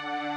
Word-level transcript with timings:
Bye. 0.00 0.31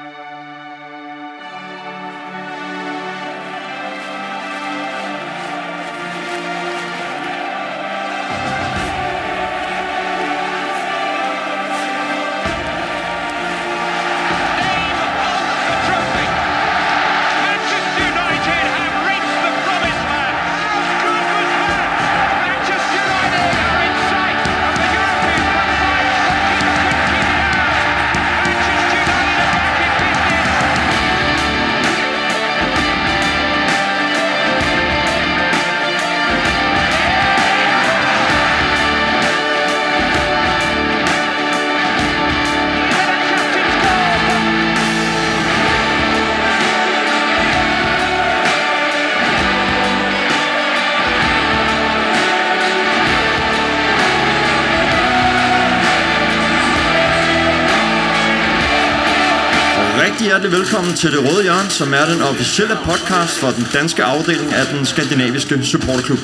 Velkommen 60.66 60.96
til 60.96 61.12
Det 61.12 61.20
Røde 61.20 61.44
Hjørne, 61.44 61.70
som 61.70 61.94
er 61.94 62.06
den 62.06 62.22
officielle 62.22 62.78
podcast 62.84 63.40
for 63.40 63.48
den 63.48 63.68
danske 63.74 64.04
afdeling 64.04 64.54
af 64.54 64.66
den 64.66 64.86
skandinaviske 64.86 65.64
supporterklub. 65.64 66.20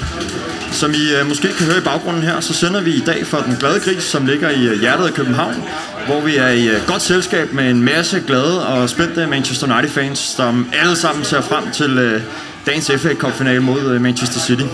Som 0.71 0.91
I 0.91 1.13
øh, 1.19 1.27
måske 1.27 1.47
kan 1.57 1.65
høre 1.65 1.77
i 1.77 1.81
baggrunden 1.81 2.23
her, 2.23 2.39
så 2.39 2.53
sender 2.53 2.81
vi 2.81 2.91
i 2.91 2.99
dag 2.99 3.27
for 3.27 3.37
Den 3.37 3.55
Glade 3.59 3.79
Gris, 3.79 4.03
som 4.03 4.25
ligger 4.25 4.49
i 4.49 4.63
øh, 4.67 4.79
hjertet 4.79 5.05
af 5.07 5.13
København, 5.13 5.63
hvor 6.05 6.21
vi 6.21 6.35
er 6.35 6.47
i 6.47 6.67
øh, 6.67 6.87
godt 6.87 7.01
selskab 7.01 7.53
med 7.53 7.71
en 7.71 7.83
masse 7.83 8.23
glade 8.27 8.67
og 8.67 8.89
spændte 8.89 9.27
Manchester 9.27 9.73
United-fans, 9.73 10.19
som 10.19 10.69
alle 10.73 10.95
sammen 10.95 11.23
ser 11.25 11.41
frem 11.41 11.71
til 11.71 12.15
uh, 12.15 12.21
dagens 12.65 12.91
FA 12.97 13.13
Cup-finale 13.13 13.59
mod 13.59 13.99
Manchester 13.99 14.39
City. 14.39 14.65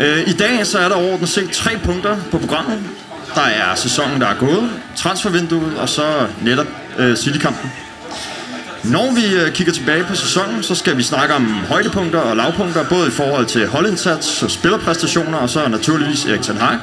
Uh, 0.00 0.28
I 0.28 0.32
dag 0.32 0.66
så 0.66 0.78
er 0.78 0.88
der 0.88 0.96
overordnet 0.96 1.28
set 1.28 1.50
tre 1.50 1.70
punkter 1.84 2.16
på 2.30 2.38
programmet. 2.38 2.78
Der 3.34 3.42
er 3.42 3.74
sæsonen, 3.74 4.20
der 4.20 4.26
er 4.26 4.36
gået, 4.38 4.70
transfervinduet 4.96 5.78
og 5.78 5.88
så 5.88 6.26
netop 6.42 6.66
øh, 6.98 7.16
City-kampen. 7.16 7.70
Når 8.84 9.14
vi 9.14 9.36
øh, 9.36 9.52
kigger 9.52 9.72
tilbage 9.72 10.04
på 10.04 10.14
sæsonen, 10.14 10.62
så 10.62 10.74
skal 10.74 10.96
vi 10.96 11.02
snakke 11.02 11.34
om 11.34 11.44
højdepunkter 11.46 12.18
og 12.18 12.36
lavpunkter, 12.36 12.88
både 12.88 13.08
i 13.08 13.10
forhold 13.10 13.46
til 13.46 13.66
holdindsats 13.66 14.42
og 14.42 14.50
spillerpræstationer, 14.50 15.38
og 15.38 15.50
så 15.50 15.68
naturligvis 15.68 16.24
Erik 16.24 16.42
Ten 16.42 16.56
Hag. 16.56 16.78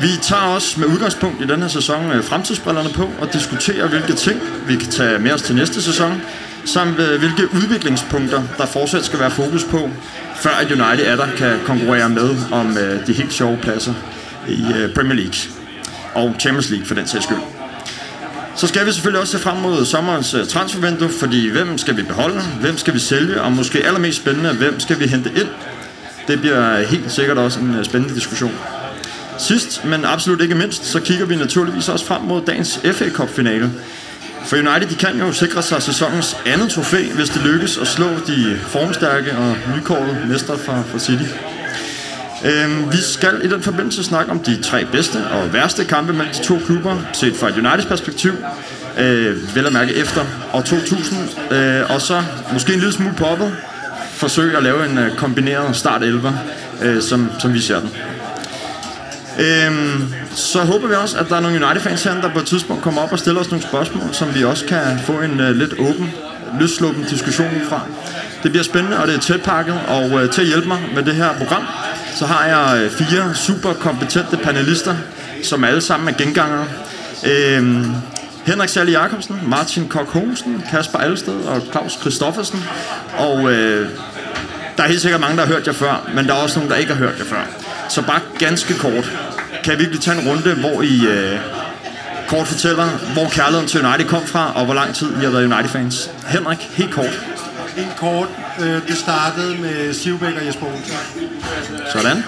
Vi 0.00 0.08
tager 0.22 0.42
også 0.42 0.80
med 0.80 0.88
udgangspunkt 0.88 1.42
i 1.42 1.46
den 1.46 1.60
her 1.62 1.68
sæson 1.68 2.10
øh, 2.10 2.24
fremtidsbrillerne 2.24 2.88
på 2.94 3.10
og 3.20 3.32
diskuterer, 3.32 3.88
hvilke 3.88 4.12
ting 4.12 4.40
vi 4.66 4.76
kan 4.76 4.88
tage 4.88 5.18
med 5.18 5.32
os 5.32 5.42
til 5.42 5.54
næste 5.54 5.82
sæson, 5.82 6.22
samt 6.64 6.98
øh, 6.98 7.18
hvilke 7.18 7.54
udviklingspunkter, 7.54 8.42
der 8.58 8.66
fortsat 8.66 9.04
skal 9.04 9.20
være 9.20 9.30
fokus 9.30 9.64
på, 9.64 9.90
før 10.36 10.50
at 10.50 10.70
United 10.70 11.06
er 11.06 11.16
der 11.16 11.26
kan 11.36 11.58
konkurrere 11.66 12.08
med 12.08 12.36
om 12.52 12.76
de 13.06 13.12
helt 13.12 13.32
sjove 13.32 13.58
pladser 13.62 13.94
i 14.48 14.64
Premier 14.94 15.14
League 15.14 15.40
og 16.14 16.34
Champions 16.38 16.70
League 16.70 16.86
for 16.86 16.94
den 16.94 17.06
sags 17.06 17.24
skyld. 17.24 17.57
Så 18.58 18.66
skal 18.66 18.86
vi 18.86 18.92
selvfølgelig 18.92 19.20
også 19.20 19.32
se 19.32 19.42
frem 19.42 19.56
mod 19.56 19.84
sommerens 19.84 20.34
øh, 20.34 20.46
transfervindue, 20.46 21.08
fordi 21.08 21.48
hvem 21.50 21.78
skal 21.78 21.96
vi 21.96 22.02
beholde, 22.02 22.40
hvem 22.60 22.78
skal 22.78 22.94
vi 22.94 22.98
sælge, 22.98 23.42
og 23.42 23.52
måske 23.52 23.86
allermest 23.86 24.18
spændende, 24.18 24.52
hvem 24.52 24.80
skal 24.80 25.00
vi 25.00 25.06
hente 25.06 25.30
ind? 25.36 25.48
Det 26.28 26.40
bliver 26.40 26.82
helt 26.82 27.12
sikkert 27.12 27.38
også 27.38 27.60
en 27.60 27.74
øh, 27.74 27.84
spændende 27.84 28.14
diskussion. 28.14 28.52
Sidst, 29.38 29.84
men 29.84 30.04
absolut 30.04 30.40
ikke 30.40 30.54
mindst, 30.54 30.84
så 30.84 31.00
kigger 31.00 31.26
vi 31.26 31.36
naturligvis 31.36 31.88
også 31.88 32.06
frem 32.06 32.22
mod 32.22 32.42
dagens 32.46 32.80
FA 32.92 33.10
Cup-finale. 33.10 33.70
For 34.44 34.56
United 34.56 34.88
de 34.88 34.94
kan 34.94 35.18
jo 35.18 35.32
sikre 35.32 35.62
sig 35.62 35.82
sæsonens 35.82 36.36
andet 36.46 36.70
trofæ, 36.70 37.02
hvis 37.14 37.28
det 37.28 37.42
lykkes 37.42 37.78
at 37.78 37.86
slå 37.86 38.06
de 38.26 38.58
formstærke 38.62 39.36
og 39.36 39.56
nykårede 39.76 40.26
mestre 40.28 40.58
fra, 40.58 40.82
fra 40.82 40.98
City. 40.98 41.24
Øhm, 42.44 42.92
vi 42.92 42.96
skal 42.96 43.40
i 43.44 43.48
den 43.48 43.62
forbindelse 43.62 44.04
snakke 44.04 44.30
om 44.30 44.38
de 44.38 44.62
tre 44.62 44.84
bedste 44.84 45.16
og 45.30 45.52
værste 45.52 45.84
kampe 45.84 46.12
mellem 46.12 46.34
de 46.34 46.42
to 46.42 46.58
klubber, 46.66 46.96
set 47.12 47.36
fra 47.36 47.48
et 47.48 47.58
Uniteds 47.58 47.86
perspektiv. 47.86 48.32
Øh, 48.98 49.56
vel 49.56 49.66
at 49.66 49.72
mærke 49.72 49.94
efter 49.94 50.24
år 50.52 50.60
2000. 50.60 51.18
Øh, 51.50 51.90
og 51.90 52.00
så 52.00 52.22
måske 52.52 52.72
en 52.72 52.78
lille 52.78 52.94
smule 52.94 53.14
poppet 53.14 53.56
forsøge 54.12 54.56
at 54.56 54.62
lave 54.62 54.90
en 54.90 54.98
øh, 54.98 55.16
kombineret 55.16 55.76
start 55.76 56.02
11, 56.02 56.38
øh, 56.82 57.02
som, 57.02 57.30
som 57.38 57.54
vi 57.54 57.60
ser 57.60 57.80
den. 57.80 57.90
Øhm, 59.38 60.14
så 60.34 60.60
håber 60.60 60.88
vi 60.88 60.94
også, 60.94 61.18
at 61.18 61.28
der 61.28 61.36
er 61.36 61.40
nogle 61.40 61.66
United-fans 61.66 62.04
her, 62.04 62.20
der 62.20 62.32
på 62.32 62.38
et 62.38 62.46
tidspunkt 62.46 62.82
kommer 62.82 63.02
op 63.02 63.12
og 63.12 63.18
stiller 63.18 63.40
os 63.40 63.50
nogle 63.50 63.62
spørgsmål, 63.62 64.02
som 64.12 64.34
vi 64.34 64.44
også 64.44 64.64
kan 64.64 64.98
få 65.04 65.12
en 65.12 65.40
uh, 65.40 65.50
lidt 65.50 65.72
åben, 65.72 66.10
løsluppen 66.60 67.04
diskussion 67.04 67.50
fra. 67.68 67.80
Det 68.42 68.50
bliver 68.50 68.64
spændende, 68.64 68.98
og 68.98 69.08
det 69.08 69.14
er 69.14 69.20
tæt 69.20 69.42
pakket, 69.42 69.80
og 69.88 70.10
øh, 70.10 70.30
til 70.30 70.40
at 70.40 70.46
hjælpe 70.46 70.68
mig 70.68 70.78
med 70.94 71.02
det 71.02 71.14
her 71.14 71.32
program, 71.38 71.62
så 72.14 72.26
har 72.26 72.46
jeg 72.46 72.82
øh, 72.82 72.90
fire 72.90 73.34
super 73.34 73.72
kompetente 73.72 74.36
panelister, 74.36 74.96
som 75.44 75.64
alle 75.64 75.80
sammen 75.80 76.08
er 76.08 76.18
gengangere. 76.18 76.64
Øhm, 77.26 77.94
Henrik 78.46 78.68
Sally 78.68 78.92
Jacobsen, 78.92 79.40
Martin 79.46 79.88
Kok 79.88 80.12
Holmsen, 80.12 80.62
Kasper 80.70 80.98
Alsted 80.98 81.34
og 81.34 81.62
Claus 81.70 81.92
Christoffersen. 81.92 82.64
Og 83.18 83.52
øh, 83.52 83.88
der 84.76 84.82
er 84.82 84.88
helt 84.88 85.00
sikkert 85.00 85.20
mange, 85.20 85.36
der 85.36 85.46
har 85.46 85.52
hørt 85.54 85.66
jer 85.66 85.72
før, 85.72 86.10
men 86.14 86.26
der 86.26 86.34
er 86.34 86.38
også 86.38 86.58
nogen, 86.58 86.70
der 86.70 86.76
ikke 86.76 86.92
har 86.92 86.98
hørt 86.98 87.18
jer 87.18 87.24
før. 87.24 87.46
Så 87.88 88.02
bare 88.02 88.20
ganske 88.38 88.74
kort. 88.74 89.12
Kan 89.64 89.72
vi 89.72 89.78
virkelig 89.78 90.00
tage 90.00 90.20
en 90.20 90.28
runde, 90.28 90.54
hvor 90.54 90.82
I 90.82 91.06
øh, 91.06 91.38
kort 92.28 92.46
fortæller, 92.46 92.86
hvor 93.12 93.28
kærligheden 93.28 93.68
til 93.68 93.86
United 93.86 94.06
kom 94.06 94.26
fra, 94.26 94.52
og 94.54 94.64
hvor 94.64 94.74
lang 94.74 94.94
tid 94.94 95.06
I 95.20 95.24
har 95.24 95.30
været 95.30 95.52
United-fans? 95.52 96.10
Henrik, 96.26 96.58
helt 96.58 96.92
kort. 96.92 97.37
Helt 97.76 97.96
kort. 97.96 98.28
Øh, 98.60 98.88
det 98.88 98.96
startede 98.96 99.56
med 99.60 99.94
Sivbæk 99.94 100.34
og 100.40 100.46
Jesper 100.46 100.66
Olsen. 100.66 100.94
Sådan. 101.92 102.24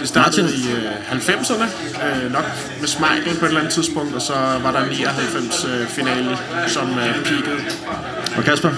Det 0.00 0.08
startede 0.08 0.42
Martin. 0.42 0.60
i 0.60 0.72
øh, 0.72 1.42
90'erne, 1.42 1.66
øh, 2.06 2.32
nok 2.32 2.44
med 2.80 2.88
Smeichel 2.88 3.38
på 3.38 3.44
et 3.44 3.48
eller 3.48 3.60
andet 3.60 3.74
tidspunkt, 3.74 4.14
og 4.14 4.22
så 4.22 4.34
var 4.62 4.72
der 4.72 4.86
99 4.86 5.64
øh, 5.64 5.86
finale, 5.86 6.38
som 6.66 6.90
øh, 6.90 7.24
peakede. 7.24 7.60
Og 8.36 8.44
Kasper? 8.44 8.70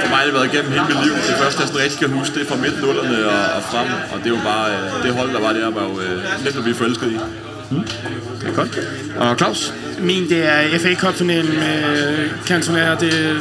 For 0.00 0.08
mig 0.08 0.18
har 0.18 0.24
det 0.24 0.34
været 0.34 0.52
igennem 0.52 0.72
hele 0.72 0.84
mit 0.84 1.04
liv. 1.04 1.12
Det 1.12 1.36
første, 1.42 1.60
jeg 1.60 1.68
sådan 1.68 1.80
rigtig 1.80 1.98
kan 1.98 2.10
huske, 2.10 2.34
det 2.34 2.42
er 2.42 2.48
fra 2.48 2.56
midt 2.56 2.82
nullerne 2.82 3.26
og, 3.26 3.56
og 3.56 3.62
frem. 3.62 3.86
Og 4.12 4.18
det 4.18 4.26
er 4.26 4.30
jo 4.30 4.42
bare, 4.44 4.70
øh, 4.72 5.04
det 5.04 5.14
hold, 5.14 5.32
der 5.32 5.40
var 5.40 5.52
der, 5.52 5.70
var 5.70 5.82
jo 5.82 6.00
øh, 6.00 6.44
let 6.44 6.56
at 6.56 6.62
blive 6.62 6.76
forelsket 6.76 7.12
i. 7.12 7.18
Mm. 7.70 7.82
Det 8.40 8.48
er 8.48 8.54
godt. 8.54 8.78
Og 9.16 9.38
Claus? 9.38 9.74
Min, 9.98 10.28
det 10.28 10.46
er 10.46 10.78
FA 10.78 10.94
Cup-finalen 10.94 11.54
med 11.54 12.28
Cantona. 12.46 12.94
Det, 13.00 13.38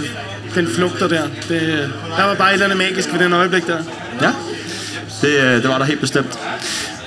den 0.56 0.68
flugter 0.68 1.08
der. 1.08 1.24
Det, 1.50 1.90
der 2.18 2.24
var 2.24 2.36
bare 2.36 2.50
et 2.50 2.53
eller 2.53 2.66
andet 2.66 2.78
magisk 2.78 3.14
ved 3.14 3.19
den 3.19 3.34
øjeblik 3.34 3.68
der. 3.68 3.78
Ja, 4.22 4.31
det, 5.22 5.40
øh, 5.40 5.62
det 5.62 5.69
var 5.69 5.78
der 5.78 5.86
helt 5.86 6.02
bestemt. 6.02 6.40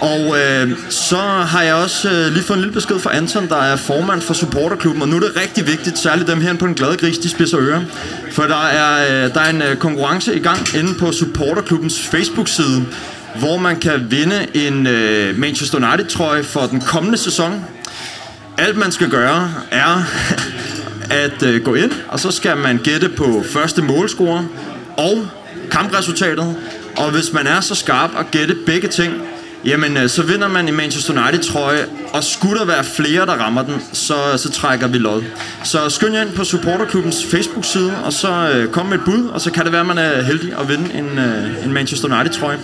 Og 0.00 0.36
øh, 0.38 0.70
så 0.90 1.16
har 1.16 1.62
jeg 1.62 1.74
også 1.74 2.10
øh, 2.10 2.32
lige 2.32 2.42
fået 2.42 2.56
en 2.56 2.62
lille 2.62 2.74
besked 2.74 2.98
fra 2.98 3.16
Anton, 3.16 3.48
der 3.48 3.56
er 3.56 3.76
formand 3.76 4.20
for 4.20 4.34
supporterklubben, 4.34 5.02
og 5.02 5.08
nu 5.08 5.16
er 5.16 5.20
det 5.20 5.32
rigtig 5.36 5.66
vigtigt, 5.66 5.98
særligt 5.98 6.28
dem 6.28 6.40
her 6.40 6.54
på 6.54 6.66
den 6.66 6.74
glade 6.74 6.96
gris, 6.96 7.18
de 7.18 7.28
spidser 7.28 7.60
ører. 7.60 7.82
For 8.32 8.42
der 8.42 8.66
er, 8.66 9.24
øh, 9.24 9.34
der 9.34 9.40
er 9.40 9.50
en 9.50 9.62
øh, 9.62 9.76
konkurrence 9.76 10.36
i 10.36 10.38
gang 10.38 10.74
inde 10.74 10.94
på 10.94 11.12
supporterklubbens 11.12 12.02
Facebook-side, 12.02 12.84
hvor 13.34 13.56
man 13.56 13.80
kan 13.80 14.06
vinde 14.10 14.46
en 14.54 14.86
øh, 14.86 15.38
Manchester 15.38 15.88
United-trøje 15.88 16.44
for 16.44 16.60
den 16.60 16.80
kommende 16.80 17.18
sæson. 17.18 17.64
Alt 18.58 18.76
man 18.76 18.92
skal 18.92 19.10
gøre 19.10 19.52
er 19.70 20.02
at 21.10 21.42
øh, 21.42 21.64
gå 21.64 21.74
ind, 21.74 21.92
og 22.08 22.20
så 22.20 22.30
skal 22.30 22.56
man 22.56 22.78
gætte 22.78 23.08
på 23.08 23.44
første 23.52 23.82
målscorer 23.82 24.44
og 24.96 25.28
kampresultatet. 25.70 26.56
Og 26.96 27.10
hvis 27.10 27.32
man 27.32 27.46
er 27.46 27.60
så 27.60 27.74
skarp 27.74 28.10
at 28.18 28.30
gætte 28.30 28.56
begge 28.66 28.88
ting, 28.88 29.12
jamen 29.64 29.96
øh, 29.96 30.08
så 30.08 30.22
vinder 30.22 30.48
man 30.48 30.68
i 30.68 30.70
Manchester 30.70 31.22
United 31.22 31.44
trøje, 31.44 31.86
og 32.12 32.24
skulle 32.24 32.58
der 32.58 32.64
være 32.64 32.84
flere, 32.84 33.26
der 33.26 33.32
rammer 33.32 33.62
den, 33.62 33.74
så, 33.92 34.14
så 34.36 34.50
trækker 34.50 34.86
vi 34.86 34.98
lod. 34.98 35.22
Så 35.64 35.88
skynd 35.88 36.14
jer 36.14 36.22
ind 36.22 36.32
på 36.32 36.44
supporterklubbens 36.44 37.24
Facebook-side, 37.30 37.92
og 38.04 38.12
så 38.12 38.50
øh, 38.54 38.68
kom 38.68 38.86
med 38.86 38.98
et 38.98 39.04
bud, 39.04 39.28
og 39.28 39.40
så 39.40 39.50
kan 39.50 39.64
det 39.64 39.72
være, 39.72 39.80
at 39.80 39.86
man 39.86 39.98
er 39.98 40.22
heldig 40.22 40.52
at 40.60 40.68
vinde 40.68 40.94
en, 40.94 41.18
øh, 41.18 41.64
en 41.64 41.72
Manchester 41.72 42.18
United 42.18 42.40
trøje. 42.40 42.58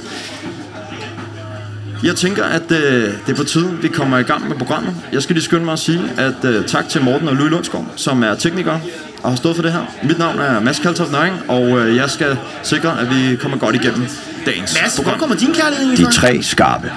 Jeg 2.03 2.17
tænker, 2.17 2.45
at 2.45 2.73
øh, 2.73 3.05
det 3.27 3.33
er 3.33 3.35
på 3.35 3.45
tide, 3.45 3.79
vi 3.83 3.89
kommer 3.89 4.19
i 4.19 4.23
gang 4.23 4.49
med 4.49 4.57
programmet. 4.57 4.95
Jeg 5.13 5.23
skal 5.23 5.35
lige 5.35 5.45
skynde 5.45 5.65
mig 5.65 5.73
at 5.73 5.79
sige, 5.79 6.01
at 6.17 6.45
øh, 6.45 6.67
tak 6.67 6.89
til 6.89 7.03
Morten 7.03 7.29
og 7.29 7.35
Louis 7.37 7.51
Lundsgaard, 7.51 7.87
som 7.97 8.23
er 8.23 8.35
teknikere 8.35 8.81
og 9.23 9.31
har 9.31 9.37
stået 9.37 9.57
for 9.57 9.63
det 9.63 9.73
her. 9.73 9.83
Mit 10.05 10.19
navn 10.19 10.39
er 10.39 10.61
Mads 10.61 10.79
Kaltoft 10.79 11.13
Nøring, 11.13 11.37
og 11.49 11.79
øh, 11.79 11.97
jeg 11.97 12.11
skal 12.11 12.37
sikre, 12.63 13.01
at 13.01 13.07
vi 13.11 13.37
kommer 13.37 13.59
godt 13.59 13.75
igennem 13.75 14.07
dagens 14.47 14.77
Mads, 14.83 14.97
program. 14.97 15.13
hvor 15.13 15.19
kommer 15.19 15.37
din 15.37 15.55
kærlighed 15.55 15.97
De 15.97 16.13
tre 16.13 16.43
skarpe. 16.43 16.93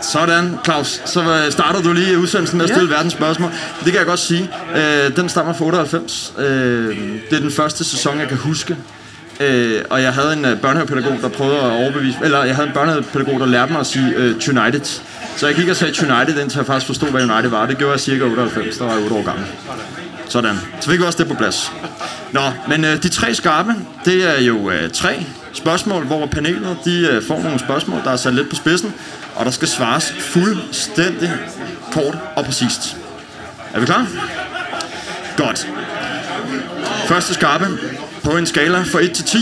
Sådan, 0.00 0.58
Claus. 0.64 1.02
Så 1.04 1.20
øh, 1.20 1.52
starter 1.52 1.82
du 1.82 1.92
lige 1.92 2.18
udsendelsen 2.18 2.58
med 2.58 2.64
at 2.64 2.70
stille 2.70 2.90
ja. 2.90 2.94
verdens 2.96 3.12
spørgsmål. 3.12 3.50
Det 3.84 3.92
kan 3.92 3.98
jeg 3.98 4.06
godt 4.06 4.20
sige. 4.20 4.50
Øh, 4.76 5.16
den 5.16 5.28
stammer 5.28 5.52
fra 5.52 5.64
98. 5.64 6.32
Øh, 6.38 6.44
det 7.30 7.36
er 7.36 7.40
den 7.40 7.50
første 7.50 7.84
sæson, 7.84 8.18
jeg 8.20 8.28
kan 8.28 8.36
huske. 8.36 8.76
Øh, 9.40 9.82
og 9.90 10.02
jeg 10.02 10.12
havde 10.12 10.32
en 10.32 10.44
øh, 10.44 10.60
børnehavepædagog, 10.60 11.18
der 11.22 11.28
prøvede 11.28 11.58
at 11.58 11.70
overbevise... 11.70 12.18
Eller 12.24 12.44
jeg 12.44 12.54
havde 12.54 12.68
en 12.68 12.74
børnehavepædagog, 12.74 13.40
der 13.40 13.46
lærte 13.46 13.72
mig 13.72 13.80
at 13.80 13.86
sige 13.86 14.14
øh, 14.16 14.30
United. 14.30 15.00
Så 15.36 15.46
jeg 15.46 15.56
gik 15.56 15.68
og 15.68 15.76
sagde 15.76 16.12
United, 16.12 16.42
indtil 16.42 16.58
jeg 16.58 16.66
faktisk 16.66 16.86
forstod, 16.86 17.10
hvad 17.10 17.22
United 17.22 17.50
var. 17.50 17.66
Det 17.66 17.78
gjorde 17.78 17.92
jeg 17.92 18.00
cirka 18.00 18.24
98, 18.24 18.78
der 18.78 18.84
var 18.84 18.92
jeg 18.92 19.02
8 19.02 19.14
år 19.14 19.24
gammel. 19.24 19.46
Sådan. 20.28 20.56
Så 20.80 20.90
fik 20.90 20.98
vi 20.98 21.04
også 21.04 21.18
det 21.18 21.28
på 21.28 21.34
plads. 21.34 21.72
Nå, 22.32 22.40
men 22.68 22.84
øh, 22.84 23.02
de 23.02 23.08
tre 23.08 23.34
skarpe, 23.34 23.74
det 24.04 24.38
er 24.38 24.42
jo 24.42 24.70
øh, 24.70 24.90
tre 24.90 25.26
spørgsmål, 25.52 26.04
hvor 26.04 26.26
panelet 26.26 26.76
de 26.84 27.08
øh, 27.10 27.22
får 27.28 27.42
nogle 27.42 27.58
spørgsmål, 27.58 28.00
der 28.04 28.10
er 28.10 28.16
sat 28.16 28.34
lidt 28.34 28.48
på 28.48 28.56
spidsen, 28.56 28.94
og 29.34 29.44
der 29.44 29.50
skal 29.50 29.68
svares 29.68 30.12
fuldstændig 30.18 31.32
kort 31.92 32.18
og 32.36 32.44
præcist. 32.44 32.96
Er 33.74 33.80
vi 33.80 33.86
klar? 33.86 34.06
Godt. 35.36 35.68
Første 37.08 37.34
skarpe. 37.34 37.66
På 38.22 38.30
en 38.36 38.46
skala 38.46 38.82
fra 38.82 39.00
1 39.00 39.12
til 39.12 39.24
10, 39.24 39.38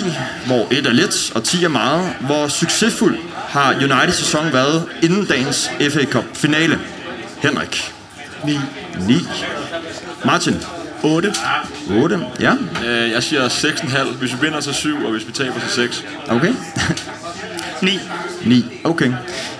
hvor 0.46 0.66
1 0.70 0.86
er 0.86 0.92
lidt 0.92 1.32
og 1.34 1.44
10 1.44 1.64
er 1.64 1.68
meget, 1.68 2.12
hvor 2.20 2.48
succesfuld 2.48 3.18
har 3.48 3.74
United 3.74 4.12
sæson 4.12 4.52
været 4.52 4.84
inden 5.02 5.24
dagens 5.24 5.70
FA 5.90 6.04
Cup 6.04 6.24
finale? 6.34 6.78
Henrik. 7.42 7.92
9. 8.44 8.58
9. 9.08 9.14
Martin. 10.24 10.56
8. 11.02 11.34
8. 11.90 12.20
Ja, 12.40 12.52
Øh, 12.86 13.10
jeg 13.10 13.22
siger 13.22 13.48
6,5. 13.48 14.16
Hvis 14.16 14.32
vi 14.32 14.36
vinder, 14.40 14.60
så 14.60 14.72
7, 14.72 15.04
og 15.04 15.10
hvis 15.12 15.26
vi 15.26 15.32
taber, 15.32 15.60
så 15.68 15.74
6. 15.74 16.04
okay. 16.28 16.52
9. 17.82 17.98
9. 18.44 18.80
Okay. 18.84 19.12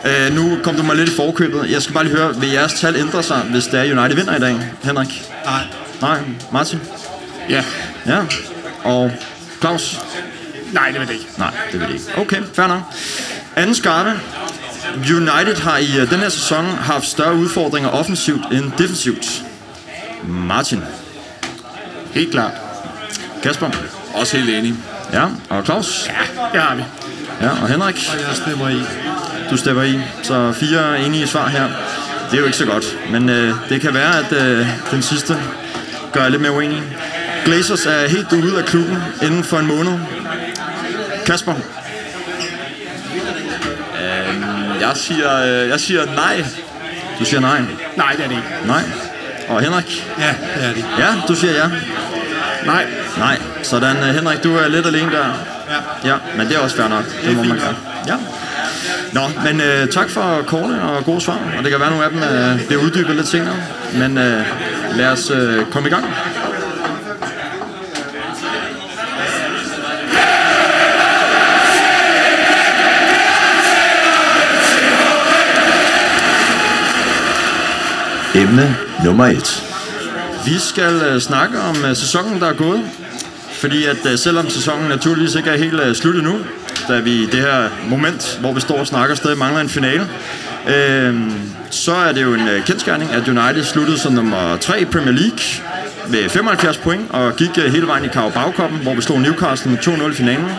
Øh, 0.05 0.35
nu 0.35 0.59
kom 0.62 0.75
du 0.76 0.82
mig 0.82 0.97
lidt 0.97 1.09
i 1.09 1.12
forkøbet. 1.15 1.70
Jeg 1.70 1.82
skal 1.82 1.94
bare 1.94 2.05
lige 2.05 2.17
høre, 2.17 2.37
vil 2.41 2.50
jeres 2.50 2.73
tal 2.73 2.97
ændre 2.97 3.23
sig, 3.23 3.38
hvis 3.38 3.65
det 3.67 3.81
er 3.81 4.00
United 4.00 4.17
vinder 4.17 4.37
i 4.37 4.41
dag, 4.41 4.56
Henrik? 4.82 5.25
Nej. 5.44 5.61
Nej. 6.00 6.19
Martin? 6.53 6.81
Ja. 7.49 7.65
Ja. 8.06 8.19
Og 8.84 9.12
Claus? 9.60 10.00
Nej, 10.72 10.90
det 10.90 11.00
ved 11.00 11.06
det 11.06 11.14
ikke. 11.14 11.26
Nej, 11.38 11.50
det 11.72 11.80
vil 11.80 11.88
det 11.88 11.94
ikke. 11.94 12.06
Okay, 12.16 12.42
fair 12.54 12.66
nok. 12.66 12.80
Anden 13.56 13.75
skarpe. 13.75 14.10
United 14.96 15.56
har 15.56 15.76
i 15.76 16.02
uh, 16.02 16.10
den 16.10 16.19
her 16.19 16.28
sæson 16.28 16.64
haft 16.64 17.06
større 17.06 17.34
udfordringer 17.34 17.90
offensivt 17.90 18.40
end 18.52 18.72
defensivt. 18.78 19.42
Martin. 20.25 20.82
Helt 22.12 22.30
klart. 22.30 22.52
Kasper. 23.42 23.70
Også 24.14 24.36
helt 24.36 24.50
enig. 24.50 24.75
Ja, 25.12 25.24
og 25.48 25.64
Claus. 25.64 26.06
Ja, 26.06 26.42
det 26.52 26.60
har 26.60 26.74
vi. 26.74 26.82
Ja, 27.40 27.50
og 27.50 27.69
Henrik. 27.69 28.10
Og 28.12 28.20
jeg 28.28 28.36
stemmer 28.36 28.69
i. 28.69 28.81
Du 29.50 29.56
stemmer 29.56 29.82
i. 29.82 30.00
Så 30.22 30.52
fire 30.52 31.00
enige 31.00 31.26
svar 31.26 31.48
her. 31.48 31.69
Det 32.31 32.36
er 32.36 32.38
jo 32.38 32.44
ikke 32.44 32.58
så 32.58 32.66
godt. 32.66 32.98
Men 33.10 33.28
øh, 33.28 33.54
det 33.69 33.81
kan 33.81 33.94
være, 33.94 34.19
at 34.19 34.32
øh, 34.32 34.66
den 34.90 35.02
sidste 35.02 35.36
gør 36.12 36.22
jeg 36.22 36.31
lidt 36.31 36.42
mere 36.42 36.52
uenig. 36.52 36.82
Glazers 37.48 37.86
er 37.86 38.08
helt 38.08 38.32
ude 38.32 38.58
af 38.58 38.64
klubben 38.64 38.96
inden 39.22 39.44
for 39.44 39.58
en 39.58 39.66
måned. 39.66 39.92
Kasper. 41.26 41.54
Jeg 44.80 44.92
siger, 44.94 45.42
øh, 45.42 45.68
jeg 45.68 45.80
siger 45.80 46.04
nej. 46.14 46.44
Du 47.18 47.24
siger 47.24 47.40
nej. 47.40 47.60
Nej, 47.96 48.12
det 48.12 48.24
er 48.24 48.28
det 48.28 48.36
ikke. 48.36 48.48
Nej. 48.66 48.82
Og 49.48 49.60
Henrik. 49.60 50.06
Ja, 50.18 50.34
det 50.56 50.64
er 50.68 50.72
det. 50.72 50.84
Ja, 50.98 51.06
du 51.28 51.34
siger 51.34 51.52
ja. 51.52 51.68
Nej. 52.66 52.86
Nej. 53.18 53.38
Sådan, 53.62 53.96
øh, 53.96 54.14
Henrik, 54.14 54.44
du 54.44 54.56
er 54.56 54.68
lidt 54.68 54.86
alene 54.86 55.12
der. 55.12 55.26
Ja. 56.04 56.08
Ja, 56.08 56.14
men 56.36 56.46
det 56.48 56.56
er 56.56 56.60
også 56.60 56.76
fair 56.76 56.88
nok. 56.88 57.04
Det, 57.24 57.36
må 57.36 57.42
man 57.42 57.58
gøre. 57.58 57.74
Ja. 58.06 58.16
Nå, 59.12 59.20
men 59.44 59.60
øh, 59.60 59.88
tak 59.88 60.10
for 60.10 60.42
korte 60.46 60.80
og 60.82 61.04
gode 61.04 61.20
svar. 61.20 61.38
Og 61.58 61.64
det 61.64 61.70
kan 61.70 61.80
være, 61.80 61.90
nogle 61.90 62.04
af 62.04 62.10
dem 62.10 62.22
øh, 62.22 62.66
bliver 62.66 62.82
uddybet 62.82 63.16
lidt 63.16 63.28
senere. 63.28 63.56
Men 63.94 64.18
øh, 64.18 64.42
lad 64.94 65.06
os 65.06 65.30
øh, 65.30 65.64
komme 65.64 65.88
i 65.88 65.92
gang. 65.92 66.04
Emne 78.38 78.76
nummer 79.05 79.26
1. 79.26 79.64
Vi 80.46 80.58
skal 80.58 80.94
øh, 80.94 81.20
snakke 81.20 81.61
om 81.61 81.76
øh, 81.85 81.96
sæsonen, 81.96 82.40
der 82.40 82.46
er 82.46 82.52
gået. 82.52 82.81
Fordi 83.52 83.85
at 83.85 84.06
øh, 84.06 84.19
selvom 84.19 84.50
sæsonen 84.50 84.88
naturligvis 84.88 85.35
ikke 85.35 85.50
er 85.50 85.56
helt 85.56 85.96
slut 85.96 86.14
endnu, 86.14 86.38
da 86.88 87.00
vi 87.00 87.11
i 87.11 87.26
det 87.26 87.40
her 87.40 87.69
moment, 87.88 88.38
hvor 88.40 88.52
vi 88.52 88.61
står 88.61 88.79
og 88.79 88.87
snakker, 88.87 89.14
stadig 89.14 89.38
mangler 89.38 89.61
en 89.61 89.69
finale, 89.69 90.08
øh, 90.69 91.14
så 91.70 91.94
er 91.94 92.12
det 92.12 92.23
jo 92.23 92.35
en 92.35 92.49
øh, 92.49 92.64
kendskærning, 92.64 93.11
at 93.12 93.29
United 93.29 93.64
sluttede 93.64 93.99
som 93.99 94.12
nummer 94.12 94.56
3 94.56 94.81
i 94.81 94.84
Premier 94.84 95.12
League 95.12 95.38
med 96.08 96.29
75 96.29 96.76
point 96.76 97.11
og 97.11 97.37
gik 97.37 97.56
hele 97.56 97.87
vejen 97.87 98.05
i 98.05 98.08
Carabao 98.08 98.50
Cup'en, 98.50 98.82
hvor 98.82 98.94
vi 98.94 99.02
slog 99.02 99.20
Newcastle 99.20 99.70
med 99.70 99.79
2-0 99.79 100.11
i 100.11 100.14
finalen. 100.14 100.50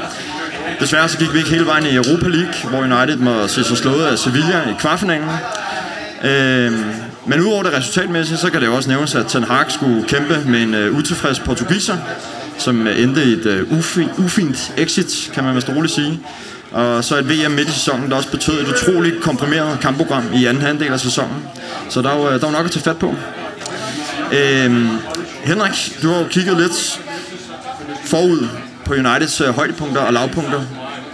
Desværre 0.80 1.10
så 1.10 1.18
gik 1.18 1.34
vi 1.34 1.38
ikke 1.38 1.50
hele 1.50 1.66
vejen 1.66 1.86
i 1.86 1.96
Europa 1.96 2.28
League, 2.28 2.70
hvor 2.70 2.80
United 2.80 3.18
må 3.18 3.48
se 3.48 3.64
sig 3.64 3.78
slået 3.78 4.06
af 4.06 4.18
Sevilla 4.18 4.62
i 4.70 4.74
kvartfinalen. 4.80 5.30
Øh, 6.24 6.72
men 7.25 7.42
udover 7.42 7.63
det 7.63 7.74
resultatmæssige, 7.74 8.38
så 8.38 8.51
kan 8.51 8.62
det 8.62 8.68
jo 8.68 8.75
også 8.75 8.89
nævnes, 8.89 9.16
at 9.16 9.25
Ten 9.27 9.44
Hag 9.44 9.71
skulle 9.71 10.04
kæmpe 10.07 10.44
med 10.45 10.62
en 10.62 10.74
uh, 10.74 10.98
utilfreds 10.98 11.39
portugiser, 11.39 11.98
som 12.57 12.88
øh, 12.88 13.04
endte 13.04 13.24
i 13.24 13.27
et 13.27 13.66
uh, 13.71 13.77
ufi, 13.77 14.07
ufint 14.18 14.74
exit, 14.77 15.31
kan 15.33 15.44
man 15.44 15.56
vist 15.56 15.69
roligt 15.69 15.94
sige. 15.94 16.19
Og 16.71 17.04
så 17.04 17.18
et 17.18 17.30
VM 17.30 17.51
midt 17.51 17.68
i 17.68 17.71
sæsonen, 17.71 18.10
der 18.10 18.16
også 18.16 18.31
betød 18.31 18.62
et 18.62 18.68
utroligt 18.68 19.21
komprimeret 19.21 19.80
kampprogram 19.80 20.24
i 20.33 20.45
anden 20.45 20.63
halvdel 20.63 20.94
af 20.94 21.00
sæsonen. 21.00 21.44
Så 21.89 22.01
der 22.01 22.13
var, 22.13 22.30
der 22.30 22.45
var 22.45 22.51
nok 22.51 22.66
at 22.66 22.71
tage 22.71 22.83
fat 22.83 22.98
på. 22.98 23.16
Øh, 24.31 24.86
Henrik, 25.44 25.98
du 26.01 26.10
har 26.10 26.19
jo 26.19 26.25
kigget 26.27 26.57
lidt 26.57 27.01
forud 28.06 28.48
på 28.86 28.94
Uniteds 28.94 29.42
uh, 29.42 29.48
højdepunkter 29.48 30.01
og 30.01 30.13
lavpunkter 30.13 30.62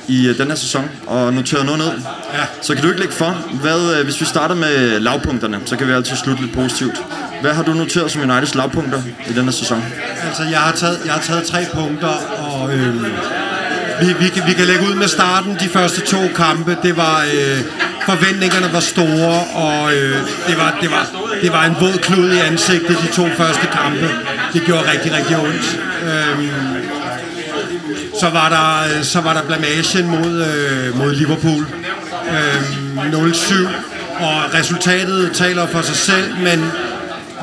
i 0.08 0.30
uh, 0.30 0.38
den 0.38 0.48
her 0.48 0.56
sæson, 0.56 0.90
og 1.08 1.34
noteret 1.34 1.66
noget 1.66 1.80
ned. 1.80 1.92
Ja. 2.34 2.46
Så 2.62 2.74
kan 2.74 2.84
du 2.84 2.90
ikke 2.90 3.00
lægge 3.00 3.16
for, 3.16 3.38
hvad, 3.62 3.98
øh, 3.98 4.04
hvis 4.04 4.22
vi 4.22 4.26
starter 4.26 4.56
med 4.56 5.00
lavpunkterne, 5.00 5.60
så 5.66 5.76
kan 5.76 5.88
vi 5.88 5.94
altid 5.94 6.16
slutte 6.16 6.42
lidt 6.44 6.56
positivt. 6.56 7.04
Hvad 7.42 7.54
har 7.54 7.64
du 7.64 7.74
noteret 7.74 8.12
som 8.12 8.22
Uniteds 8.22 8.56
lavpunkter 8.56 9.02
i 9.30 9.34
denne 9.34 9.52
sæson? 9.52 9.84
Altså, 10.28 10.44
jeg 10.44 10.60
har 10.60 10.72
taget, 10.72 11.00
jeg 11.06 11.14
har 11.14 11.22
taget 11.22 11.44
tre 11.44 11.66
punkter, 11.74 12.16
og 12.38 12.74
øh, 12.74 13.04
vi, 14.02 14.14
vi, 14.20 14.30
kan, 14.30 14.44
vi 14.48 14.54
kan 14.54 14.66
lægge 14.66 14.88
ud 14.90 14.96
med 14.96 15.08
starten. 15.08 15.58
De 15.60 15.70
første 15.70 16.02
to 16.02 16.20
kampe, 16.36 16.78
det 16.84 16.98
var... 16.98 17.22
Øh, 17.22 17.62
forventningerne 18.06 18.74
var 18.74 18.80
store, 18.80 19.40
og 19.66 19.94
øh, 19.94 20.18
det, 20.48 20.58
var, 20.58 20.78
det, 20.82 20.92
var, 20.92 21.06
det 21.42 21.52
var 21.52 21.64
en 21.66 21.76
våd 21.80 21.98
klud 21.98 22.32
i 22.32 22.38
ansigtet, 22.38 22.98
de 23.04 23.08
to 23.08 23.28
første 23.38 23.68
kampe. 23.68 24.10
Det 24.54 24.62
gjorde 24.66 24.92
rigtig, 24.92 25.14
rigtig 25.18 25.38
ondt. 25.38 25.80
Øh, 26.04 27.05
så 28.20 28.30
var 28.30 28.50
der, 28.50 29.04
så 29.04 29.22
var 29.22 29.34
der 29.34 29.42
blamagen 29.42 30.10
mod, 30.10 30.46
øh, 30.46 30.98
mod 30.98 31.16
Liverpool. 31.16 31.66
Øh, 32.32 32.86
0-7. 33.12 33.68
Og 34.20 34.54
resultatet 34.54 35.32
taler 35.34 35.68
for 35.68 35.82
sig 35.82 35.96
selv, 35.96 36.36
men, 36.44 36.72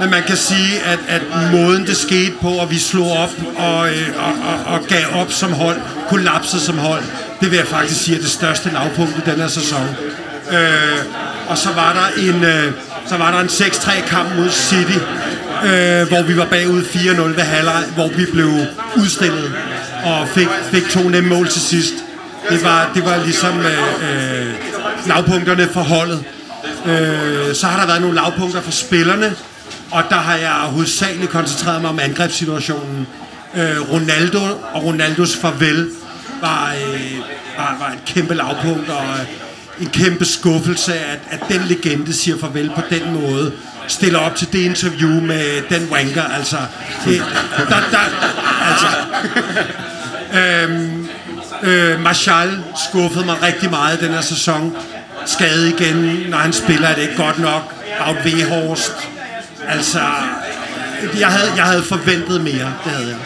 men 0.00 0.10
man 0.10 0.22
kan 0.22 0.36
sige, 0.36 0.80
at, 0.84 0.98
at 1.08 1.22
måden 1.52 1.86
det 1.86 1.96
skete 1.96 2.32
på, 2.40 2.60
at 2.60 2.70
vi 2.70 2.78
slog 2.78 3.12
op 3.12 3.30
og, 3.56 3.88
øh, 3.88 4.08
og, 4.16 4.32
og, 4.48 4.74
og 4.74 4.80
gav 4.88 5.06
op 5.14 5.32
som 5.32 5.52
hold, 5.52 5.80
kollapsede 6.08 6.62
som 6.62 6.78
hold, 6.78 7.02
det 7.40 7.50
vil 7.50 7.56
jeg 7.56 7.66
faktisk 7.66 8.04
sige 8.04 8.16
er 8.16 8.20
det 8.20 8.30
største 8.30 8.70
lavpunkt 8.72 9.16
i 9.16 9.30
den 9.30 9.40
her 9.40 9.48
sæson. 9.48 9.88
Øh, 10.52 11.04
og 11.48 11.58
så 11.58 11.68
var 11.74 11.92
der 11.92 12.22
en, 12.22 12.44
øh, 12.44 12.72
så 13.06 13.16
var 13.16 13.30
der 13.30 13.40
en 13.40 13.46
6-3 13.46 14.08
kamp 14.08 14.28
mod 14.36 14.50
City, 14.50 14.98
øh, 15.64 16.08
hvor 16.08 16.22
vi 16.22 16.36
var 16.36 16.44
bagud 16.44 16.82
4-0 16.82 17.36
ved 17.36 17.42
halvleg, 17.42 17.84
hvor 17.94 18.08
vi 18.08 18.26
blev 18.32 18.50
udstillet 18.96 19.52
og 20.04 20.28
fik, 20.28 20.48
fik 20.70 20.88
to 20.90 21.08
nemme 21.08 21.28
mål 21.30 21.48
til 21.48 21.60
sidst. 21.60 21.94
Det 22.50 22.64
var, 22.64 22.90
det 22.94 23.04
var 23.04 23.24
ligesom 23.24 23.60
øh, 23.60 24.46
øh, 24.46 24.54
lavpunkterne 25.06 25.68
for 25.72 25.80
holdet. 25.80 26.24
Øh, 26.86 27.54
så 27.54 27.66
har 27.66 27.80
der 27.80 27.86
været 27.86 28.00
nogle 28.00 28.16
lavpunkter 28.16 28.60
for 28.60 28.70
spillerne, 28.70 29.34
og 29.90 30.02
der 30.08 30.16
har 30.16 30.36
jeg 30.36 30.50
hovedsageligt 30.50 31.30
koncentreret 31.30 31.80
mig 31.80 31.90
om 31.90 31.98
angrebssituationen. 31.98 33.06
Øh, 33.54 33.90
Ronaldo 33.92 34.38
og 34.72 34.84
Ronaldos 34.84 35.36
farvel 35.36 35.90
var, 36.40 36.74
øh, 36.94 37.18
var, 37.56 37.76
var 37.78 37.92
et 37.92 38.04
kæmpe 38.06 38.34
lavpunkt, 38.34 38.88
og 38.88 39.04
øh, 39.04 39.26
en 39.80 39.88
kæmpe 39.88 40.24
skuffelse, 40.24 40.94
at, 40.94 41.18
at 41.30 41.40
den 41.48 41.60
legende 41.60 42.12
siger 42.12 42.38
farvel 42.38 42.70
på 42.74 42.82
den 42.90 43.20
måde. 43.20 43.52
Stiller 43.88 44.18
op 44.18 44.36
til 44.36 44.52
det 44.52 44.58
interview 44.58 45.20
med 45.20 45.62
den 45.68 45.88
wanker, 45.90 46.22
altså. 46.22 46.56
Det, 47.04 47.22
der, 47.56 47.80
der, 47.90 47.98
altså 48.70 48.86
øhm, 50.34 51.08
øh, 51.62 52.00
Martial 52.00 52.64
skuffede 52.88 53.24
mig 53.24 53.42
rigtig 53.42 53.70
meget 53.70 54.00
den 54.00 54.08
her 54.08 54.20
sæson. 54.20 54.76
Skade 55.26 55.68
igen, 55.68 56.26
når 56.28 56.38
han 56.38 56.52
spiller, 56.52 56.88
er 56.88 56.94
det 56.94 57.02
ikke 57.02 57.16
godt 57.16 57.38
nok. 57.38 57.74
Wout 58.06 58.16
Weghorst. 58.24 59.08
Altså, 59.68 60.00
jeg 61.18 61.28
havde, 61.28 61.52
jeg 61.56 61.64
havde 61.64 61.82
forventet 61.82 62.40
mere, 62.40 62.72
det 62.84 62.92
havde 62.92 63.08
jeg. 63.08 63.16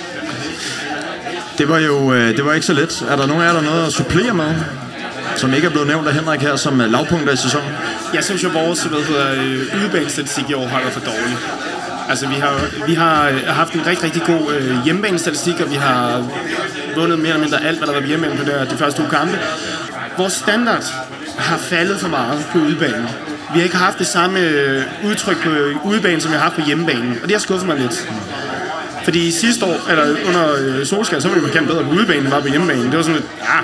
Det 1.58 1.68
var 1.68 1.78
jo 1.78 2.12
øh, 2.12 2.36
det 2.36 2.44
var 2.44 2.52
ikke 2.52 2.66
så 2.66 2.72
let. 2.72 3.06
Er 3.08 3.16
der 3.16 3.26
nogen 3.26 3.42
af 3.42 3.46
jer, 3.46 3.52
der 3.52 3.60
noget 3.60 3.86
at 3.86 3.92
supplere 3.92 4.34
med? 4.34 4.54
som 5.36 5.54
ikke 5.54 5.66
er 5.66 5.70
blevet 5.70 5.86
nævnt 5.86 6.08
af 6.08 6.14
Henrik 6.14 6.40
her 6.40 6.56
som 6.56 6.80
øh, 6.80 6.90
lavpunkter 6.90 7.32
i 7.32 7.36
sæsonen? 7.36 7.68
Jeg 8.14 8.25
synes 8.25 8.44
jo, 8.44 8.48
vores 8.48 8.82
hvad 8.82 9.02
hedder, 9.02 9.32
øh, 9.32 9.80
udebanestatistik 9.80 10.50
i 10.50 10.54
år 10.54 10.66
har 10.66 10.80
været 10.80 10.92
for 10.92 11.00
dårlig. 11.00 11.36
Altså, 12.08 12.28
vi 12.28 12.34
har, 12.34 12.86
vi 12.86 12.94
har 12.94 13.28
øh, 13.28 13.46
haft 13.46 13.75
en 13.75 13.86
rigtig, 13.86 14.04
rigtig 14.04 14.22
god 14.22 14.54
øh, 14.54 14.84
hjemmebanestatistik, 14.84 15.60
og 15.60 15.70
vi 15.70 15.76
har 15.76 16.28
vundet 16.96 17.18
mere 17.18 17.28
eller 17.28 17.40
mindre 17.40 17.64
alt, 17.64 17.78
hvad 17.78 17.86
der 17.86 17.94
var 17.94 18.00
på 18.00 18.06
hjemmebane 18.06 18.38
på 18.38 18.44
der, 18.44 18.64
de 18.64 18.76
første 18.76 19.02
to 19.02 19.08
kampe. 19.08 19.38
Vores 20.18 20.32
standard 20.32 20.84
har 21.38 21.56
faldet 21.56 22.00
for 22.00 22.08
meget 22.08 22.46
på 22.52 22.58
udebanen. 22.58 23.08
Vi 23.52 23.58
har 23.58 23.64
ikke 23.64 23.76
haft 23.76 23.98
det 23.98 24.06
samme 24.06 24.40
øh, 24.40 24.82
udtryk 25.04 25.42
på 25.42 25.50
øh, 25.50 25.86
udebanen, 25.86 26.20
som 26.20 26.30
vi 26.30 26.36
har 26.36 26.42
haft 26.42 26.54
på 26.54 26.60
hjemmebanen, 26.66 27.18
og 27.22 27.28
det 27.28 27.32
har 27.32 27.38
skuffet 27.38 27.66
mig 27.66 27.76
lidt. 27.76 28.08
Fordi 29.04 29.30
sidste 29.30 29.64
år, 29.64 29.90
eller 29.90 30.16
under 30.28 30.84
Solskjaer, 30.84 31.20
så 31.20 31.28
var 31.28 31.34
vi 31.34 31.40
markant 31.40 31.66
bedre 31.68 31.84
på 31.84 31.90
udebanen, 31.90 32.22
end 32.22 32.32
var 32.32 32.40
på 32.40 32.48
hjemmebanen. 32.48 32.86
Det 32.86 32.96
var 32.96 33.02
sådan 33.02 33.14
lidt, 33.14 33.26
ja, 33.40 33.60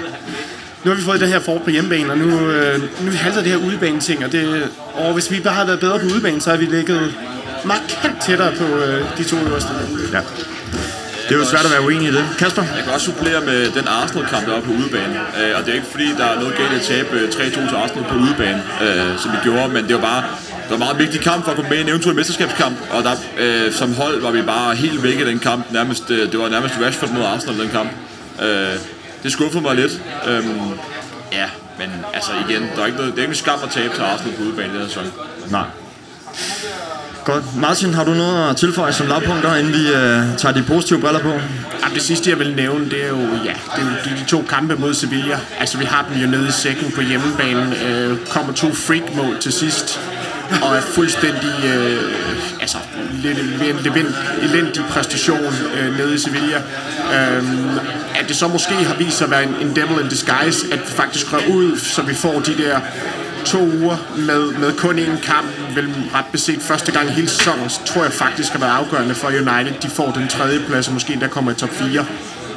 nu 0.85 0.91
har 0.91 0.97
vi 0.97 1.03
fået 1.03 1.21
det 1.21 1.29
her 1.29 1.41
for 1.41 1.59
på 1.59 1.71
hjemmebanen, 1.71 2.11
og 2.11 2.19
nu, 2.19 2.51
øh, 2.51 2.81
nu 3.05 3.11
halter 3.13 3.43
det 3.43 3.51
her 3.51 3.67
udebane 3.67 4.01
ting, 4.01 4.25
og, 4.25 4.33
det, 4.33 4.69
og 4.95 5.13
hvis 5.13 5.31
vi 5.31 5.41
bare 5.41 5.55
havde 5.55 5.69
været 5.69 5.81
bedre 5.81 5.99
på 5.99 6.07
udebane, 6.07 6.41
så 6.41 6.51
har 6.51 6.57
vi 6.57 6.65
ligget 6.65 7.15
markant 7.65 8.23
tættere 8.23 8.53
på 8.61 8.65
øh, 8.65 9.19
de 9.19 9.25
to 9.25 9.37
øverste. 9.37 9.71
Ja. 10.13 10.21
Det 11.29 11.35
er 11.39 11.39
jo 11.45 11.45
svært 11.45 11.65
at 11.65 11.71
være 11.71 11.83
uenig 11.83 12.09
i 12.09 12.13
det. 12.13 12.25
Kasper? 12.39 12.63
Jeg 12.77 12.85
kan 12.85 12.93
også 12.93 13.07
supplere 13.07 13.41
med 13.41 13.71
den 13.71 13.89
Arsenal-kamp, 13.89 14.47
der 14.47 14.53
var 14.53 14.61
på 14.61 14.73
udebane. 14.73 15.15
Øh, 15.39 15.51
og 15.57 15.61
det 15.65 15.71
er 15.71 15.75
ikke 15.75 15.87
fordi, 15.87 16.09
der 16.19 16.25
er 16.25 16.41
noget 16.41 16.55
galt 16.57 16.73
at 16.73 16.83
tabe 16.83 17.09
øh, 17.13 17.29
3-2 17.29 17.69
til 17.69 17.77
Arsenal 17.83 18.05
på 18.09 18.15
udebane, 18.15 18.63
øh, 18.83 19.19
som 19.19 19.33
vi 19.33 19.37
gjorde, 19.43 19.69
men 19.69 19.85
det 19.89 19.95
var 19.95 20.01
bare 20.01 20.23
det 20.63 20.71
var 20.71 20.77
en 20.77 20.79
meget 20.79 20.99
vigtig 20.99 21.21
kamp 21.21 21.45
for 21.45 21.51
at 21.51 21.57
komme 21.57 21.71
med 21.71 21.79
i 21.79 21.81
en 21.81 21.89
eventuel 21.89 22.17
mesterskabskamp, 22.17 22.77
og 22.91 23.05
der, 23.05 23.15
øh, 23.39 23.73
som 23.73 23.95
hold 23.95 24.21
var 24.21 24.31
vi 24.31 24.43
bare 24.43 24.75
helt 24.75 25.03
væk 25.03 25.21
i 25.21 25.25
den 25.25 25.39
kamp. 25.39 25.73
Nærmest, 25.73 26.11
øh, 26.11 26.33
det 26.33 26.39
var 26.39 26.49
nærmest 26.49 26.75
Rashford 26.81 27.11
mod 27.11 27.23
Arsenal, 27.23 27.61
den 27.61 27.69
kamp. 27.69 27.91
Øh, 28.43 28.75
det 29.23 29.33
skuffede 29.33 29.63
mig 29.63 29.75
lidt. 29.75 29.93
Øh, 30.29 30.47
ja, 31.33 31.47
men 31.79 31.91
altså 32.15 32.31
igen, 32.49 32.63
der 32.77 32.83
er 32.83 32.87
ikke 32.87 32.99
noget, 32.99 33.13
det 33.13 33.19
er 33.19 33.23
ikke 33.23 33.31
en 33.31 33.37
skam 33.37 33.59
at 33.63 33.71
tabe 33.71 33.95
til 33.95 34.03
Arsenal 34.03 34.37
på 34.37 34.43
udebane 34.43 34.69
i 34.69 34.73
den 34.73 34.81
her 34.81 34.89
sæson. 34.89 35.13
Nej. 35.51 35.65
Godt. 37.25 37.57
Martin, 37.57 37.95
har 37.95 38.05
du 38.05 38.15
noget 38.15 38.51
at 38.51 38.57
tilføje 38.57 38.93
som 38.93 39.07
lavpunkter, 39.07 39.55
inden 39.55 39.73
vi 39.73 39.89
øh, 39.89 40.39
tager 40.39 40.53
de 40.53 40.63
positive 40.63 41.01
briller 41.01 41.21
på? 41.21 41.29
Jamen, 41.29 41.95
det 41.95 42.03
sidste, 42.03 42.31
jeg 42.31 42.39
vil 42.39 42.55
nævne, 42.55 42.91
det 42.91 43.05
er 43.05 43.09
jo, 43.09 43.21
ja, 43.21 43.55
det 43.77 43.83
er 43.83 43.91
jo 43.91 44.17
de, 44.17 44.21
de 44.21 44.25
to 44.29 44.45
kampe 44.49 44.77
mod 44.77 44.95
Sevilla. 44.95 45.39
Altså, 45.59 45.79
vi 45.79 45.85
har 45.85 46.07
dem 46.09 46.23
jo 46.23 46.27
nede 46.27 46.49
i 46.49 46.51
sækken 46.51 46.93
på 46.95 47.01
hjemmebanen. 47.01 47.73
Øh, 47.73 48.27
kommer 48.27 48.53
to 48.53 48.75
freak-mål 48.75 49.39
til 49.41 49.53
sidst 49.53 50.01
og 50.63 50.77
er 50.77 50.81
fuldstændig 50.81 51.55
øh, 51.65 52.13
altså, 52.61 52.79
lidt 53.13 53.39
elendig 54.43 54.85
præstation 54.91 55.55
øh, 55.79 55.99
nede 55.99 56.15
i 56.15 56.19
Sevilla. 56.19 56.57
Øh, 57.15 57.45
at 58.15 58.29
det 58.29 58.37
så 58.37 58.49
måske 58.49 58.75
har 58.75 58.95
vist 58.95 59.19
sig 59.19 59.25
at 59.25 59.31
være 59.31 59.43
en, 59.43 59.55
en 59.61 59.77
devil 59.77 60.05
in 60.05 60.09
disguise, 60.09 60.67
at 60.73 60.79
vi 60.79 60.93
faktisk 60.93 61.33
rører 61.33 61.47
ud, 61.49 61.79
så 61.79 62.03
vi 62.03 62.15
får 62.15 62.41
de 62.41 62.57
der 62.59 62.81
to 63.45 63.59
uger 63.59 63.97
med, 64.17 64.53
med 64.53 64.73
kun 64.77 64.99
én 64.99 65.25
kamp, 65.25 65.47
vel 65.75 65.95
ret 66.15 66.25
beset 66.33 66.63
første 66.63 66.93
gang 66.93 67.09
i 67.09 67.13
hele 67.13 67.29
sæsonen, 67.29 67.69
tror 67.87 68.03
jeg 68.03 68.13
faktisk 68.13 68.53
har 68.53 68.59
været 68.59 68.71
afgørende 68.71 69.15
for 69.15 69.29
United. 69.29 69.81
De 69.83 69.89
får 69.89 70.11
den 70.11 70.29
tredje 70.29 70.61
plads, 70.69 70.89
og 70.89 70.95
måske 70.95 71.19
der 71.21 71.29
kommer 71.29 71.51
i 71.51 71.55
top 71.55 71.71
4. 71.71 72.07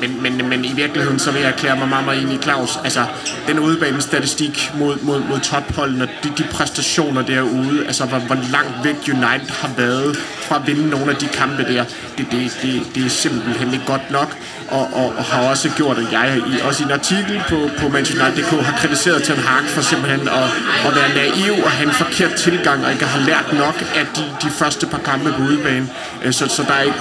Men, 0.01 0.21
men, 0.21 0.49
men 0.49 0.65
i 0.65 0.73
virkeligheden, 0.75 1.19
så 1.19 1.31
vil 1.31 1.41
jeg 1.41 1.49
erklære 1.49 1.75
mig 1.75 1.89
meget, 1.89 2.05
meget 2.05 2.21
enig 2.21 2.35
i 2.35 2.41
Claus. 2.41 2.79
Altså, 2.83 3.05
den 3.47 3.59
udebane 3.59 4.01
statistik 4.01 4.71
mod, 4.79 4.97
mod, 5.01 5.19
mod 5.29 5.39
topholdene, 5.39 6.07
de, 6.23 6.31
de 6.37 6.43
præstationer 6.51 7.21
derude, 7.21 7.85
altså 7.85 8.05
hvor, 8.05 8.19
hvor 8.19 8.37
langt 8.51 8.73
væk 8.83 8.95
United 8.95 9.49
har 9.49 9.71
været 9.77 10.17
fra 10.17 10.55
at 10.55 10.67
vinde 10.67 10.89
nogle 10.89 11.11
af 11.11 11.17
de 11.17 11.27
kampe 11.27 11.63
der, 11.63 11.83
det, 12.17 12.27
det, 12.31 12.57
det, 12.61 12.81
det 12.95 13.05
er 13.05 13.09
simpelthen 13.09 13.73
ikke 13.73 13.85
godt 13.85 14.11
nok. 14.11 14.37
Og, 14.69 14.89
og, 14.93 15.13
og 15.17 15.23
har 15.23 15.41
også 15.49 15.69
gjort, 15.77 15.97
at 15.97 16.11
jeg 16.11 16.37
i, 16.37 16.61
også 16.67 16.83
i 16.83 16.85
en 16.85 16.91
artikel 16.91 17.43
på, 17.49 17.69
på 17.79 17.89
Manchester.dk 17.89 18.65
har 18.65 18.77
kritiseret 18.77 19.23
Ten 19.23 19.37
Hag 19.37 19.65
for 19.69 19.81
simpelthen 19.81 20.27
at, 20.27 20.47
at 20.87 20.95
være 20.95 21.09
naiv 21.15 21.63
og 21.63 21.71
have 21.71 21.87
en 21.89 21.93
forkert 21.93 22.33
tilgang, 22.33 22.85
og 22.85 22.91
ikke 22.91 23.05
har 23.05 23.25
lært 23.25 23.53
nok 23.53 23.83
af 23.95 24.05
de, 24.15 24.23
de 24.47 24.49
første 24.49 24.87
par 24.87 24.97
kampe 24.97 25.33
på 25.37 25.41
udebane. 25.41 25.87
Øh, 26.23 26.33
så, 26.33 26.47
så 26.47 26.63
der 26.67 26.73
er 26.73 26.83
et, 26.83 26.93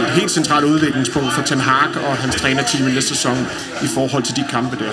et 0.00 0.10
helt 0.10 0.30
centralt 0.30 0.64
udviklingspunkt 0.64 1.32
for 1.32 1.42
Ten 1.42 1.60
Hag 1.60 2.02
og 2.08 2.16
hans 2.16 2.36
trænerteam 2.36 2.88
i 2.88 2.92
næste 2.92 3.08
sæson 3.08 3.46
i 3.82 3.86
forhold 3.94 4.22
til 4.22 4.36
de 4.36 4.44
kampe 4.50 4.76
der. 4.84 4.92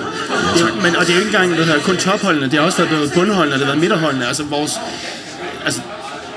Det, 0.54 0.82
men, 0.82 0.96
og 0.96 1.06
det 1.06 1.10
er 1.10 1.14
jo 1.14 1.20
ikke 1.20 1.38
engang 1.38 1.56
det 1.56 1.66
her, 1.66 1.80
kun 1.80 1.96
topholdene, 1.96 2.46
det 2.50 2.58
har 2.58 2.66
også 2.66 2.84
været 2.84 3.12
bundholdene, 3.14 3.52
det 3.52 3.60
har 3.60 3.66
været 3.66 3.80
midterholdene, 3.80 4.26
altså 4.26 4.44
vores, 4.44 4.80
altså 5.64 5.80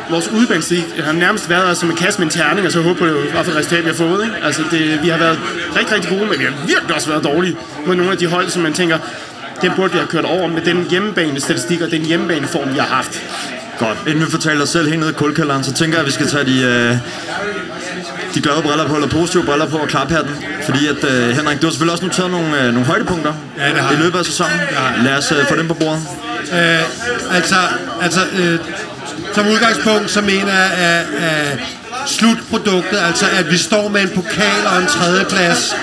vores 0.10 0.28
udbanesig 0.28 0.86
har 1.04 1.12
nærmest 1.12 1.50
været 1.50 1.78
som 1.78 1.90
en 1.90 1.96
kasse 1.96 2.20
med 2.20 2.28
en 2.28 2.32
terning, 2.32 2.68
og 2.68 2.72
så 2.72 2.82
håber 2.82 3.00
på, 3.00 3.06
hvad 3.06 3.44
for 3.44 3.58
resultat 3.58 3.84
vi 3.84 3.90
har 3.90 3.96
fået. 3.96 4.24
Ikke? 4.24 4.36
Altså 4.44 4.62
det, 4.72 5.04
vi 5.04 5.10
har 5.10 5.18
været 5.18 5.40
rigtig, 5.76 5.96
rigtig 5.96 6.10
gode, 6.10 6.30
men 6.30 6.40
vi 6.40 6.44
har 6.44 6.54
virkelig 6.68 6.96
også 6.96 7.10
været 7.10 7.24
dårlige 7.24 7.58
mod 7.86 7.96
nogle 7.96 8.12
af 8.12 8.18
de 8.18 8.28
hold, 8.28 8.50
som 8.50 8.62
man 8.62 8.74
tænker, 8.74 8.98
den 9.62 9.72
burde 9.76 9.92
vi 9.92 9.98
have 9.98 10.08
kørt 10.08 10.26
over 10.26 10.48
med 10.48 10.62
den 10.62 10.88
hjemmebane 10.90 11.40
statistik 11.40 11.82
og 11.82 11.92
den 11.92 12.06
hjemmebaneform, 12.06 12.74
vi 12.74 12.80
har 12.80 12.88
haft. 12.88 13.22
Godt. 13.80 13.98
Inden 14.08 14.26
vi 14.26 14.32
fortæller 14.32 14.64
os 14.64 14.70
selv 14.70 14.88
helt 14.88 15.00
ned 15.00 15.10
i 15.10 15.14
kulkælderen, 15.14 15.64
så 15.64 15.74
tænker 15.74 15.98
jeg, 15.98 16.02
at 16.02 16.08
vi 16.08 16.12
skal 16.12 16.28
tage 16.28 16.46
de, 16.46 16.62
øh, 16.62 16.98
de 18.36 18.42
glade 18.42 18.62
briller 18.62 18.88
på, 18.88 18.96
eller 18.96 19.08
positive 19.08 19.44
briller 19.44 19.68
på 19.68 19.78
og 19.78 19.88
klappe 19.88 20.14
her 20.14 20.22
den. 20.22 20.36
Fordi 20.66 20.88
at, 20.88 21.04
øh, 21.04 21.30
Henrik, 21.30 21.62
du 21.62 21.66
har 21.68 21.72
selvfølgelig 21.72 21.92
også 21.92 22.06
noteret 22.06 22.32
nogle, 22.32 22.62
øh, 22.62 22.74
nogle 22.74 22.86
højdepunkter 22.86 23.34
Ja, 23.58 23.70
det 23.70 23.78
har 23.78 23.92
i 23.92 23.96
løbet 23.96 24.20
af 24.20 24.26
sæsonen. 24.26 24.60
Ja. 24.72 25.04
Lad 25.04 25.18
os 25.18 25.32
øh, 25.32 25.46
få 25.50 25.56
dem 25.56 25.68
på 25.68 25.74
bordet. 25.74 26.02
Øh, 26.54 27.36
altså, 27.36 27.56
altså 28.02 28.20
øh, 28.40 28.60
som 29.34 29.48
udgangspunkt, 29.48 30.12
så 30.12 30.22
mener 30.22 30.54
jeg, 30.54 30.72
at, 30.72 31.06
at 31.24 31.60
slutproduktet, 32.06 32.98
altså 33.08 33.26
at 33.40 33.52
vi 33.52 33.58
står 33.58 33.88
med 33.88 34.02
en 34.02 34.10
pokal 34.16 34.68
og 34.74 34.82
en 34.82 34.88
tredjeplads, 34.88 35.76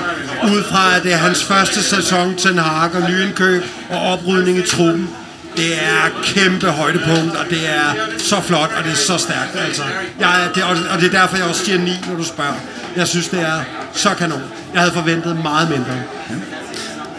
ud 0.44 0.62
fra 0.62 0.96
at 0.96 1.02
det 1.02 1.12
er 1.12 1.16
hans 1.16 1.44
første 1.44 1.82
sæson 1.82 2.34
til 2.36 2.50
en 2.50 2.58
hak 2.58 2.94
og 2.94 3.10
nyindkøb 3.10 3.64
og 3.90 4.00
oprydning 4.00 4.58
i 4.58 4.62
truppen. 4.62 5.08
Det 5.56 5.74
er 5.74 6.22
kæmpe 6.22 6.66
højdepunkt, 6.66 7.36
og 7.36 7.44
det 7.50 7.68
er 7.68 7.94
så 8.18 8.40
flot, 8.40 8.70
og 8.78 8.84
det 8.84 8.92
er 8.92 8.96
så 8.96 9.18
stærkt. 9.18 9.56
Altså, 9.66 9.82
jeg, 10.20 10.48
det, 10.54 10.62
og, 10.62 10.76
og 10.92 11.00
det 11.00 11.14
er 11.14 11.20
derfor, 11.20 11.36
jeg 11.36 11.46
også 11.46 11.64
siger 11.64 11.78
9, 11.78 11.90
når 12.08 12.16
du 12.16 12.24
spørger. 12.24 12.54
Jeg 12.96 13.08
synes, 13.08 13.28
det 13.28 13.40
er 13.40 13.60
så 13.92 14.08
kanon. 14.18 14.42
Jeg 14.72 14.80
havde 14.80 14.94
forventet 14.94 15.42
meget 15.42 15.70
mindre. 15.70 15.92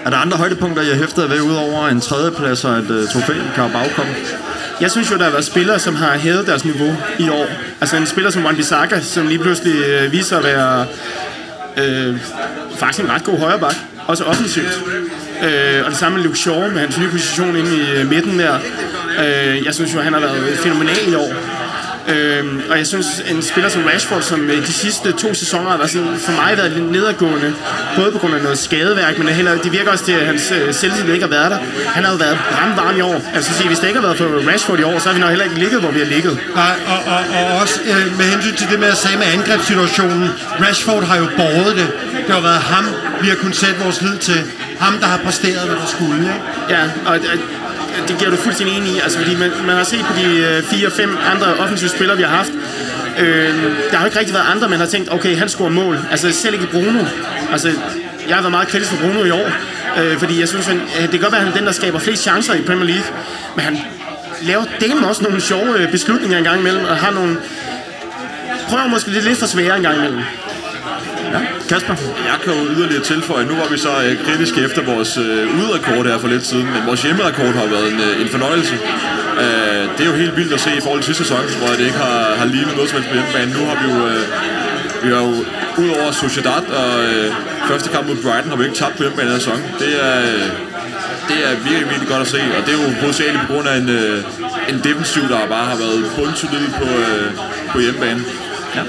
Er 0.05 0.09
der 0.09 0.17
andre 0.17 0.37
højdepunkter, 0.37 0.81
jeg 0.81 0.95
hæfter 0.97 1.27
ved, 1.27 1.41
udover 1.41 1.87
en 1.87 2.01
tredjeplads 2.01 2.65
og 2.65 2.77
et 2.77 2.91
uh, 2.91 3.09
trofæ, 3.09 3.33
Carabao 3.55 3.85
Cup? 3.95 4.05
Jeg 4.81 4.91
synes 4.91 5.11
jo, 5.11 5.17
der 5.17 5.23
har 5.23 5.31
været 5.31 5.45
spillere, 5.45 5.79
som 5.79 5.95
har 5.95 6.17
hævet 6.17 6.47
deres 6.47 6.65
niveau 6.65 6.95
i 7.19 7.29
år. 7.29 7.47
Altså 7.81 7.97
en 7.97 8.07
spiller 8.07 8.31
som 8.31 8.45
Wan-Bissaka, 8.45 9.01
som 9.01 9.27
lige 9.27 9.39
pludselig 9.39 9.75
øh, 9.85 10.11
viser 10.11 10.37
at 10.37 10.43
være 10.43 10.85
øh, 11.77 12.19
faktisk 12.75 13.03
en 13.03 13.11
ret 13.11 13.23
god 13.23 13.39
højreback. 13.39 13.75
Også 14.07 14.23
offensivt. 14.23 14.83
Øh, 15.43 15.85
og 15.85 15.91
det 15.91 15.97
samme 15.97 16.17
med 16.17 16.25
Luke 16.25 16.37
Shaw 16.37 16.71
med 16.71 16.79
hans 16.79 16.97
nye 16.97 17.09
position 17.09 17.55
inde 17.55 17.77
i 17.77 17.91
øh, 17.91 18.09
midten 18.09 18.39
der. 18.39 18.59
Øh, 19.19 19.65
jeg 19.65 19.73
synes 19.73 19.95
jo, 19.95 19.99
han 19.99 20.13
har 20.13 20.19
været 20.19 20.57
fænomenal 20.57 21.07
i 21.07 21.15
år. 21.15 21.33
Øhm, 22.07 22.61
og 22.69 22.77
jeg 22.77 22.87
synes, 22.87 23.07
en 23.31 23.41
spiller 23.41 23.69
som 23.69 23.83
Rashford, 23.83 24.21
som 24.21 24.49
øh, 24.49 24.67
de 24.67 24.73
sidste 24.73 25.11
to 25.11 25.33
sæsoner 25.33 25.69
har 25.69 25.77
været 25.77 25.89
sådan, 25.89 26.17
for 26.19 26.31
mig 26.31 26.57
været 26.57 26.71
lidt 26.71 26.91
nedadgående, 26.91 27.53
både 27.95 28.11
på 28.11 28.17
grund 28.17 28.35
af 28.35 28.41
noget 28.41 28.57
skadeværk, 28.57 29.17
men 29.17 29.27
heller, 29.27 29.57
det 29.57 29.71
virker 29.71 29.91
også 29.91 30.05
til, 30.05 30.11
at 30.11 30.25
hans 30.25 30.51
øh, 30.51 30.73
selvtillid 30.73 31.13
ikke 31.13 31.25
har 31.25 31.29
været 31.29 31.51
der. 31.51 31.59
Han 31.85 32.03
har 32.03 32.11
jo 32.11 32.17
været 32.17 32.37
brandvarm 32.51 32.97
i 32.97 33.01
år. 33.01 33.21
Altså, 33.35 33.53
sige, 33.53 33.67
hvis 33.67 33.79
det 33.79 33.87
ikke 33.87 33.99
har 33.99 34.07
været 34.07 34.17
for 34.17 34.51
Rashford 34.51 34.79
i 34.79 34.83
år, 34.83 34.99
så 34.99 35.09
har 35.09 35.13
vi 35.13 35.19
nok 35.19 35.29
heller 35.29 35.45
ikke 35.45 35.59
ligget, 35.59 35.79
hvor 35.79 35.91
vi 35.91 35.99
har 35.99 36.05
ligget. 36.05 36.39
Nej, 36.55 36.75
og, 36.87 36.99
og, 37.13 37.21
og 37.37 37.61
også 37.61 37.79
øh, 37.85 38.17
med 38.17 38.25
hensyn 38.25 38.55
til 38.55 38.67
det 38.71 38.79
med 38.79 38.87
at 38.87 38.97
sige 38.97 39.17
med 39.17 39.27
angrebssituationen, 39.33 40.29
Rashford 40.67 41.03
har 41.03 41.17
jo 41.17 41.27
båret 41.37 41.75
det. 41.75 41.87
Det 42.27 42.35
har 42.35 42.41
været 42.41 42.61
ham, 42.73 42.85
vi 43.21 43.27
har 43.27 43.35
kunnet 43.35 43.55
sætte 43.55 43.75
vores 43.83 44.01
lid 44.01 44.17
til. 44.17 44.41
Ham, 44.79 44.93
der 44.99 45.07
har 45.07 45.17
præsteret, 45.17 45.67
hvad 45.67 45.75
der 45.75 45.85
skulle. 45.85 46.21
Ikke? 46.21 46.41
Ja, 46.69 46.83
og 47.05 47.19
det 48.07 48.17
giver 48.19 48.31
du 48.31 48.37
fuldstændig 48.37 48.77
enig 48.77 48.91
i, 48.91 48.99
altså, 48.99 49.17
fordi 49.17 49.35
man, 49.35 49.51
man 49.65 49.75
har 49.75 49.83
set 49.83 50.05
på 50.05 50.13
de 50.19 50.25
øh, 50.37 50.59
4-5 50.59 51.01
andre 51.31 51.53
offensive 51.53 51.89
spillere, 51.89 52.17
vi 52.17 52.23
har 52.23 52.35
haft, 52.35 52.51
øh, 53.19 53.53
der 53.91 53.97
har 53.97 54.05
ikke 54.05 54.19
rigtig 54.19 54.33
været 54.33 54.45
andre, 54.51 54.69
man 54.69 54.79
har 54.79 54.85
tænkt, 54.85 55.13
okay, 55.13 55.37
han 55.37 55.49
scorer 55.49 55.69
mål. 55.69 55.99
Altså 56.11 56.31
selv 56.31 56.53
ikke 56.53 56.67
Bruno. 56.67 57.03
Altså, 57.51 57.71
jeg 58.27 58.35
har 58.35 58.41
været 58.41 58.51
meget 58.51 58.67
kritisk 58.67 58.91
for 58.91 58.97
Bruno 58.97 59.23
i 59.23 59.31
år, 59.31 59.49
øh, 60.01 60.17
fordi 60.17 60.39
jeg 60.39 60.47
synes, 60.47 60.65
han, 60.65 60.77
øh, 60.77 61.01
det 61.01 61.11
kan 61.11 61.19
godt 61.19 61.31
være, 61.31 61.41
at 61.41 61.47
han 61.47 61.53
er 61.53 61.57
den, 61.57 61.65
der 61.65 61.71
skaber 61.71 61.99
flest 61.99 62.23
chancer 62.23 62.53
i 62.53 62.61
Premier 62.61 62.85
League, 62.85 63.05
men 63.55 63.65
han 63.65 63.77
laver 64.41 64.63
dem 64.81 65.03
også 65.03 65.23
nogle 65.23 65.41
sjove 65.41 65.79
øh, 65.79 65.91
beslutninger 65.91 66.37
en 66.37 66.43
gang 66.43 66.59
imellem, 66.59 66.85
og 66.85 66.97
har 66.97 67.11
nogle 67.11 67.37
prøver 68.69 68.87
måske 68.87 69.09
lidt, 69.09 69.25
lidt 69.25 69.39
for 69.39 69.45
svære 69.45 69.77
en 69.77 69.83
gang 69.83 69.97
imellem. 69.97 70.21
Ja, 71.33 71.41
Kasper? 71.69 71.95
Jeg 72.31 72.37
kan 72.43 72.53
jo 72.53 72.61
yderligere 72.75 73.03
tilføje, 73.03 73.45
nu 73.45 73.55
var 73.61 73.67
vi 73.71 73.77
så 73.77 73.93
øh, 74.05 74.25
kritiske 74.25 74.61
efter 74.61 74.81
vores 74.93 75.17
øh, 75.17 75.59
udrekord 75.59 76.05
her 76.05 76.17
for 76.17 76.27
lidt 76.27 76.45
siden, 76.45 76.65
men 76.65 76.81
vores 76.85 77.01
hjemmerekord 77.03 77.53
har 77.61 77.67
været 77.75 77.87
en, 77.93 77.99
øh, 78.07 78.21
en 78.21 78.29
fornøjelse. 78.35 78.75
Øh, 79.43 79.83
det 79.95 80.01
er 80.05 80.09
jo 80.11 80.17
helt 80.23 80.35
vildt 80.39 80.53
at 80.53 80.59
se 80.59 80.71
i 80.77 80.81
forhold 80.81 81.01
til 81.01 81.15
sidste 81.15 81.23
sæson, 81.23 81.43
hvor 81.61 81.71
det 81.77 81.85
ikke 81.89 82.01
har, 82.07 82.35
har 82.41 82.45
lignet 82.45 82.75
noget 82.75 82.89
som 82.89 82.95
helst 82.97 83.09
på 83.11 83.15
hjemmebane. 83.17 83.49
Nu 83.57 83.61
har 83.69 83.75
vi 83.81 83.85
jo, 83.93 83.99
øh, 84.13 84.23
vi 85.03 85.09
har 85.15 85.21
jo 85.27 85.33
ud 85.81 85.89
over 85.99 86.11
Sociedad 86.11 86.63
og 86.81 86.91
øh, 87.03 87.33
første 87.69 87.89
kamp 87.89 88.07
mod 88.07 88.17
Brighton, 88.23 88.49
har 88.49 88.57
vi 88.57 88.63
ikke 88.63 88.79
tabt 88.83 88.95
på 88.97 89.03
hjemmebane 89.03 89.29
i 89.31 89.39
sæson. 89.39 89.59
Det 89.79 89.91
er, 90.07 90.15
øh, 90.29 90.47
det 91.29 91.37
er 91.47 91.51
virkelig, 91.67 91.87
virkelig 91.91 92.09
godt 92.13 92.21
at 92.21 92.31
se, 92.35 92.41
og 92.57 92.61
det 92.65 92.71
er 92.75 92.79
jo 92.83 92.89
hovedsageligt 93.01 93.43
på 93.47 93.53
grund 93.53 93.67
af 93.67 93.77
en, 93.81 93.89
øh, 93.89 94.17
en 94.71 94.79
defensiv, 94.87 95.23
der 95.33 95.47
bare 95.55 95.65
har 95.71 95.77
været 95.83 95.99
bundsolid 96.17 96.67
på, 96.81 96.87
øh, 97.03 97.27
på 97.71 97.79
hjemmebane. 97.79 98.21
Ja. 98.75 98.83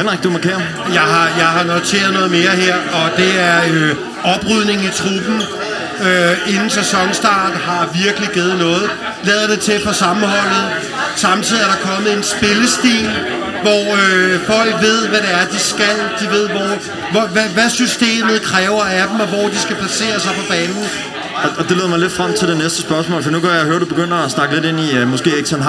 Henrik, 0.00 0.22
du 0.24 0.30
markerer. 0.30 0.60
Jeg 0.98 1.06
har, 1.14 1.26
jeg 1.42 1.50
har 1.56 1.64
noteret 1.64 2.12
noget 2.12 2.30
mere 2.30 2.50
her, 2.64 2.76
og 2.98 3.06
det 3.16 3.40
er 3.40 3.58
øh, 3.72 3.96
oprydning 4.34 4.78
i 4.84 4.90
truppen. 5.00 5.42
øh, 6.06 6.54
inden 6.54 6.70
sæsonstart 6.70 7.54
har 7.68 7.88
virkelig 8.02 8.28
givet 8.34 8.58
noget. 8.58 8.90
Lader 9.24 9.46
det 9.46 9.60
til 9.60 9.80
for 9.84 9.92
sammenholdet. 9.92 10.64
Samtidig 11.16 11.62
er 11.62 11.66
der 11.66 11.80
kommet 11.90 12.16
en 12.16 12.22
spillestil, 12.22 13.10
hvor 13.62 13.84
øh, 14.02 14.40
folk 14.52 14.72
ved, 14.80 15.08
hvad 15.08 15.20
det 15.20 15.32
er, 15.40 15.44
de 15.52 15.58
skal. 15.58 15.96
De 16.20 16.26
ved, 16.36 16.48
hvor, 16.48 16.68
hvor, 17.12 17.26
hvad, 17.34 17.48
hvad 17.56 17.70
systemet 17.70 18.42
kræver 18.42 18.84
af 18.84 19.08
dem, 19.08 19.20
og 19.20 19.26
hvor 19.26 19.48
de 19.48 19.58
skal 19.58 19.76
placere 19.76 20.20
sig 20.20 20.32
på 20.40 20.44
banen. 20.48 20.84
Og, 21.44 21.50
og 21.58 21.68
det 21.68 21.76
leder 21.76 21.88
mig 21.88 21.98
lidt 21.98 22.12
frem 22.12 22.34
til 22.34 22.48
det 22.48 22.56
næste 22.56 22.82
spørgsmål, 22.82 23.22
for 23.22 23.30
nu 23.30 23.40
kan 23.40 23.50
jeg 23.50 23.64
høre, 23.64 23.74
at 23.76 23.80
du 23.80 23.86
begynder 23.86 24.16
at 24.16 24.30
snakke 24.30 24.54
lidt 24.54 24.64
ind 24.64 24.80
i 24.80 25.02
uh, 25.02 25.08
måske 25.08 25.30
Erik 25.30 25.44
Ten 25.44 25.62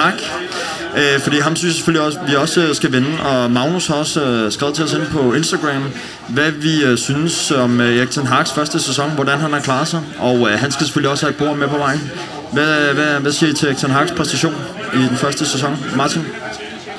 Øh, 0.96 1.20
fordi 1.20 1.38
ham 1.38 1.56
synes 1.56 1.70
jeg 1.70 1.74
selvfølgelig 1.74 2.06
også, 2.06 2.18
vi 2.28 2.34
også 2.34 2.60
øh, 2.60 2.74
skal 2.74 2.92
vende, 2.92 3.08
og 3.24 3.50
Magnus 3.50 3.86
har 3.86 3.94
også 3.94 4.24
øh, 4.24 4.52
skrevet 4.52 4.74
til 4.74 4.84
os 4.84 4.92
ind 4.92 5.06
på 5.06 5.32
Instagram, 5.34 5.82
hvad 6.28 6.50
vi 6.50 6.84
øh, 6.84 6.98
synes 6.98 7.50
om 7.50 7.80
øh, 7.80 7.96
Erik 7.96 8.10
Ten 8.10 8.26
Hags 8.26 8.52
første 8.52 8.80
sæson, 8.80 9.10
hvordan 9.10 9.38
han 9.38 9.52
har 9.52 9.60
klaret 9.60 9.88
sig, 9.88 10.00
og 10.18 10.50
øh, 10.50 10.58
han 10.58 10.72
skal 10.72 10.86
selvfølgelig 10.86 11.10
også 11.10 11.26
have 11.26 11.30
et 11.30 11.36
bord 11.36 11.56
med 11.56 11.68
på 11.68 11.78
vejen. 11.78 12.10
Hvad, 12.52 12.88
øh, 12.88 12.94
hvad, 12.94 13.20
hvad 13.20 13.32
siger 13.32 13.50
I 13.50 13.54
til 13.54 13.66
Erik 13.66 13.78
Ten 13.78 13.90
Hags 13.90 14.12
præstation 14.12 14.54
i 14.94 14.98
den 14.98 15.16
første 15.16 15.46
sæson? 15.46 15.76
Martin? 15.96 16.22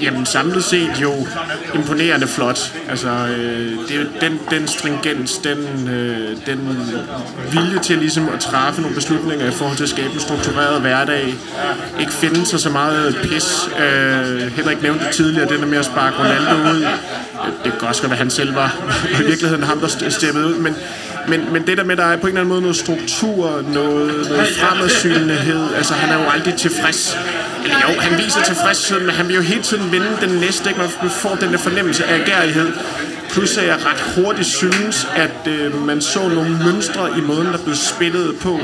Jamen 0.02 0.26
samlet 0.26 0.64
set 0.64 1.02
jo 1.02 1.28
imponerende 1.74 2.28
flot. 2.28 2.74
Altså 2.90 3.10
øh, 3.10 3.72
det, 3.88 4.10
den, 4.22 4.40
den 4.52 4.68
stringens, 4.68 5.38
den, 5.38 5.90
øh, 5.90 6.38
den 6.46 6.78
vilje 7.52 7.80
til 7.80 7.98
ligesom 7.98 8.30
at 8.30 8.40
træffe 8.40 8.82
nogle 8.82 8.96
beslutninger 8.96 9.48
i 9.48 9.52
forhold 9.52 9.78
til 9.78 9.84
at 9.84 9.90
skabe 9.90 10.14
en 10.14 10.20
struktureret 10.20 10.82
hverdag. 10.82 11.36
Ikke 12.00 12.12
finde 12.12 12.46
sig 12.46 12.60
så 12.60 12.70
meget 12.70 13.18
pis. 13.24 13.70
Øh, 13.80 14.52
Henrik 14.56 14.82
nævnte 14.82 15.06
tidligere, 15.12 15.50
det 15.50 15.60
der 15.60 15.66
med 15.66 15.78
at 15.78 15.86
sparke 15.86 16.18
Ronaldo 16.20 16.56
ud. 16.56 16.88
Det 17.64 17.74
kan 17.80 17.88
også 17.88 18.02
godt 18.02 18.10
være, 18.10 18.18
han 18.18 18.30
selv 18.30 18.56
var 18.56 18.76
i 19.22 19.24
virkeligheden 19.26 19.64
ham, 19.64 19.80
der 19.80 20.10
steppede 20.10 20.48
ud, 20.48 20.56
men 20.56 20.76
men, 21.28 21.54
men 21.54 21.68
det 21.68 21.78
der 21.78 21.84
med, 21.84 21.92
at 21.92 21.98
der 21.98 22.04
er 22.04 22.18
på 22.18 22.22
en 22.22 22.28
eller 22.28 22.42
anden 22.42 22.50
måde 22.50 22.62
noget 22.62 22.76
struktur, 22.76 23.62
noget, 23.74 24.30
noget 24.30 24.48
fremadsynlighed, 24.48 25.74
altså 25.76 25.94
han 25.94 26.10
er 26.10 26.24
jo 26.24 26.30
aldrig 26.30 26.56
tilfreds. 26.56 27.18
Eller 27.64 27.76
jo, 27.82 28.00
han 28.00 28.18
viser 28.18 28.42
tilfredshed, 28.44 29.00
men 29.00 29.10
han 29.10 29.28
vil 29.28 29.36
jo 29.36 29.42
hele 29.42 29.62
tiden 29.62 29.83
vinde 29.92 30.18
den 30.22 30.30
næste, 30.30 30.70
ikke? 30.70 30.82
Man 30.82 31.10
får 31.10 31.36
den 31.36 31.52
der 31.52 31.58
fornemmelse 31.58 32.06
af 32.06 32.20
agerighed. 32.20 32.72
Plus 33.30 33.58
at 33.58 33.68
jeg 33.68 33.78
ret 33.86 34.02
hurtigt 34.16 34.48
synes, 34.48 35.08
at 35.16 35.48
øh, 35.48 35.86
man 35.86 36.02
så 36.02 36.28
nogle 36.28 36.60
mønstre 36.66 37.10
i 37.18 37.22
måden, 37.22 37.48
der 37.48 37.58
blev 37.58 37.76
spillet 37.76 38.36
på, 38.40 38.60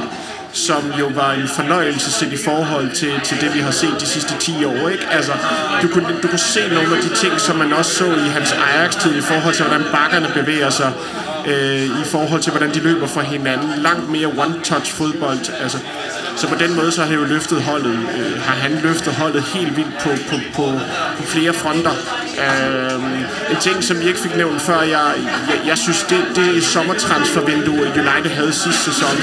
som 0.54 0.94
jo 1.00 1.10
var 1.16 1.34
en 1.34 1.48
fornøjelse 1.48 2.12
set 2.12 2.34
i 2.34 2.38
forhold 2.38 2.92
til, 2.92 3.12
til 3.24 3.42
det, 3.42 3.54
vi 3.54 3.60
har 3.60 3.72
set 3.72 3.96
de 4.00 4.06
sidste 4.06 4.34
10 4.40 4.66
år. 4.66 4.90
Ikke? 4.90 5.08
Altså, 5.12 5.32
du, 5.82 5.88
kunne, 5.88 6.08
du 6.24 6.28
kunne 6.28 6.40
se 6.40 6.68
nogle 6.68 6.96
af 6.98 7.02
de 7.04 7.16
ting, 7.16 7.40
som 7.40 7.56
man 7.56 7.74
også 7.74 7.96
så 7.96 8.06
i 8.06 8.30
hans 8.38 8.52
Ajax-tid 8.52 9.16
i 9.16 9.22
forhold 9.22 9.54
til, 9.54 9.66
hvordan 9.66 9.86
bakkerne 9.92 10.28
bevæger 10.34 10.70
sig 10.70 10.92
øh, 11.48 11.84
i 11.84 12.04
forhold 12.06 12.42
til, 12.42 12.52
hvordan 12.52 12.74
de 12.74 12.80
løber 12.80 13.08
fra 13.08 13.22
hinanden. 13.22 13.70
Langt 13.78 14.10
mere 14.10 14.28
one-touch 14.28 14.92
fodbold. 14.92 15.62
Altså, 15.62 15.78
så 16.40 16.48
på 16.48 16.56
den 16.56 16.76
måde 16.76 16.92
så 16.92 17.02
har 17.02 17.08
han 17.08 17.18
jo 17.20 17.26
løftet 17.26 17.62
holdet, 17.62 18.00
øh, 18.18 18.42
har 18.42 18.56
han 18.56 18.80
løftet 18.84 19.14
holdet 19.14 19.44
helt 19.44 19.78
vildt 19.78 19.98
på, 20.04 20.10
på, 20.30 20.36
på, 20.56 20.80
på 21.18 21.24
flere 21.24 21.54
fronter. 21.54 21.92
Øh, 22.46 23.52
en 23.52 23.58
ting, 23.62 23.84
som 23.84 24.00
vi 24.00 24.08
ikke 24.08 24.20
fik 24.20 24.36
nævnt 24.36 24.62
før, 24.62 24.82
jeg, 24.82 25.14
jeg, 25.50 25.68
jeg 25.68 25.78
synes, 25.78 26.06
det, 26.10 26.24
det 26.36 26.64
sommertransfervindue, 26.64 27.80
United 27.80 28.32
havde 28.32 28.54
sidste 28.54 28.84
sæson, 28.84 29.16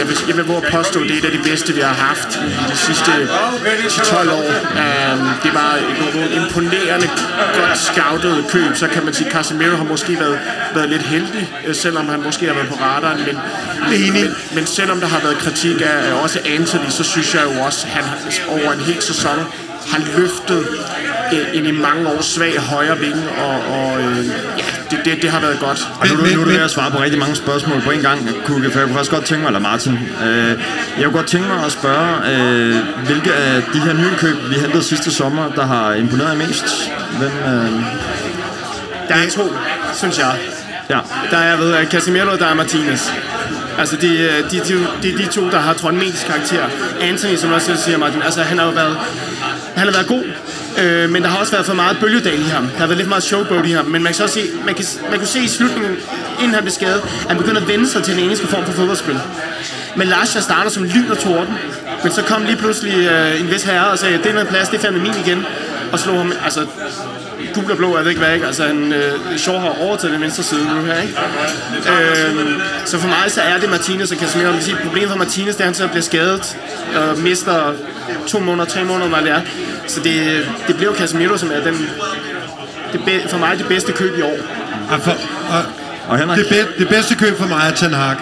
jeg 0.00 0.08
vil, 0.08 0.16
jeg 0.28 0.36
vil 0.36 0.44
våge 0.44 0.66
at 0.66 0.72
påstå, 0.72 1.00
det 1.02 1.10
er 1.10 1.18
et 1.18 1.24
af 1.24 1.32
de 1.32 1.42
bedste, 1.50 1.74
vi 1.74 1.80
har 1.80 1.94
haft 1.94 2.36
i 2.36 2.72
de 2.72 2.76
sidste 2.76 3.10
12 4.04 4.30
år. 4.30 4.50
Um, 4.82 5.28
det 5.44 5.54
var 5.54 5.72
nogle 6.14 6.30
imponerende, 6.40 7.08
godt 7.58 7.78
scoutet 7.78 8.44
køb. 8.50 8.76
Så 8.76 8.88
kan 8.88 9.04
man 9.04 9.14
sige, 9.14 9.26
at 9.26 9.32
Casemiro 9.32 9.76
har 9.76 9.84
måske 9.84 10.20
været, 10.20 10.38
været 10.74 10.88
lidt 10.88 11.02
heldig, 11.02 11.48
øh, 11.66 11.74
selvom 11.74 12.08
han 12.08 12.22
måske 12.22 12.46
har 12.46 12.54
været 12.54 12.68
på 12.68 12.74
radaren. 12.74 13.20
Men, 13.26 13.36
men, 14.12 14.36
men 14.54 14.66
selvom 14.66 15.00
der 15.00 15.06
har 15.06 15.20
været 15.20 15.38
kritik 15.38 15.80
af 15.80 16.12
også 16.12 16.39
Anthony, 16.46 16.90
så 16.90 17.04
synes 17.04 17.34
jeg 17.34 17.42
jo 17.44 17.60
også, 17.62 17.86
at 17.86 17.92
han 17.92 18.04
over 18.48 18.72
en 18.72 18.80
hel 18.80 19.02
sæson 19.02 19.38
har 19.90 20.00
løftet 20.18 20.66
en 21.52 21.66
i 21.66 21.70
mange 21.70 22.08
år 22.08 22.22
svag 22.22 22.58
højre 22.58 22.98
vinge, 22.98 23.22
og, 23.38 23.74
og 23.74 24.00
øh, 24.00 24.26
ja, 24.58 24.64
det, 24.90 24.98
det, 25.04 25.22
det 25.22 25.30
har 25.30 25.40
været 25.40 25.58
godt. 25.60 25.88
Og 26.00 26.08
nu, 26.08 26.14
nu, 26.14 26.22
nu 26.22 26.40
er 26.40 26.44
du 26.44 26.50
ved 26.50 26.56
at 26.56 26.70
svare 26.70 26.90
på 26.90 27.02
rigtig 27.02 27.18
mange 27.18 27.36
spørgsmål 27.36 27.80
på 27.80 27.90
en 27.90 28.00
gang, 28.00 28.28
Kukke, 28.44 28.70
for 28.70 28.78
jeg 28.78 28.86
kunne 28.86 28.94
faktisk 28.94 29.10
godt 29.10 29.24
tænke 29.24 29.40
mig, 29.40 29.48
eller 29.48 29.60
Martin, 29.60 29.98
øh, 30.24 30.48
jeg 30.96 31.04
kunne 31.04 31.12
godt 31.12 31.26
tænke 31.26 31.48
mig 31.48 31.64
at 31.64 31.72
spørge, 31.72 32.16
øh, 32.30 32.76
hvilke 33.06 33.32
af 33.34 33.62
de 33.72 33.80
her 33.80 33.92
nye 33.92 34.16
køb, 34.18 34.36
vi 34.48 34.54
hentede 34.54 34.82
sidste 34.82 35.10
sommer, 35.10 35.52
der 35.56 35.66
har 35.66 35.94
imponeret 35.94 36.36
mest? 36.38 36.90
Hvem, 37.18 37.32
øh... 37.46 37.70
Der 39.08 39.16
er 39.16 39.30
to, 39.30 39.52
synes 39.94 40.18
jeg. 40.18 40.38
Ja. 40.90 40.98
Der 41.30 41.36
er 41.36 41.56
ved 41.56 41.86
Casemiro, 41.90 42.36
der 42.36 42.46
er 42.46 42.54
Martinez. 42.54 43.10
Altså, 43.80 43.96
det 43.96 44.20
er 44.20 44.38
øh, 44.38 44.50
de, 44.50 44.60
de, 44.60 44.86
de, 45.02 45.18
de 45.18 45.26
to, 45.26 45.50
der 45.50 45.58
har 45.58 45.74
trådt 45.74 45.94
mest 45.94 46.26
karakter. 46.26 46.64
Anthony, 47.00 47.36
som 47.36 47.52
også 47.52 47.76
siger, 47.76 47.98
Martin, 47.98 48.22
altså, 48.22 48.42
han 48.42 48.58
har 48.58 48.64
jo 48.64 48.70
været, 48.70 48.96
han 49.74 49.86
har 49.86 49.92
været 49.92 50.06
god, 50.06 50.24
øh, 50.82 51.10
men 51.10 51.22
der 51.22 51.28
har 51.28 51.38
også 51.38 51.52
været 51.52 51.66
for 51.66 51.74
meget 51.74 51.96
bølgedal 52.00 52.40
i 52.40 52.48
ham. 52.48 52.68
Der 52.68 52.78
har 52.78 52.86
været 52.86 52.96
lidt 52.96 53.08
meget 53.08 53.22
showboat 53.22 53.66
i 53.66 53.70
ham, 53.70 53.84
men 53.84 54.02
man 54.02 54.12
kan 54.14 54.24
også 54.24 54.34
se, 54.34 54.46
man 54.66 54.74
kan, 54.74 54.84
man 55.10 55.18
kan 55.18 55.28
se 55.28 55.40
i 55.40 55.48
slutningen, 55.48 55.96
inden 56.38 56.54
han 56.54 56.62
blev 56.62 56.72
skadet, 56.72 57.02
at 57.02 57.28
han 57.28 57.36
begynder 57.36 57.60
at 57.60 57.68
vende 57.68 57.88
sig 57.88 58.02
til 58.02 58.14
den 58.14 58.22
engelske 58.22 58.46
form 58.46 58.64
for 58.64 58.72
fodboldspil. 58.72 59.18
Men 59.96 60.08
Lasha 60.08 60.40
starter 60.40 60.70
som 60.70 60.84
lyn 60.84 61.10
og 61.10 61.18
torden, 61.18 61.54
men 62.02 62.12
så 62.12 62.22
kom 62.22 62.42
lige 62.44 62.56
pludselig 62.56 63.06
øh, 63.06 63.40
en 63.40 63.50
vis 63.50 63.62
herre 63.62 63.90
og 63.90 63.98
sagde, 63.98 64.18
det 64.18 64.26
er 64.26 64.32
noget 64.32 64.48
plads, 64.48 64.68
det 64.68 64.76
er 64.76 64.80
fandme 64.80 65.02
min 65.02 65.14
igen, 65.26 65.46
og 65.92 65.98
slog 65.98 66.16
ham, 66.16 66.32
altså 66.44 66.66
gul 67.54 67.70
og 67.70 67.76
blå, 67.76 67.96
jeg 67.96 68.04
ved 68.04 68.10
ikke 68.10 68.22
hvad, 68.24 68.34
ikke? 68.34 68.46
Altså, 68.46 68.66
han, 68.66 68.92
øh, 68.92 69.38
Shaw 69.38 69.58
har 69.58 69.74
over 69.80 69.96
til 69.96 70.10
den 70.12 70.20
venstre 70.20 70.42
side 70.42 70.64
nu 70.74 70.80
her, 70.84 71.00
ikke? 71.00 71.14
Øh, 71.90 72.60
så 72.84 72.98
for 72.98 73.08
mig, 73.08 73.24
så 73.28 73.40
er 73.40 73.58
det 73.58 73.70
Martinez 73.70 74.12
og 74.12 74.18
Casemiro. 74.18 74.52
Man 74.52 74.62
sige, 74.62 74.76
problemet 74.84 75.10
for 75.10 75.18
Martinez, 75.18 75.54
det 75.54 75.60
er, 75.60 75.64
at 75.64 75.66
han 75.66 75.74
så 75.74 75.88
bliver 75.88 76.02
skadet 76.02 76.56
og 76.96 77.18
mister 77.18 77.72
to 78.26 78.38
måneder, 78.40 78.64
tre 78.64 78.84
måneder, 78.84 79.08
hvad 79.08 79.22
det 79.22 79.30
er. 79.30 79.40
Så 79.86 80.00
det, 80.00 80.46
det 80.66 80.76
bliver 80.76 80.94
Casemiro, 80.94 81.36
som 81.36 81.50
er 81.54 81.60
den, 81.60 81.90
det 82.92 83.00
be, 83.04 83.28
for 83.28 83.38
mig 83.38 83.58
det 83.58 83.66
bedste 83.68 83.92
køb 83.92 84.18
i 84.18 84.22
år. 84.22 84.36
Og, 84.90 85.00
for, 85.00 85.10
og, 85.50 85.62
Og 86.08 86.18
Henrik? 86.18 86.38
det, 86.38 86.48
be, 86.48 86.78
det 86.78 86.88
bedste 86.88 87.14
køb 87.14 87.38
for 87.38 87.46
mig 87.46 87.68
er 87.70 87.74
Ten 87.74 87.94
Hag. 87.94 88.16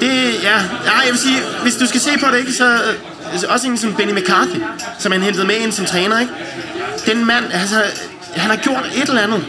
Det, 0.00 0.12
ja, 0.42 0.56
ja, 0.84 0.98
jeg 1.04 1.10
vil 1.10 1.18
sige, 1.18 1.38
hvis 1.62 1.76
du 1.76 1.86
skal 1.86 2.00
se 2.00 2.10
på 2.24 2.26
det, 2.32 2.38
ikke, 2.38 2.52
så 2.52 2.78
også 3.48 3.66
en 3.66 3.78
som 3.78 3.94
Benny 3.94 4.12
McCarthy, 4.12 4.60
som 4.98 5.12
han 5.12 5.22
hentede 5.22 5.46
med 5.46 5.54
ind 5.54 5.72
som 5.72 5.86
træner, 5.86 6.20
ikke? 6.20 6.32
Den 7.06 7.26
mand, 7.26 7.44
altså, 7.52 7.82
han 8.36 8.50
har 8.50 8.56
gjort 8.56 8.90
et 8.94 9.08
eller 9.08 9.22
andet 9.22 9.44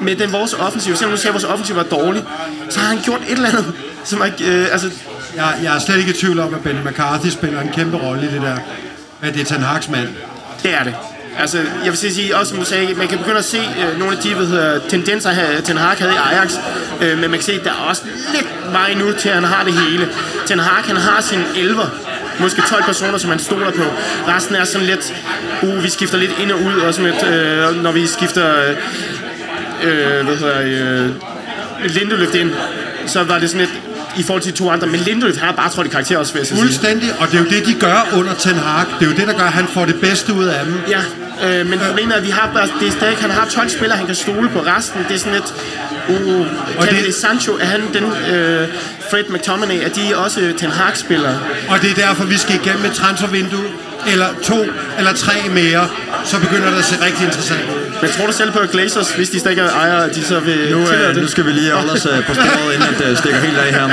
med 0.00 0.16
den 0.16 0.32
vores 0.32 0.52
offensiv. 0.52 0.96
Selvom 0.96 1.10
du 1.10 1.20
siger, 1.20 1.30
at 1.30 1.34
vores 1.34 1.44
offensiv 1.44 1.76
var 1.76 1.82
dårlig, 1.82 2.24
så 2.70 2.80
har 2.80 2.88
han 2.88 2.98
gjort 3.04 3.20
et 3.28 3.32
eller 3.32 3.48
andet, 3.48 3.72
som 4.04 4.20
er, 4.20 4.26
øh, 4.44 4.66
altså, 4.72 4.90
Jeg, 5.36 5.54
jeg 5.62 5.74
er 5.74 5.78
slet 5.78 5.98
ikke 5.98 6.10
i 6.10 6.14
tvivl 6.14 6.38
om, 6.38 6.54
at 6.54 6.60
Benny 6.60 6.88
McCarthy 6.88 7.26
spiller 7.28 7.60
en 7.60 7.68
kæmpe 7.68 7.96
rolle 7.96 8.22
i 8.22 8.34
det 8.34 8.42
der. 8.42 8.56
Men 9.20 9.34
det 9.34 9.40
er 9.40 9.44
Ten 9.44 9.62
Hags 9.62 9.88
mand. 9.88 10.08
Det 10.62 10.74
er 10.74 10.84
det. 10.84 10.94
Altså, 11.38 11.58
jeg 11.58 11.92
vil 11.92 11.96
sige, 11.96 12.36
også 12.36 12.50
som 12.50 12.58
du 12.58 12.64
sagde, 12.64 12.94
man 12.94 13.08
kan 13.08 13.18
begynde 13.18 13.38
at 13.38 13.44
se 13.44 13.58
øh, 13.58 13.98
nogle 13.98 14.16
af 14.16 14.22
de 14.22 14.34
hvad 14.34 14.46
hedder, 14.46 14.80
tendenser, 14.88 15.30
her, 15.30 15.60
Ten 15.60 15.76
Hag 15.76 15.98
havde 15.98 16.12
i 16.12 16.16
Ajax, 16.16 16.52
øh, 17.00 17.18
men 17.18 17.30
man 17.30 17.38
kan 17.38 17.42
se, 17.42 17.52
at 17.52 17.64
der 17.64 17.70
er 17.70 17.84
også 17.88 18.02
lidt 18.34 18.46
vej 18.72 18.94
nu 18.94 19.12
til, 19.12 19.28
at 19.28 19.34
han 19.34 19.44
har 19.44 19.64
det 19.64 19.72
hele. 19.72 20.08
Ten 20.46 20.58
Hag, 20.58 20.84
han 20.84 20.96
har 20.96 21.20
sin 21.20 21.42
elver, 21.56 21.86
måske 22.40 22.62
12 22.68 22.84
personer, 22.84 23.18
som 23.18 23.30
han 23.30 23.38
stoler 23.38 23.70
på. 23.70 23.82
Resten 24.28 24.54
er 24.54 24.64
sådan 24.64 24.86
lidt, 24.86 25.14
uh, 25.62 25.84
vi 25.84 25.90
skifter 25.90 26.18
lidt 26.18 26.32
ind 26.42 26.52
og 26.52 26.58
ud, 26.62 26.74
og 26.74 26.94
sådan 26.94 27.10
lidt, 27.12 27.26
øh, 27.26 27.82
når 27.82 27.92
vi 27.92 28.06
skifter, 28.06 28.54
øh, 29.82 30.24
hvad 30.24 30.36
hedder 30.36 30.60
øh, 30.60 31.10
Lindeløft 31.84 32.34
ind, 32.34 32.50
så 33.06 33.22
var 33.22 33.38
det 33.38 33.50
sådan 33.50 33.66
lidt, 33.66 33.80
i 34.16 34.22
forhold 34.22 34.42
til 34.42 34.52
de 34.52 34.58
to 34.58 34.70
andre, 34.70 34.86
men 34.86 35.00
Lindeløf, 35.00 35.36
har 35.36 35.52
bare 35.52 35.70
trådt 35.70 35.86
i 35.86 35.90
karakter 35.90 36.18
også, 36.18 36.32
vil 36.32 36.46
jeg. 36.50 36.58
Fuldstændig, 36.58 37.08
og 37.18 37.26
det 37.26 37.34
er 37.34 37.38
jo 37.38 37.48
det, 37.50 37.66
de 37.66 37.74
gør 37.74 38.08
under 38.18 38.34
Ten 38.34 38.54
Hag. 38.54 38.86
Det 39.00 39.06
er 39.06 39.10
jo 39.10 39.16
det, 39.16 39.26
der 39.28 39.38
gør, 39.38 39.44
at 39.44 39.52
han 39.52 39.66
får 39.66 39.84
det 39.84 40.00
bedste 40.00 40.32
ud 40.32 40.44
af 40.44 40.64
dem. 40.64 40.74
Ja, 40.88 41.00
øh, 41.44 41.66
men 41.66 41.78
problemet 41.78 42.12
er, 42.12 42.18
at 42.18 42.24
vi 42.26 42.30
har 42.30 42.50
bare, 42.54 42.68
det 42.80 42.88
er 42.88 42.92
stadig, 42.92 43.16
han 43.16 43.30
har 43.30 43.46
12 43.48 43.68
spillere, 43.68 43.98
han 43.98 44.06
kan 44.06 44.14
stole 44.14 44.48
på 44.48 44.60
resten. 44.60 45.04
Det 45.08 45.14
er 45.14 45.18
sådan 45.18 45.32
lidt, 45.32 45.54
uh, 46.08 46.40
Og 46.78 46.86
det- 46.86 46.90
det, 46.90 47.04
det 47.06 47.14
Sancho, 47.14 47.52
er 47.60 47.64
han 47.64 47.80
den, 47.94 48.04
øh, 48.34 48.68
Fred 49.10 49.24
McTominay, 49.28 49.78
er 49.84 49.88
de 49.88 50.16
også 50.16 50.40
Ten 50.58 50.70
Hag-spillere? 50.70 51.38
Og 51.68 51.82
det 51.82 51.90
er 51.90 51.94
derfor, 51.94 52.24
vi 52.24 52.38
skal 52.38 52.54
igennem 52.64 52.84
et 52.84 52.92
transfervindue, 52.92 53.64
eller 54.12 54.26
to, 54.42 54.58
eller 54.98 55.12
tre 55.12 55.34
mere, 55.50 55.88
så 56.24 56.40
begynder 56.40 56.70
det 56.70 56.78
at 56.78 56.84
se 56.84 56.94
rigtig 57.04 57.24
interessant 57.24 57.60
ud. 57.62 57.80
Men 58.02 58.10
tror 58.10 58.26
du 58.26 58.32
selv 58.32 58.52
på, 58.52 58.58
at 58.58 58.70
Glazers, 58.70 59.10
hvis 59.12 59.30
de 59.30 59.38
stadig 59.40 59.58
er 59.58 59.70
ejere, 59.70 60.04
at 60.04 60.14
de 60.14 60.24
så 60.24 60.40
vil 60.40 60.68
Nu, 60.70 60.80
øh, 60.80 61.14
det? 61.14 61.22
nu 61.22 61.28
skal 61.28 61.46
vi 61.46 61.50
lige 61.50 61.72
holde 61.72 61.92
os 61.92 62.06
øh, 62.06 62.26
på 62.26 62.34
sporet, 62.34 62.74
inden 62.74 62.94
det 62.98 63.10
øh, 63.10 63.16
stikker 63.16 63.40
helt 63.40 63.58
af 63.58 63.72
her. 63.72 63.84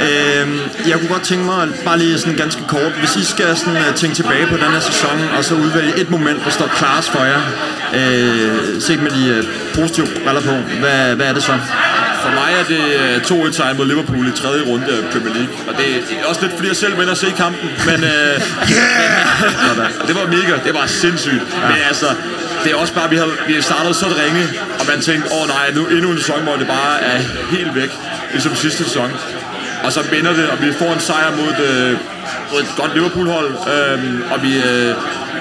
Øh, 0.00 0.48
jeg 0.88 0.98
kunne 0.98 1.08
godt 1.08 1.22
tænke 1.22 1.44
mig, 1.44 1.62
at 1.62 1.68
bare 1.84 1.98
lige 1.98 2.18
sådan 2.18 2.36
ganske 2.36 2.62
kort, 2.68 2.92
hvis 3.00 3.16
I 3.16 3.24
skal 3.24 3.56
sådan, 3.56 3.76
øh, 3.76 3.94
tænke 3.94 4.16
tilbage 4.16 4.46
på 4.46 4.56
den 4.56 4.64
her 4.74 4.80
sæson, 4.80 5.20
og 5.38 5.44
så 5.44 5.54
udvælge 5.54 5.92
et 6.00 6.10
moment, 6.10 6.44
der 6.44 6.50
står 6.50 6.66
klart 6.66 7.04
for 7.04 7.24
jer, 7.24 7.40
øh, 7.94 8.80
set 8.80 9.02
med 9.02 9.10
de 9.10 9.28
øh, 9.28 9.44
positive 9.74 10.06
briller 10.24 10.42
på, 10.42 10.52
hvad, 10.80 11.14
hvad 11.16 11.26
er 11.26 11.32
det 11.32 11.42
så? 11.42 11.52
For 12.26 12.32
mig 12.40 12.52
er 12.60 12.66
det 12.74 12.84
øh, 13.32 13.48
2-1 13.48 13.52
sejr 13.52 13.74
mod 13.74 13.86
Liverpool 13.86 14.28
i 14.28 14.32
tredje 14.42 14.62
runde 14.70 14.86
af 14.96 15.00
Premier 15.12 15.34
League. 15.38 15.54
Og 15.68 15.74
det 15.78 15.86
er 16.20 16.24
også 16.30 16.40
lidt 16.42 16.52
fordi 16.56 16.68
jeg 16.68 16.76
selv 16.76 16.98
var 16.98 17.10
og 17.10 17.16
se 17.16 17.30
kampen. 17.36 17.68
Men 17.88 17.98
øh, 18.04 18.10
yeah! 18.76 20.06
det 20.08 20.14
var 20.18 20.26
mega, 20.36 20.54
det 20.66 20.74
var 20.74 20.86
sindssygt. 20.86 21.42
Ja. 21.62 21.68
Men 21.68 21.78
altså, 21.88 22.06
det 22.64 22.72
er 22.72 22.76
også 22.76 22.94
bare, 22.94 23.10
vi 23.10 23.16
har, 23.16 23.28
vi 23.46 23.54
har 23.54 23.60
startet 23.60 23.96
så 23.96 24.06
ringe, 24.06 24.44
og 24.80 24.84
man 24.92 25.00
tænkte, 25.00 25.26
åh 25.32 25.42
oh, 25.42 25.48
nej, 25.48 25.72
nu 25.74 25.86
endnu 25.86 26.10
en 26.10 26.18
sæson, 26.18 26.42
hvor 26.42 26.56
det 26.56 26.66
bare 26.66 27.02
er 27.02 27.18
helt 27.50 27.74
væk, 27.74 27.90
ligesom 28.32 28.54
sidste 28.54 28.84
sæson. 28.84 29.10
og 29.84 29.92
så 29.92 30.00
vender 30.10 30.32
det, 30.32 30.48
og 30.48 30.62
vi 30.62 30.72
får 30.72 30.92
en 30.92 31.00
sejr 31.00 31.30
mod 31.36 31.48
et, 31.54 31.60
øh, 31.70 31.92
mod 32.52 32.60
et 32.60 32.72
godt 32.76 32.94
Liverpool-hold, 32.94 33.50
øh, 33.74 34.32
og 34.32 34.42
vi... 34.42 34.56
Øh, 34.56 34.94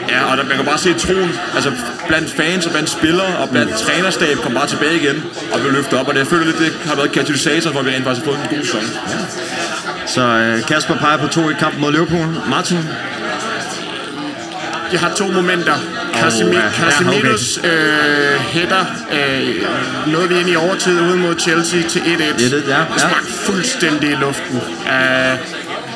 Ja, 0.10 0.24
og 0.32 0.38
der, 0.38 0.44
man 0.44 0.56
kan 0.56 0.66
bare 0.66 0.78
se 0.78 0.94
troen, 0.94 1.32
altså 1.56 1.72
blandt 2.08 2.32
fans 2.38 2.66
og 2.66 2.72
blandt 2.72 2.90
spillere 2.90 3.38
og 3.38 3.50
blandt 3.50 3.72
trænerstab 3.78 4.38
kom 4.38 4.54
bare 4.54 4.68
tilbage 4.68 4.96
igen 4.96 5.24
og 5.54 5.60
blev 5.60 5.72
løftet 5.74 6.00
op, 6.00 6.08
og 6.08 6.14
det 6.14 6.20
jeg 6.20 6.28
føler 6.28 6.46
lidt, 6.46 6.58
det 6.60 6.74
har 6.86 6.96
været 6.96 7.12
katalysator, 7.12 7.72
hvor 7.72 7.82
vi 7.82 7.90
rent 7.90 8.04
faktisk 8.04 8.26
har 8.26 8.32
fået 8.34 8.44
en 8.52 8.58
god 8.58 8.66
sæson. 8.66 8.82
Så 10.08 10.22
øh, 10.22 10.62
Kasper 10.68 10.96
peger 10.96 11.18
på 11.18 11.28
to 11.28 11.50
i 11.50 11.54
kampen 11.60 11.82
mod 11.82 11.92
Liverpool. 11.92 12.28
Martin? 12.50 12.80
Jeg 14.92 15.00
har 15.00 15.14
to 15.16 15.28
momenter. 15.28 15.74
Casemi- 16.14 16.56
ja. 16.56 16.62
Ja, 16.64 16.70
Casemiros 16.92 17.60
øh, 17.64 18.40
hætter 18.40 18.86
øh, 19.12 19.66
noget 20.12 20.30
vi 20.30 20.40
ind 20.40 20.50
i 20.50 20.56
overtid 20.56 21.02
ude 21.02 21.18
mod 21.18 21.40
Chelsea 21.40 21.82
til 21.90 22.00
1-1. 22.00 22.04
1-1, 22.04 22.42
ja, 22.42 22.46
Det 22.58 22.64
ja. 22.68 22.98
sprang 22.98 23.26
fuldstændig 23.28 24.10
i 24.12 24.16
luften. 24.16 24.58
Uh, 24.58 25.55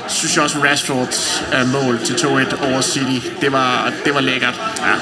synes 0.09 0.35
jeg 0.35 0.43
også 0.43 0.57
Rashfords 0.57 1.43
uh, 1.61 1.67
mål 1.67 1.99
til 2.05 2.13
2-1 2.13 2.65
over 2.71 2.81
City, 2.81 3.27
det 3.41 3.51
var, 3.51 3.91
det 4.05 4.13
var 4.13 4.21
lækkert. 4.21 4.61
Ja. 4.87 4.93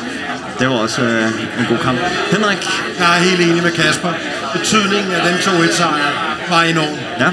Det 0.59 0.69
var 0.69 0.75
også 0.75 1.01
øh, 1.01 1.59
en 1.59 1.65
god 1.69 1.77
kamp. 1.77 1.99
Henrik? 2.31 2.69
Jeg 2.99 3.17
er 3.17 3.21
helt 3.29 3.41
enig 3.41 3.63
med 3.63 3.71
Kasper. 3.71 4.13
Betydningen 4.53 5.11
af 5.11 5.21
den 5.29 5.35
2-1-sejr 5.35 6.49
var 6.49 6.61
enorm. 6.61 6.97
Ja. 7.19 7.29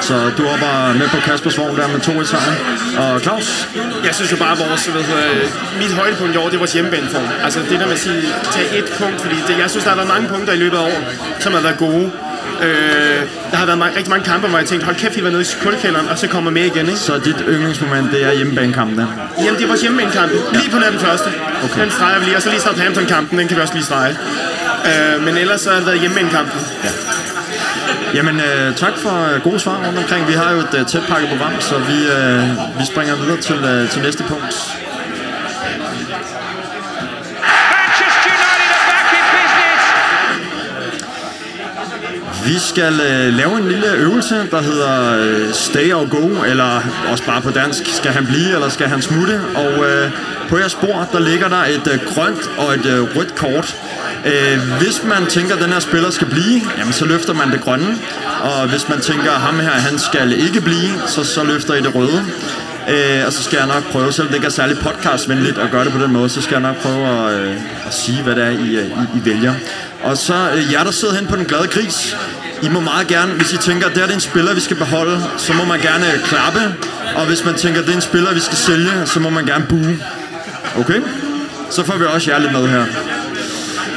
Så 0.00 0.14
du 0.38 0.42
hopper 0.46 0.92
med 0.98 1.08
på 1.08 1.16
Kaspers 1.16 1.58
vogn 1.58 1.76
der 1.76 1.88
med 1.88 2.00
2-1 2.00 2.24
sejr. 2.24 2.54
Og 2.98 3.20
Claus? 3.20 3.68
Jeg 4.04 4.14
synes 4.14 4.32
jo 4.32 4.36
bare, 4.36 4.52
at 4.52 4.58
vores, 4.58 4.86
hedder, 4.86 5.48
mit 5.82 5.92
højdepunkt 5.92 6.34
i 6.34 6.38
år, 6.38 6.44
det 6.44 6.54
er 6.54 6.58
vores 6.58 6.72
hjemmebaneform. 6.72 7.28
Altså 7.44 7.60
det 7.60 7.80
der 7.80 7.86
med 7.86 7.92
at 7.92 7.98
sige, 7.98 8.22
tage 8.52 8.78
et 8.78 8.88
punkt, 8.98 9.20
fordi 9.20 9.36
det, 9.48 9.58
jeg 9.58 9.70
synes, 9.70 9.84
der 9.84 9.90
har 9.90 9.96
været 9.96 10.08
mange 10.08 10.28
punkter 10.28 10.52
i 10.52 10.56
løbet 10.56 10.76
af 10.76 10.82
året, 10.82 11.04
som 11.40 11.52
har 11.52 11.60
været 11.60 11.78
gode. 11.78 12.12
Øh, 12.62 13.20
der 13.50 13.56
har 13.56 13.66
været 13.66 13.78
mange, 13.78 13.96
rigtig 13.96 14.10
mange 14.10 14.24
kampe, 14.24 14.48
hvor 14.48 14.58
jeg 14.58 14.66
tænkte, 14.66 14.84
hold 14.84 14.96
kæft, 14.96 15.16
vi 15.16 15.24
var 15.24 15.30
nede 15.30 15.42
i 15.42 15.46
kulkælderen, 15.62 16.08
og 16.08 16.18
så 16.18 16.26
kommer 16.28 16.50
med 16.50 16.64
igen, 16.64 16.86
ikke? 16.86 16.98
Så 16.98 17.18
dit 17.18 17.44
yndlingsmoment, 17.48 18.12
det 18.12 18.24
er 18.24 18.32
hjemmebanekampen 18.32 18.98
der. 18.98 19.06
Jamen, 19.38 19.54
det 19.54 19.62
er 19.62 19.66
vores 19.66 19.80
hjemmebanekamp. 19.80 20.32
Lige 20.52 20.70
på 20.70 20.78
nær 20.78 20.90
den 20.90 21.00
første. 21.00 21.28
Okay. 21.64 21.82
Den 21.82 21.90
streger 21.90 22.18
vi 22.18 22.24
lige, 22.24 22.36
og 22.36 22.42
så 22.42 22.50
lige 22.50 22.60
Southampton-kampen, 22.60 23.38
den 23.38 23.48
kan 23.48 23.56
vi 23.56 23.62
også 23.62 23.74
lige 23.74 23.84
strege. 23.84 24.16
Øh, 24.88 25.24
men 25.24 25.36
ellers 25.36 25.60
så 25.60 25.70
har 25.70 25.76
det 25.76 25.86
været 25.86 26.00
hjemmebanekampen. 26.00 26.60
Jamen, 28.14 28.40
øh, 28.40 28.74
tak 28.76 28.92
for 28.96 29.34
øh, 29.34 29.40
gode 29.42 29.60
svar 29.60 29.86
rundt 29.86 29.98
omkring. 29.98 30.28
Vi 30.28 30.32
har 30.32 30.52
jo 30.52 30.58
et 30.58 30.74
øh, 30.78 30.86
tæt 30.86 31.02
pakket 31.08 31.28
program, 31.28 31.60
så 31.60 31.78
vi, 31.78 31.98
øh, 32.16 32.78
vi 32.80 32.84
springer 32.92 33.14
videre 33.16 33.40
til, 33.40 33.56
øh, 33.56 33.90
til 33.90 34.02
næste 34.02 34.22
punkt. 34.22 34.85
Vi 42.46 42.58
skal 42.58 42.92
øh, 42.92 43.34
lave 43.34 43.58
en 43.58 43.68
lille 43.68 43.92
øvelse, 43.92 44.34
der 44.50 44.60
hedder 44.60 45.18
øh, 45.18 45.52
Stay 45.52 45.92
or 45.92 46.08
Go, 46.08 46.42
eller 46.42 46.82
også 47.10 47.24
bare 47.24 47.42
på 47.42 47.50
dansk, 47.50 47.82
skal 47.86 48.12
han 48.12 48.26
blive, 48.26 48.54
eller 48.54 48.68
skal 48.68 48.88
han 48.88 49.02
smutte? 49.02 49.40
Og 49.54 49.86
øh, 49.86 50.10
på 50.48 50.58
jeres 50.58 50.74
bord, 50.74 51.08
der 51.12 51.18
ligger 51.18 51.48
der 51.48 51.64
et 51.64 51.86
øh, 51.92 51.98
grønt 52.14 52.50
og 52.58 52.74
et 52.74 52.86
øh, 52.86 53.16
rødt 53.16 53.34
kort. 53.34 53.76
Øh, 54.26 54.58
hvis 54.78 55.02
man 55.04 55.26
tænker, 55.26 55.56
at 55.56 55.62
den 55.62 55.72
her 55.72 55.80
spiller 55.80 56.10
skal 56.10 56.26
blive, 56.26 56.60
jamen 56.78 56.92
så 56.92 57.04
løfter 57.04 57.34
man 57.34 57.50
det 57.50 57.60
grønne. 57.60 57.98
Og 58.42 58.68
hvis 58.68 58.88
man 58.88 59.00
tænker, 59.00 59.30
at 59.30 59.40
ham 59.40 59.60
her, 59.60 59.70
han 59.70 59.98
skal 59.98 60.32
ikke 60.32 60.60
blive, 60.60 60.90
så, 61.06 61.24
så 61.24 61.44
løfter 61.44 61.74
I 61.74 61.80
det 61.80 61.94
røde. 61.94 62.24
Øh, 62.88 63.26
og 63.26 63.32
så 63.32 63.42
skal 63.42 63.56
jeg 63.56 63.66
nok 63.66 63.84
prøve, 63.92 64.12
selvom 64.12 64.28
det 64.28 64.34
ikke 64.34 64.46
er 64.46 64.50
særlig 64.50 64.78
podcastvenligt 64.78 65.58
at 65.58 65.70
gøre 65.70 65.84
det 65.84 65.92
på 65.92 65.98
den 65.98 66.12
måde, 66.12 66.28
så 66.28 66.42
skal 66.42 66.52
jeg 66.52 66.62
nok 66.62 66.76
prøve 66.76 67.06
at, 67.08 67.40
øh, 67.40 67.56
at 67.86 67.94
sige, 67.94 68.22
hvad 68.22 68.34
det 68.34 68.44
er, 68.44 68.50
I, 68.50 68.76
øh, 68.76 68.86
I, 68.86 69.18
I 69.18 69.24
vælger. 69.24 69.54
Og 70.02 70.16
så 70.16 70.50
øh, 70.54 70.72
jer, 70.72 70.84
der 70.84 70.90
sidder 70.90 71.14
hen 71.14 71.26
på 71.26 71.36
den 71.36 71.44
glade 71.44 71.66
gris, 71.66 72.16
I 72.62 72.68
må 72.68 72.80
meget 72.80 73.06
gerne, 73.06 73.32
hvis 73.32 73.52
I 73.52 73.56
tænker, 73.56 73.86
at 73.86 73.94
det 73.94 74.02
er 74.02 74.14
en 74.14 74.20
spiller, 74.20 74.54
vi 74.54 74.60
skal 74.60 74.76
beholde, 74.76 75.24
så 75.36 75.52
må 75.52 75.64
man 75.64 75.80
gerne 75.80 76.12
øh, 76.12 76.20
klappe. 76.20 76.60
Og 77.16 77.26
hvis 77.26 77.44
man 77.44 77.54
tænker, 77.54 77.80
at 77.80 77.86
det 77.86 77.92
er 77.92 77.96
en 77.96 78.02
spiller, 78.02 78.34
vi 78.34 78.40
skal 78.40 78.56
sælge, 78.56 79.06
så 79.06 79.20
må 79.20 79.30
man 79.30 79.46
gerne 79.46 79.66
bue. 79.68 79.98
Okay? 80.78 81.00
Så 81.70 81.84
får 81.84 81.96
vi 81.96 82.04
også 82.04 82.30
jer 82.30 82.38
lidt 82.38 82.52
med 82.52 82.68
her. 82.68 82.84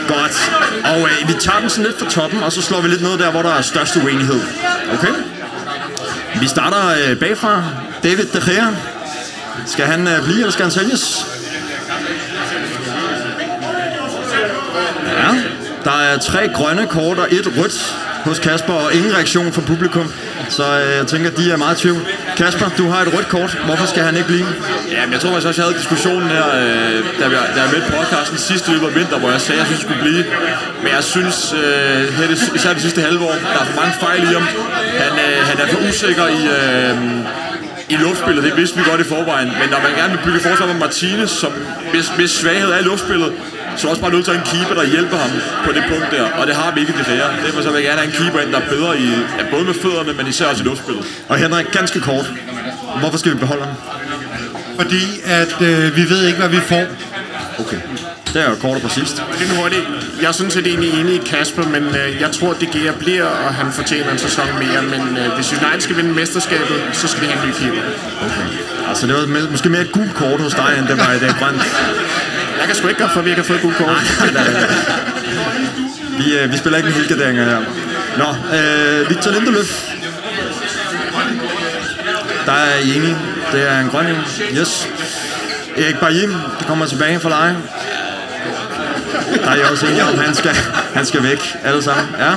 Godt. 0.07 0.51
Og 0.83 1.01
øh, 1.01 1.27
vi 1.27 1.33
tager 1.39 1.59
den 1.59 1.69
sådan 1.69 1.85
lidt 1.85 1.99
fra 1.99 2.09
toppen, 2.09 2.43
og 2.43 2.51
så 2.51 2.61
slår 2.61 2.81
vi 2.81 2.87
lidt 2.87 3.01
ned 3.01 3.17
der, 3.17 3.31
hvor 3.31 3.41
der 3.41 3.53
er 3.53 3.61
størst 3.61 3.97
uenighed. 3.97 4.41
Okay? 4.93 5.13
Vi 6.41 6.47
starter 6.47 7.09
øh, 7.09 7.17
bagfra. 7.17 7.63
David 8.03 8.25
De 8.25 8.41
Gea. 8.51 8.67
Skal 9.65 9.85
han 9.85 10.07
øh, 10.07 10.23
blive, 10.23 10.37
eller 10.37 10.51
skal 10.51 10.63
han 10.63 10.71
sælges? 10.71 11.25
Ja. 15.07 15.35
Der 15.83 15.91
er 15.91 16.17
tre 16.17 16.49
grønne 16.53 16.87
kort 16.87 17.19
og 17.19 17.27
et 17.31 17.47
rødt 17.57 17.95
hos 18.23 18.39
Kasper, 18.39 18.73
og 18.73 18.93
ingen 18.93 19.15
reaktion 19.15 19.53
fra 19.53 19.61
publikum. 19.61 20.13
Så 20.49 20.63
øh, 20.63 20.97
jeg 20.97 21.07
tænker, 21.07 21.29
de 21.29 21.51
er 21.51 21.57
meget 21.57 21.77
i 21.77 21.81
tvivl. 21.81 22.01
Kasper, 22.37 22.69
du 22.77 22.89
har 22.89 23.01
et 23.01 23.13
rødt 23.13 23.29
kort. 23.29 23.57
Hvorfor 23.65 23.85
skal 23.85 24.03
han 24.03 24.15
ikke 24.15 24.27
blive? 24.27 24.47
Ja, 24.91 25.01
men 25.05 25.13
jeg 25.13 25.21
tror 25.21 25.29
faktisk 25.29 25.47
også, 25.47 25.61
jeg 25.61 25.67
havde 25.67 25.79
diskussionen 25.79 26.29
her, 26.29 26.45
øh, 26.47 27.19
da, 27.19 27.23
jeg, 27.23 27.43
da 27.55 27.61
jeg 27.61 27.69
mødte 27.73 27.91
podcasten 27.97 28.37
sidste 28.37 28.71
løb 28.71 28.83
af 28.83 28.95
vinter, 28.95 29.17
hvor 29.19 29.31
jeg 29.31 29.41
sagde, 29.41 29.61
at 29.61 29.67
jeg 29.67 29.67
synes, 29.67 29.83
at 29.83 29.85
skulle 29.89 30.01
blive. 30.01 30.23
Men 30.83 30.91
jeg 30.97 31.03
synes, 31.03 31.53
øh, 31.53 32.13
her 32.17 32.27
det, 32.27 32.51
især 32.55 32.73
det 32.73 32.81
sidste 32.81 33.01
halve 33.01 33.23
år, 33.25 33.35
der 33.53 33.59
er 33.61 33.65
for 33.65 33.81
mange 33.81 33.95
fejl 33.99 34.21
i 34.23 34.33
ham. 34.37 34.45
Han, 35.03 35.11
øh, 35.25 35.47
han 35.49 35.57
er 35.63 35.67
for 35.73 35.79
usikker 35.89 36.27
i, 36.27 36.41
øh, 36.57 36.97
i 37.89 37.95
luftspillet, 37.95 38.43
det 38.43 38.57
vidste 38.57 38.77
vi 38.77 38.83
godt 38.89 39.01
i 39.01 39.03
forvejen. 39.03 39.49
Men 39.61 39.67
når 39.73 39.79
man 39.85 39.91
gerne 39.99 40.11
vil 40.13 40.21
bygge 40.25 40.39
forsvar 40.39 40.65
med 40.65 40.75
Martinez, 40.75 41.29
som, 41.29 41.51
hvis, 41.93 42.07
hvis 42.17 42.31
svaghed 42.31 42.69
er 42.71 42.77
i 42.77 42.81
luftspillet, 42.91 43.33
så 43.77 43.87
er 43.87 43.89
også 43.91 44.01
bare 44.01 44.11
nødt 44.11 44.25
til 44.25 44.31
at 44.31 44.37
have 44.37 44.45
en 44.45 44.51
keeper, 44.53 44.75
der 44.81 44.87
hjælper 44.95 45.17
ham 45.17 45.31
på 45.65 45.71
det 45.71 45.83
punkt 45.91 46.07
der. 46.11 46.25
Og 46.39 46.47
det 46.47 46.55
har 46.55 46.71
vi 46.73 46.79
ikke 46.79 46.93
i 46.93 46.97
det 46.97 47.05
her. 47.05 47.25
Derfor 47.45 47.61
så 47.61 47.69
vil 47.71 47.75
jeg 47.75 47.83
gerne 47.83 48.01
have 48.01 48.11
en 48.13 48.17
keeper 48.19 48.39
ind, 48.39 48.51
der 48.51 48.59
er 48.59 48.69
bedre 48.69 48.99
i, 48.99 49.09
ja, 49.37 49.43
både 49.51 49.63
med 49.63 49.73
fødderne, 49.73 50.13
men 50.13 50.27
især 50.27 50.45
også 50.45 50.63
i 50.63 50.65
luftspillet. 50.65 51.05
Og 51.29 51.37
Henrik, 51.37 51.65
ganske 51.71 51.99
kort. 51.99 52.33
Hvorfor 52.99 53.17
skal 53.17 53.31
vi 53.31 53.37
beholde 53.37 53.63
ham? 53.63 53.75
Fordi 54.79 55.03
at 55.23 55.61
øh, 55.61 55.95
vi 55.95 56.09
ved 56.09 56.25
ikke, 56.27 56.39
hvad 56.39 56.49
vi 56.49 56.59
får. 56.59 56.83
Okay. 57.59 57.77
Det 58.33 58.41
er 58.41 58.49
jo 58.49 58.55
kort 58.55 58.75
og 58.75 58.81
præcist. 58.81 59.23
Lidt 59.39 59.49
hurtigt. 59.57 59.83
Jeg 60.21 60.35
synes, 60.35 60.57
at 60.57 60.63
det 60.63 60.73
er 60.73 60.77
egentlig 60.77 60.99
enig 60.99 61.15
i 61.15 61.21
Kasper, 61.25 61.63
men 61.63 61.83
øh, 61.83 62.21
jeg 62.21 62.31
tror, 62.31 62.51
at 62.53 62.59
det 62.61 62.71
Gea 62.71 62.91
bliver, 62.99 63.25
og 63.25 63.53
han 63.53 63.71
fortjener 63.71 64.11
en 64.11 64.17
sæson 64.17 64.47
mere. 64.59 64.81
Men 64.81 65.17
øh, 65.17 65.35
hvis 65.35 65.53
United 65.53 65.81
skal 65.81 65.95
vinde 65.97 66.13
mesterskabet, 66.13 66.83
så 66.93 67.07
skal 67.07 67.23
de 67.23 67.27
have 67.27 67.43
en 67.43 67.49
ny 67.49 67.53
keeper. 67.53 67.81
Altså, 68.89 69.07
det 69.07 69.15
var 69.15 69.51
måske 69.51 69.69
mere 69.69 69.81
et 69.81 69.91
gult 69.91 70.13
kort 70.13 70.41
hos 70.41 70.53
dig, 70.53 70.75
end 70.79 70.87
det 70.87 70.97
var 70.97 71.11
et 71.13 71.35
grønt. 71.39 71.61
Jeg 72.59 72.65
kan 72.67 72.75
sgu 72.75 72.87
ikke 72.87 72.99
gøre 72.99 73.09
for, 73.09 73.19
at 73.19 73.25
vi 73.25 73.29
ikke 73.29 73.41
har 73.41 73.47
fået 73.47 73.57
et 73.57 73.63
gult 73.63 73.77
kort. 73.77 73.97
Vi, 76.19 76.37
øh, 76.37 76.51
vi 76.51 76.57
spiller 76.57 76.77
ikke 76.77 76.89
med 76.89 76.95
helgarderinger 76.95 77.43
her. 77.45 77.59
Nå, 78.17 78.29
øh, 78.57 79.09
Victor 79.09 79.31
Lindeløf. 79.31 79.89
Der 82.45 82.51
er 82.51 82.79
I 82.79 82.95
enige. 82.97 83.17
Det 83.51 83.69
er 83.69 83.79
en 83.79 83.89
grøn 83.89 84.07
en. 84.07 84.15
Yes. 84.59 84.87
Erik 85.77 85.97
Barjim, 85.99 86.31
der 86.59 86.65
kommer 86.67 86.85
tilbage 86.85 87.19
for 87.19 87.29
dig. 87.29 87.55
Der 89.43 89.51
er 89.51 89.55
I 89.55 89.61
også 89.71 89.85
enige 89.85 90.03
om, 90.03 90.17
han 90.17 90.35
skal, 90.35 90.55
han 90.93 91.05
skal 91.05 91.23
væk. 91.23 91.57
Alle 91.63 91.83
sammen. 91.83 92.15
Ja. 92.19 92.31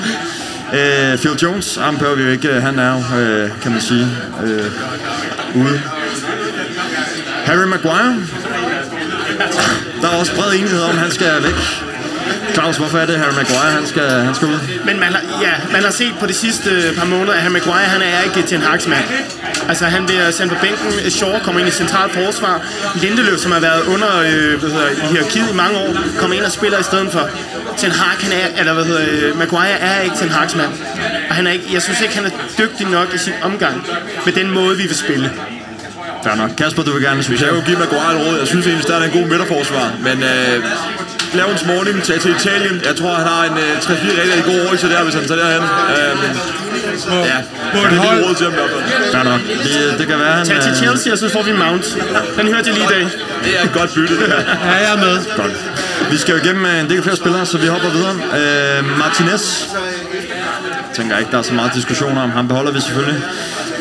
Øh, 1.12 1.18
Phil 1.18 1.38
Jones, 1.42 1.78
ham 1.82 1.96
behøver 1.98 2.16
vi 2.16 2.22
jo 2.22 2.30
ikke. 2.30 2.48
Øh, 2.48 2.62
han 2.62 2.78
er 2.78 2.92
jo, 2.92 3.18
øh, 3.20 3.50
kan 3.62 3.72
man 3.72 3.80
sige, 3.80 4.06
øh, 4.44 4.66
ude. 5.54 5.80
Harry 7.44 7.64
Maguire. 7.66 8.16
Der 10.02 10.08
er 10.08 10.16
også 10.16 10.34
bred 10.34 10.52
enighed 10.52 10.80
om, 10.82 10.98
han 10.98 11.10
skal 11.10 11.42
væk. 11.42 11.54
Claus, 12.54 12.76
hvorfor 12.76 12.98
er 12.98 13.06
det 13.06 13.18
Harry 13.18 13.34
Maguire, 13.34 13.72
han 13.72 13.86
skal, 13.86 14.10
han 14.10 14.34
skal 14.34 14.48
ud? 14.48 14.58
Men 14.84 15.00
man 15.00 15.12
har, 15.12 15.20
ja, 15.42 15.52
man 15.72 15.82
har 15.82 15.90
set 15.90 16.14
på 16.20 16.26
de 16.26 16.34
sidste 16.34 16.70
par 16.98 17.06
måneder, 17.06 17.32
at 17.32 17.42
Harry 17.42 17.52
Maguire 17.52 17.84
han 17.84 18.02
er 18.02 18.20
ikke 18.20 18.48
til 18.48 18.56
en 18.56 18.62
haksmand. 18.62 19.04
Altså 19.68 19.84
han 19.84 20.06
bliver 20.06 20.30
sendt 20.30 20.52
på 20.52 20.58
bænken, 20.60 21.10
Shaw 21.10 21.38
kommer 21.44 21.58
ind 21.60 21.68
i 21.68 21.72
centralt 21.72 22.12
forsvar, 22.12 22.60
Lindeløf, 22.94 23.38
som 23.38 23.52
har 23.52 23.60
været 23.60 23.82
under 23.94 24.10
øh, 24.20 24.60
hvad 24.60 24.70
hedder, 24.70 25.08
hierarkiet 25.10 25.50
i 25.50 25.54
mange 25.54 25.78
år, 25.78 25.90
kommer 26.18 26.36
ind 26.36 26.44
og 26.44 26.52
spiller 26.52 26.78
i 26.78 26.82
stedet 26.82 27.12
for. 27.12 27.28
Ten 27.76 27.90
Hag, 27.90 28.18
han 28.20 28.32
er, 28.32 28.60
eller 28.60 28.72
hvad 28.72 28.84
hedder, 28.84 29.06
øh, 29.10 29.38
Maguire 29.38 29.78
er 29.78 30.00
ikke 30.00 30.16
Ten 30.16 30.28
Hags 30.28 30.56
mand. 30.56 30.72
Og 31.28 31.34
han 31.34 31.46
er 31.46 31.50
ikke, 31.50 31.64
jeg 31.72 31.82
synes 31.82 32.00
ikke, 32.00 32.14
han 32.16 32.24
er 32.24 32.30
dygtig 32.58 32.86
nok 32.86 33.14
i 33.14 33.18
sin 33.18 33.32
omgang 33.42 33.86
med 34.24 34.32
den 34.32 34.50
måde, 34.50 34.76
vi 34.76 34.82
vil 34.82 34.96
spille. 34.96 35.32
Fair 36.24 36.34
nok. 36.34 36.50
Kasper, 36.58 36.82
du 36.82 36.92
vil 36.92 37.02
gerne 37.02 37.16
Jeg 37.16 37.24
supplere. 37.24 37.52
vil 37.52 37.60
jo 37.60 37.66
give 37.66 37.78
Maguire 37.78 38.12
et 38.20 38.26
råd. 38.26 38.38
Jeg 38.38 38.46
synes 38.48 38.66
egentlig, 38.66 38.90
at 38.90 39.02
er 39.02 39.06
en 39.06 39.10
god 39.20 39.28
midterforsvar. 39.28 39.92
Men 40.00 40.22
øh, 40.22 40.64
lav 41.34 41.48
en 41.50 41.58
morning, 41.66 42.02
tag 42.02 42.20
til 42.20 42.30
Italien. 42.38 42.82
Jeg 42.88 42.96
tror, 42.96 43.14
han 43.14 43.26
har 43.26 43.42
en 43.44 43.56
øh, 43.58 43.76
3-4 43.78 44.22
rigtig 44.22 44.44
gode 44.44 44.62
år 44.68 44.74
til 44.74 44.90
der, 44.90 45.02
hvis 45.04 45.14
han 45.14 45.24
tager 45.28 45.40
derhen. 45.42 45.62
Øh, 45.96 46.12
ja, 47.32 47.38
På 47.72 47.78
det 47.78 47.86
et 47.86 47.92
er 47.92 48.02
hold, 48.02 48.16
mit 48.16 48.26
råd 48.26 48.34
til 48.34 48.44
ham 48.46 48.52
i 48.52 48.56
hvert 48.56 48.70
fald. 48.70 49.12
Fair 49.12 49.24
nok. 49.30 49.40
Det, 49.64 49.98
det 49.98 50.06
kan 50.06 50.18
være, 50.18 50.32
han... 50.32 50.46
Tag 50.46 50.60
til 50.62 50.70
øh, 50.70 50.76
Chelsea, 50.76 51.12
og 51.12 51.18
så 51.18 51.28
får 51.28 51.42
vi 51.42 51.52
Mount. 51.52 51.86
Den 52.38 52.46
hørte 52.52 52.66
jeg 52.70 52.74
lige 52.78 52.84
i 52.84 52.92
dag. 52.96 53.04
Det 53.44 53.52
er 53.58 53.62
et 53.64 53.72
godt 53.72 53.94
bytte, 53.94 54.14
det 54.20 54.26
her. 54.26 54.40
Ja, 54.70 54.74
jeg 54.84 54.92
er 54.92 55.00
med. 55.06 55.16
Godt. 55.36 55.52
Vi 56.10 56.16
skal 56.16 56.32
jo 56.34 56.38
igennem 56.44 56.64
øh, 56.64 56.80
en 56.80 56.90
del 56.90 57.02
flere 57.02 57.16
spillere, 57.16 57.46
så 57.46 57.58
vi 57.58 57.66
hopper 57.66 57.90
videre. 57.90 58.14
Øh, 58.38 58.98
Martinez. 58.98 59.44
Jeg 60.88 60.96
tænker 60.96 61.18
ikke, 61.18 61.30
der 61.30 61.38
er 61.38 61.42
så 61.42 61.54
meget 61.54 61.74
diskussion 61.74 62.18
om. 62.18 62.30
Ham 62.30 62.48
beholder 62.48 62.72
vi 62.72 62.80
selvfølgelig. 62.80 63.20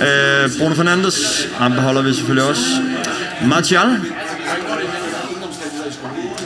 Øh, 0.08 0.50
Bruno 0.60 0.76
Fernandes. 0.76 1.48
Ham 1.58 1.72
beholder 1.74 2.02
vi 2.02 2.14
selvfølgelig 2.14 2.50
også. 2.50 2.64
Martial. 3.46 3.90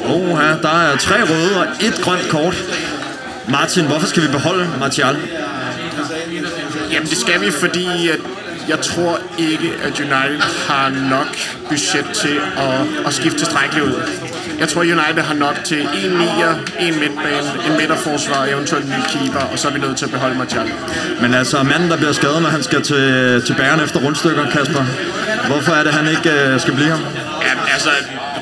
Oh, 0.10 0.30
ja, 0.30 0.50
der 0.62 0.82
er 0.82 0.98
tre 0.98 1.15
røde 1.24 1.60
og 1.60 1.65
et 1.82 2.02
grønt 2.02 2.30
kort. 2.30 2.63
Martin, 3.50 3.86
hvorfor 3.86 4.08
skal 4.08 4.24
vi 4.24 4.28
beholde 4.28 4.70
Martial? 4.80 5.18
Jamen 6.91 7.10
det 7.10 7.18
skal 7.18 7.41
vi, 7.41 7.52
fordi 7.52 8.10
at 8.10 8.20
jeg 8.70 8.80
tror 8.80 9.20
ikke, 9.38 9.74
at 9.84 10.00
United 10.00 10.41
har 10.68 10.89
nok 10.89 11.38
budget 11.70 12.06
til 12.13 12.39
at, 12.58 13.06
at 13.08 13.13
skifte 13.13 13.39
tilstrækkeligt 13.39 13.86
ud. 13.86 13.94
Jeg 14.60 14.70
tror, 14.70 14.82
United 14.82 15.24
har 15.24 15.34
nok 15.34 15.56
til 15.63 15.82
en 15.82 16.12
nier, 16.12 16.54
en 16.80 17.00
midtbane, 17.00 17.50
en 17.68 17.78
midterforsvar, 17.78 18.46
eventuelt 18.46 18.86
en 18.86 18.91
ny 18.91 19.02
keeper, 19.10 19.39
og 19.39 19.60
så 19.60 19.68
er 19.68 19.72
vi 19.72 19.80
nødt 19.80 19.98
til 19.98 20.06
at 20.06 20.12
beholde 20.12 20.38
Martial. 20.38 20.65
Men 21.22 21.34
altså, 21.34 21.63
manden, 21.63 21.89
der 21.89 21.98
bliver 21.98 22.13
skadet, 22.13 22.41
når 22.41 22.50
han 22.50 22.63
skal 22.63 22.82
til, 22.82 23.41
til 23.46 23.56
bæren 23.56 23.80
efter 23.80 24.00
rundstykker, 24.00 24.50
Kasper. 24.50 24.86
Hvorfor 25.48 25.72
er 25.72 25.84
det, 25.84 25.94
han 25.94 26.08
ikke 26.08 26.32
øh, 26.32 26.60
skal 26.60 26.74
blive 26.74 26.88
her? 26.88 27.25
Ja, 27.45 27.53
altså, 27.73 27.89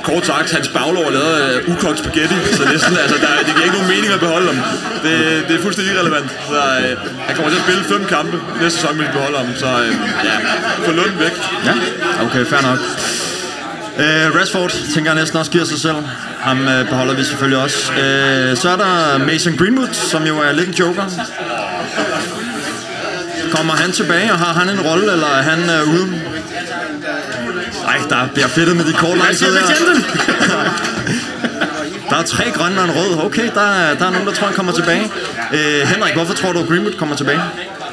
kort 0.03 0.25
sagt, 0.25 0.51
hans 0.51 0.67
baglov 0.67 1.03
er 1.03 1.11
lavet 1.11 1.61
uh, 1.67 1.73
ukogt 1.73 1.99
spaghetti, 1.99 2.35
så 2.57 2.63
det, 2.63 2.75
er 2.75 2.79
sådan, 2.79 2.97
altså, 2.97 3.17
der, 3.25 3.31
det 3.45 3.53
giver 3.55 3.65
ikke 3.67 3.77
nogen 3.79 3.91
mening 3.95 4.13
at 4.13 4.19
beholde 4.19 4.47
ham. 4.53 4.59
Det, 5.05 5.13
det 5.47 5.53
er 5.57 5.61
fuldstændig 5.61 5.93
irrelevant. 5.95 6.29
Så, 6.51 6.59
uh, 6.79 7.09
han 7.27 7.35
kommer 7.35 7.49
til 7.51 7.57
at 7.61 7.63
spille 7.67 7.83
fem 7.93 8.05
kampe 8.05 8.35
næste 8.61 8.79
sæson, 8.79 8.95
hvis 8.95 9.07
vi 9.07 9.11
beholder 9.17 9.39
ham. 9.43 9.49
Så 9.63 9.65
uh, 9.65 9.87
ja, 10.27 10.35
få 10.85 10.91
lunden 10.91 11.19
væk. 11.19 11.35
Ja, 11.65 11.73
okay, 12.25 12.45
fair 12.45 12.61
nok. 12.69 12.79
Uh, 14.03 14.39
Rashford 14.39 14.71
tænker 14.93 15.11
jeg 15.11 15.19
næsten 15.19 15.39
også 15.39 15.51
giver 15.51 15.65
sig 15.65 15.79
selv. 15.79 15.95
Ham 16.39 16.59
uh, 16.59 16.89
beholder 16.89 17.13
vi 17.13 17.23
selvfølgelig 17.23 17.59
også. 17.63 17.91
Uh, 17.91 18.57
så 18.61 18.69
er 18.69 18.77
der 18.85 19.17
Mason 19.17 19.57
Greenwood, 19.57 19.93
som 19.93 20.23
jo 20.23 20.35
er 20.39 20.51
lidt 20.51 20.67
en 20.67 20.73
joker. 20.73 21.03
Kommer 23.51 23.73
han 23.73 23.91
tilbage, 23.91 24.31
og 24.31 24.39
har 24.39 24.53
han 24.53 24.69
en 24.69 24.81
rolle, 24.81 25.11
eller 25.11 25.27
er 25.27 25.41
han 25.41 25.59
uh, 25.59 25.93
ude? 25.93 26.21
Nej, 27.83 27.97
der 28.09 28.27
bliver 28.33 28.47
fedtet 28.47 28.75
med 28.75 28.85
de 28.85 28.93
kort 28.93 29.17
lang 29.17 29.37
tid 29.37 29.57
her. 29.57 29.65
Der 32.09 32.17
er 32.19 32.23
tre 32.23 32.51
grønne 32.51 32.79
og 32.79 32.85
en 32.85 32.91
rød. 32.91 33.25
Okay, 33.25 33.49
der 33.55 33.61
er, 33.61 33.95
der 33.95 34.05
er 34.05 34.11
nogen, 34.11 34.27
der 34.27 34.33
tror, 34.33 34.47
han 34.47 34.55
kommer 34.55 34.71
tilbage. 34.71 35.11
Uh, 35.51 35.87
Henrik, 35.89 36.13
hvorfor 36.13 36.33
tror 36.33 36.51
du, 36.51 36.65
Greenwood 36.65 36.93
kommer 36.93 37.15
tilbage? 37.15 37.41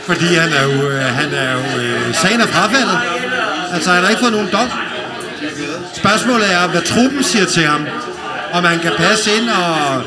Fordi 0.06 0.34
han 0.34 0.52
er 0.52 0.62
jo, 0.62 0.88
øh, 0.90 1.02
han 1.02 1.34
er 1.34 1.52
jo 1.52 1.80
øh, 1.80 2.14
sagen 2.14 2.40
er 2.40 2.46
frafaldet. 2.46 2.98
Altså, 3.74 3.90
han 3.90 4.02
har 4.02 4.10
ikke 4.10 4.20
fået 4.20 4.32
nogen 4.32 4.48
dom. 4.52 4.70
Spørgsmålet 5.94 6.52
er, 6.52 6.68
hvad 6.68 6.82
truppen 6.82 7.22
siger 7.22 7.44
til 7.44 7.62
ham. 7.62 7.86
Om 8.52 8.64
han 8.64 8.78
kan 8.78 8.92
passe 8.96 9.30
ind, 9.36 9.48
og 9.50 10.02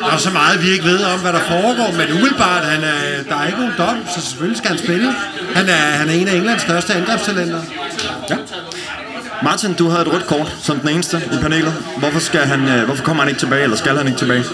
der 0.00 0.12
er 0.12 0.16
så 0.16 0.30
meget, 0.30 0.62
vi 0.62 0.68
ikke 0.70 0.84
ved 0.84 1.04
om, 1.04 1.20
hvad 1.20 1.32
der 1.32 1.40
foregår. 1.40 1.94
Men 1.98 2.12
umiddelbart, 2.12 2.64
han 2.64 2.84
er, 2.84 3.22
der 3.28 3.36
er 3.36 3.46
ikke 3.46 3.58
nogen 3.58 3.74
dom, 3.78 3.96
så 4.14 4.20
selvfølgelig 4.20 4.58
skal 4.58 4.70
han 4.70 4.78
spille. 4.78 5.14
Han 5.54 5.68
er, 5.68 5.72
han 6.00 6.08
er 6.08 6.12
en 6.12 6.28
af 6.28 6.34
Englands 6.34 6.62
største 6.62 6.94
angrebstalenter. 6.94 7.60
Martin, 9.42 9.74
du 9.74 9.88
havde 9.88 10.02
et 10.02 10.12
rødt 10.12 10.26
kort 10.26 10.56
som 10.60 10.78
den 10.78 10.88
eneste 10.88 11.16
i 11.32 11.36
panelet. 11.42 11.72
Hvorfor, 11.98 12.20
skal 12.20 12.40
han, 12.40 12.68
øh, 12.68 12.84
hvorfor 12.84 13.04
kommer 13.04 13.22
han 13.22 13.28
ikke 13.30 13.38
tilbage, 13.38 13.62
eller 13.62 13.76
skal 13.76 13.96
han 13.96 14.06
ikke 14.06 14.18
tilbage? 14.18 14.44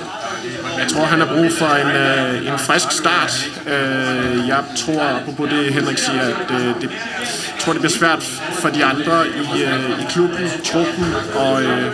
Jeg 0.79 0.89
tror, 0.89 1.05
han 1.05 1.21
har 1.21 1.27
brug 1.27 1.53
for 1.53 1.67
en, 1.67 1.91
øh, 1.97 2.53
en 2.53 2.59
frisk 2.59 2.93
start. 2.93 3.51
Øh, 3.67 4.49
jeg 4.49 4.65
tror, 4.77 5.03
apropos 5.03 5.51
det 5.51 5.75
Henrik 5.75 5.99
siger, 5.99 6.23
at 6.23 6.51
øh, 6.51 6.67
det, 6.81 6.91
jeg 6.91 7.61
tror, 7.61 7.73
det 7.73 7.81
bliver 7.81 7.93
svært 7.93 8.23
for 8.53 8.69
de 8.69 8.85
andre 8.85 9.27
i, 9.29 9.63
øh, 9.63 10.01
i 10.03 10.05
klubben, 10.11 10.51
truppen, 10.65 11.15
og, 11.35 11.63
øh, 11.63 11.93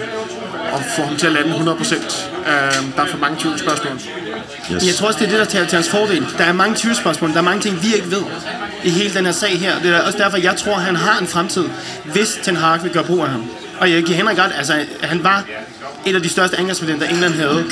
og 0.72 0.82
få 0.96 1.02
ham 1.02 1.16
til 1.16 1.26
at 1.26 1.32
lande 1.32 1.48
100 1.48 1.76
procent. 1.76 2.30
Øh, 2.46 2.52
der 2.96 3.02
er 3.02 3.06
for 3.06 3.18
mange 3.18 3.36
tvivlsspørgsmål. 3.40 3.92
Yes. 4.72 4.86
Jeg 4.86 4.94
tror 4.94 5.06
også, 5.06 5.18
det 5.18 5.26
er 5.26 5.30
det, 5.30 5.38
der 5.38 5.44
tager 5.44 5.66
til 5.66 5.76
hans 5.76 5.88
fordel. 5.88 6.26
Der 6.38 6.44
er 6.44 6.52
mange 6.52 6.76
tvivlsspørgsmål. 6.76 7.30
Der 7.30 7.38
er 7.38 7.42
mange 7.42 7.60
ting, 7.60 7.82
vi 7.82 7.94
ikke 7.94 8.10
ved 8.10 8.22
i 8.84 8.90
hele 8.90 9.14
den 9.14 9.24
her 9.24 9.32
sag 9.32 9.58
her. 9.60 9.78
Det 9.82 9.94
er 9.94 10.00
også 10.00 10.18
derfor, 10.18 10.38
jeg 10.38 10.56
tror, 10.56 10.74
han 10.74 10.96
har 10.96 11.18
en 11.20 11.26
fremtid, 11.26 11.64
hvis 12.04 12.38
Ten 12.42 12.56
Hag 12.56 12.82
vil 12.82 12.92
gøre 12.92 13.04
brug 13.04 13.22
af 13.22 13.28
ham. 13.30 13.50
Og 13.80 13.90
jeg 13.90 14.02
giver 14.02 14.16
Henrik 14.16 14.38
ret. 14.38 14.52
Altså, 14.58 14.74
han 15.02 15.24
var 15.24 15.44
et 16.06 16.14
af 16.14 16.22
de 16.22 16.28
største 16.28 16.58
angrebstalenter, 16.58 17.08
England 17.08 17.34
havde. 17.34 17.64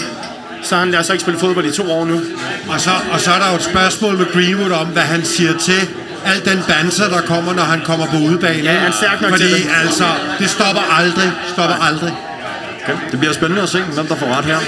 Så 0.62 0.76
han 0.76 0.94
altså 0.94 1.12
ikke 1.12 1.20
spillet 1.22 1.40
fodbold 1.40 1.66
i 1.66 1.72
to 1.72 1.92
år 1.92 2.04
nu. 2.04 2.20
Og 2.68 2.80
så, 2.80 2.90
og 3.12 3.20
så 3.20 3.30
er 3.30 3.38
der 3.38 3.50
jo 3.50 3.56
et 3.56 3.62
spørgsmål 3.62 4.16
med 4.16 4.26
Greenwood 4.32 4.70
om, 4.70 4.86
hvad 4.86 5.02
han 5.02 5.24
siger 5.24 5.58
til 5.58 5.88
al 6.26 6.44
den 6.44 6.62
banser, 6.68 7.08
der 7.08 7.20
kommer, 7.20 7.52
når 7.54 7.62
han 7.62 7.80
kommer 7.84 8.06
på 8.06 8.16
udebane. 8.16 8.62
Ja, 8.62 8.72
han 8.72 8.88
er 8.88 8.92
stærk 8.92 9.20
nok 9.20 9.30
Fordi 9.30 9.44
til 9.44 9.52
det. 9.54 9.70
altså, 9.82 10.04
det 10.38 10.50
stopper 10.50 10.82
aldrig. 10.98 11.32
Stopper 11.48 11.76
aldrig. 11.76 12.12
Okay. 12.82 12.96
Det 13.10 13.18
bliver 13.18 13.34
spændende 13.34 13.62
at 13.62 13.68
se, 13.68 13.82
hvem 13.82 14.06
der 14.06 14.14
får 14.14 14.26
ret 14.26 14.44
her. 14.44 14.58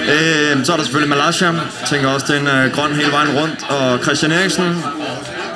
Øh, 0.00 0.64
så 0.64 0.72
er 0.72 0.76
der 0.76 0.84
selvfølgelig 0.84 1.16
Malaysia. 1.16 1.46
Jeg 1.46 1.88
tænker 1.88 2.08
også, 2.08 2.26
det 2.28 2.36
er 2.36 2.40
en 2.40 2.66
øh, 2.66 2.72
grøn 2.72 2.92
hele 2.92 3.12
vejen 3.12 3.30
rundt. 3.38 3.66
Og 3.68 3.98
Christian 4.02 4.32
Eriksen, 4.32 4.84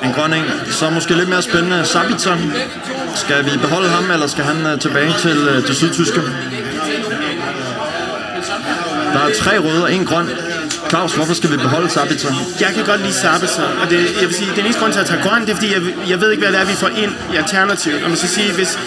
en 0.04 0.12
grøn 0.12 0.32
en. 0.32 0.44
Så 0.70 0.90
måske 0.90 1.14
lidt 1.14 1.28
mere 1.28 1.42
spændende. 1.42 1.84
Sabitzer. 1.84 2.36
Skal 3.14 3.44
vi 3.44 3.50
beholde 3.62 3.88
ham, 3.88 4.10
eller 4.10 4.26
skal 4.26 4.44
han 4.44 4.66
øh, 4.66 4.80
tilbage 4.80 5.14
til 5.18 5.48
øh, 5.48 5.66
det 5.66 5.76
sydtyske? 5.76 6.20
Der 9.12 9.20
er 9.20 9.30
tre 9.38 9.58
røde 9.58 9.82
og 9.82 9.92
en 9.92 10.04
grøn. 10.04 10.28
Claus, 10.88 11.14
hvorfor 11.14 11.34
skal 11.34 11.50
vi 11.50 11.56
beholde 11.56 11.90
Sabitzer? 11.90 12.34
Jeg 12.60 12.70
kan 12.74 12.84
godt 12.84 13.00
lide 13.00 13.12
Sabitzer, 13.12 13.62
og 13.82 13.90
det, 13.90 13.98
jeg 14.20 14.28
vil 14.28 14.34
sige, 14.34 14.50
den 14.56 14.64
eneste 14.64 14.80
grund 14.80 14.92
til 14.92 15.00
at 15.00 15.06
tage 15.06 15.22
grøn, 15.22 15.40
det 15.40 15.50
er 15.50 15.54
fordi, 15.54 15.72
jeg, 15.72 15.82
jeg 16.08 16.20
ved 16.20 16.30
ikke, 16.30 16.42
hvad 16.42 16.52
det 16.52 16.60
er, 16.60 16.64
vi 16.64 16.72
får 16.72 16.88
ind 16.88 17.12
i 17.32 17.36
alternativet. 17.36 18.02
Og 18.02 18.08
man 18.08 18.18
skal 18.18 18.28
sige, 18.28 18.52
hvis 18.52 18.78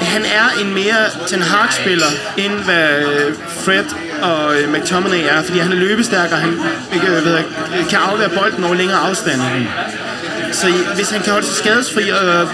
han 0.00 0.22
er 0.24 0.60
en 0.60 0.74
mere 0.74 0.96
Ten 1.26 1.42
Hag-spiller, 1.42 2.06
end 2.36 2.52
hvad 2.52 2.88
øh, 2.98 3.34
Fred 3.64 3.84
og 4.22 4.56
øh, 4.56 4.72
McTominay 4.72 5.24
er, 5.28 5.42
fordi 5.42 5.58
han 5.58 5.72
er 5.72 5.76
løbestærk, 5.76 6.32
og 6.32 6.38
han 6.38 6.60
ikke, 6.94 7.06
øh, 7.06 7.24
ved 7.24 7.34
jeg, 7.34 7.44
kan 7.90 7.98
aflevere 7.98 8.30
bolden 8.30 8.64
over 8.64 8.74
længere 8.74 8.98
afstand. 8.98 9.40
Så 10.52 10.66
hvis 10.94 11.10
han 11.10 11.22
kan 11.22 11.32
holde 11.32 11.46
sig 11.46 11.56
skadesfri, 11.56 12.08
og 12.10 12.48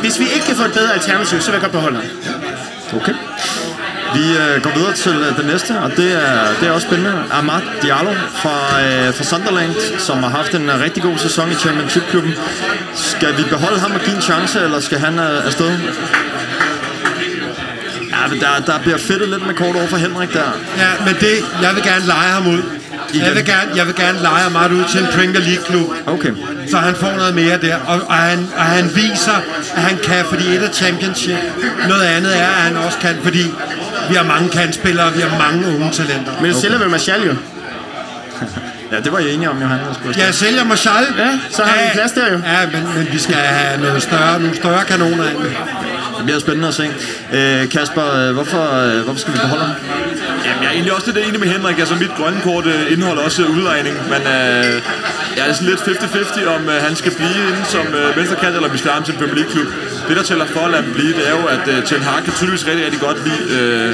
hvis 0.00 0.18
vi 0.18 0.24
ikke 0.24 0.46
kan 0.46 0.56
få 0.56 0.62
et 0.62 0.72
bedre 0.72 0.94
alternativ, 0.94 1.40
så 1.40 1.46
vil 1.46 1.52
jeg 1.52 1.60
godt 1.60 1.72
beholde 1.72 1.96
ham. 1.96 2.06
Okay. 3.00 3.14
Vi 4.14 4.24
øh, 4.44 4.62
går 4.62 4.70
videre 4.70 4.92
til 4.92 5.12
øh, 5.12 5.36
det 5.36 5.46
næste, 5.46 5.72
og 5.84 5.90
det 5.96 6.12
er, 6.12 6.54
det 6.60 6.68
er 6.68 6.72
også 6.72 6.86
spændende. 6.86 7.14
Ahmad 7.32 7.60
Diallo 7.82 8.12
fra, 8.42 8.56
øh, 8.84 9.14
fra 9.14 9.24
Sunderland, 9.24 9.72
som 9.98 10.22
har 10.22 10.30
haft 10.30 10.54
en 10.54 10.68
øh, 10.68 10.80
rigtig 10.80 11.02
god 11.02 11.18
sæson 11.18 11.50
i 11.50 11.54
Championship-klubben. 11.54 12.34
Skal 12.94 13.36
vi 13.36 13.42
beholde 13.42 13.80
ham 13.80 13.92
og 13.92 14.00
give 14.00 14.16
en 14.16 14.22
chance, 14.22 14.60
eller 14.60 14.80
skal 14.80 14.98
han 14.98 15.18
øh, 15.18 15.46
afsted? 15.46 15.70
Ja, 18.34 18.46
der, 18.46 18.72
der 18.72 18.78
bliver 18.78 18.98
fedtet 18.98 19.28
lidt 19.28 19.46
med 19.46 19.54
kort 19.54 19.76
over 19.76 19.86
for 19.86 19.96
Henrik 19.96 20.32
der. 20.32 20.50
Ja, 20.78 20.90
men 21.06 21.14
det, 21.20 21.34
jeg 21.62 21.74
vil 21.74 21.82
gerne 21.82 22.06
lege 22.06 22.30
ham 22.32 22.46
ud. 22.46 22.62
Jeg 23.14 23.34
vil 23.34 23.44
gerne, 23.44 23.70
jeg 23.76 23.86
vil 23.86 23.94
gerne 23.94 24.18
lege 24.22 24.42
ham 24.42 24.52
meget 24.52 24.72
ud 24.72 24.84
til 24.92 25.00
en 25.00 25.06
Premier 25.06 25.40
League-klub. 25.40 25.88
Okay. 26.06 26.32
Så 26.70 26.76
han 26.76 26.94
får 26.94 27.12
noget 27.16 27.34
mere 27.34 27.58
der, 27.58 27.76
og, 27.86 28.00
og, 28.08 28.14
han, 28.14 28.48
og 28.56 28.62
han 28.64 28.90
viser, 28.94 29.36
at 29.76 29.82
han 29.82 29.98
kan, 30.04 30.24
fordi 30.24 30.46
et 30.48 30.62
er 30.62 30.72
championship. 30.72 31.38
Noget 31.88 32.02
andet 32.02 32.38
er, 32.38 32.46
at 32.46 32.62
han 32.62 32.76
også 32.76 32.98
kan, 32.98 33.16
fordi 33.22 33.44
vi 34.10 34.14
har 34.14 34.24
mange 34.24 34.48
kantspillere, 34.48 35.06
og 35.06 35.16
vi 35.16 35.20
har 35.20 35.38
mange 35.38 35.66
unge 35.68 35.90
talenter. 35.92 36.32
Men 36.40 36.50
det 36.50 36.56
sælger 36.56 36.78
vel 36.78 36.90
Martial 36.90 37.22
jo. 37.26 37.34
Ja, 38.92 39.00
det 39.00 39.12
var 39.12 39.18
jeg 39.18 39.30
enige 39.30 39.50
om, 39.50 39.60
Johan. 39.62 39.78
skulle 39.94 40.24
Jeg 40.24 40.34
sælger 40.34 40.64
Marshall. 40.64 41.06
Ja, 41.18 41.38
så 41.50 41.62
har 41.62 41.76
vi 41.76 41.88
plads 41.92 42.12
der 42.12 42.32
jo. 42.32 42.38
Ja, 42.38 42.66
men, 42.72 42.94
men 42.96 43.12
vi 43.12 43.18
skal 43.18 43.34
have 43.34 43.80
noget 43.80 44.02
større, 44.02 44.40
nogle 44.40 44.56
større 44.56 44.84
kanoner 44.84 45.24
ind. 45.30 45.36
Det 46.16 46.24
bliver 46.24 46.40
spændende 46.46 46.68
at 46.68 46.74
se. 46.74 46.86
Øh, 47.36 47.68
Kasper, 47.74 48.06
øh, 48.20 48.34
hvorfor, 48.38 48.64
øh, 48.84 49.04
hvorfor 49.04 49.20
skal 49.20 49.32
vi 49.34 49.38
beholde 49.38 49.64
ham? 49.64 49.74
Jamen, 50.46 50.60
jeg 50.62 50.68
er 50.70 50.74
egentlig 50.78 50.92
også 50.92 51.06
lidt 51.10 51.18
enig 51.26 51.40
med 51.40 51.48
Henrik. 51.54 51.78
Altså, 51.78 51.94
mit 51.94 52.14
grønne 52.18 52.40
kort 52.40 52.66
øh, 52.66 52.92
indeholder 52.92 53.22
også 53.22 53.42
øh, 53.42 53.56
udlejning, 53.56 53.94
men 54.12 54.22
øh, 54.34 54.72
jeg 55.36 55.44
er 55.48 55.52
sådan 55.52 55.68
lidt 55.72 55.80
50-50, 55.80 56.48
om 56.56 56.62
øh, 56.68 56.76
han 56.86 56.94
skal 57.00 57.12
blive 57.18 57.38
inde 57.50 57.62
som 57.74 57.86
øh, 57.98 58.16
venstrekant, 58.16 58.54
eller 58.54 58.68
om 58.68 58.72
vi 58.72 58.78
skal 58.78 58.90
have 58.90 58.98
ham 59.00 59.04
til 59.04 59.14
en 59.14 59.20
Premier 59.20 59.36
League-klub. 59.40 59.68
Det, 60.08 60.16
der 60.16 60.22
tæller 60.22 60.46
for 60.46 60.60
at 60.66 60.70
lade 60.70 60.82
ham 60.82 60.92
blive, 60.92 61.12
det 61.18 61.24
er 61.30 61.34
jo, 61.40 61.44
at 61.54 61.64
øh, 61.72 61.78
Ten 61.90 62.02
Hag 62.08 62.24
kan 62.24 62.32
tydeligvis 62.38 62.66
rigtig, 62.66 62.84
rigtig 62.86 63.00
godt 63.00 63.18
lide 63.28 63.42
øh, 63.58 63.90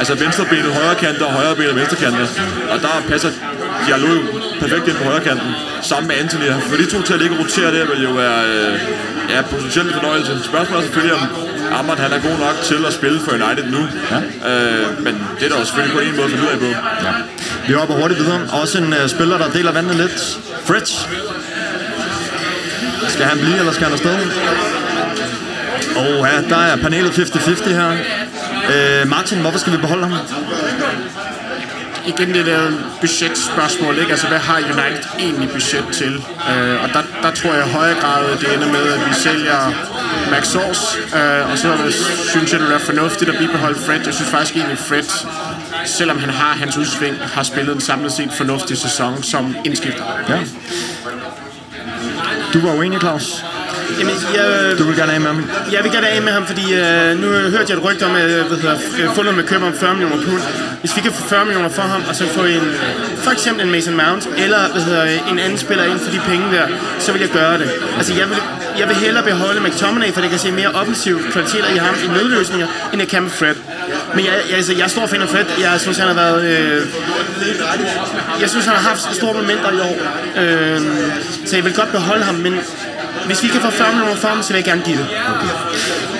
altså 0.00 0.14
venstrebenet 0.14 0.70
højre 0.78 0.94
kanter 1.04 1.24
og 1.24 1.32
højre 1.32 1.54
benet 1.56 1.76
venstre 1.76 1.96
kanter. 1.96 2.26
Og 2.72 2.76
der 2.84 2.92
passer 3.08 3.30
Diallo 3.86 4.14
perfekt 4.60 4.88
ind 4.88 4.96
på 4.96 5.04
højre 5.04 5.24
kanten, 5.28 5.50
sammen 5.82 6.08
med 6.08 6.16
Anthony. 6.22 6.48
For 6.68 6.76
de 6.76 6.86
to 6.86 7.02
til 7.02 7.14
at 7.14 7.20
ligge 7.20 7.36
og 7.36 7.40
rotere 7.44 7.70
der, 7.76 7.84
vil 7.92 8.02
jo 8.02 8.12
være 8.22 8.38
øh, 8.48 8.72
ja, 9.30 9.42
potentielt 9.42 9.88
en 9.88 9.94
fornøjelse. 9.94 10.32
Spørgsmålet 10.44 10.80
er 10.82 10.86
selvfølgelig, 10.86 11.16
om 11.20 11.28
Ahmad 11.72 11.96
han 11.96 12.12
er 12.12 12.20
god 12.28 12.38
nok 12.46 12.56
til 12.64 12.80
at 12.86 12.92
spille 12.92 13.20
for 13.20 13.32
United 13.32 13.66
nu. 13.76 13.82
Ja. 14.12 14.18
Øh, 14.50 15.04
men 15.04 15.14
det 15.38 15.44
er 15.44 15.48
der 15.48 15.58
jo 15.58 15.64
selvfølgelig 15.64 15.94
kun 15.96 16.02
en 16.02 16.16
måde 16.16 16.24
at 16.24 16.30
finde 16.30 16.44
ud 16.46 16.52
af 16.54 16.58
på. 16.58 16.70
Ja. 17.06 17.12
Vi 17.66 17.72
hopper 17.72 17.94
hurtigt 17.94 18.20
videre. 18.20 18.40
Også 18.62 18.78
en 18.78 18.88
uh, 18.92 19.08
spiller, 19.08 19.38
der 19.38 19.50
deler 19.50 19.72
vandet 19.72 19.96
lidt. 19.96 20.38
Fritz. 20.64 20.92
Skal 23.08 23.24
han 23.26 23.38
blive, 23.38 23.58
eller 23.58 23.72
skal 23.72 23.84
han 23.84 23.92
afsted? 23.92 24.16
Og 25.96 26.26
ja, 26.30 26.48
der 26.48 26.56
er 26.56 26.76
panelet 26.76 27.10
50-50 27.10 27.68
her. 27.68 27.90
Uh, 28.74 29.08
Martin, 29.08 29.38
hvorfor 29.40 29.58
skal 29.58 29.72
vi 29.72 29.76
beholde 29.76 30.06
ham? 30.06 30.18
Igen 32.06 32.34
det 32.34 32.46
der 32.46 32.72
budgetspørgsmål, 33.00 33.98
ikke? 33.98 34.10
Altså, 34.10 34.26
hvad 34.28 34.38
har 34.38 34.56
United 34.56 35.04
egentlig 35.18 35.50
budget 35.50 35.84
til? 35.92 36.14
Øh, 36.50 36.82
og 36.82 36.88
der, 36.88 37.02
der 37.22 37.30
tror 37.30 37.52
jeg 37.54 37.66
i 37.66 37.70
højere 37.70 38.00
grad, 38.00 38.30
at 38.32 38.40
det 38.40 38.54
ender 38.54 38.72
med, 38.72 38.92
at 38.92 39.00
vi 39.08 39.14
sælger 39.14 39.60
Max 40.30 40.46
Sors, 40.46 40.98
øh, 41.18 41.50
og 41.50 41.58
så 41.58 41.68
er 41.72 41.76
det, 41.76 41.94
synes 42.30 42.52
jeg, 42.52 42.60
det 42.60 42.74
er 42.74 42.78
fornuftigt 42.78 43.30
at 43.30 43.38
bibeholde 43.38 43.78
Fred. 43.86 44.00
Jeg 44.04 44.14
synes 44.14 44.30
faktisk 44.30 44.56
egentlig, 44.56 44.78
Fred, 44.78 45.28
selvom 45.84 46.18
han 46.18 46.30
har 46.30 46.52
hans 46.54 46.76
udsving, 46.76 47.16
har 47.34 47.42
spillet 47.42 47.74
en 47.74 47.80
samlet 47.80 48.12
set 48.12 48.32
fornuftig 48.32 48.78
sæson 48.78 49.22
som 49.22 49.56
indskifter. 49.64 50.04
Ja. 50.28 50.38
Du 52.54 52.60
var 52.60 52.74
uenig, 52.74 53.00
Claus. 53.00 53.44
Jamen, 53.98 54.14
jeg, 54.34 54.78
Du 54.78 54.84
vil 54.84 54.96
gerne 54.96 55.12
af 55.12 55.20
med 55.20 55.28
ham. 55.28 55.50
jeg 55.72 55.84
vil 55.84 55.92
gerne 55.92 56.08
af 56.08 56.22
med 56.22 56.32
ham, 56.32 56.46
fordi 56.46 56.74
øh, 56.74 57.20
nu 57.20 57.28
hørte 57.28 57.66
jeg 57.68 57.76
et 57.78 57.84
rygte 57.84 58.02
om, 58.06 58.14
at 58.16 58.22
hvad 58.30 58.58
hedder, 58.58 58.76
øh, 59.00 59.14
Fulham 59.14 59.36
vil 59.36 59.44
købe 59.44 59.64
om 59.66 59.74
40 59.74 59.94
millioner 59.94 60.22
pund. 60.22 60.42
Hvis 60.80 60.96
vi 60.96 61.00
kan 61.00 61.12
få 61.12 61.22
40 61.28 61.44
millioner 61.44 61.68
for 61.68 61.82
ham, 61.82 62.02
og 62.08 62.14
så 62.16 62.26
få 62.28 62.44
en, 62.44 62.62
for 63.16 63.30
eksempel 63.30 63.64
en 63.66 63.70
Mason 63.72 63.96
Mount, 63.96 64.28
eller 64.38 64.68
hvad 64.72 64.82
hedder, 64.82 65.04
en 65.30 65.38
anden 65.38 65.58
spiller 65.58 65.84
ind 65.84 65.98
for 65.98 66.10
de 66.10 66.20
penge 66.28 66.46
der, 66.56 66.66
så 66.98 67.12
vil 67.12 67.20
jeg 67.20 67.30
gøre 67.30 67.58
det. 67.58 67.70
Altså, 67.96 68.14
jeg 68.14 68.28
vil, 68.28 68.36
jeg 68.78 68.88
vil 68.88 68.96
hellere 68.96 69.24
beholde 69.24 69.60
McTominay, 69.60 70.12
for 70.12 70.20
det 70.20 70.30
kan 70.30 70.38
se 70.38 70.50
mere 70.50 70.68
offensiv 70.68 71.20
kvaliteter 71.32 71.68
i 71.74 71.76
ham 71.76 71.94
i 72.04 72.06
nødløsninger, 72.06 72.66
end 72.92 73.00
jeg 73.02 73.08
kan 73.08 73.22
med 73.22 73.30
Fred. 73.30 73.54
Men 74.14 74.24
jeg, 74.24 74.32
jeg, 74.48 74.56
altså, 74.56 74.72
jeg 74.72 74.82
er 74.84 74.88
stor 74.88 75.06
fan 75.06 75.22
af 75.22 75.28
Fred. 75.28 75.44
Jeg 75.60 75.80
synes, 75.80 75.98
han 75.98 76.06
har 76.06 76.14
været... 76.14 76.44
Øh, 76.44 76.86
jeg 78.40 78.50
synes, 78.50 78.64
han 78.66 78.74
har 78.74 78.88
haft 78.88 79.14
store 79.16 79.34
momenter 79.34 79.70
i 79.70 79.80
år. 79.80 79.96
Øh, 80.42 80.80
så 81.46 81.56
jeg 81.56 81.64
vil 81.64 81.74
godt 81.74 81.92
beholde 81.92 82.24
ham, 82.24 82.34
men 82.34 82.54
hvis 83.26 83.42
vi 83.42 83.48
kan 83.48 83.60
få 83.60 83.70
40 83.70 83.92
millioner 83.92 84.16
for 84.16 84.28
ham, 84.28 84.42
så 84.42 84.48
vil 84.48 84.56
jeg 84.56 84.64
gerne 84.64 84.82
give 84.84 84.96
det. 84.96 85.06
Okay. 85.34 85.48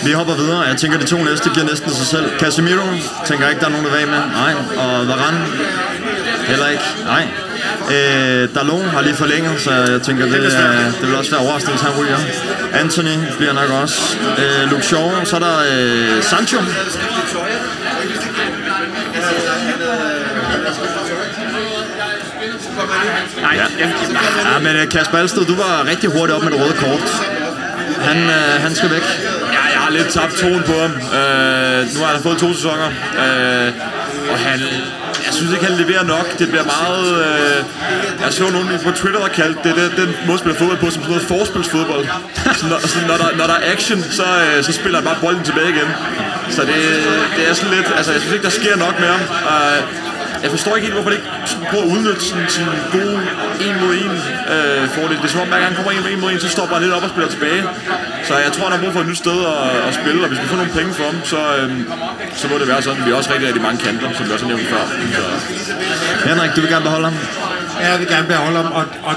Vi 0.05 0.13
hopper 0.13 0.35
videre. 0.35 0.61
Jeg 0.61 0.77
tænker, 0.77 0.99
de 0.99 1.07
to 1.07 1.19
næste 1.25 1.51
giver 1.55 1.67
næsten 1.67 1.91
sig 1.91 2.07
selv. 2.07 2.39
Casemiro, 2.39 2.87
tænker 3.27 3.45
jeg 3.45 3.51
ikke, 3.53 3.61
der 3.61 3.67
er 3.67 3.71
nogen, 3.71 3.87
der 3.87 3.97
vil 3.97 4.09
med. 4.09 4.23
Nej. 4.43 4.53
Og 4.77 5.09
Varane, 5.09 5.47
heller 6.47 6.69
ikke. 6.69 6.85
Nej. 7.05 7.25
Øh, 7.91 8.49
Dalon 8.55 8.89
har 8.89 9.03
lige 9.03 9.15
forlænget, 9.15 9.61
så 9.61 9.71
jeg 9.73 10.03
tænker, 10.03 10.25
det, 10.25 10.33
Det 10.43 10.55
er, 10.55 10.93
det 11.01 11.09
vil 11.09 11.17
også 11.17 11.31
være 11.31 11.41
overraskende, 11.41 11.73
hvis 11.77 11.83
han 11.83 11.93
ryger. 12.01 12.19
Anthony 12.73 13.17
bliver 13.39 13.53
nok 13.53 13.71
også. 13.83 14.17
Øh, 14.39 14.71
Luke 14.71 14.87
Shaw, 14.87 15.25
så 15.25 15.37
er 15.37 15.41
der 15.41 15.57
øh, 15.73 16.23
Sancho. 16.23 16.59
Nej, 23.43 23.55
ja. 23.55 23.67
Ja, 24.53 24.59
men 24.59 24.77
øh, 24.77 24.89
Kasper 24.89 25.19
Alsted, 25.19 25.45
du 25.45 25.55
var 25.55 25.87
rigtig 25.91 26.11
hurtigt 26.11 26.37
op 26.37 26.43
med 26.43 26.53
det 26.53 26.61
røde 26.61 26.77
kort. 26.85 27.09
Han, 28.09 28.17
øh, 28.17 28.63
han 28.65 28.75
skal 28.75 28.91
væk. 28.91 29.03
Ja, 29.57 29.63
jeg 29.75 29.81
har 29.85 29.91
lidt 29.91 30.09
tabt 30.09 30.35
tonen 30.41 30.63
på 30.63 30.73
ham. 30.85 30.93
Øh, 31.19 31.79
nu 31.95 31.99
har 32.05 32.11
han 32.15 32.23
fået 32.23 32.39
to 32.39 32.55
sæsoner. 32.55 32.89
Øh, 33.23 33.73
og 34.33 34.39
han, 34.39 34.61
jeg 35.27 35.33
synes 35.33 35.53
ikke, 35.53 35.65
han 35.65 35.77
leverer 35.83 36.05
nok. 36.05 36.39
Det 36.39 36.49
bliver 36.49 36.65
meget... 36.65 37.07
Øh, 37.27 37.65
jeg 38.25 38.33
så 38.33 38.51
nogen 38.51 38.69
på 38.85 38.91
Twitter, 38.91 39.21
der 39.21 39.29
kaldte 39.29 39.61
det, 39.65 39.77
det 39.77 39.93
den 39.97 40.17
måde, 40.27 40.39
spiller 40.39 40.59
fodbold 40.59 40.79
på, 40.79 40.91
som 40.91 41.03
sådan 41.03 41.09
noget 41.15 41.29
forspilsfodbold. 41.29 42.07
Så 42.61 42.67
når, 42.67 42.79
så 42.79 42.99
når, 43.09 43.17
der, 43.17 43.37
når 43.37 43.47
der 43.47 43.55
er 43.55 43.73
action, 43.73 44.03
så, 44.03 44.27
øh, 44.45 44.65
så 44.65 44.73
spiller 44.73 44.99
han 44.99 45.07
bare 45.11 45.19
bolden 45.21 45.45
tilbage 45.45 45.69
igen. 45.69 45.89
Så 46.51 46.61
det, 46.63 46.75
det 47.37 47.49
er 47.49 47.55
sådan 47.55 47.75
lidt... 47.77 47.89
Altså, 47.97 48.13
jeg 48.13 48.21
synes 48.21 48.35
ikke, 48.35 48.45
der 48.45 48.51
sker 48.61 48.77
nok 48.77 48.95
med 49.01 49.09
ham. 49.09 49.23
Øh, 49.53 49.79
jeg 50.45 50.51
forstår 50.57 50.73
ikke 50.77 50.87
helt, 50.87 50.97
hvorfor 50.97 51.11
det 51.11 51.19
ikke 51.21 51.31
sådan 51.51 51.67
prøver 51.71 51.85
at 51.87 51.91
udnytte 51.95 52.23
sådan, 52.29 52.49
sin 52.57 52.69
gode 52.97 53.19
en 53.67 53.75
mod 53.83 53.93
en 54.05 54.15
øh, 54.55 54.83
fordel. 54.97 55.17
Det 55.21 55.27
er 55.29 55.35
som 55.35 55.41
om, 55.45 55.49
hver 55.53 55.61
gang 55.61 55.69
han 55.71 55.77
kommer 55.79 55.93
en 55.93 56.03
mod 56.05 56.11
en 56.15 56.21
mod 56.25 56.31
en, 56.33 56.41
så 56.47 56.51
stopper 56.57 56.75
han 56.77 56.83
lidt 56.85 56.95
op 56.99 57.05
og 57.07 57.13
spiller 57.15 57.31
tilbage. 57.37 57.63
Så 58.29 58.33
jeg 58.47 58.53
tror, 58.55 58.65
han 58.69 58.73
har 58.77 58.83
brug 58.85 58.93
for 58.97 59.03
et 59.05 59.09
nyt 59.13 59.21
sted 59.25 59.39
at, 59.55 59.89
at 59.89 59.93
spille, 60.01 60.21
og 60.25 60.29
hvis 60.31 60.41
vi 60.43 60.47
får 60.53 60.59
nogle 60.63 60.75
penge 60.79 60.93
for 60.99 61.05
ham, 61.11 61.19
så, 61.33 61.41
øh, 61.59 61.69
så 62.41 62.45
må 62.51 62.55
det 62.61 62.69
være 62.73 62.83
sådan. 62.87 63.03
Vi 63.07 63.11
har 63.11 63.17
også 63.21 63.31
rigtig, 63.33 63.47
rigtig 63.51 63.65
mange 63.69 63.79
kanter, 63.87 64.09
som 64.17 64.23
vi 64.27 64.33
også 64.35 64.45
har 64.47 64.53
nævnt 64.55 64.69
før. 64.75 64.85
Så, 65.67 65.73
Henrik, 66.29 66.51
du 66.57 66.61
vil 66.63 66.71
gerne 66.75 66.87
beholde 66.89 67.07
ham? 67.11 67.17
Ja, 67.81 67.87
jeg 67.93 67.99
vil 68.01 68.09
gerne 68.15 68.27
beholde 68.35 68.57
ham, 68.63 68.71
og, 68.79 68.85
og, 69.11 69.15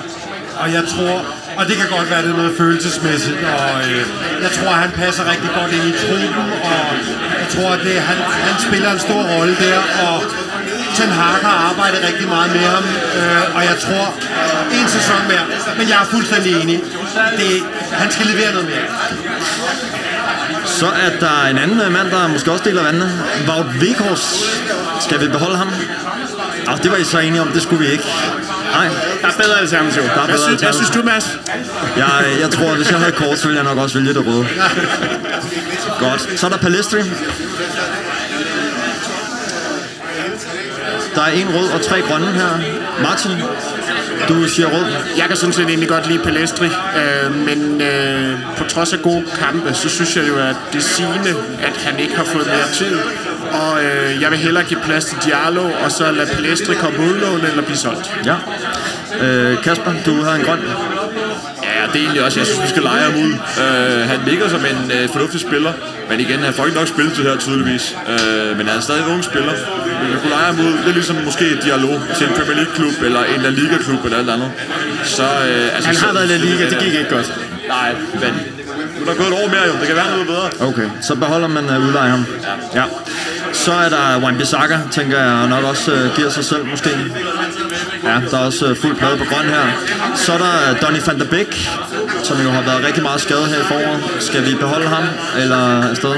og 0.61 0.67
jeg 0.77 0.83
tror, 0.93 1.15
og 1.59 1.63
det 1.69 1.75
kan 1.79 1.87
godt 1.97 2.07
være, 2.11 2.21
det 2.25 2.31
er 2.35 2.39
noget 2.43 2.53
følelsesmæssigt, 2.61 3.39
og 3.57 3.69
øh, 3.89 4.01
jeg 4.45 4.51
tror, 4.57 4.71
han 4.83 4.91
passer 5.01 5.23
rigtig 5.33 5.49
godt 5.59 5.71
ind 5.77 5.85
i 5.91 5.93
truppen, 6.03 6.45
og 6.73 6.85
jeg 7.41 7.47
tror, 7.55 7.69
at 7.77 7.81
det, 7.87 7.95
han, 8.09 8.17
han 8.47 8.55
spiller 8.67 8.89
en 8.91 9.01
stor 9.07 9.21
rolle 9.33 9.55
der, 9.65 9.79
og 10.07 10.15
Ten 10.97 11.09
Hag 11.09 11.35
har 11.47 11.57
arbejdet 11.69 11.99
rigtig 12.07 12.27
meget 12.27 12.51
med 12.51 12.59
ham, 12.75 12.83
øh, 13.17 13.55
og 13.55 13.61
jeg 13.69 13.75
tror, 13.85 14.05
en 14.79 14.87
sæson 14.87 15.21
mere, 15.27 15.45
men 15.77 15.89
jeg 15.89 15.97
er 16.01 16.05
fuldstændig 16.05 16.61
enig. 16.61 16.79
Det, 17.37 17.63
han 17.91 18.11
skal 18.11 18.25
levere 18.25 18.51
noget 18.53 18.67
mere. 18.67 18.85
Så 20.65 20.85
er 20.87 21.09
der 21.19 21.45
en 21.51 21.57
anden 21.57 21.81
øh, 21.81 21.91
mand, 21.91 22.11
der 22.11 22.27
måske 22.27 22.51
også 22.51 22.63
deler 22.63 22.83
vandene. 22.83 23.11
Wout 23.47 23.65
Weghorst. 23.81 24.35
Skal 25.01 25.21
vi 25.21 25.27
beholde 25.27 25.57
ham? 25.57 25.69
Ah, 26.67 26.83
det 26.83 26.91
var 26.91 26.97
I 26.97 27.03
så 27.03 27.19
enige 27.19 27.41
om, 27.41 27.47
det 27.47 27.61
skulle 27.61 27.85
vi 27.85 27.91
ikke. 27.91 28.03
Nej, 28.71 28.87
der 29.21 29.27
er 29.27 29.31
bedre 29.37 29.59
alternativ. 29.59 30.03
der 30.03 30.09
er 30.09 30.15
Hvad 30.15 30.27
bedre 30.27 30.47
synes, 30.47 30.61
hvad 30.61 30.73
synes 30.73 30.89
du, 30.89 31.03
Mads? 31.03 31.39
Jeg, 31.97 32.09
jeg 32.41 32.49
tror, 32.51 32.69
at 32.71 32.77
hvis 32.77 32.91
jeg 32.91 32.99
havde 32.99 33.11
kort, 33.11 33.39
så 33.39 33.47
ville 33.47 33.63
jeg 33.63 33.69
nok 33.75 33.83
også 33.83 33.97
vælge 33.97 34.13
det 34.13 34.25
røde. 34.27 34.47
Godt. 36.05 36.39
Så 36.39 36.45
er 36.45 36.49
der 36.49 36.57
Palestri. 36.57 36.99
Der 41.17 41.23
er 41.23 41.31
en 41.31 41.49
rød 41.55 41.69
og 41.69 41.81
tre 41.81 42.01
grønne 42.01 42.27
her. 42.27 42.49
Martin, 43.03 43.31
du 44.29 44.47
siger 44.47 44.67
rød. 44.67 44.85
Jeg 45.17 45.27
kan 45.27 45.37
sådan 45.37 45.53
set 45.53 45.67
egentlig 45.67 45.89
godt 45.89 46.07
lide 46.07 46.19
Palestri, 46.19 46.65
øh, 46.65 47.35
men 47.35 47.81
øh, 47.81 48.39
på 48.57 48.63
trods 48.63 48.93
af 48.93 49.01
gode 49.01 49.25
kampe, 49.39 49.73
så 49.73 49.89
synes 49.89 50.17
jeg 50.17 50.27
jo, 50.27 50.37
at 50.39 50.55
det 50.73 50.83
sigende, 50.83 51.29
at 51.61 51.77
han 51.77 51.99
ikke 51.99 52.15
har 52.15 52.23
fået 52.23 52.47
mere 52.47 52.69
tid. 52.73 52.99
Og 53.51 53.83
øh, 53.83 54.21
jeg 54.21 54.31
vil 54.31 54.39
hellere 54.39 54.63
give 54.63 54.79
plads 54.79 55.05
til 55.05 55.17
Diallo, 55.25 55.69
og 55.83 55.91
så 55.91 56.11
lade 56.11 56.29
Palestri 56.35 56.75
komme 56.75 56.99
udlån 56.99 57.45
eller 57.45 57.63
blive 57.63 57.77
solgt. 57.77 58.11
Ja. 58.25 58.35
Øh, 59.25 59.63
Kasper, 59.63 59.93
du 60.05 60.21
har 60.23 60.35
en 60.35 60.41
grøn. 60.41 60.59
Ja, 61.87 61.93
det 61.93 61.99
er 61.99 62.03
egentlig 62.03 62.23
også, 62.25 62.39
jeg 62.39 62.47
synes, 62.47 62.63
vi 62.63 62.69
skal 62.69 62.83
lege 62.83 63.03
ham 63.07 63.15
ud. 63.25 63.31
Øh, 63.63 64.09
han 64.09 64.19
ligger 64.29 64.49
som 64.49 64.61
en 64.71 64.91
øh, 64.95 65.09
fornuftig 65.09 65.39
spiller, 65.39 65.73
men 66.09 66.19
igen, 66.19 66.39
han 66.39 66.53
får 66.53 66.65
ikke 66.65 66.77
nok 66.77 66.87
spilletid 66.87 67.23
her 67.23 67.37
tydeligvis. 67.37 67.95
Øh, 68.11 68.57
men 68.57 68.67
han 68.67 68.77
er 68.77 68.81
stadig 68.81 69.01
en 69.05 69.11
ung 69.13 69.23
spiller. 69.23 69.53
Vi 70.01 70.05
kan 70.11 70.19
kunne 70.21 70.29
lege 70.29 70.47
ham 70.51 70.59
ud. 70.59 70.73
Det 70.83 70.89
er 70.89 70.97
ligesom 71.01 71.15
måske 71.25 71.45
et 71.45 71.63
dialog 71.63 71.95
til 72.17 72.27
en 72.27 72.33
Premier 72.33 72.55
League-klub, 72.55 72.95
eller 73.07 73.23
en 73.23 73.41
La 73.41 73.49
Liga-klub, 73.49 74.05
eller 74.05 74.17
alt 74.17 74.29
andet. 74.29 74.51
Så, 75.03 75.23
øh, 75.23 75.75
altså, 75.75 75.87
Han 75.89 75.95
har 75.95 76.13
været 76.13 76.25
i 76.25 76.31
La 76.33 76.37
Liga, 76.37 76.69
det 76.69 76.77
gik 76.79 76.93
ikke 76.93 77.09
godt. 77.09 77.33
Nej, 77.67 77.95
men 78.13 78.33
nu 78.95 79.01
er 79.01 79.05
der 79.05 79.15
gået 79.15 79.27
et 79.27 79.43
år 79.43 79.47
mere 79.47 79.65
jo. 79.67 79.73
Det 79.79 79.87
kan 79.87 79.95
være 79.95 80.11
noget 80.11 80.27
bedre. 80.27 80.67
Okay, 80.67 80.89
så 81.01 81.15
beholder 81.15 81.47
man 81.47 81.65
uh, 81.65 81.87
udleje 81.87 82.09
ham. 82.09 82.25
Ja. 82.75 82.83
Så 83.53 83.71
er 83.71 83.89
der 83.89 84.19
Wan-Bissaka, 84.19 84.91
tænker 84.91 85.19
jeg 85.19 85.47
nok 85.47 85.63
også 85.63 85.91
uh, 85.93 86.15
giver 86.15 86.29
sig 86.29 86.45
selv 86.45 86.65
måske. 86.65 86.89
Ja, 88.03 88.21
der 88.31 88.37
er 88.37 88.45
også 88.45 88.65
øh, 88.67 88.75
fuld 88.75 88.95
plade 88.95 89.17
på 89.17 89.25
grøn 89.25 89.45
her. 89.45 89.65
Så 90.15 90.33
er 90.33 90.37
der 90.37 90.71
øh, 90.71 90.81
Donny 90.81 90.99
van 91.05 91.19
der 91.19 91.25
Beek, 91.25 91.69
som 92.23 92.41
jo 92.41 92.49
har 92.49 92.61
været 92.61 92.85
rigtig 92.85 93.03
meget 93.03 93.21
skadet 93.21 93.47
her 93.47 93.57
i 93.57 93.63
foråret. 93.63 94.03
Skal 94.19 94.45
vi 94.45 94.55
beholde 94.55 94.87
ham, 94.87 95.03
eller 95.41 95.89
afsted? 95.89 96.15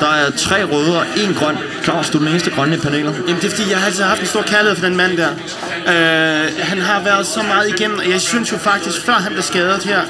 Der 0.00 0.06
er 0.06 0.30
tre 0.30 0.64
røde 0.64 0.98
og 0.98 1.06
en 1.16 1.34
grøn. 1.34 1.56
Claus, 1.84 2.10
du 2.10 2.18
er 2.18 2.22
den 2.22 2.28
eneste 2.28 2.50
grønne 2.50 2.76
i 2.76 2.78
panelet. 2.78 3.14
Jamen, 3.28 3.42
det 3.42 3.44
er 3.44 3.56
fordi, 3.56 3.70
jeg 3.70 3.78
har 3.78 3.86
altid 3.86 4.02
haft 4.02 4.20
en 4.20 4.26
stor 4.26 4.42
kærlighed 4.42 4.76
for 4.76 4.86
den 4.86 4.96
mand 4.96 5.16
der. 5.16 5.30
Øh, 5.86 6.52
han 6.58 6.78
har 6.78 7.00
været 7.02 7.26
så 7.26 7.42
meget 7.42 7.68
igennem, 7.68 7.98
og 7.98 8.10
jeg 8.10 8.20
synes 8.20 8.52
jo 8.52 8.58
faktisk, 8.58 9.00
før 9.00 9.12
han 9.12 9.32
blev 9.32 9.42
skadet 9.42 9.82
her 9.84 10.00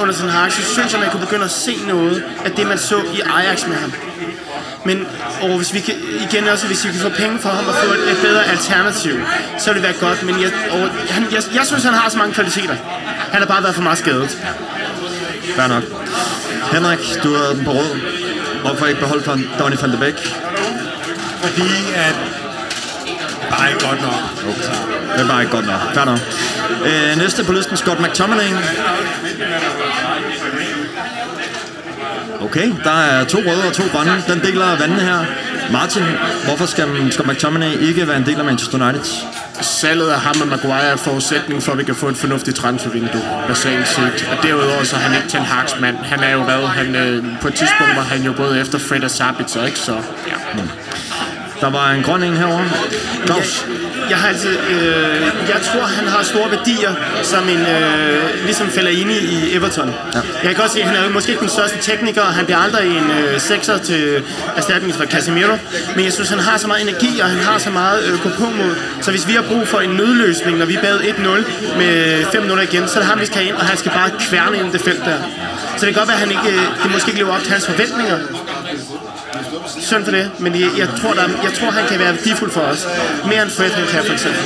under 0.00 0.14
sin 0.14 0.28
hak, 0.28 0.50
så 0.50 0.62
synes 0.62 0.92
jeg, 0.92 1.00
man 1.00 1.10
kunne 1.10 1.20
begynde 1.26 1.44
at 1.44 1.50
se 1.50 1.76
noget 1.88 2.22
af 2.44 2.50
det, 2.52 2.66
man 2.66 2.78
så 2.78 2.96
i 3.14 3.20
Ajax 3.20 3.66
med 3.66 3.76
ham. 3.76 3.92
Men 4.84 5.06
og 5.40 5.56
hvis 5.56 5.74
vi 5.74 5.80
kan, 5.80 5.94
igen 6.30 6.48
også, 6.48 6.66
hvis 6.66 6.86
vi 6.86 6.90
kan 6.92 7.00
få 7.00 7.08
penge 7.08 7.38
for 7.38 7.48
ham 7.48 7.68
og 7.68 7.74
få 7.74 7.92
et, 7.92 8.10
et 8.10 8.18
bedre 8.22 8.44
alternativ, 8.44 9.20
så 9.58 9.72
vil 9.72 9.82
det 9.82 9.88
være 9.88 10.08
godt. 10.08 10.22
Men 10.22 10.42
jeg, 10.42 10.52
og 10.70 10.88
han, 11.10 11.22
jeg, 11.32 11.42
jeg 11.54 11.66
synes, 11.66 11.84
han 11.84 11.94
har 11.94 12.08
så 12.08 12.18
mange 12.18 12.34
kvaliteter. 12.34 12.74
Han 13.32 13.40
har 13.40 13.46
bare 13.46 13.62
været 13.62 13.74
for 13.74 13.82
meget 13.82 13.98
skadet. 13.98 14.38
Fair 15.56 15.66
nok. 15.66 15.82
Henrik, 16.72 16.98
du 17.22 17.34
har 17.36 17.54
den 17.54 17.64
på 17.64 17.72
rød. 17.72 18.00
Hvorfor 18.60 18.86
ikke 18.86 19.00
beholde 19.00 19.22
for 19.24 19.38
Donny 19.58 19.76
van 19.80 19.90
der 19.90 19.98
Beek? 19.98 20.36
Fordi 21.42 21.68
at 21.94 22.14
bare 23.50 23.68
ikke 23.70 23.86
godt 23.88 24.02
nok. 24.02 24.14
Det 25.16 25.20
er 25.20 25.28
bare 25.28 25.42
ikke 25.42 25.52
godt 25.52 25.66
nok. 25.66 25.80
Fair 25.94 26.04
nok. 26.04 26.18
Øh, 26.86 27.18
næste 27.18 27.44
på 27.44 27.52
listen, 27.52 27.76
Scott 27.76 28.00
McTominay. 28.00 28.48
Okay, 32.44 32.72
der 32.84 32.90
er 32.90 33.24
to 33.24 33.38
røde 33.38 33.64
og 33.68 33.72
to 33.72 33.82
grønne. 33.92 34.24
Den 34.28 34.40
deler 34.40 34.78
vandene 34.78 35.00
her. 35.00 35.24
Martin, 35.72 36.02
hvorfor 36.44 36.66
skal 36.66 37.12
Scott 37.12 37.28
McTominay 37.28 37.72
ikke 37.88 38.08
være 38.08 38.16
en 38.16 38.26
del 38.26 38.38
af 38.38 38.44
Manchester 38.44 38.88
United? 38.88 39.04
Salget 39.60 40.08
af 40.08 40.20
ham 40.20 40.34
og 40.40 40.48
Maguire 40.48 40.82
er 40.82 40.96
forudsætning 40.96 41.62
for, 41.62 41.72
at 41.72 41.78
vi 41.78 41.84
kan 41.84 41.94
få 41.94 42.08
et 42.08 42.16
fornuftigt 42.16 42.56
transfervindue, 42.56 43.22
basalt 43.48 43.88
set. 43.88 44.28
Og 44.30 44.42
derudover 44.42 44.84
så 44.84 44.96
er 44.96 45.00
han 45.00 45.16
ikke 45.16 45.28
Ten 45.28 45.40
Hag's 45.40 45.80
mand. 45.80 45.96
Han 45.96 46.20
er 46.20 46.32
jo 46.32 46.42
hvad? 46.42 46.66
Han, 46.66 46.94
øh, 46.94 47.24
på 47.40 47.48
et 47.48 47.54
tidspunkt 47.54 47.96
var 47.96 48.02
han 48.02 48.22
jo 48.22 48.32
både 48.32 48.60
efter 48.60 48.78
Fred 48.78 49.04
og 49.04 49.10
Sabitzer, 49.10 49.66
ikke? 49.66 49.78
Så 49.78 49.92
ja. 50.26 50.62
Der 51.62 51.70
var 51.70 51.90
en 51.90 52.02
grøn 52.02 52.22
en 52.22 52.36
herovre. 52.36 52.64
Claus? 53.26 53.66
Jeg 54.10 54.18
har 54.18 54.28
altid, 54.28 54.58
øh, 54.70 55.20
jeg 55.48 55.60
tror, 55.62 55.84
han 55.98 56.08
har 56.08 56.22
store 56.22 56.50
værdier 56.50 56.94
som 57.22 57.48
en, 57.48 57.60
øh, 57.60 58.44
ligesom 58.44 58.68
Fellaini 58.68 59.18
i 59.18 59.56
Everton. 59.56 59.88
Ja. 59.88 60.20
Jeg 60.42 60.50
kan 60.50 60.54
godt 60.54 60.70
se, 60.70 60.80
at 60.80 60.86
han 60.86 60.96
er 60.96 61.08
måske 61.10 61.30
ikke 61.30 61.40
den 61.40 61.48
største 61.48 61.78
tekniker, 61.78 62.22
han 62.22 62.44
bliver 62.44 62.58
aldrig 62.58 62.96
en 62.96 63.10
øh, 63.10 63.40
sekser 63.40 63.78
til 63.78 64.22
erstatning 64.56 64.94
for 64.94 65.04
Casemiro, 65.04 65.56
men 65.96 66.04
jeg 66.04 66.12
synes, 66.12 66.28
han 66.30 66.38
har 66.38 66.58
så 66.58 66.66
meget 66.66 66.82
energi, 66.88 67.20
og 67.20 67.28
han 67.28 67.38
har 67.38 67.58
så 67.58 67.70
meget 67.70 68.04
øh, 68.04 68.20
på 68.22 68.44
mod. 68.44 68.74
Så 69.00 69.10
hvis 69.10 69.28
vi 69.28 69.32
har 69.32 69.42
brug 69.42 69.68
for 69.68 69.78
en 69.78 69.90
nødløsning, 69.90 70.58
når 70.58 70.66
vi 70.66 70.78
bagud 70.82 71.00
1-0 71.00 71.78
med 71.78 72.24
5 72.32 72.42
minutter 72.42 72.64
igen, 72.64 72.88
så 72.88 72.94
er 72.94 73.00
det 73.00 73.10
ham, 73.10 73.20
vi 73.20 73.26
skal 73.26 73.38
have 73.38 73.48
ind, 73.48 73.56
og 73.56 73.64
han 73.66 73.76
skal 73.76 73.92
bare 73.92 74.10
kværne 74.20 74.56
ind 74.58 74.72
det 74.72 74.80
felt 74.80 75.04
der. 75.04 75.18
Så 75.76 75.86
det 75.86 75.94
kan 75.94 76.00
godt 76.00 76.08
være, 76.08 76.20
at 76.20 76.28
han 76.28 76.30
ikke, 76.30 76.48
øh, 76.56 76.82
det 76.82 76.92
måske 76.92 77.08
ikke 77.08 77.20
lever 77.20 77.34
op 77.34 77.42
til 77.42 77.52
hans 77.52 77.66
forventninger, 77.66 78.18
synd 79.66 80.04
for 80.04 80.12
det, 80.12 80.30
men 80.38 80.60
jeg, 80.60 80.70
jeg, 80.78 80.88
tror, 81.00 81.12
der, 81.12 81.22
jeg 81.42 81.52
tror, 81.60 81.70
han 81.70 81.88
kan 81.88 81.98
være 81.98 82.14
værdifuld 82.14 82.50
for 82.50 82.60
os. 82.60 82.86
Mere 83.26 83.42
end 83.42 83.50
Fredrik 83.50 83.90
her, 83.92 84.02
for 84.02 84.12
eksempel. 84.12 84.42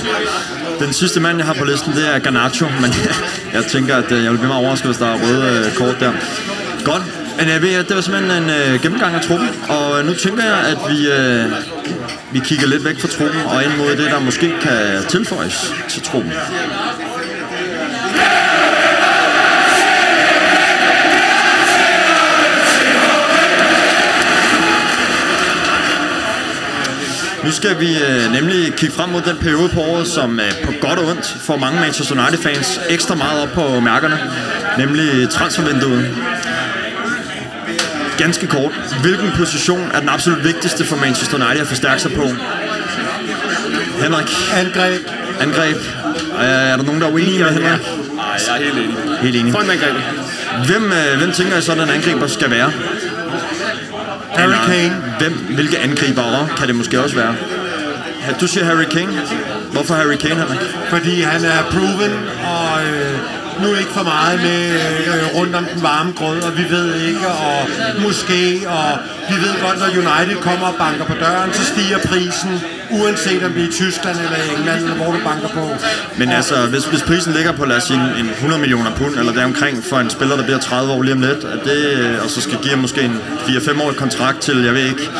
Den 0.80 0.92
sidste 0.92 1.20
mand, 1.20 1.38
jeg 1.38 1.46
har 1.46 1.54
på 1.54 1.64
listen, 1.64 1.92
det 1.92 2.14
er 2.14 2.18
Garnacho, 2.18 2.66
men 2.82 2.90
jeg 3.52 3.64
tænker, 3.64 3.96
at 3.96 4.12
øh, 4.12 4.24
jeg 4.24 4.30
vil 4.32 4.38
blive 4.38 4.48
meget 4.48 4.64
overrasket, 4.64 4.86
hvis 4.86 4.98
der 4.98 5.06
er 5.06 5.18
røde 5.22 5.66
øh, 5.66 5.74
kort 5.74 5.96
der. 6.00 6.12
Godt. 6.84 7.02
Men 7.38 7.46
øh, 7.46 7.52
jeg 7.52 7.62
ved, 7.62 7.74
at 7.74 7.88
det 7.88 7.96
var 7.96 8.02
simpelthen 8.02 8.42
en 8.42 8.50
øh, 8.50 8.82
gennemgang 8.82 9.14
af 9.14 9.22
truppen, 9.22 9.48
og 9.68 9.98
øh, 9.98 10.06
nu 10.06 10.14
tænker 10.14 10.44
jeg, 10.44 10.58
at 10.72 10.78
vi, 10.90 10.98
øh, 11.10 11.44
vi 12.32 12.38
kigger 12.38 12.66
lidt 12.66 12.84
væk 12.84 13.00
fra 13.00 13.08
truppen 13.08 13.40
og 13.40 13.64
ind 13.64 13.76
mod 13.76 13.90
det, 13.90 14.10
der 14.10 14.20
måske 14.20 14.54
kan 14.62 15.04
tilføjes 15.08 15.74
til 15.88 16.02
truppen. 16.02 16.32
Nu 27.46 27.52
skal 27.52 27.80
vi 27.80 27.86
øh, 27.86 28.32
nemlig 28.32 28.72
kigge 28.76 28.94
frem 28.94 29.08
mod 29.08 29.22
den 29.22 29.36
periode 29.36 29.68
på 29.68 29.80
året, 29.80 30.06
som 30.06 30.40
øh, 30.40 30.52
på 30.64 30.72
godt 30.80 30.98
og 30.98 31.06
ondt 31.06 31.36
får 31.40 31.56
mange 31.56 31.80
Manchester 31.80 32.14
United-fans 32.22 32.80
ekstra 32.88 33.14
meget 33.14 33.42
op 33.42 33.48
på 33.48 33.80
mærkerne, 33.80 34.18
nemlig 34.78 35.30
transfervinduet. 35.30 36.16
Ganske 38.18 38.46
kort. 38.46 38.72
Hvilken 39.02 39.30
position 39.36 39.90
er 39.94 40.00
den 40.00 40.08
absolut 40.08 40.44
vigtigste 40.44 40.84
for 40.84 40.96
Manchester 40.96 41.36
United 41.36 41.60
at 41.60 41.66
forstærke 41.66 42.00
sig 42.02 42.12
på? 42.12 42.22
Henrik, 44.02 44.30
Angreb. 44.56 45.00
angreb. 45.40 45.76
Øh, 46.38 46.44
er 46.44 46.76
der 46.76 46.84
nogen, 46.84 47.00
der 47.00 47.06
er 47.06 47.12
uenige 47.12 47.38
med 47.38 47.52
Henrik? 47.52 47.80
Nej, 48.14 48.24
jeg 48.48 48.58
er 48.58 48.64
helt 48.64 48.78
enig. 48.78 48.96
Helt 49.20 49.36
enig. 49.36 49.52
Hvem, 50.66 50.92
øh, 50.92 51.18
hvem 51.18 51.32
tænker 51.32 51.56
I 51.56 51.62
så, 51.62 51.74
den 51.74 51.90
angriber 51.90 52.26
skal 52.26 52.50
være? 52.50 52.72
Harry 54.36 54.70
Kane. 54.70 54.94
Hvem, 55.18 55.32
hvilke 55.32 55.78
angribere 55.78 56.48
kan 56.58 56.66
det 56.68 56.74
måske 56.74 57.00
også 57.00 57.16
være? 57.16 57.34
Du 58.40 58.46
siger 58.46 58.64
Harry 58.64 58.84
Kane. 58.84 59.12
Hvorfor 59.72 59.94
Harry 59.94 60.16
Kane, 60.16 60.34
Henrik? 60.34 60.60
Fordi 60.88 61.20
han 61.20 61.44
er 61.44 61.62
proven, 61.70 62.12
og 62.54 62.84
øh, 62.84 63.18
nu 63.62 63.68
ikke 63.74 63.90
for 63.90 64.02
meget 64.02 64.40
med 64.40 64.60
øh, 64.74 65.36
rundt 65.36 65.54
om 65.54 65.64
den 65.64 65.82
varme 65.82 66.12
grød, 66.12 66.42
og 66.42 66.58
vi 66.58 66.64
ved 66.70 66.94
ikke, 66.94 67.26
og 67.28 67.68
måske, 68.02 68.62
og 68.68 68.98
vi 69.28 69.34
ved 69.34 69.54
godt, 69.62 69.78
når 69.78 69.86
United 69.86 70.42
kommer 70.42 70.66
og 70.66 70.74
banker 70.78 71.04
på 71.04 71.14
døren, 71.20 71.52
så 71.52 71.64
stiger 71.64 71.98
prisen, 71.98 72.60
uanset 72.90 73.42
om 73.44 73.52
det 73.52 73.62
er 73.64 73.68
i 73.68 73.72
Tyskland 73.72 74.16
eller 74.18 74.36
England, 74.58 74.80
eller 74.80 74.96
hvor 74.96 75.12
du 75.12 75.18
banker 75.24 75.48
på. 75.48 75.68
Men 76.18 76.28
altså, 76.28 76.66
hvis, 76.66 76.84
hvis 76.84 77.02
prisen 77.02 77.32
ligger 77.32 77.52
på, 77.52 77.64
lad 77.64 77.76
os 77.76 77.84
sige, 77.84 78.00
en, 78.00 78.24
en 78.24 78.30
100 78.30 78.60
millioner 78.60 78.90
pund, 78.96 79.14
eller 79.18 79.32
deromkring 79.32 79.84
for 79.84 79.98
en 79.98 80.10
spiller, 80.10 80.36
der 80.36 80.44
bliver 80.44 80.58
30 80.58 80.92
år 80.92 81.02
lige 81.02 81.14
om 81.14 81.20
lidt, 81.20 81.44
at 81.44 81.58
det, 81.64 81.84
øh, 81.86 82.24
og 82.24 82.30
så 82.30 82.40
skal 82.40 82.58
give 82.58 82.70
ham 82.70 82.78
måske 82.78 83.00
en 83.02 83.20
4-5 83.46 83.82
årig 83.82 83.96
kontrakt 83.96 84.40
til, 84.40 84.64
jeg 84.64 84.74
ved 84.74 84.84
ikke, 84.84 85.10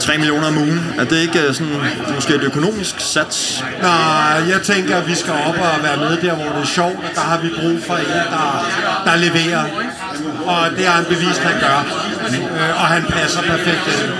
3 0.00 0.18
millioner 0.18 0.46
om 0.46 0.58
ugen, 0.58 0.94
er 0.98 1.04
det 1.04 1.18
ikke 1.20 1.40
øh, 1.48 1.54
sådan, 1.54 1.76
måske 2.14 2.34
et 2.34 2.42
økonomisk 2.42 2.94
sats? 2.98 3.64
Nej, 3.82 3.90
jeg 4.48 4.60
tænker, 4.62 4.96
at 4.96 5.08
vi 5.08 5.14
skal 5.14 5.32
op 5.32 5.54
og 5.54 5.82
være 5.82 5.96
med 5.96 6.16
der, 6.16 6.34
hvor 6.34 6.44
det 6.44 6.62
er 6.62 6.66
sjovt, 6.66 6.96
og 6.96 7.10
der 7.14 7.20
har 7.20 7.38
vi 7.40 7.48
brug 7.60 7.78
for 7.86 7.96
en, 7.96 8.06
der, 8.06 8.66
der 9.04 9.16
leverer. 9.16 9.64
Og 10.46 10.70
det 10.76 10.86
har 10.86 10.92
han 10.92 11.04
bevist, 11.04 11.40
han 11.40 11.60
gør. 11.60 11.78
Øh, 12.28 12.82
og 12.82 12.86
han 12.86 13.02
passer 13.02 13.42
perfekt 13.42 13.86
ind. 13.86 14.12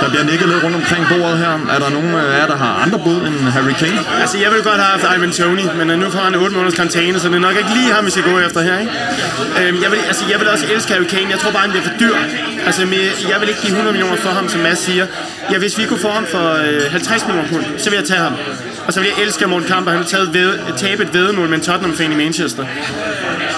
Der 0.00 0.08
bliver 0.12 0.24
nikket 0.30 0.48
lidt 0.48 0.62
rundt 0.64 0.76
omkring 0.76 1.02
bordet 1.12 1.38
her. 1.38 1.52
Er 1.74 1.78
der 1.84 1.90
nogen 1.96 2.12
øh, 2.14 2.34
af 2.34 2.38
jer, 2.40 2.46
der 2.46 2.56
har 2.56 2.72
andre 2.84 2.98
bud 3.06 3.18
end 3.26 3.36
Harry 3.56 3.74
Kane? 3.82 4.00
Altså, 4.20 4.36
jeg 4.38 4.50
ville 4.52 4.64
godt 4.70 4.80
have 4.82 4.90
haft 4.94 5.16
Ivan 5.16 5.32
Tony, 5.32 5.64
men 5.78 5.90
øh, 5.90 5.98
nu 5.98 6.10
får 6.10 6.18
han 6.18 6.34
8 6.34 6.54
måneders 6.56 6.74
karantæne, 6.74 7.20
så 7.20 7.28
det 7.28 7.34
er 7.34 7.38
nok 7.48 7.56
ikke 7.56 7.70
lige 7.78 7.92
ham, 7.92 8.06
vi 8.06 8.10
skal 8.10 8.24
gå 8.30 8.38
efter 8.38 8.60
her, 8.60 8.78
ikke? 8.78 8.92
Øhm, 9.60 9.82
jeg, 9.82 9.90
vil, 9.92 9.98
altså, 10.10 10.24
jeg 10.30 10.40
vil 10.40 10.48
også 10.48 10.66
elske 10.74 10.92
Harry 10.92 11.08
Kane. 11.14 11.28
Jeg 11.30 11.38
tror 11.38 11.50
bare, 11.50 11.62
han 11.62 11.70
bliver 11.70 11.84
for 11.88 11.94
dyr. 12.00 12.16
Altså, 12.66 12.82
øh, 12.82 13.30
jeg 13.30 13.36
vil 13.40 13.48
ikke 13.48 13.60
give 13.60 13.72
100 13.72 13.92
millioner 13.92 14.16
for 14.16 14.30
ham, 14.30 14.48
som 14.48 14.60
Mads 14.60 14.78
siger. 14.78 15.06
Ja, 15.52 15.58
hvis 15.58 15.78
vi 15.78 15.84
kunne 15.84 16.02
få 16.08 16.10
ham 16.18 16.26
for 16.26 16.46
øh, 16.64 16.90
50 16.90 17.26
millioner 17.26 17.48
pund, 17.48 17.64
så 17.78 17.90
vil 17.90 17.96
jeg 17.96 18.06
tage 18.08 18.20
ham. 18.20 18.34
Og 18.86 18.92
så 18.92 19.00
vil 19.00 19.08
jeg 19.16 19.24
elske, 19.24 19.46
Morten 19.46 19.68
Kamp, 19.68 19.86
og 19.86 19.92
han 19.92 20.02
har 20.02 20.08
taget 20.08 20.34
ved, 20.34 20.58
tabet 20.76 21.06
et 21.06 21.14
vedmål 21.14 21.48
med 21.48 21.58
en 21.58 21.64
Tottenham-fan 21.64 22.12
i 22.12 22.16
Manchester. 22.16 22.64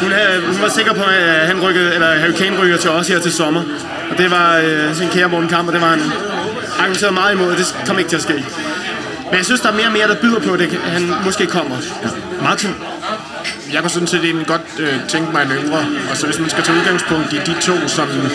Hun, 0.01 0.13
havde, 0.13 0.41
hun 0.47 0.63
var 0.63 0.69
sikker 0.69 0.93
på, 0.93 1.03
at 1.03 1.23
øh, 1.23 1.49
han 1.49 1.61
rykkede, 1.61 1.95
eller 1.95 2.07
Harry 2.07 2.33
Kane 2.33 2.61
rykker 2.63 2.77
til 2.77 2.91
os 2.91 3.09
her 3.09 3.21
til 3.21 3.33
sommer. 3.33 3.63
Og 4.11 4.19
det 4.19 4.31
var 4.31 4.57
øh, 4.57 4.95
sin 4.95 5.09
kære 5.09 5.29
Morten 5.29 5.55
og 5.55 5.73
det 5.73 5.81
var 5.81 5.89
han 5.89 6.03
argumenteret 6.79 7.15
meget 7.15 7.35
imod, 7.35 7.51
og 7.53 7.59
det 7.59 7.77
kom 7.87 7.99
ikke 7.99 8.11
til 8.11 8.17
at 8.17 8.23
ske. 8.23 8.45
Men 9.31 9.37
jeg 9.37 9.45
synes, 9.45 9.61
der 9.61 9.69
er 9.69 9.75
mere 9.75 9.87
og 9.87 9.93
mere, 9.93 10.09
der 10.09 10.15
byder 10.15 10.41
på, 10.41 10.53
at 10.53 10.59
det, 10.59 10.71
han 10.71 11.13
måske 11.25 11.47
kommer. 11.47 11.77
Ja. 12.03 12.09
Martin? 12.43 12.71
Jeg 13.73 13.81
kunne 13.81 13.91
sådan 13.91 14.09
set 14.09 14.25
egentlig 14.25 14.47
godt 14.47 14.61
øh, 14.79 14.95
tænke 15.09 15.33
mig 15.33 15.43
en 15.43 15.51
yngre. 15.51 15.79
Og 16.11 16.17
så 16.17 16.27
hvis 16.27 16.39
man 16.39 16.51
skal 16.51 16.65
tage 16.65 16.79
udgangspunkt 16.79 17.33
i 17.33 17.37
de 17.37 17.55
to, 17.61 17.89
som 17.89 18.09
øh, 18.09 18.31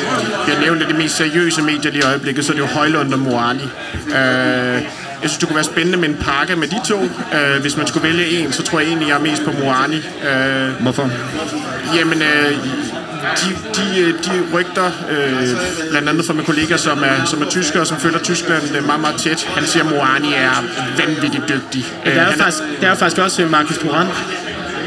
bliver 0.45 0.59
nævnt 0.59 0.81
af 0.81 0.87
de 0.87 0.93
mest 0.93 1.15
seriøse 1.15 1.61
medier 1.61 1.91
lige 1.91 2.03
i 2.03 2.07
øjeblikket, 2.07 2.45
så 2.45 2.51
er 2.51 2.55
det 2.55 2.61
jo 2.61 2.67
Højlund 2.67 3.13
og 3.13 3.19
Moani. 3.19 3.63
Øh, 4.07 4.81
jeg 5.23 5.29
synes, 5.29 5.37
det 5.37 5.47
kunne 5.47 5.55
være 5.55 5.63
spændende 5.63 5.97
med 5.97 6.09
en 6.09 6.15
pakke 6.15 6.55
med 6.55 6.67
de 6.67 6.79
to. 6.87 7.03
Øh, 7.03 7.61
hvis 7.61 7.77
man 7.77 7.87
skulle 7.87 8.07
vælge 8.07 8.25
en, 8.39 8.51
så 8.51 8.63
tror 8.63 8.79
jeg 8.79 8.87
egentlig, 8.87 9.07
jeg 9.07 9.15
er 9.15 9.21
mest 9.21 9.43
på 9.45 9.51
Moani. 9.51 9.95
Øh, 9.97 10.69
Hvorfor? 10.81 11.09
Jamen, 11.95 12.21
øh, 12.21 12.51
de, 13.39 13.49
de, 13.75 13.99
øh, 14.01 14.13
de 14.25 14.31
rygter, 14.53 14.91
øh, 15.11 15.47
blandt 15.89 16.09
andet 16.09 16.25
fra 16.25 16.33
mine 16.33 16.45
kollegaer, 16.45 16.77
som 16.77 17.03
er, 17.03 17.25
som 17.25 17.41
er 17.41 17.45
tyskere, 17.49 17.81
og 17.81 17.87
som 17.87 17.97
følger 17.99 18.19
Tyskland 18.19 18.63
øh, 18.77 18.85
meget, 18.85 19.01
meget 19.01 19.15
tæt. 19.15 19.47
Han 19.55 19.65
siger, 19.65 19.83
at 19.83 19.89
Moani 19.91 20.33
er 20.33 20.63
vanvittigt 20.97 21.43
dygtig. 21.49 21.85
Øh, 22.05 22.15
Der 22.15 22.19
er, 22.21 22.23
jo 22.25 22.29
han 22.29 22.39
faktisk, 22.39 22.63
der 22.81 22.85
er 22.85 22.89
jo 22.89 22.95
faktisk 22.95 23.21
også 23.21 23.41
øh, 23.43 23.51
Marcus 23.51 23.77
Thuram, 23.77 24.07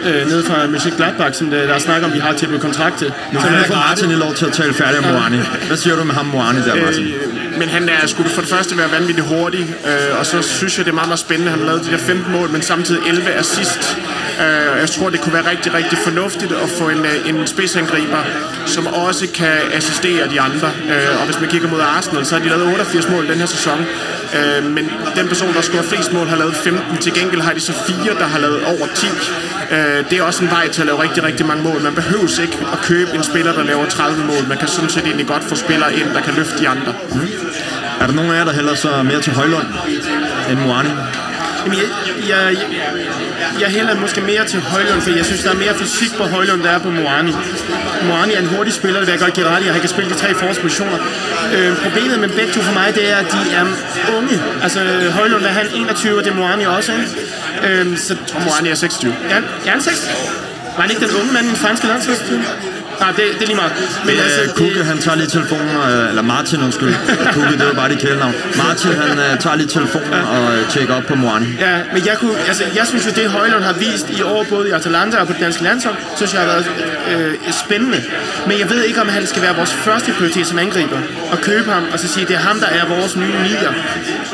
øh, 0.06 0.26
nede 0.28 0.44
fra 0.44 0.66
Musik 0.66 0.92
Gladbach, 0.96 1.38
som 1.38 1.50
der, 1.50 1.66
der 1.66 1.74
er 1.74 1.78
snak 1.78 2.02
om, 2.02 2.12
vi 2.14 2.18
har 2.18 2.32
tilbudt 2.32 2.60
kontrakt 2.60 2.98
til. 2.98 3.12
Nu 3.32 3.40
kan 3.40 3.52
jeg 3.52 3.64
få 3.66 3.74
Martin 3.74 4.08
lige 4.08 4.18
lov 4.18 4.34
til 4.34 4.46
at 4.46 4.52
tale 4.52 4.74
færdig 4.74 4.98
om 4.98 5.04
Moani. 5.04 5.38
Hvad 5.66 5.76
siger 5.76 5.96
du 5.96 6.04
med 6.04 6.14
ham 6.14 6.26
Moani 6.26 6.58
der, 6.60 6.74
Martin? 6.84 7.04
Øh, 7.06 7.25
men 7.58 7.68
han 7.68 7.88
er 7.88 8.06
skulle 8.06 8.30
for 8.30 8.40
det 8.40 8.50
første 8.50 8.78
være 8.78 8.90
vanvittigt 8.92 9.26
hurtig, 9.26 9.74
øh, 9.86 10.18
og 10.18 10.26
så 10.26 10.42
synes 10.42 10.78
jeg, 10.78 10.84
det 10.84 10.90
er 10.90 10.94
meget, 10.94 11.08
meget 11.08 11.18
spændende. 11.18 11.50
Han 11.50 11.60
har 11.60 11.66
lavet 11.66 11.84
de 11.84 11.90
der 11.90 11.98
15 11.98 12.32
mål, 12.32 12.50
men 12.50 12.62
samtidig 12.62 13.08
11 13.08 13.32
assist. 13.32 13.98
Øh, 14.40 14.80
jeg 14.80 14.90
tror, 14.90 15.10
det 15.10 15.20
kunne 15.20 15.32
være 15.34 15.50
rigtig, 15.50 15.74
rigtig 15.74 15.98
fornuftigt 15.98 16.52
at 16.52 16.68
få 16.68 16.88
en, 16.88 16.98
øh, 16.98 17.28
en 17.28 17.46
spidsangriber, 17.46 18.22
som 18.66 18.86
også 18.86 19.26
kan 19.34 19.56
assistere 19.72 20.30
de 20.30 20.40
andre. 20.40 20.70
Øh, 20.90 21.20
og 21.20 21.24
hvis 21.26 21.40
man 21.40 21.50
kigger 21.50 21.68
mod 21.68 21.80
Arsenal, 21.80 22.26
så 22.26 22.34
har 22.34 22.42
de 22.42 22.48
lavet 22.48 22.66
88 22.66 23.08
mål 23.08 23.28
den 23.28 23.38
her 23.38 23.46
sæson. 23.46 23.86
Øh, 24.36 24.64
men 24.64 24.90
den 25.16 25.28
person, 25.28 25.54
der 25.54 25.60
scorer 25.60 25.82
flest 25.82 26.12
mål, 26.12 26.26
har 26.26 26.36
lavet 26.36 26.56
15. 26.56 26.98
Til 26.98 27.12
gengæld 27.12 27.40
har 27.40 27.52
de 27.52 27.60
så 27.60 27.72
fire, 27.72 28.14
der 28.18 28.26
har 28.26 28.38
lavet 28.38 28.64
over 28.64 28.86
10. 28.94 29.06
Øh, 29.70 30.10
det 30.10 30.18
er 30.18 30.22
også 30.22 30.44
en 30.44 30.50
vej 30.50 30.68
til 30.68 30.80
at 30.80 30.86
lave 30.86 31.02
rigtig, 31.02 31.22
rigtig 31.22 31.46
mange 31.46 31.62
mål. 31.62 31.82
Man 31.82 31.94
behøver 31.94 32.40
ikke 32.42 32.58
at 32.72 32.78
købe 32.82 33.10
en 33.14 33.22
spiller, 33.22 33.52
der 33.52 33.62
laver 33.62 33.86
30 33.86 34.24
mål. 34.24 34.48
Man 34.48 34.58
kan 34.58 34.68
sådan 34.68 34.90
set 34.90 35.04
egentlig 35.04 35.26
godt 35.26 35.44
få 35.44 35.54
spillere 35.54 35.94
ind, 35.94 36.08
der 36.14 36.20
kan 36.20 36.34
løfte 36.34 36.58
de 36.58 36.68
andre. 36.68 36.94
Mhm. 37.14 37.45
Er 38.00 38.06
der 38.06 38.14
nogen 38.14 38.30
af 38.32 38.38
jer, 38.38 38.44
der 38.44 38.52
hælder 38.52 38.74
så 38.74 39.02
mere 39.02 39.20
til 39.20 39.32
Højlund 39.32 39.66
end 40.50 40.58
Moani? 40.58 40.88
Jamen, 41.64 41.78
jeg, 41.78 41.88
jeg, 42.28 42.56
jeg, 42.56 43.60
jeg 43.60 43.68
hælder 43.68 43.94
måske 44.00 44.20
mere 44.20 44.44
til 44.44 44.60
Højlund, 44.60 45.00
for 45.00 45.10
jeg 45.10 45.24
synes, 45.24 45.42
der 45.42 45.50
er 45.50 45.54
mere 45.54 45.74
fysik 45.74 46.12
på 46.16 46.24
Højlund, 46.24 46.62
der 46.62 46.70
er 46.70 46.78
på 46.78 46.90
Moani. 46.90 47.32
Moani 48.08 48.32
er 48.34 48.38
en 48.38 48.46
hurtig 48.46 48.72
spiller, 48.72 48.98
det 49.00 49.06
vil 49.06 49.12
jeg 49.12 49.20
godt 49.20 49.34
give 49.34 49.46
ret 49.48 49.64
i, 49.64 49.66
og 49.66 49.72
han 49.72 49.80
kan 49.80 49.90
spille 49.90 50.10
de 50.10 50.14
tre 50.14 50.34
forårspositioner. 50.34 50.98
Øh, 51.54 51.76
problemet 51.84 52.18
med 52.18 52.28
begge 52.28 52.52
to 52.52 52.60
for 52.60 52.72
mig, 52.72 52.94
det 52.94 53.10
er, 53.12 53.16
at 53.16 53.32
de 53.32 53.40
er 53.54 53.64
unge. 54.18 54.42
Altså, 54.62 54.80
Højlund 55.10 55.44
er 55.44 55.48
han 55.48 55.66
21, 55.74 56.18
og 56.18 56.24
det 56.24 56.30
er 56.30 56.34
Moani 56.34 56.64
også, 56.64 56.92
ikke? 56.92 57.06
Øh, 57.68 57.98
så, 57.98 58.16
Og 58.34 58.42
Moani 58.42 58.68
er 58.68 58.74
26. 58.74 59.14
Ja, 59.30 59.36
ja, 59.64 59.70
han 59.70 59.80
6. 59.80 60.10
Var 60.76 60.82
han 60.82 60.90
ikke 60.90 61.06
den 61.06 61.14
unge 61.20 61.32
mand 61.32 61.46
i 61.46 61.48
den 61.48 61.56
franske 61.56 61.86
landsholdsteam? 61.86 62.42
Nej, 63.00 63.10
det, 63.10 63.24
det 63.38 63.42
er 63.42 63.46
lige 63.46 63.56
meget. 63.56 63.72
Men 64.04 64.14
Det 64.16 64.48
er 64.48 64.52
Kukke, 64.54 64.84
han 64.84 64.98
tager 64.98 65.16
lige 65.16 65.26
telefonen, 65.26 65.76
øh, 65.76 66.08
eller 66.08 66.22
Martin, 66.22 66.62
undskyld. 66.62 66.94
Kukke, 67.34 67.52
det 67.58 67.66
var 67.66 67.72
bare 67.72 67.88
de 67.88 67.96
kælenavn. 67.96 68.34
Martin, 68.64 68.92
han 68.92 69.18
øh, 69.18 69.38
tager 69.38 69.56
lige 69.56 69.68
telefonen 69.68 70.12
og 70.12 70.56
øh, 70.56 70.68
tjekker 70.68 70.94
op 70.94 71.02
på 71.02 71.14
Moani. 71.14 71.46
Ja, 71.60 71.74
men 71.92 72.06
jeg, 72.06 72.16
kunne, 72.20 72.38
altså, 72.48 72.64
jeg 72.76 72.86
synes 72.86 73.06
jo, 73.06 73.10
det 73.10 73.30
Højlund 73.30 73.64
har 73.64 73.72
vist 73.72 74.10
i 74.10 74.22
år, 74.22 74.44
både 74.50 74.68
i 74.68 74.72
Atalanta 74.72 75.16
og 75.18 75.26
på 75.26 75.32
det 75.32 75.40
danske 75.40 75.62
landshold, 75.62 75.96
synes 76.16 76.32
jeg 76.34 76.40
har 76.40 76.48
været 76.48 76.66
øh, 77.12 77.34
spændende. 77.64 78.02
Men 78.48 78.58
jeg 78.58 78.70
ved 78.70 78.82
ikke, 78.82 79.00
om 79.00 79.08
han 79.08 79.26
skal 79.26 79.42
være 79.42 79.56
vores 79.56 79.72
første 79.72 80.12
prioritet 80.12 80.46
som 80.46 80.58
angriber. 80.58 80.98
Og 81.32 81.38
købe 81.38 81.70
ham, 81.70 81.84
og 81.92 81.98
så 81.98 82.08
sige, 82.08 82.26
det 82.26 82.34
er 82.36 82.40
ham, 82.40 82.58
der 82.60 82.66
er 82.66 82.84
vores 82.88 83.16
nye 83.16 83.36
nier. 83.42 83.72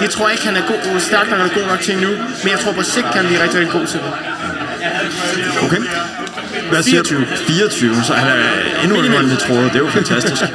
Det 0.01 0.11
tror 0.11 0.25
jeg 0.29 0.33
ikke, 0.33 0.47
han 0.47 0.57
er 0.57 0.63
god, 0.67 1.01
stærk 1.01 1.31
nok 1.31 1.55
god 1.55 1.67
nok 1.67 1.81
til 1.81 1.97
nu. 1.99 2.09
Men 2.43 2.51
jeg 2.51 2.59
tror 2.59 2.73
på 2.73 2.83
sigt, 2.83 3.07
kan 3.07 3.15
han 3.15 3.27
blive 3.27 3.43
rigtig, 3.43 3.61
rigtig 3.61 3.73
god 3.73 3.87
til 3.87 4.01
det. 4.01 4.13
Okay. 5.65 5.83
Hvad 6.73 6.83
siger 6.83 7.03
24. 7.03 7.27
24, 7.47 7.95
så 8.05 8.13
han 8.13 8.29
er 8.29 8.43
endnu 8.83 9.05
yngre 9.05 9.21
end 9.21 9.29
vi 9.31 9.37
troede. 9.37 9.65
Det 9.65 9.75
er 9.75 9.79
jo 9.79 9.89
fantastisk. 9.89 10.43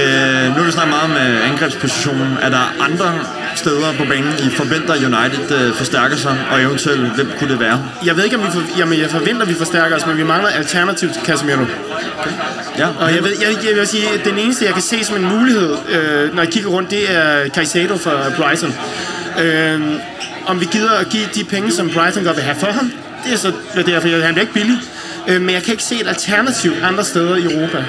Øh, 0.00 0.44
nu 0.48 0.56
har 0.56 0.64
vi 0.64 0.72
snakket 0.72 0.94
meget 0.96 1.04
om 1.04 1.12
øh, 1.34 1.50
angrebspositionen. 1.50 2.38
Er 2.42 2.48
der 2.48 2.76
andre 2.80 3.14
steder 3.54 3.92
på 3.98 4.04
banen, 4.04 4.32
I 4.46 4.50
forventer 4.50 4.94
United 4.94 5.56
øh, 5.58 5.74
forstærker 5.74 6.16
sig, 6.16 6.36
og 6.50 6.62
eventuelt, 6.62 7.00
hvem 7.00 7.30
kunne 7.38 7.50
det 7.50 7.60
være? 7.60 7.82
Jeg 8.04 8.16
ved 8.16 8.24
ikke, 8.24 8.36
om 8.36 8.42
vi 8.42 8.50
for, 8.52 8.78
jamen, 8.78 9.00
jeg 9.00 9.10
forventer, 9.10 9.42
at 9.42 9.48
vi 9.48 9.54
forstærker 9.54 9.96
os, 9.96 10.06
men 10.06 10.16
vi 10.16 10.22
mangler 10.22 10.50
alternativ 10.50 11.08
til 11.12 11.22
Casemiro. 11.24 11.64
Ja, 12.78 12.88
Og 13.00 13.14
jeg, 13.14 13.24
ved, 13.24 13.30
jeg, 13.40 13.68
jeg 13.68 13.76
vil 13.76 13.86
sige, 13.86 14.08
at 14.08 14.24
den 14.24 14.38
eneste, 14.38 14.64
jeg 14.64 14.72
kan 14.72 14.82
se 14.82 15.04
som 15.04 15.16
en 15.16 15.38
mulighed, 15.38 15.76
øh, 15.88 16.34
når 16.34 16.42
jeg 16.42 16.52
kigger 16.52 16.70
rundt, 16.70 16.90
det 16.90 17.16
er 17.16 17.48
Caicedo 17.48 17.96
fra 17.96 18.12
Brighton. 18.36 18.74
Øh, 19.42 19.80
om 20.46 20.60
vi 20.60 20.68
gider 20.72 20.90
at 20.90 21.08
give 21.08 21.24
de 21.34 21.44
penge, 21.44 21.72
som 21.72 21.90
Brighton 21.90 22.24
godt 22.24 22.36
vil 22.36 22.44
have 22.44 22.56
for 22.60 22.72
ham, 22.72 22.92
det 23.24 23.32
er 23.32 23.36
så 23.36 23.52
derfor, 23.86 24.08
han 24.08 24.34
bliver 24.34 24.40
ikke 24.40 24.52
billig. 24.52 24.78
Øh, 25.28 25.40
men 25.40 25.50
jeg 25.54 25.62
kan 25.62 25.72
ikke 25.72 25.84
se 25.84 26.00
et 26.00 26.08
alternativ 26.08 26.72
andre 26.82 27.04
steder 27.04 27.36
i 27.36 27.42
Europa. 27.42 27.84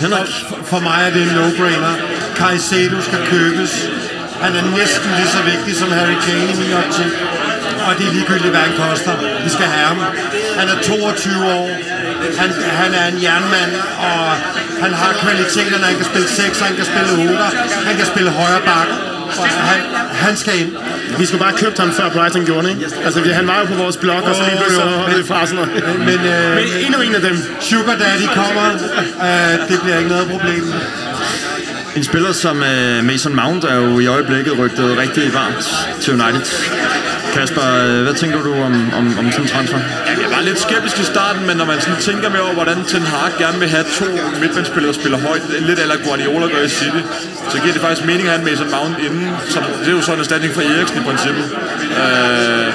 Henrik, 0.00 0.28
For, 0.48 0.58
for 0.64 0.80
mig 0.80 0.98
er 1.06 1.10
det 1.14 1.22
en 1.22 1.32
no-brainer. 1.38 1.94
Caicedo 2.36 3.00
skal 3.00 3.20
købes. 3.26 3.72
Han 4.44 4.52
er 4.56 4.64
næsten 4.78 5.10
lige 5.18 5.30
så 5.36 5.42
vigtig 5.52 5.72
som 5.76 5.88
Harry 5.98 6.18
Kane 6.26 6.50
i 6.52 6.56
min 6.62 6.72
optik. 6.82 7.12
Og 7.86 7.92
det 7.98 8.04
er 8.08 8.12
ligegyldigt, 8.12 8.52
hvad 8.54 8.64
han 8.68 8.74
koster. 8.84 9.12
Vi 9.44 9.50
skal 9.56 9.66
have 9.74 9.86
ham. 9.92 9.98
Han 10.58 10.68
er 10.68 10.76
22 10.82 11.44
år. 11.58 11.68
Han, 12.40 12.50
han 12.82 12.90
er 13.00 13.06
en 13.12 13.22
jernmand, 13.22 13.72
og 14.08 14.24
han 14.84 14.92
har 15.00 15.12
kvaliteterne. 15.22 15.84
Han 15.90 15.96
kan 15.96 16.04
spille 16.12 16.28
6, 16.28 16.60
han 16.60 16.74
kan 16.76 16.84
spille 16.84 17.10
8, 17.12 17.36
han 17.88 17.96
kan 17.96 18.06
spille 18.06 18.30
højre 18.30 18.62
bak. 18.70 18.88
Og 19.38 19.46
han, 19.70 19.80
han 20.24 20.36
skal 20.36 20.54
ind. 20.60 20.72
Vi 21.18 21.26
skulle 21.26 21.40
bare 21.44 21.52
købt 21.52 21.78
ham, 21.78 21.92
før 21.92 22.08
Brighton 22.08 22.44
gjorde 22.44 22.66
det, 22.66 22.70
ikke? 22.74 22.86
Altså, 23.04 23.20
vi- 23.20 23.30
han 23.30 23.46
var 23.46 23.58
jo 23.60 23.66
på 23.66 23.74
vores 23.74 23.96
blog, 23.96 24.22
og 24.22 24.34
så 24.34 24.42
lige 24.42 24.56
pludselig 24.62 25.04
og 25.04 25.10
det 25.16 25.26
fra 25.26 25.46
sådan 25.46 25.64
noget. 25.64 25.98
Men, 25.98 26.08
øh, 26.08 26.54
Men 26.54 26.64
endnu 26.86 27.00
en 27.00 27.14
af 27.14 27.20
dem. 27.20 27.36
Sugar 27.60 27.96
Daddy 28.02 28.26
kommer. 28.34 28.66
Uh, 28.74 29.68
det 29.68 29.80
bliver 29.82 29.96
ikke 29.98 30.10
noget 30.10 30.28
problem. 30.28 30.72
En 31.96 32.04
spiller 32.04 32.32
som 32.32 32.62
øh, 32.62 33.04
Mason 33.04 33.34
Mount 33.36 33.64
er 33.64 33.74
jo 33.74 33.98
i 33.98 34.06
øjeblikket 34.06 34.58
rygtet 34.58 34.98
rigtig 34.98 35.34
varmt 35.34 35.68
til 36.00 36.12
United. 36.22 36.42
Kasper, 37.36 37.66
øh, 37.84 38.02
hvad 38.06 38.14
tænker 38.14 38.42
du 38.48 38.52
om, 38.68 38.74
om, 38.98 39.04
om 39.20 39.26
sådan 39.32 39.44
en 39.44 39.50
transfer? 39.54 39.80
Jeg 40.22 40.30
var 40.36 40.42
lidt 40.48 40.60
skeptisk 40.66 40.96
i 41.04 41.06
starten, 41.14 41.42
men 41.48 41.56
når 41.60 41.64
man 41.72 41.80
sådan 41.80 42.00
tænker 42.08 42.28
mere 42.34 42.44
over, 42.48 42.56
hvordan 42.60 42.78
Ten 42.92 43.02
Hag 43.12 43.30
gerne 43.38 43.58
vil 43.62 43.68
have 43.76 43.86
to 43.98 44.06
midtbandsspillere, 44.40 44.92
der 44.92 44.98
spiller 45.00 45.18
højt, 45.28 45.42
lidt 45.68 45.78
eller 45.84 45.96
Guardiola 46.04 46.46
gør 46.54 46.62
i 46.70 46.72
City, 46.78 47.02
så 47.52 47.56
giver 47.62 47.72
det 47.76 47.82
faktisk 47.86 48.06
mening 48.10 48.24
at 48.28 48.32
have 48.32 48.40
en 48.42 48.46
Mason 48.50 48.70
Mount 48.76 48.96
inden. 49.06 49.26
Som, 49.52 49.62
det 49.82 49.88
er 49.92 49.96
jo 49.98 50.02
sådan 50.06 50.18
en 50.18 50.20
erstatning 50.24 50.52
for 50.56 50.62
Eriksen 50.72 50.96
i 51.02 51.04
princippet. 51.08 51.44
Øh, 52.02 52.66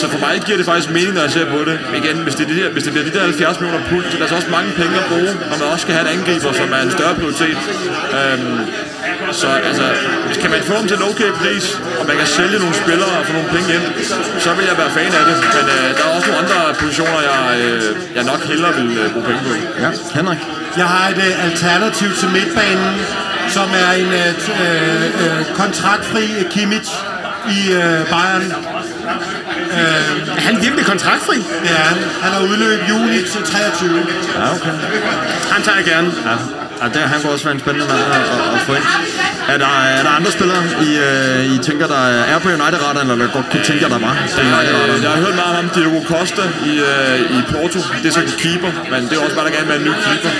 så 0.00 0.04
for 0.12 0.20
mig 0.26 0.34
giver 0.46 0.58
det 0.60 0.66
faktisk 0.70 0.90
mening, 0.98 1.14
når 1.14 1.22
jeg 1.26 1.32
ser 1.38 1.46
på 1.56 1.60
det. 1.68 1.76
Igen, 2.00 2.16
hvis 2.26 2.34
det, 2.38 2.44
er 2.50 2.54
der, 2.60 2.68
hvis 2.74 2.84
det 2.86 2.92
bliver 2.92 3.06
de 3.08 3.12
der 3.16 3.22
70 3.22 3.60
millioner 3.60 3.84
pund, 3.90 4.04
så 4.10 4.16
der 4.18 4.24
er 4.24 4.28
så 4.28 4.36
også 4.40 4.50
mange 4.58 4.70
penge 4.80 4.94
at 5.02 5.06
bruge, 5.12 5.32
når 5.50 5.56
man 5.60 5.66
også 5.72 5.82
skal 5.86 5.94
have 5.96 6.04
en 6.08 6.12
angriber, 6.18 6.52
som 6.60 6.68
er 6.76 6.82
en 6.88 6.92
større 6.98 7.14
prioritet. 7.20 7.58
Øhm, 8.18 8.58
så 9.32 9.48
altså, 9.68 9.86
kan 10.42 10.50
man 10.50 10.60
få 10.62 10.74
dem 10.80 10.86
til 10.88 10.96
en 10.96 11.02
okay 11.10 11.30
pris, 11.42 11.80
og 12.00 12.04
man 12.06 12.16
kan 12.16 12.26
sælge 12.26 12.58
nogle 12.58 12.74
spillere 12.74 13.12
og 13.18 13.24
få 13.26 13.32
nogle 13.32 13.48
penge 13.56 13.68
ind, 13.76 13.84
så 14.44 14.50
vil 14.56 14.64
jeg 14.70 14.76
være 14.82 14.90
fan 14.90 15.12
af 15.20 15.24
det. 15.30 15.36
Men 15.56 15.64
øh, 15.76 15.88
der 15.96 16.02
er 16.08 16.12
også 16.16 16.28
nogle 16.30 16.40
andre 16.44 16.58
positioner, 16.82 17.20
jeg, 17.30 17.42
øh, 17.60 17.82
jeg 18.16 18.24
nok 18.24 18.40
hellere 18.50 18.72
vil 18.80 18.98
øh, 18.98 19.12
bruge 19.12 19.26
penge 19.26 19.40
på. 19.48 19.52
Ja, 19.84 19.90
Henrik? 20.14 20.38
Jeg 20.76 20.88
har 20.94 21.04
et 21.08 21.20
øh, 21.28 21.44
alternativ 21.48 22.08
til 22.20 22.28
midtbanen, 22.36 22.94
som 23.48 23.68
er 23.84 23.90
en 24.02 24.10
øh, 24.22 24.30
øh, 24.64 25.04
øh, 25.22 25.40
kontraktfri 25.60 26.24
Kimmich 26.50 26.90
i 27.56 27.72
øh, 27.72 28.00
Bayern. 28.12 28.46
Er 30.36 30.40
han 30.40 30.62
virkelig 30.62 30.86
kontraktfri? 30.86 31.36
Det 31.36 31.70
er 31.70 31.84
han. 31.90 31.98
Han 32.22 32.32
har 32.32 32.42
udløb 32.42 32.80
juni 32.88 33.18
til 33.32 33.42
23. 33.42 34.06
Ja, 34.36 34.54
okay. 34.54 34.70
Han 35.52 35.62
tager 35.62 35.76
jeg 35.76 35.86
gerne. 35.86 36.12
Ja. 36.26 36.61
Ja, 36.82 36.86
det, 36.94 37.00
han 37.12 37.18
kunne 37.20 37.32
også 37.36 37.44
være 37.48 37.54
en 37.58 37.60
spændende 37.64 37.86
mand 37.92 38.00
at, 38.18 38.24
at, 38.36 38.54
at 38.56 38.60
få 38.66 38.72
ind. 38.78 38.86
Er 39.52 39.58
der, 39.64 39.72
er 39.98 40.02
der 40.06 40.12
andre 40.18 40.30
spillere, 40.36 40.62
I, 40.88 40.90
øh, 41.08 41.54
I 41.54 41.56
tænker, 41.68 41.86
der 41.94 42.02
er 42.32 42.38
på 42.44 42.48
United-radaren, 42.58 43.10
eller 43.14 43.26
godt 43.36 43.46
kunne 43.50 43.64
tænke 43.68 43.80
jer, 43.84 43.88
der 43.96 44.00
var 44.08 44.14
på 44.34 44.40
Øh, 44.40 44.46
United-radaren? 44.52 45.02
jeg 45.06 45.10
har 45.14 45.20
hørt 45.26 45.36
meget 45.44 45.56
om 45.62 45.66
Diego 45.76 45.98
Costa 46.12 46.44
i, 46.70 46.72
øh, 46.90 47.36
i 47.36 47.38
Porto. 47.52 47.78
Det 48.02 48.06
er 48.10 48.14
så 48.18 48.22
en 48.28 48.32
keeper, 48.44 48.72
men 48.92 49.00
det 49.08 49.14
er 49.18 49.20
også 49.26 49.36
bare, 49.38 49.46
der 49.48 49.52
gerne 49.58 49.68
vil 49.70 49.76
en 49.82 49.86
ny 49.90 49.94
keeper. 50.06 50.30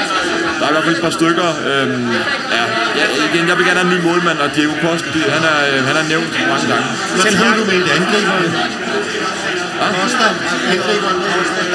Der 0.58 0.64
er 0.66 0.70
i 0.72 0.74
hvert 0.76 0.84
fald 0.88 0.96
et 1.00 1.02
par 1.06 1.14
stykker. 1.20 1.48
Øhm, 1.70 2.10
ja, 2.58 2.64
ja, 3.00 3.04
igen, 3.28 3.44
jeg 3.50 3.56
vil 3.58 3.64
gerne 3.68 3.80
have 3.82 3.88
en 3.90 3.94
ny 3.96 4.00
målmand, 4.08 4.38
og 4.44 4.48
Diego 4.56 4.74
Costa, 4.84 5.08
det- 5.14 5.30
han 5.36 5.42
er, 5.52 5.58
øh, 5.70 5.78
han 5.88 5.96
er 6.00 6.04
nævnt 6.12 6.30
mange 6.52 6.66
gange. 6.72 6.86
Hvad 7.22 7.32
tror 7.36 7.50
du 7.58 7.64
med 7.70 7.78
angriberne? 7.96 8.48
Costa, 8.52 9.51
angriberen. 10.72 11.16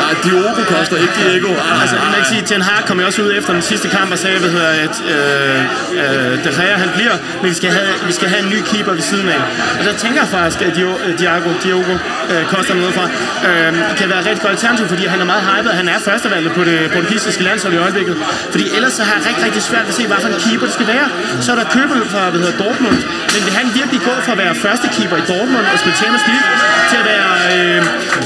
Nej, 0.02 0.14
Diogo 0.24 0.62
Costa, 0.74 0.96
ikke 0.96 1.16
Diego. 1.20 1.52
Ah, 1.54 1.82
Altså, 1.82 1.96
man 2.14 2.20
kan 2.22 2.26
sige, 2.34 2.42
Ten 2.52 2.62
Hag 2.62 2.86
kom 2.88 3.00
jo 3.00 3.06
også 3.06 3.22
ud 3.22 3.32
efter 3.40 3.52
den 3.54 3.62
sidste 3.62 3.88
kamp 3.96 4.12
og 4.12 4.20
sagde, 4.24 4.38
hvad 4.40 4.50
hedder, 4.50 4.72
at 4.86 4.96
øh, 5.14 5.60
øh, 6.02 6.44
De 6.44 6.50
Gea, 6.58 6.76
han 6.84 6.90
bliver, 6.98 7.16
men 7.42 7.50
vi 7.50 7.56
skal, 7.62 7.70
have, 7.78 7.92
vi 8.10 8.14
skal 8.18 8.28
have 8.34 8.42
en 8.46 8.50
ny 8.56 8.60
keeper 8.72 8.94
ved 9.00 9.02
siden 9.12 9.30
af. 9.30 9.42
Og 9.80 9.84
der 9.88 9.94
tænker 10.04 10.20
jeg 10.24 10.30
faktisk, 10.38 10.60
at 10.62 10.76
Dio, 10.76 10.90
øh, 11.06 11.20
Diogo, 11.20 11.50
Diogo 11.64 11.96
øh, 12.32 12.44
Costa 12.52 12.74
noget 12.74 12.94
fra, 12.98 13.06
øh, 13.50 13.72
kan 14.00 14.10
være 14.12 14.20
et 14.24 14.26
rigtig 14.30 14.42
godt 14.46 14.54
alternativ, 14.58 14.86
fordi 14.94 15.04
han 15.14 15.20
er 15.24 15.28
meget 15.34 15.44
hyped, 15.50 15.72
han 15.82 15.88
er 15.94 16.00
førstevalget 16.10 16.52
på 16.58 16.64
det 16.70 16.78
portugisiske 16.94 17.44
landshold 17.44 17.74
i 17.74 17.78
øjeblikket. 17.78 18.16
Fordi 18.54 18.66
ellers 18.76 18.94
så 18.94 19.04
har 19.08 19.14
jeg 19.18 19.24
rigtig, 19.30 19.44
rigtig 19.48 19.62
svært 19.70 19.86
ved 19.88 19.94
at 19.96 20.00
se, 20.02 20.08
hvad 20.08 20.18
for 20.24 20.30
en 20.34 20.40
keeper 20.46 20.66
det 20.70 20.74
skal 20.80 20.88
være. 20.96 21.08
Så 21.46 21.48
er 21.54 21.58
der 21.62 21.68
Købel 21.78 22.00
fra 22.14 22.22
hvad 22.32 22.40
hedder, 22.44 22.58
Dortmund, 22.64 22.98
men 23.34 23.42
vil 23.46 23.54
han 23.60 23.68
virkelig 23.80 24.00
gå 24.10 24.14
fra 24.26 24.32
at 24.36 24.40
være 24.44 24.54
første 24.66 24.88
keeper 24.96 25.18
i 25.24 25.26
Dortmund 25.34 25.66
og 25.74 25.78
spille 25.82 25.98
Champions 26.02 26.26
League, 26.32 26.48
til 26.90 26.98
at 27.02 27.06
være 27.14 27.30
øh, 27.54 27.82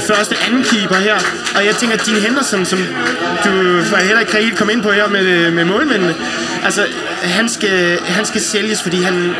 første 0.06 0.36
anden 0.46 0.62
keeper 0.64 0.94
her. 0.94 1.16
Og 1.56 1.66
jeg 1.66 1.76
tænker, 1.76 1.96
at 1.96 2.06
Dean 2.06 2.20
Henderson, 2.20 2.64
som 2.64 2.78
du 3.44 3.50
heller 3.96 4.20
ikke 4.20 4.36
helt 4.36 4.58
komme 4.58 4.72
ind 4.72 4.82
på 4.82 4.90
her 4.90 5.08
med, 5.08 5.26
øh, 5.26 5.52
med 5.52 5.64
målmændene, 5.64 6.14
altså 6.64 6.86
han 7.22 7.48
skal, 7.48 8.00
han 8.00 8.26
skal 8.26 8.40
sælges, 8.40 8.82
fordi 8.82 9.02
han... 9.02 9.34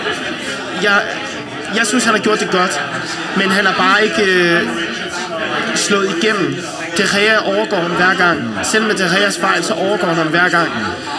Jeg, 0.83 1.03
jeg 1.77 1.87
synes, 1.87 2.05
han 2.05 2.15
har 2.15 2.21
gjort 2.21 2.41
det 2.41 2.51
godt, 2.51 2.81
men 3.37 3.51
han 3.51 3.67
har 3.67 3.75
bare 3.79 4.05
ikke 4.05 4.33
øh, 4.33 4.69
slået 5.75 6.15
igennem. 6.17 6.57
De 6.97 7.03
Gea 7.03 7.39
overgår 7.39 7.77
ham 7.77 7.91
hver 7.91 8.15
gang. 8.15 8.59
Selv 8.63 8.85
med 8.87 8.95
De 8.95 9.17
Geas 9.17 9.39
fejl, 9.39 9.65
så 9.65 9.75
overgår 9.75 10.07
han 10.07 10.17
ham 10.17 10.27
hver 10.27 10.49
gang. 10.49 10.69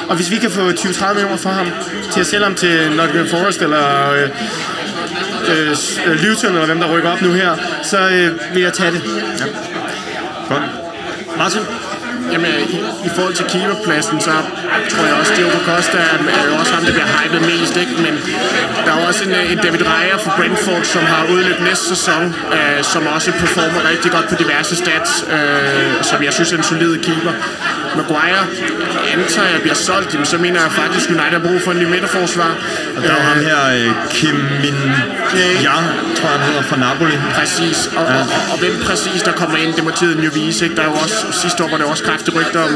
Og 0.09 0.15
hvis 0.15 0.31
vi 0.31 0.37
kan 0.37 0.51
få 0.51 0.69
20-30 0.69 1.13
millioner 1.13 1.37
for 1.37 1.49
ham 1.49 1.67
til 2.11 2.19
at 2.19 2.27
sælge 2.27 2.43
ham 2.43 2.55
til 2.55 2.91
Nottingham 2.95 3.27
Forest 3.27 3.61
eller 3.61 4.11
øh, 4.11 4.29
øh, 5.49 5.75
s- 5.75 5.99
Luton 6.05 6.53
eller 6.53 6.65
hvem 6.65 6.79
der 6.79 6.93
rykker 6.95 7.11
op 7.11 7.21
nu 7.21 7.31
her, 7.31 7.55
så 7.83 7.97
øh, 8.09 8.39
vil 8.55 8.61
jeg 8.63 8.73
tage 8.73 8.91
det. 8.91 9.01
Ja. 9.39 9.45
Godt. 10.49 10.63
Martin? 11.37 11.61
Jamen, 12.31 12.51
i, 12.75 12.77
i 13.07 13.09
forhold 13.15 13.33
til 13.33 13.45
keeperpladsen, 13.45 14.21
så 14.21 14.33
tror 14.91 15.05
jeg 15.05 15.15
også, 15.19 15.31
at 15.33 15.37
Diogo 15.37 15.59
Costa 15.69 15.97
er, 15.97 16.17
er 16.37 16.43
jo 16.49 16.53
også 16.59 16.73
ham, 16.73 16.83
der 16.85 16.91
bliver 16.91 17.09
hypet 17.17 17.41
mest, 17.51 17.77
ikke? 17.77 17.93
Men 18.05 18.13
der 18.85 18.91
er 18.93 19.07
også 19.07 19.23
en, 19.23 19.31
øh, 19.31 19.51
en 19.51 19.57
David 19.57 19.83
Raya 19.87 20.15
fra 20.15 20.31
Brentford, 20.37 20.83
som 20.83 21.03
har 21.13 21.21
udløbet 21.33 21.63
næste 21.69 21.85
sæson, 21.95 22.35
øh, 22.57 22.83
som 22.83 23.07
også 23.07 23.31
performer 23.31 23.89
rigtig 23.91 24.11
godt 24.11 24.27
på 24.29 24.35
diverse 24.43 24.75
stats, 24.75 25.11
øh, 25.35 26.03
som 26.03 26.23
jeg 26.23 26.33
synes 26.33 26.51
er 26.53 26.57
en 26.57 26.63
solid 26.63 26.93
keeper. 27.07 27.33
Maguire 27.97 28.43
antager 29.13 29.49
jeg 29.49 29.61
bliver 29.61 29.75
solgt, 29.75 30.13
jamen, 30.13 30.25
så 30.25 30.37
mener 30.37 30.61
jeg 30.61 30.71
faktisk, 30.71 31.09
at 31.09 31.15
United 31.15 31.39
har 31.39 31.47
brug 31.47 31.61
for 31.61 31.71
en 31.71 31.79
ny 31.79 31.83
midterforsvar. 31.83 32.55
Og 32.95 33.03
der 33.03 33.09
er 33.09 33.15
jo 33.15 33.21
ham 33.31 33.39
her, 33.49 33.59
øh, 33.75 33.91
Kim 34.09 34.35
Min 34.61 34.77
Ja, 35.67 35.77
tror 36.17 36.29
jeg, 36.29 36.39
han 36.39 36.47
hedder, 36.47 36.61
fra 36.61 36.77
Napoli. 36.77 37.17
Præcis, 37.33 37.89
og, 37.97 38.05
og, 38.05 38.05
og, 38.05 38.51
og 38.51 38.59
hvem 38.59 38.75
præcis 38.85 39.23
der 39.23 39.31
kommer 39.31 39.57
ind, 39.57 39.73
det 39.73 39.83
må 39.83 39.91
tiden 39.91 40.23
jo 40.23 40.31
vise, 40.33 40.65
ikke? 40.65 40.75
Der 40.75 40.81
er 40.81 40.85
jo 40.85 40.93
også, 40.93 41.25
sidste 41.31 41.63
år 41.63 41.69
var 41.69 41.77
der 41.77 41.85
også 41.85 42.03
kraftige 42.03 42.39
rygter 42.39 42.61
om 42.63 42.73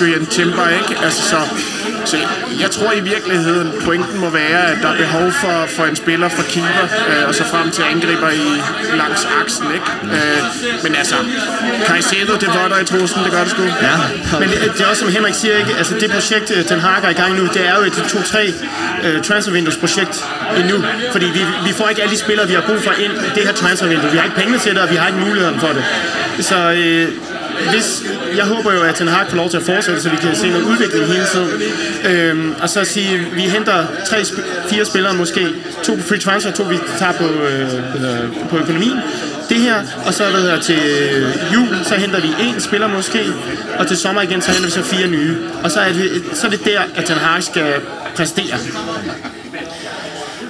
Julian 0.00 0.26
Timber, 0.26 0.68
ikke? 0.68 1.04
Altså, 1.04 1.22
så, 1.22 1.36
så 2.04 2.16
jeg 2.60 2.70
tror 2.70 2.92
i 2.92 3.00
virkeligheden, 3.00 3.72
pointen 3.84 4.20
må 4.20 4.30
være, 4.30 4.66
at 4.72 4.78
der 4.82 4.88
er 4.88 4.96
behov 4.96 5.32
for, 5.32 5.66
for 5.76 5.84
en 5.84 5.96
spiller 5.96 6.28
fra 6.28 6.42
keeper, 6.42 6.86
øh, 7.10 7.28
og 7.28 7.34
så 7.34 7.44
frem 7.44 7.70
til 7.70 7.82
angriber 7.82 8.30
i 8.30 8.48
langs 8.96 9.28
aksen, 9.40 9.66
ikke? 9.74 9.90
Øh, 10.16 10.38
men 10.82 10.94
altså, 10.94 11.16
Caicedo, 11.86 12.32
det 12.34 12.48
var 12.48 12.68
der 12.68 12.78
i 12.78 12.84
trussen, 12.84 13.24
det 13.24 13.32
gør 13.32 13.40
det 13.40 13.50
sgu. 13.50 13.62
Ja. 13.62 13.96
Men 14.40 14.48
det, 14.48 14.72
det 14.76 14.80
er 14.80 14.86
også 14.86 15.00
som 15.00 15.12
Henrik 15.12 15.34
siger, 15.34 15.56
ikke? 15.58 15.74
Altså 15.78 15.94
det 16.00 16.10
projekt, 16.10 16.50
øh, 16.56 16.64
Ten 16.64 16.80
Hag 16.80 17.04
er 17.04 17.08
i 17.08 17.12
gang 17.12 17.34
nu, 17.36 17.46
det 17.46 17.68
er 17.68 17.74
jo 17.78 17.82
et 17.82 17.92
2-3 17.92 19.16
uh, 19.16 19.22
transfervinduesprojekt 19.22 20.24
endnu. 20.60 20.84
Fordi 21.12 21.26
vi, 21.26 21.40
vi 21.64 21.72
får 21.72 21.88
ikke 21.88 22.02
alle 22.02 22.12
de 22.12 22.18
spillere, 22.18 22.48
vi 22.48 22.54
har 22.54 22.60
brug 22.60 22.80
for 22.80 22.92
ind 22.92 23.12
i 23.12 23.30
det 23.34 23.42
her 23.46 23.52
transfervindue. 23.52 24.10
Vi 24.10 24.16
har 24.16 24.24
ikke 24.24 24.36
pengene 24.36 24.58
til 24.58 24.74
det, 24.74 24.82
og 24.82 24.90
vi 24.90 24.96
har 24.96 25.06
ikke 25.06 25.20
muligheden 25.20 25.60
for 25.60 25.68
det. 25.68 25.84
Så 26.44 26.72
øh, 26.72 27.08
hvis, 27.70 28.02
jeg 28.36 28.44
håber 28.44 28.72
jo, 28.72 28.82
at 28.82 28.94
Ten 28.94 29.08
Hag 29.08 29.26
får 29.28 29.36
lov 29.36 29.50
til 29.50 29.56
at 29.56 29.62
fortsætte, 29.62 30.02
så 30.02 30.08
vi 30.08 30.16
kan 30.16 30.36
se 30.36 30.48
noget 30.48 30.64
udvikling 30.64 31.06
hele 31.06 31.26
tiden. 31.32 31.62
Øhm, 32.04 32.54
og 32.62 32.68
så 32.68 32.84
sige, 32.84 33.18
vi 33.34 33.40
henter 33.40 33.86
tre, 34.06 34.24
fire 34.70 34.84
spillere 34.84 35.14
måske. 35.14 35.48
To 35.82 35.94
på 35.94 36.02
free 36.02 36.18
transfer, 36.18 36.50
to 36.50 36.62
vi 36.62 36.78
tager 36.98 37.12
på, 37.12 37.24
øh, 37.24 37.68
på 38.50 38.58
økonomien. 38.58 38.98
Det 39.48 39.56
her, 39.56 39.82
og 40.06 40.14
så 40.14 40.30
hvad 40.30 40.40
hedder, 40.40 40.60
til 40.60 40.78
øh, 41.12 41.54
jul, 41.54 41.68
så 41.84 41.94
henter 41.94 42.20
vi 42.20 42.28
en 42.40 42.60
spiller 42.60 42.86
måske, 42.88 43.24
og 43.78 43.86
til 43.86 43.96
sommer 43.96 44.22
igen, 44.22 44.42
så 44.42 44.50
henter 44.50 44.66
vi 44.66 44.70
så 44.70 44.82
fire 44.82 45.06
nye. 45.06 45.36
Og 45.64 45.70
så 45.70 45.80
er 45.80 45.92
det, 45.92 46.22
så 46.32 46.46
er 46.46 46.50
det 46.50 46.64
der, 46.64 46.80
at 46.94 47.04
Ten 47.04 47.16
Hag 47.16 47.42
skal 47.42 47.74
præstere. 48.16 48.58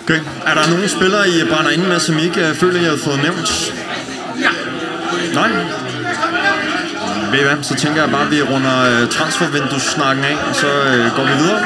Okay. 0.09 0.21
Er 0.47 0.55
der 0.55 0.71
nogle 0.71 0.89
spillere, 0.89 1.29
I 1.29 1.45
brænder 1.51 1.71
ind 1.71 1.87
med, 1.87 2.01
som 2.01 2.19
I 2.19 2.23
ikke 2.23 2.49
øh, 2.49 2.55
føler, 2.55 2.81
I 2.81 2.85
har 2.85 2.97
fået 3.05 3.23
nævnt? 3.23 3.75
Ja. 4.41 4.51
Nej? 5.35 5.49
Ved 7.31 7.39
I 7.39 7.43
hvad, 7.43 7.63
så 7.63 7.75
tænker 7.75 8.03
jeg 8.03 8.11
bare, 8.11 8.23
at 8.23 8.31
vi 8.31 8.43
runder 8.43 9.03
øh, 9.03 9.09
transfervinduessnakken 9.09 10.25
af, 10.25 10.37
og 10.49 10.55
så 10.55 10.67
øh, 10.67 11.17
går 11.17 11.25
vi 11.25 11.33
videre. 11.43 11.61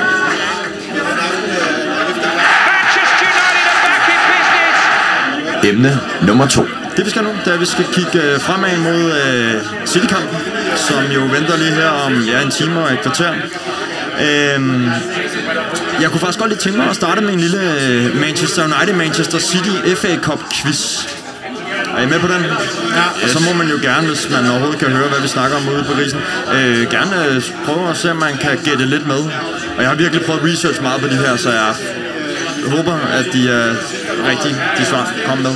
Emne 5.65 6.01
nummer 6.23 6.47
to. 6.47 6.67
Det 6.97 7.05
vi 7.05 7.11
skal 7.11 7.25
nu, 7.25 7.31
det 7.45 7.49
er, 7.51 7.55
at 7.55 7.61
vi 7.61 7.67
skal 7.67 7.85
kigge 7.93 8.41
fremad 8.41 8.77
mod 8.77 9.13
øh, 9.27 9.87
Citykampen, 9.87 10.39
som 10.77 11.05
jo 11.15 11.21
venter 11.21 11.57
lige 11.57 11.71
her 11.71 11.89
om 11.89 12.13
ja, 12.13 12.43
en 12.43 12.51
time 12.51 12.81
og 12.81 12.93
et 12.93 13.01
kvarter. 13.03 13.35
Øhm, 14.27 14.91
jeg 16.01 16.11
kunne 16.11 16.21
faktisk 16.21 16.39
godt 16.39 16.51
lige 16.51 16.59
tænke 16.59 16.79
mig 16.79 16.89
at 16.91 16.97
starte 16.97 17.21
med 17.21 17.33
en 17.33 17.41
lille 17.41 17.61
øh, 17.83 18.21
Manchester 18.21 18.63
United-Manchester 18.69 19.39
City 19.39 19.95
FA 20.01 20.17
Cup 20.17 20.41
quiz. 20.53 21.05
Er 21.97 22.03
I 22.03 22.07
med 22.07 22.21
på 22.21 22.27
den? 22.27 22.43
Ja. 22.43 23.07
Og 23.23 23.29
så 23.29 23.39
må 23.41 23.53
man 23.53 23.69
jo 23.69 23.77
gerne, 23.83 24.07
hvis 24.07 24.31
man 24.31 24.51
overhovedet 24.51 24.79
kan 24.79 24.89
høre, 24.89 25.09
hvad 25.09 25.21
vi 25.21 25.29
snakker 25.29 25.57
om 25.57 25.69
ude 25.69 25.85
på 25.85 25.93
risen, 25.99 26.21
øh, 26.55 26.91
gerne 26.91 27.27
øh, 27.27 27.43
prøve 27.65 27.91
at 27.91 27.97
se, 27.97 28.11
om 28.11 28.17
man 28.17 28.37
kan 28.37 28.59
gætte 28.65 28.85
lidt 28.85 29.07
med. 29.07 29.23
Og 29.77 29.81
jeg 29.83 29.89
har 29.89 29.95
virkelig 29.95 30.25
prøvet 30.27 30.41
at 30.41 30.47
research 30.47 30.83
meget 30.83 31.01
på 31.01 31.09
de 31.09 31.17
her, 31.17 31.37
så 31.37 31.51
jeg 31.51 31.75
håber, 32.77 32.93
at 32.93 33.27
de 33.33 33.51
er 33.51 33.75
rigtige, 34.29 34.57
de 34.79 34.85
svar 34.85 35.13
kom 35.27 35.39
med. 35.39 35.55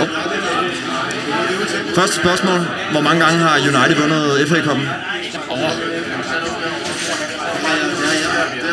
Oh. 0.00 0.08
Første 1.94 2.16
spørgsmål. 2.16 2.60
Hvor 2.90 3.00
mange 3.00 3.24
gange 3.24 3.38
har 3.38 3.58
United 3.58 3.96
vundet 4.00 4.48
FA 4.48 4.56
Cup'en? 4.56 4.88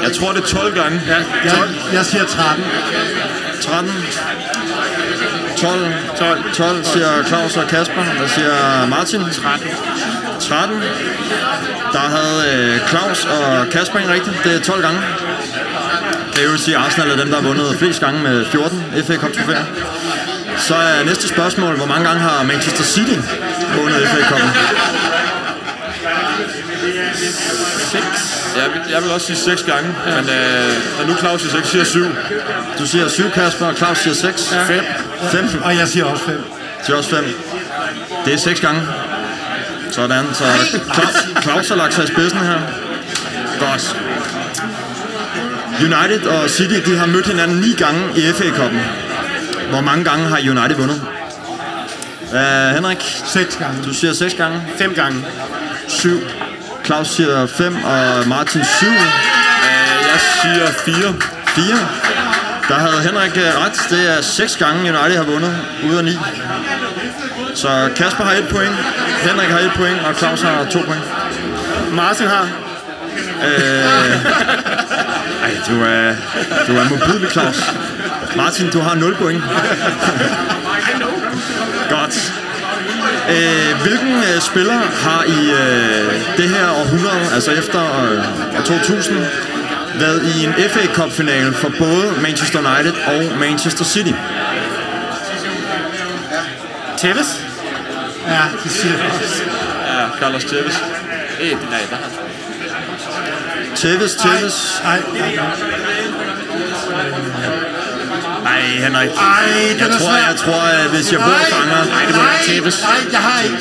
Jeg 0.03 0.11
tror, 0.15 0.31
det 0.31 0.43
er 0.43 0.47
12 0.47 0.75
gange. 0.75 1.01
Ja. 1.07 1.15
Jeg, 1.43 1.69
jeg 1.93 2.05
siger 2.05 2.25
13. 2.25 2.65
13? 3.61 3.91
12? 5.57 5.93
12, 6.17 6.53
12 6.53 6.83
siger 6.83 7.23
Claus 7.27 7.57
og 7.57 7.67
Kasper. 7.67 8.03
Hvad 8.03 8.27
siger 8.27 8.87
Martin? 8.87 9.21
13. 9.21 9.67
13. 10.39 10.81
Der 11.93 11.99
havde 11.99 12.55
øh, 12.55 12.89
Claus 12.89 13.25
og 13.25 13.67
Kasper 13.71 13.99
en 13.99 14.09
rigtig. 14.09 14.33
Det 14.43 14.55
er 14.55 14.59
12 14.59 14.81
gange. 14.81 14.99
Jeg 16.41 16.49
vil 16.49 16.59
sige, 16.59 16.77
at 16.77 16.83
Arsenal 16.83 17.11
er 17.11 17.15
dem, 17.15 17.29
der 17.29 17.41
har 17.41 17.47
vundet 17.47 17.75
flest 17.79 17.99
gange 17.99 18.23
med 18.23 18.45
14 18.45 18.83
FA 19.07 19.15
Cup 19.15 19.33
trofæer. 19.33 19.63
Så 20.57 20.75
er 20.75 21.03
næste 21.03 21.27
spørgsmål, 21.27 21.75
hvor 21.75 21.85
mange 21.85 22.07
gange 22.07 22.21
har 22.21 22.43
Manchester 22.43 22.83
City 22.83 23.19
vundet 23.77 24.07
FA 24.07 24.17
Cup'en? 24.17 24.49
Jeg 28.55 28.65
vil, 28.73 28.91
jeg 28.91 29.03
vil 29.03 29.11
også 29.11 29.27
sige 29.27 29.37
seks 29.37 29.63
gange, 29.63 29.95
ja. 30.07 30.15
men 30.15 30.29
øh, 30.29 30.73
når 30.99 31.07
nu 31.07 31.15
Claus 31.19 31.41
siger 31.41 31.51
seks, 31.53 31.67
siger 31.69 31.79
jeg 31.79 31.87
syv. 31.87 32.05
Du 32.79 32.85
siger 32.87 33.07
7, 33.07 33.29
Kasper, 33.31 33.65
og 33.65 33.75
Claus 33.75 33.97
siger 33.97 34.13
6. 34.13 34.53
5. 34.67 34.83
5. 35.31 35.61
Og 35.63 35.77
jeg 35.77 35.87
siger 35.87 36.05
også 36.05 36.23
fem. 36.23 36.43
Siger 36.85 36.97
også 36.97 37.09
5. 37.09 37.25
Det 38.25 38.33
er 38.33 38.37
6 38.37 38.59
gange. 38.59 38.81
Sådan, 39.91 40.25
så 40.33 40.43
Claus, 40.93 41.43
Claus 41.43 41.69
har 41.69 41.75
lagt 41.75 41.93
sig 41.93 42.03
i 42.03 42.07
spidsen 42.07 42.39
her. 42.39 42.59
Godt. 43.59 43.95
United 45.79 46.27
og 46.27 46.49
City, 46.49 46.89
de 46.91 46.97
har 46.97 47.05
mødt 47.05 47.27
hinanden 47.27 47.57
9 47.57 47.73
gange 47.77 47.99
i 48.15 48.21
FA 48.33 48.43
Cup'en. 48.43 48.79
Hvor 49.69 49.81
mange 49.81 50.03
gange 50.03 50.25
har 50.27 50.37
United 50.37 50.75
vundet? 50.75 51.01
Uh, 52.33 52.75
Henrik, 52.75 53.21
Seks 53.25 53.55
gange. 53.55 53.83
du 53.85 53.93
siger 53.93 54.13
6 54.13 54.33
gange. 54.33 54.61
Fem 54.77 54.93
gange. 54.93 55.25
7. 55.87 56.21
Claus 56.89 57.07
siger 57.07 57.45
5, 57.45 57.75
og 57.75 58.27
Martin 58.27 58.61
7. 58.65 58.87
Øh, 58.87 58.93
jeg 60.11 60.19
siger 60.41 60.67
4. 60.67 61.13
4. 61.47 61.77
Der 62.69 62.75
havde 62.75 63.01
Henrik 63.01 63.37
øh, 63.37 63.61
ret. 63.65 63.89
Det 63.89 64.17
er 64.17 64.21
6 64.21 64.57
gange 64.57 64.79
United 64.79 65.17
har 65.17 65.23
vundet, 65.23 65.55
ud 65.89 65.95
af 65.95 66.03
9. 66.05 66.11
Så 67.55 67.89
Kasper 67.95 68.23
har 68.23 68.33
1 68.33 68.47
point, 68.47 68.75
Henrik 69.23 69.49
har 69.49 69.59
1 69.59 69.71
point, 69.75 69.99
og 69.99 70.15
Claus 70.15 70.41
har 70.41 70.65
2 70.65 70.79
point. 70.79 71.03
Martin 71.91 72.27
har. 72.27 72.47
Øh, 73.47 74.25
ej, 75.43 75.57
du 75.67 75.81
er, 75.81 76.15
du 76.67 76.77
er 76.77 76.89
modbydelig, 76.89 77.31
Claus. 77.31 77.73
Martin, 78.35 78.69
du 78.69 78.79
har 78.79 78.95
0 78.95 79.15
point. 79.15 79.43
Godt. 81.95 82.38
Øh, 83.29 83.81
hvilken 83.81 84.15
øh, 84.17 84.41
spiller 84.41 84.79
har 85.03 85.23
i 85.23 85.51
øh, 85.51 86.37
det 86.37 86.49
her 86.49 86.69
århundrede, 86.69 87.33
altså 87.33 87.51
efter 87.51 87.81
øh, 88.03 88.59
år 88.59 88.61
2000, 88.65 89.17
været 89.95 90.21
i 90.35 90.45
en 90.45 90.53
FA 90.69 90.85
Cup-finale 90.93 91.53
for 91.53 91.71
både 91.79 92.13
Manchester 92.21 92.59
United 92.59 92.93
og 93.07 93.39
Manchester 93.39 93.85
City? 93.85 94.11
Tevez. 96.97 97.27
Ja, 98.27 98.41
det 98.63 98.71
siger 98.71 98.97
jeg 98.97 99.05
også. 99.05 99.43
Ja, 99.87 100.19
Carlos 100.19 100.43
Tevez. 100.43 100.75
Eh, 101.41 101.69
nej, 101.69 101.79
der 101.89 101.95
har 101.95 102.09
Tevez, 103.75 104.15
Tevez. 104.15 104.81
Ej, 104.83 104.91
ej, 104.91 105.01
Nej, 105.13 105.39
Henrik. 108.85 109.09
ej, 109.09 109.49
Jeg 109.79 109.89
tror, 109.89 110.09
svær. 110.09 110.27
jeg 110.29 110.35
tror, 110.43 110.61
at 110.61 110.89
hvis 110.93 111.11
jeg 111.13 111.19
både 111.19 111.35
fanger... 111.55 111.75
Nej, 111.95 112.05
det 112.07 112.15
må 112.15 112.21
nej, 112.21 112.31
være 112.31 112.43
Tevez. 112.59 112.81
nej, 112.81 112.99
jeg 113.11 113.19
har 113.27 113.39
ikke. 113.43 113.57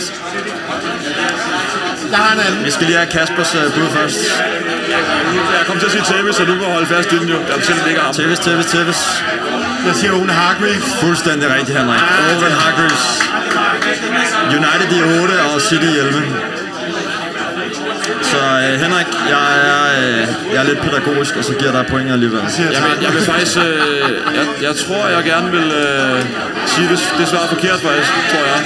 Jeg 2.12 2.18
har 2.18 2.32
en 2.34 2.40
anden. 2.46 2.64
Vi 2.64 2.70
skal 2.70 2.86
lige 2.86 2.96
have 2.98 3.10
Kaspers 3.10 3.54
øh, 3.54 3.62
bud 3.74 3.88
først. 3.96 4.20
Jeg 5.58 5.66
kom 5.66 5.78
til 5.78 5.86
at 5.86 5.92
sige 5.92 6.04
Tevez, 6.10 6.36
så 6.36 6.44
du 6.44 6.54
må 6.54 6.64
holde 6.64 6.86
fast 6.86 7.12
i 7.12 7.18
den 7.18 7.28
jo. 7.28 7.38
Jeg 7.48 7.56
vil 7.56 7.64
selv 7.64 7.78
ikke 7.88 8.00
ham. 8.00 8.14
Tevez, 8.14 8.38
Tevez, 8.38 8.66
Tevez. 8.66 9.00
Jeg 9.86 9.94
siger 9.94 10.12
Owen 10.12 10.30
Hargreaves. 10.30 10.84
Fuldstændig 11.00 11.46
rigtigt, 11.54 11.78
Henrik. 11.78 12.00
Owen 12.32 12.52
Hargreaves. 12.62 13.04
United 14.60 14.90
i 14.98 15.20
8 15.22 15.32
og 15.54 15.60
City 15.60 15.84
i 15.84 15.98
11. 15.98 16.22
Så 18.38 18.44
øh, 18.64 18.72
Henrik, 18.84 19.10
jeg 19.34 19.46
er, 19.72 19.82
øh, 19.98 20.22
jeg 20.52 20.58
er 20.62 20.66
lidt 20.70 20.80
pædagogisk, 20.86 21.32
og 21.36 21.44
så 21.44 21.52
giver 21.60 21.72
dig 21.72 21.86
point 21.92 22.10
alligevel. 22.16 22.42
Siger 22.48 22.70
Jeg 22.76 22.82
vil, 22.86 22.92
jeg 23.06 23.12
vil 23.14 23.22
faktisk... 23.32 23.56
Øh, 23.58 23.64
jeg, 24.38 24.46
jeg 24.66 24.74
tror, 24.82 25.02
jeg 25.16 25.24
gerne 25.32 25.48
vil 25.56 25.68
øh, 25.86 26.18
sige 26.72 26.88
det, 26.92 26.98
det 27.18 27.28
svaret 27.32 27.48
forkert, 27.54 27.78
faktisk, 27.88 28.10
tror 28.32 28.44
jeg. 28.52 28.60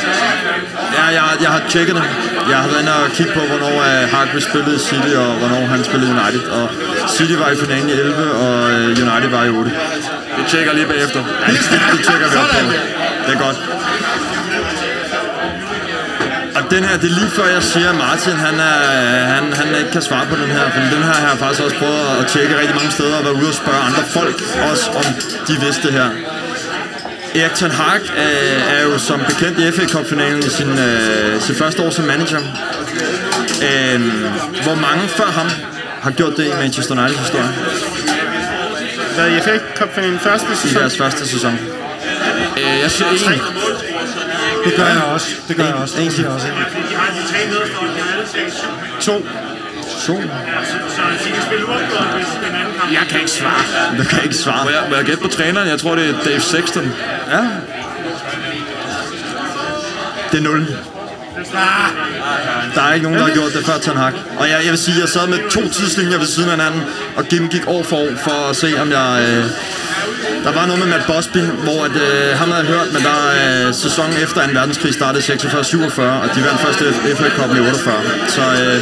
Ja, 0.98 1.04
jeg, 1.18 1.24
jeg 1.44 1.50
har 1.56 1.62
tjekket 1.68 1.94
det. 1.98 2.04
Jeg 2.50 2.56
har 2.62 2.68
været 2.68 2.80
inde 2.82 2.92
og 3.02 3.10
kigge 3.16 3.32
på, 3.38 3.42
hvornår 3.50 3.74
øh, 3.88 4.02
Hargreaves 4.14 4.44
spillede 4.50 4.78
City, 4.88 5.12
og 5.24 5.30
hvornår 5.40 5.62
han 5.72 5.84
spillede 5.84 6.08
i 6.10 6.14
United. 6.20 6.42
Og 6.58 6.66
City 7.16 7.34
var 7.42 7.48
i 7.54 7.56
finalen 7.62 7.88
i 7.88 7.92
11, 7.92 8.34
og 8.44 8.56
øh, 8.72 8.86
United 9.04 9.30
var 9.36 9.44
i 9.44 9.48
8. 9.48 9.70
Det 10.36 10.44
tjekker 10.52 10.72
lige 10.78 10.86
bagefter. 10.86 11.20
Ja, 11.46 11.52
det, 11.52 11.60
det 11.92 12.00
tjekker 12.06 12.26
vi 12.32 12.36
op 12.42 12.48
på. 12.54 12.60
Det 13.26 13.32
er 13.36 13.40
godt. 13.46 13.58
Den 16.74 16.84
her, 16.84 16.96
det 17.02 17.10
er 17.10 17.16
lige 17.20 17.30
før 17.38 17.46
jeg 17.56 17.62
siger, 17.62 17.88
at 17.90 17.96
Martin 17.96 18.32
han, 18.46 18.54
er, 18.60 18.78
han, 19.34 19.52
han 19.52 19.68
ikke 19.80 19.90
kan 19.90 20.02
svare 20.02 20.26
på 20.26 20.36
den 20.42 20.50
her, 20.56 20.64
for 20.74 20.80
den 20.94 21.02
her 21.08 21.14
har 21.22 21.28
jeg 21.28 21.38
faktisk 21.38 21.62
også 21.62 21.76
prøvet 21.76 22.02
at 22.20 22.26
tjekke 22.26 22.58
rigtig 22.60 22.74
mange 22.74 22.90
steder 22.90 23.16
og 23.18 23.24
være 23.24 23.34
ude 23.34 23.48
og 23.48 23.54
spørge 23.54 23.78
andre 23.88 24.02
folk 24.18 24.36
også, 24.70 24.86
om 25.00 25.04
de 25.48 25.54
vidste 25.64 25.82
det 25.86 25.92
her. 25.92 26.08
Erik 27.40 27.54
Ten 27.54 27.70
Hag 27.70 28.00
øh, 28.24 28.74
er 28.74 28.82
jo 28.82 28.98
som 28.98 29.20
bekendt 29.30 29.58
i 29.58 29.70
FA 29.72 29.84
Cup-finalen 29.86 30.38
i 30.38 30.50
sin, 30.58 30.78
øh, 30.78 31.40
sit 31.40 31.56
første 31.56 31.82
år 31.82 31.90
som 31.90 32.04
manager. 32.04 32.40
Øh, 33.68 34.00
hvor 34.66 34.74
mange 34.86 35.08
før 35.08 35.30
ham 35.38 35.48
har 36.02 36.10
gjort 36.10 36.36
det 36.36 36.44
i 36.44 36.54
Manchester 36.62 36.94
Uniteds 36.94 37.18
historie 37.18 37.48
Hvad 39.14 39.30
i 39.36 39.40
FA 39.40 39.58
Cup-finalen 39.76 40.18
første 40.18 40.46
i 40.52 40.56
sæson? 40.56 40.80
deres 40.80 40.96
første 40.96 41.28
sæson? 41.28 41.58
Øh, 42.56 42.80
jeg 42.82 42.90
siger 42.90 43.08
en. 43.08 43.40
Det 44.64 44.76
gør 44.76 44.86
jeg 44.86 45.02
også. 45.02 45.28
Det 45.48 45.56
gør 45.56 45.64
jeg 45.64 45.74
også. 45.74 46.00
Det 46.00 46.12
siger 46.12 46.26
jeg 46.26 46.34
også. 46.34 46.48
To. 49.00 49.26
To. 50.06 50.20
Jeg 52.92 53.02
kan 53.08 53.20
ikke 53.20 53.30
svare. 53.30 53.98
Du 53.98 54.04
kan 54.04 54.22
ikke 54.22 54.34
svare. 54.34 54.64
Må 54.64 54.70
jeg, 54.70 54.82
må 54.90 54.96
jeg 54.96 55.04
gætte 55.04 55.22
på 55.22 55.28
træneren? 55.28 55.68
Jeg 55.68 55.78
tror, 55.78 55.94
det 55.94 56.08
er 56.08 56.14
Dave 56.24 56.40
Sexton. 56.40 56.92
Ja. 57.30 57.48
Det 60.32 60.38
er 60.38 60.42
0. 60.42 60.66
Der 62.74 62.82
er 62.82 62.92
ikke 62.94 63.04
nogen, 63.04 63.18
der 63.18 63.26
har 63.26 63.34
gjort 63.34 63.52
det 63.52 63.66
før 63.66 63.78
Ten 63.78 63.96
Hag. 63.96 64.12
Og 64.38 64.48
jeg, 64.48 64.58
jeg 64.64 64.70
vil 64.70 64.78
sige, 64.78 65.00
jeg 65.00 65.08
sad 65.08 65.26
med 65.26 65.50
to 65.50 65.68
tidslinjer 65.68 66.18
ved 66.18 66.26
siden 66.26 66.48
af 66.50 66.56
hinanden, 66.56 66.82
og 67.16 67.24
gennemgik 67.28 67.64
år 67.66 67.82
for 67.82 67.96
år 67.96 68.08
for 68.16 68.50
at 68.50 68.56
se, 68.56 68.68
om 68.82 68.90
jeg... 68.90 69.08
Øh, 69.28 69.44
der 70.44 70.52
var 70.52 70.66
noget 70.66 70.78
med 70.82 70.88
Matt 70.88 71.06
Bosby, 71.06 71.42
hvor 71.66 71.84
at, 71.84 71.96
øh, 72.06 72.38
ham 72.38 72.48
havde 72.50 72.64
jeg 72.64 72.74
hørt, 72.74 72.88
men 72.94 73.02
der 73.02 73.18
øh, 73.40 73.74
sæsonen 73.74 74.16
efter 74.24 74.46
2. 74.46 74.52
verdenskrig 74.52 74.94
startede 74.94 75.22
46-47, 75.24 76.02
og 76.22 76.28
de 76.34 76.40
vandt 76.46 76.60
første 76.60 76.84
FA 77.18 77.28
Cup 77.36 77.56
i 77.56 77.60
48. 77.60 77.94
Så 78.28 78.40
øh, 78.40 78.76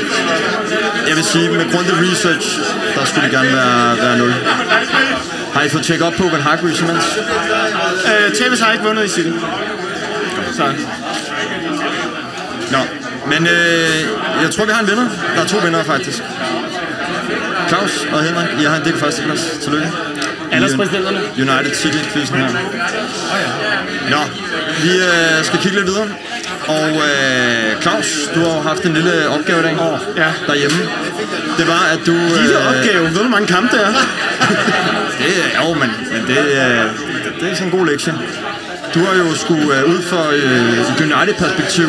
jeg 1.09 1.17
vil 1.17 1.25
sige, 1.25 1.51
med 1.51 1.73
grundig 1.73 1.95
research, 2.07 2.61
der 2.95 3.05
skulle 3.05 3.25
det 3.25 3.33
gerne 3.33 3.53
være, 3.53 3.97
være 3.97 4.19
0. 4.19 4.35
Har 5.55 5.63
I 5.63 5.69
fået 5.69 5.85
tjekket 5.85 6.07
op 6.07 6.13
på, 6.13 6.29
hvad 6.29 6.41
Hargreaves 6.41 6.81
imens? 6.81 7.19
Øh, 8.11 8.35
Tevez 8.35 8.61
har 8.61 8.73
ikke 8.73 8.85
vundet 8.85 9.05
i 9.05 9.09
City. 9.09 9.31
Så. 10.57 10.65
Nå, 12.71 12.79
men 13.27 13.47
øh, 13.47 14.01
jeg 14.43 14.51
tror, 14.51 14.65
vi 14.65 14.73
har 14.73 14.81
en 14.81 14.89
vinder. 14.89 15.09
Der 15.37 15.43
er 15.43 15.47
to 15.47 15.57
vinder, 15.57 15.85
faktisk. 15.85 16.23
Claus 17.69 18.07
og 18.13 18.23
Henrik, 18.25 18.49
I 18.61 18.65
har 18.65 18.77
en 18.77 18.85
del 18.85 18.97
førsteplads. 18.99 19.59
Tillykke. 19.63 19.89
Alderspræsidenterne. 20.53 21.21
United 21.37 21.75
City-quizzen 21.75 22.37
her. 22.37 22.49
Nå, 24.11 24.17
vi 24.83 24.91
øh, 24.97 25.45
skal 25.45 25.59
kigge 25.59 25.77
lidt 25.79 25.87
videre. 25.87 26.07
Og 26.69 26.89
øh, 26.89 27.83
Claus, 27.83 28.07
du 28.35 28.41
har 28.41 28.57
jo 28.57 28.61
haft 28.63 28.83
en 28.83 28.95
lille 28.95 29.29
opgave 29.29 29.59
i 29.61 29.63
dag 29.63 29.77
Ja. 30.17 30.33
derhjemme. 30.47 30.79
Det 31.59 31.69
var, 31.69 31.83
at 31.93 32.01
du... 32.07 32.13
Lille 32.13 32.59
øh, 32.61 32.69
opgave. 32.69 33.05
Ved 33.05 33.15
du, 33.15 33.21
hvor 33.21 33.29
mange 33.31 33.47
kampe 33.47 33.77
det 33.77 33.87
er? 33.87 33.93
Det 35.21 35.35
er 35.55 35.69
jo, 35.69 35.75
men, 35.75 35.91
men 36.13 36.27
det, 36.27 36.39
er, 36.61 36.83
det 37.41 37.51
er 37.51 37.55
sådan 37.55 37.73
en 37.73 37.79
god 37.79 37.87
lektie. 37.87 38.15
Du 38.95 39.01
har 39.05 39.15
jo 39.15 39.35
skulle 39.35 39.79
øh, 39.79 39.91
ud 39.93 40.03
for 40.03 40.25
øh, 40.31 40.79
et 40.81 41.01
United-perspektiv 41.01 41.89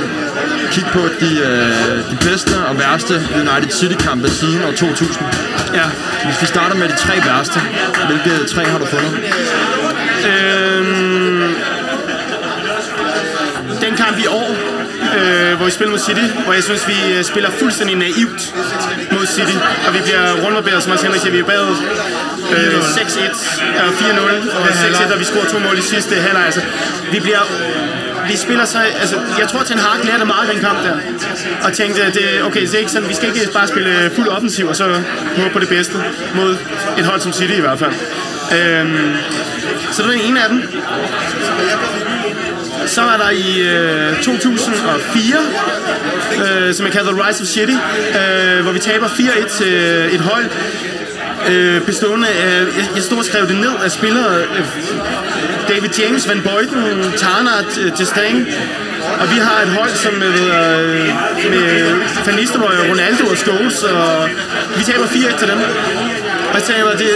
kigge 0.72 0.89
på 0.93 1.04
de, 1.22 1.32
øh, 1.49 2.12
de 2.12 2.18
bedste 2.28 2.56
og 2.70 2.80
værste 2.80 3.14
United 3.36 3.72
City-kampe 3.72 4.30
siden 4.30 4.64
år 4.64 4.72
2000. 4.72 5.26
Ja. 5.74 5.88
Hvis 6.26 6.41
vi 6.41 6.45
starter 6.45 6.76
med 6.76 6.88
de 6.89 6.97
tre 7.06 7.16
værste, 7.26 7.60
hvilke 8.08 8.45
tre 8.54 8.64
har 8.66 8.80
du 8.80 8.86
fundet? 8.86 9.14
Øhm, 10.32 11.11
øh, 15.52 15.58
hvor 15.58 15.66
vi 15.66 15.72
spiller 15.72 15.91
mod 15.91 15.99
City, 15.99 16.26
hvor 16.43 16.54
jeg 16.54 16.64
synes, 16.64 16.88
vi 16.88 16.97
øh, 17.14 17.24
spiller 17.24 17.49
fuldstændig 17.49 17.95
naivt 17.97 18.41
mod 19.12 19.26
City, 19.26 19.58
og 19.88 19.93
vi 19.93 19.99
bliver 20.08 20.26
rundbarberet, 20.43 20.84
som 20.84 20.91
også 20.91 21.06
Henrik 21.06 21.22
siger, 21.22 21.32
vi 21.32 21.39
er 21.39 21.49
bagud 21.54 21.78
øh, 22.56 22.80
6-1 22.80 23.84
og 23.86 23.89
4-0 23.89 24.58
og 24.58 24.68
6-1, 24.68 25.14
og 25.14 25.20
vi 25.20 25.24
scorer 25.24 25.45
to 25.45 25.60
mål 25.60 25.78
i 25.78 25.82
sidste 25.82 26.16
halvleg. 26.16 26.45
Altså, 26.45 26.62
vi 27.12 27.20
bliver 27.20 27.43
vi 28.28 28.38
spiller 28.38 28.66
så, 28.66 28.80
altså, 28.99 29.16
jeg 29.39 29.47
tror, 29.47 29.64
Ten 29.64 29.80
Hag 29.80 30.06
lærte 30.06 30.26
meget 30.26 30.49
den 30.54 30.60
kamp 30.60 30.84
der, 30.84 30.97
og 31.64 31.74
tænkte, 31.74 32.04
at 32.04 32.14
det, 32.14 32.43
okay, 32.43 32.62
det 32.62 32.74
er 32.74 32.80
ikke 32.80 32.91
sådan, 32.91 33.10
vi 33.10 33.14
skal 33.14 33.28
ikke 33.28 33.54
bare 33.54 33.68
spille 33.68 34.12
fuld 34.16 34.28
offensiv, 34.28 34.68
og 34.68 34.76
så 34.76 35.02
håbe 35.38 35.49
på 35.54 35.60
det 35.60 35.70
bedste 35.70 35.93
mod 36.36 36.58
et 36.97 37.06
hold 37.06 37.22
som 37.22 37.34
City 37.34 37.54
i 37.54 37.62
hvert 37.62 37.80
fald. 37.80 37.93
Øhm, 38.58 39.16
så 39.91 40.02
det 40.02 40.10
var 40.10 40.16
den 40.16 40.22
ene 40.22 40.43
af 40.43 40.49
dem. 40.49 40.64
Så 42.86 43.01
er 43.01 43.17
der 43.17 43.29
i 43.29 43.61
øh, 43.61 44.23
2004, 44.23 45.38
øh, 46.67 46.73
som 46.73 46.86
jeg 46.86 46.93
kalder 46.93 47.11
The 47.11 47.27
Rise 47.27 47.41
of 47.41 47.47
City, 47.47 47.73
øh, 47.73 48.63
hvor 48.63 48.71
vi 48.71 48.79
taber 48.79 49.07
4-1 49.07 49.57
til 49.57 49.73
øh, 49.73 50.13
et 50.13 50.21
hold, 50.21 50.45
øh, 51.49 51.82
bestående 51.82 52.27
af, 52.27 52.59
jeg, 52.59 52.86
jeg 52.95 53.03
stod 53.03 53.17
og 53.17 53.25
skrev 53.25 53.47
det 53.47 53.55
ned 53.55 53.71
af 53.84 53.91
spillere, 53.91 54.41
øh, 54.41 54.65
David 55.67 55.89
James, 55.99 56.29
Van 56.29 56.41
Beuten, 56.41 57.11
Tarnat, 57.17 57.77
øh, 57.77 57.91
og 59.21 59.25
vi 59.34 59.38
har 59.47 59.61
et 59.65 59.69
hold, 59.79 59.89
som 59.89 60.13
med, 60.13 60.27
øh, 60.27 61.05
med 61.51 61.63
øh, 61.71 61.91
øh, 61.91 62.27
Van 62.27 62.36
Nistelrooy, 62.36 62.75
Ronaldo 62.89 63.25
og 63.34 63.38
Scholes, 63.38 63.84
og 63.84 64.29
vi 64.77 64.84
taber 64.84 65.05
4-1 65.05 65.39
til 65.39 65.47
dem. 65.47 65.59
Og 66.49 66.55
jeg 66.59 66.63
taber, 66.63 66.91
det, 66.91 67.09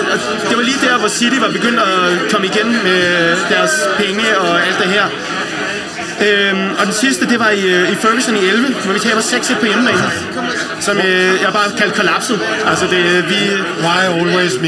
det 0.49 0.57
var 0.57 0.63
lige 0.63 0.77
der, 0.87 0.97
hvor 0.97 1.07
City 1.07 1.37
var 1.45 1.51
begyndt 1.51 1.79
at 1.79 2.31
komme 2.31 2.47
igen 2.47 2.69
med 2.87 3.01
deres 3.49 3.73
penge 3.97 4.37
og 4.37 4.51
alt 4.67 4.77
det 4.81 4.89
her. 4.95 5.05
Øhm, 6.21 6.69
og 6.79 6.85
den 6.85 6.93
sidste, 6.93 7.25
det 7.29 7.39
var 7.39 7.49
i, 7.49 7.63
øh, 7.75 7.91
i 7.91 7.95
Ferguson 7.95 8.35
i 8.35 8.45
11, 8.45 8.67
hvor 8.83 8.93
vi 8.93 8.99
taber 8.99 9.21
6-1 9.21 9.59
på 9.59 9.65
hjemmebane. 9.65 10.03
Som 10.79 10.97
øh, 10.97 11.41
jeg 11.43 11.49
bare 11.53 11.71
kaldte 11.77 11.95
kollapset. 11.95 12.39
Altså, 12.67 12.85
det, 12.87 13.29
vi... 13.29 13.39
Why 13.85 14.01
always 14.19 14.53
me? 14.61 14.67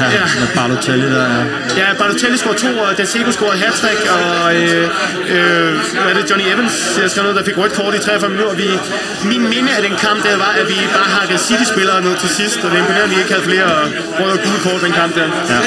Ja, 0.00 0.04
Ja. 0.04 0.24
med 0.40 0.48
Balotelli 0.56 1.06
der. 1.14 1.28
ja. 1.34 1.42
Ja, 1.76 1.86
Balotelli 1.98 2.36
scorede 2.36 2.58
to, 2.58 2.78
og 2.78 2.98
Daseco 2.98 3.30
scorede 3.32 3.58
hat 3.58 3.74
og 4.10 4.54
øh, 4.56 4.88
øh, 5.28 5.74
hvad 6.02 6.10
er 6.10 6.14
det, 6.20 6.30
Johnny 6.30 6.46
Evans, 6.54 6.98
jeg 7.02 7.10
skrev 7.10 7.22
noget, 7.22 7.36
der 7.38 7.44
fik 7.44 7.58
rødt 7.58 7.72
kort 7.72 7.94
i 7.94 7.98
43 7.98 8.30
minutter. 8.30 8.54
Vi, 8.54 8.68
min 9.24 9.42
minde 9.48 9.70
af 9.76 9.82
den 9.82 9.96
kamp 10.06 10.22
der 10.24 10.36
var, 10.36 10.52
at 10.60 10.68
vi 10.68 10.74
bare 10.96 11.10
hakkede 11.18 11.38
City-spillere 11.38 12.02
ned 12.02 12.16
til 12.16 12.28
sidst, 12.28 12.56
og 12.64 12.70
det 12.70 12.72
er 12.72 12.78
imponerende, 12.78 13.04
at 13.04 13.10
vi 13.10 13.16
ikke 13.22 13.32
havde 13.34 13.44
flere 13.52 13.70
røde 14.20 14.32
og 14.32 14.38
gule 14.44 14.60
kort 14.66 14.80
den 14.86 14.92
kamp 14.92 15.14
der. 15.14 15.26
Ja. 15.50 15.58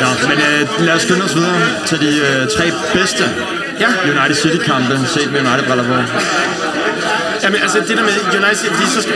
Nå, 0.00 0.28
men 0.28 0.38
øh, 0.38 0.86
lad 0.86 0.94
os 0.94 1.02
skynde 1.02 1.24
os 1.24 1.34
videre 1.36 1.60
til 1.86 2.00
de 2.00 2.18
øh, 2.18 2.48
tre 2.56 2.72
bedste 2.94 3.24
Ja. 3.80 3.88
United 4.04 4.34
City-kampe, 4.34 4.98
set 5.06 5.32
med 5.32 5.40
United-briller 5.40 5.84
på. 5.84 5.94
Jamen, 7.42 7.60
altså 7.62 7.78
det 7.88 7.96
der 7.96 8.02
med 8.02 8.12
United, 8.40 8.70
fordi 8.74 8.86
så 8.90 9.02
skal... 9.02 9.14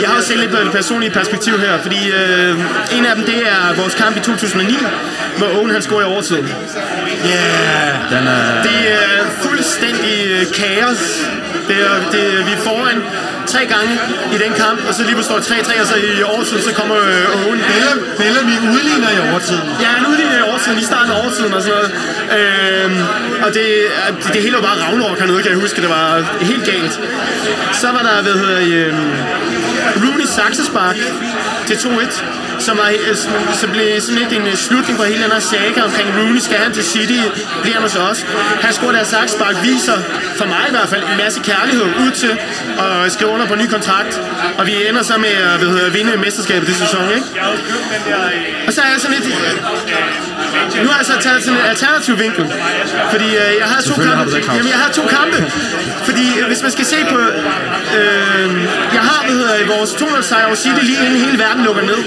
Jeg 0.00 0.08
har 0.08 0.16
også 0.16 0.28
set 0.28 0.38
lidt 0.38 0.50
på 0.50 0.56
det 0.56 0.72
personlige 0.72 1.10
perspektiv 1.10 1.58
her, 1.58 1.78
fordi 1.82 2.10
øh, 2.10 2.58
en 2.96 3.06
af 3.06 3.16
dem, 3.16 3.24
det 3.24 3.38
er 3.48 3.74
vores 3.80 3.94
kamp 3.94 4.16
i 4.16 4.20
2009, 4.20 4.78
hvor 5.38 5.46
Owen 5.46 5.70
han 5.70 5.82
scorer 5.82 6.00
i 6.00 6.04
overtiden. 6.04 6.44
Den 8.10 8.26
er... 8.26 8.62
Det 8.62 8.92
er 8.92 9.24
fuldstændig 9.42 10.26
øh, 10.26 10.46
kaos. 10.54 11.28
Det 11.68 11.76
er, 11.76 12.10
det, 12.12 12.46
vi 12.46 12.52
er 12.52 12.56
foran 12.56 13.02
tre 13.54 13.62
gange 13.74 13.92
i 14.34 14.36
den 14.44 14.52
kamp, 14.62 14.78
og 14.88 14.92
så 14.94 15.00
lige 15.02 15.14
pludselig 15.16 15.44
står 15.44 15.56
det 15.56 15.68
3-3, 15.68 15.80
og 15.82 15.86
så 15.92 15.96
i 15.96 16.22
overtiden, 16.32 16.62
så 16.68 16.72
kommer 16.78 16.96
øh, 16.96 17.38
Owen. 17.38 17.60
Bellamy, 17.70 18.02
Bellamy 18.20 18.56
udligner 18.74 19.10
i 19.16 19.18
overtiden. 19.30 19.66
Ja, 19.84 19.88
han 19.96 20.04
udligner 20.10 20.36
i 20.42 20.44
overtiden, 20.50 20.78
i 20.78 20.86
starten 20.90 21.10
af 21.12 21.16
overtiden 21.22 21.52
og 21.54 21.62
sådan 21.62 21.78
noget. 21.78 21.90
Øhm, 22.38 23.00
og 23.44 23.54
det, 23.56 23.66
det, 24.22 24.32
det 24.34 24.40
hele 24.44 24.54
var 24.58 24.64
bare 24.68 24.78
Ragnarok 24.86 25.18
hernede, 25.18 25.42
kan 25.42 25.50
jeg 25.54 25.60
huske. 25.60 25.80
Det 25.84 25.90
var 25.98 26.06
helt 26.50 26.64
galt. 26.72 26.94
Så 27.72 27.88
var 27.96 28.02
der, 28.08 28.22
hvad 28.22 28.36
hedder 28.42 28.58
I, 28.58 28.72
øhm, 28.72 29.12
Rooney 30.02 30.26
saksespark 30.38 30.96
til 31.66 31.74
2-1, 31.74 32.24
som, 32.62 32.78
var, 32.78 32.90
øh, 33.08 33.16
som, 33.60 33.70
blev 33.70 34.00
sådan 34.00 34.18
lidt 34.22 34.32
en 34.32 34.46
øh, 34.46 34.54
slutning 34.54 34.98
på 34.98 35.04
hele 35.04 35.22
den 35.24 35.32
her 35.32 35.40
saga 35.40 35.80
omkring 35.88 36.08
Rooney. 36.18 36.40
Skal 36.40 36.58
han 36.64 36.72
til 36.72 36.84
City? 36.84 37.20
Bliver 37.62 37.74
han 37.78 37.82
hos 37.82 37.96
os? 37.96 38.26
Han 38.64 38.72
scorer 38.72 38.92
der 38.92 39.04
saksespark, 39.04 39.56
viser 39.62 39.98
for 40.36 40.46
mig 40.46 40.64
i 40.68 40.70
hvert 40.76 40.88
fald 40.88 41.02
en 41.12 41.16
masse 41.24 41.40
kærlighed 41.40 41.84
ud 42.04 42.10
til 42.10 42.32
at 42.84 43.12
skrive 43.12 43.30
under 43.30 43.46
på 43.46 43.54
en 43.54 43.60
ny 43.60 43.68
kontrakt. 43.76 44.20
Og 44.58 44.66
vi 44.66 44.72
ender 44.88 45.02
så 45.02 45.18
med 45.18 45.28
at 45.28 45.58
hvad 45.58 45.68
hedder, 45.68 45.90
vinde 45.90 46.16
mesterskabet 46.16 46.68
det 46.68 46.76
sæson, 46.76 47.04
ikke? 47.16 47.26
Og 48.66 48.72
så 48.72 48.80
er 48.80 48.90
jeg 48.92 49.00
sådan 49.00 49.16
lidt... 49.16 49.26
Nu 50.82 50.88
har 50.88 50.98
jeg 51.02 51.06
så 51.06 51.16
taget 51.20 51.42
sådan 51.44 51.58
en 51.60 51.66
alternativ 51.66 52.18
vinkel. 52.18 52.44
Fordi 53.10 53.28
øh, 53.42 53.50
jeg 53.62 53.68
har 53.72 53.80
to 53.82 53.94
har 53.94 54.02
kampe. 54.02 54.34
det, 54.34 54.44
Claus. 54.44 54.56
Jamen, 54.56 54.70
jeg 54.74 54.80
har 54.84 54.92
to 54.92 55.02
kampe. 55.18 55.38
Fordi 56.08 56.26
øh, 56.40 56.46
hvis 56.46 56.62
man 56.62 56.70
skal 56.70 56.84
se 56.84 56.96
på... 57.10 57.18
Øh, 57.98 58.48
jeg 58.96 59.02
har, 59.10 59.20
hvad 59.26 59.36
hedder, 59.40 59.76
vores 59.76 59.90
200 59.92 60.24
sejr 60.24 60.46
over 60.46 60.54
City 60.54 60.82
lige 60.82 60.98
inden 61.06 61.18
hele 61.24 61.38
verden 61.38 61.64
lukker 61.64 61.82
ned 61.82 62.00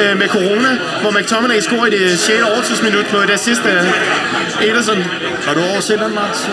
øh, 0.00 0.18
med 0.18 0.28
corona, 0.28 0.70
hvor 1.00 1.10
McTominay 1.10 1.60
scorer 1.60 1.86
i 1.86 1.90
det 1.90 2.18
6. 2.18 2.42
overtidsminut 2.42 3.06
på 3.06 3.16
et 3.16 3.30
assist 3.30 3.64
af 3.66 3.80
Ederson. 4.60 5.04
Har 5.46 5.54
du 5.54 5.60
overset 5.72 5.98
den, 5.98 6.14
Mats? 6.14 6.48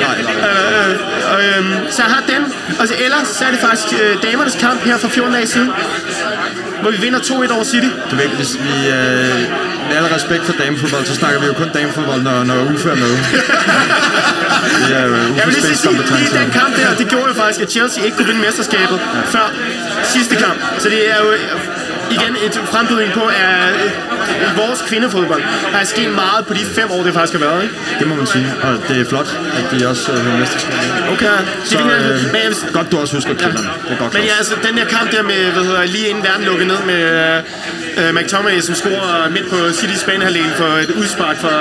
Nej, 0.00 0.22
nej. 0.22 0.34
Øh, 0.48 0.90
øh, 0.90 1.58
øh, 1.58 1.90
så 1.90 2.02
jeg 2.02 2.10
har 2.14 2.22
den. 2.28 2.42
Og 2.80 2.88
så 2.88 2.94
ellers 3.04 3.28
så 3.28 3.44
er 3.44 3.50
det 3.50 3.60
faktisk 3.60 3.88
øh, 4.02 4.22
damernes 4.22 4.56
kamp 4.60 4.84
her 4.84 4.96
for 4.98 5.08
14 5.08 5.34
dage 5.34 5.46
siden, 5.46 5.70
hvor 6.82 6.90
vi 6.90 6.96
vinder 6.96 7.18
2-1 7.18 7.54
over 7.54 7.64
City. 7.64 7.88
Du 8.10 8.16
ved, 8.16 8.28
hvis 8.28 8.58
vi... 8.64 8.88
Øh, 8.88 9.66
med 9.88 9.96
al 9.96 10.04
respekt 10.04 10.44
for 10.44 10.52
damefodbold, 10.66 11.04
så 11.06 11.14
snakker 11.14 11.40
vi 11.40 11.46
jo 11.46 11.52
kun 11.52 11.68
damefodbold, 11.74 12.22
når, 12.22 12.44
når 12.44 12.56
Uffe 12.72 12.88
er 12.90 12.98
med. 13.04 13.12
Det 14.88 14.96
er 15.00 15.04
jo 15.10 15.14
Jeg 15.38 15.44
vil 15.46 15.54
lige 15.54 15.76
sige, 15.76 15.92
lige 15.92 16.32
den 16.40 16.50
kamp 16.60 16.76
der, 16.76 16.88
det 17.00 17.08
gjorde 17.08 17.28
jo 17.28 17.34
faktisk, 17.34 17.60
at 17.64 17.70
Chelsea 17.70 18.04
ikke 18.04 18.16
kunne 18.16 18.26
vinde 18.26 18.40
mesterskabet 18.40 18.98
før 19.34 19.46
sidste 20.04 20.34
kamp. 20.36 20.58
Så 20.78 20.88
det 20.88 21.10
er 21.10 21.16
jo 21.24 21.28
øh, 21.32 21.75
igen 22.10 22.36
et 22.46 22.54
frembrydning 22.72 23.12
på, 23.12 23.24
at 23.26 23.74
øh, 23.84 24.56
vores 24.56 24.82
kvindefodbold 24.88 25.42
der 25.72 25.78
er 25.78 25.84
sket 25.84 26.10
meget 26.10 26.46
på 26.46 26.54
de 26.54 26.64
fem 26.78 26.90
år, 26.90 27.02
det 27.02 27.14
faktisk 27.14 27.38
har 27.38 27.46
været. 27.48 27.62
Ikke? 27.62 27.74
Det 27.98 28.06
må 28.08 28.14
man 28.14 28.26
sige. 28.26 28.46
Og 28.62 28.72
det 28.88 29.00
er 29.00 29.04
flot, 29.04 29.30
at 29.58 29.64
de 29.72 29.88
også 29.88 30.12
øh, 30.12 30.40
mesterskabet. 30.40 30.80
Okay. 31.12 31.26
Så 31.64 31.78
det 31.78 31.86
er 31.86 32.12
øh, 32.12 32.32
men 32.32 32.40
jeg 32.44 32.52
godt, 32.72 32.92
du 32.92 32.98
også 32.98 33.14
husker 33.14 33.34
kvinderne. 33.34 33.68
Det 33.84 33.92
er 33.92 33.98
godt, 33.98 34.14
Men 34.14 34.22
ja, 34.22 34.32
altså 34.38 34.54
den 34.68 34.76
der 34.78 34.84
kamp 34.84 35.12
der 35.12 35.22
med, 35.22 35.50
hvad 35.54 35.64
hedder, 35.64 35.84
lige 35.84 36.08
inden 36.08 36.24
verden 36.24 36.44
lukkede 36.44 36.68
ned 36.68 36.80
med 36.86 37.02
øh, 37.98 38.14
McTominay, 38.14 38.60
som 38.60 38.74
scorer 38.74 39.30
midt 39.30 39.50
på 39.50 39.56
City's 39.56 40.06
banehalvdel 40.06 40.50
for 40.56 40.70
et 40.84 40.90
udspark 40.90 41.36
fra 41.36 41.56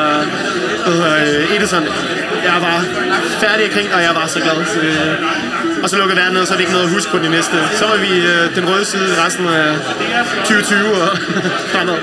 hvad 0.86 0.94
hedder, 0.94 1.16
øh, 1.16 1.56
Ederson. 1.56 1.84
Jeg 2.44 2.58
var 2.62 2.84
færdig 3.40 3.72
grine, 3.72 3.94
og 3.96 4.02
jeg 4.02 4.16
var 4.16 4.28
så 4.28 4.40
glad. 4.40 4.66
Så, 4.66 4.80
øh, 4.80 5.75
og 5.86 5.90
så 5.90 5.98
lukker 5.98 6.16
verden 6.16 6.34
ned, 6.34 6.46
så 6.46 6.54
er 6.54 6.58
det 6.58 6.64
ikke 6.64 6.72
noget 6.72 6.86
at 6.86 6.94
huske 6.94 7.12
på 7.12 7.18
de 7.18 7.30
næste. 7.30 7.58
Så 7.80 7.86
var 7.88 7.98
vi 7.98 8.12
øh, 8.18 8.56
den 8.56 8.70
røde 8.70 8.86
side 8.86 9.26
resten 9.26 9.48
af 9.48 9.78
2020 10.46 11.02
og 11.02 11.18
fremad. 11.74 12.00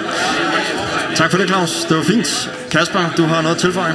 Tak 1.17 1.31
for 1.31 1.39
det, 1.39 1.49
Claus. 1.49 1.85
Det 1.89 1.97
var 1.97 2.03
fint. 2.03 2.51
Kasper, 2.71 3.01
du 3.17 3.25
har 3.27 3.41
noget 3.43 3.57
at 3.57 3.61
tilføje? 3.61 3.95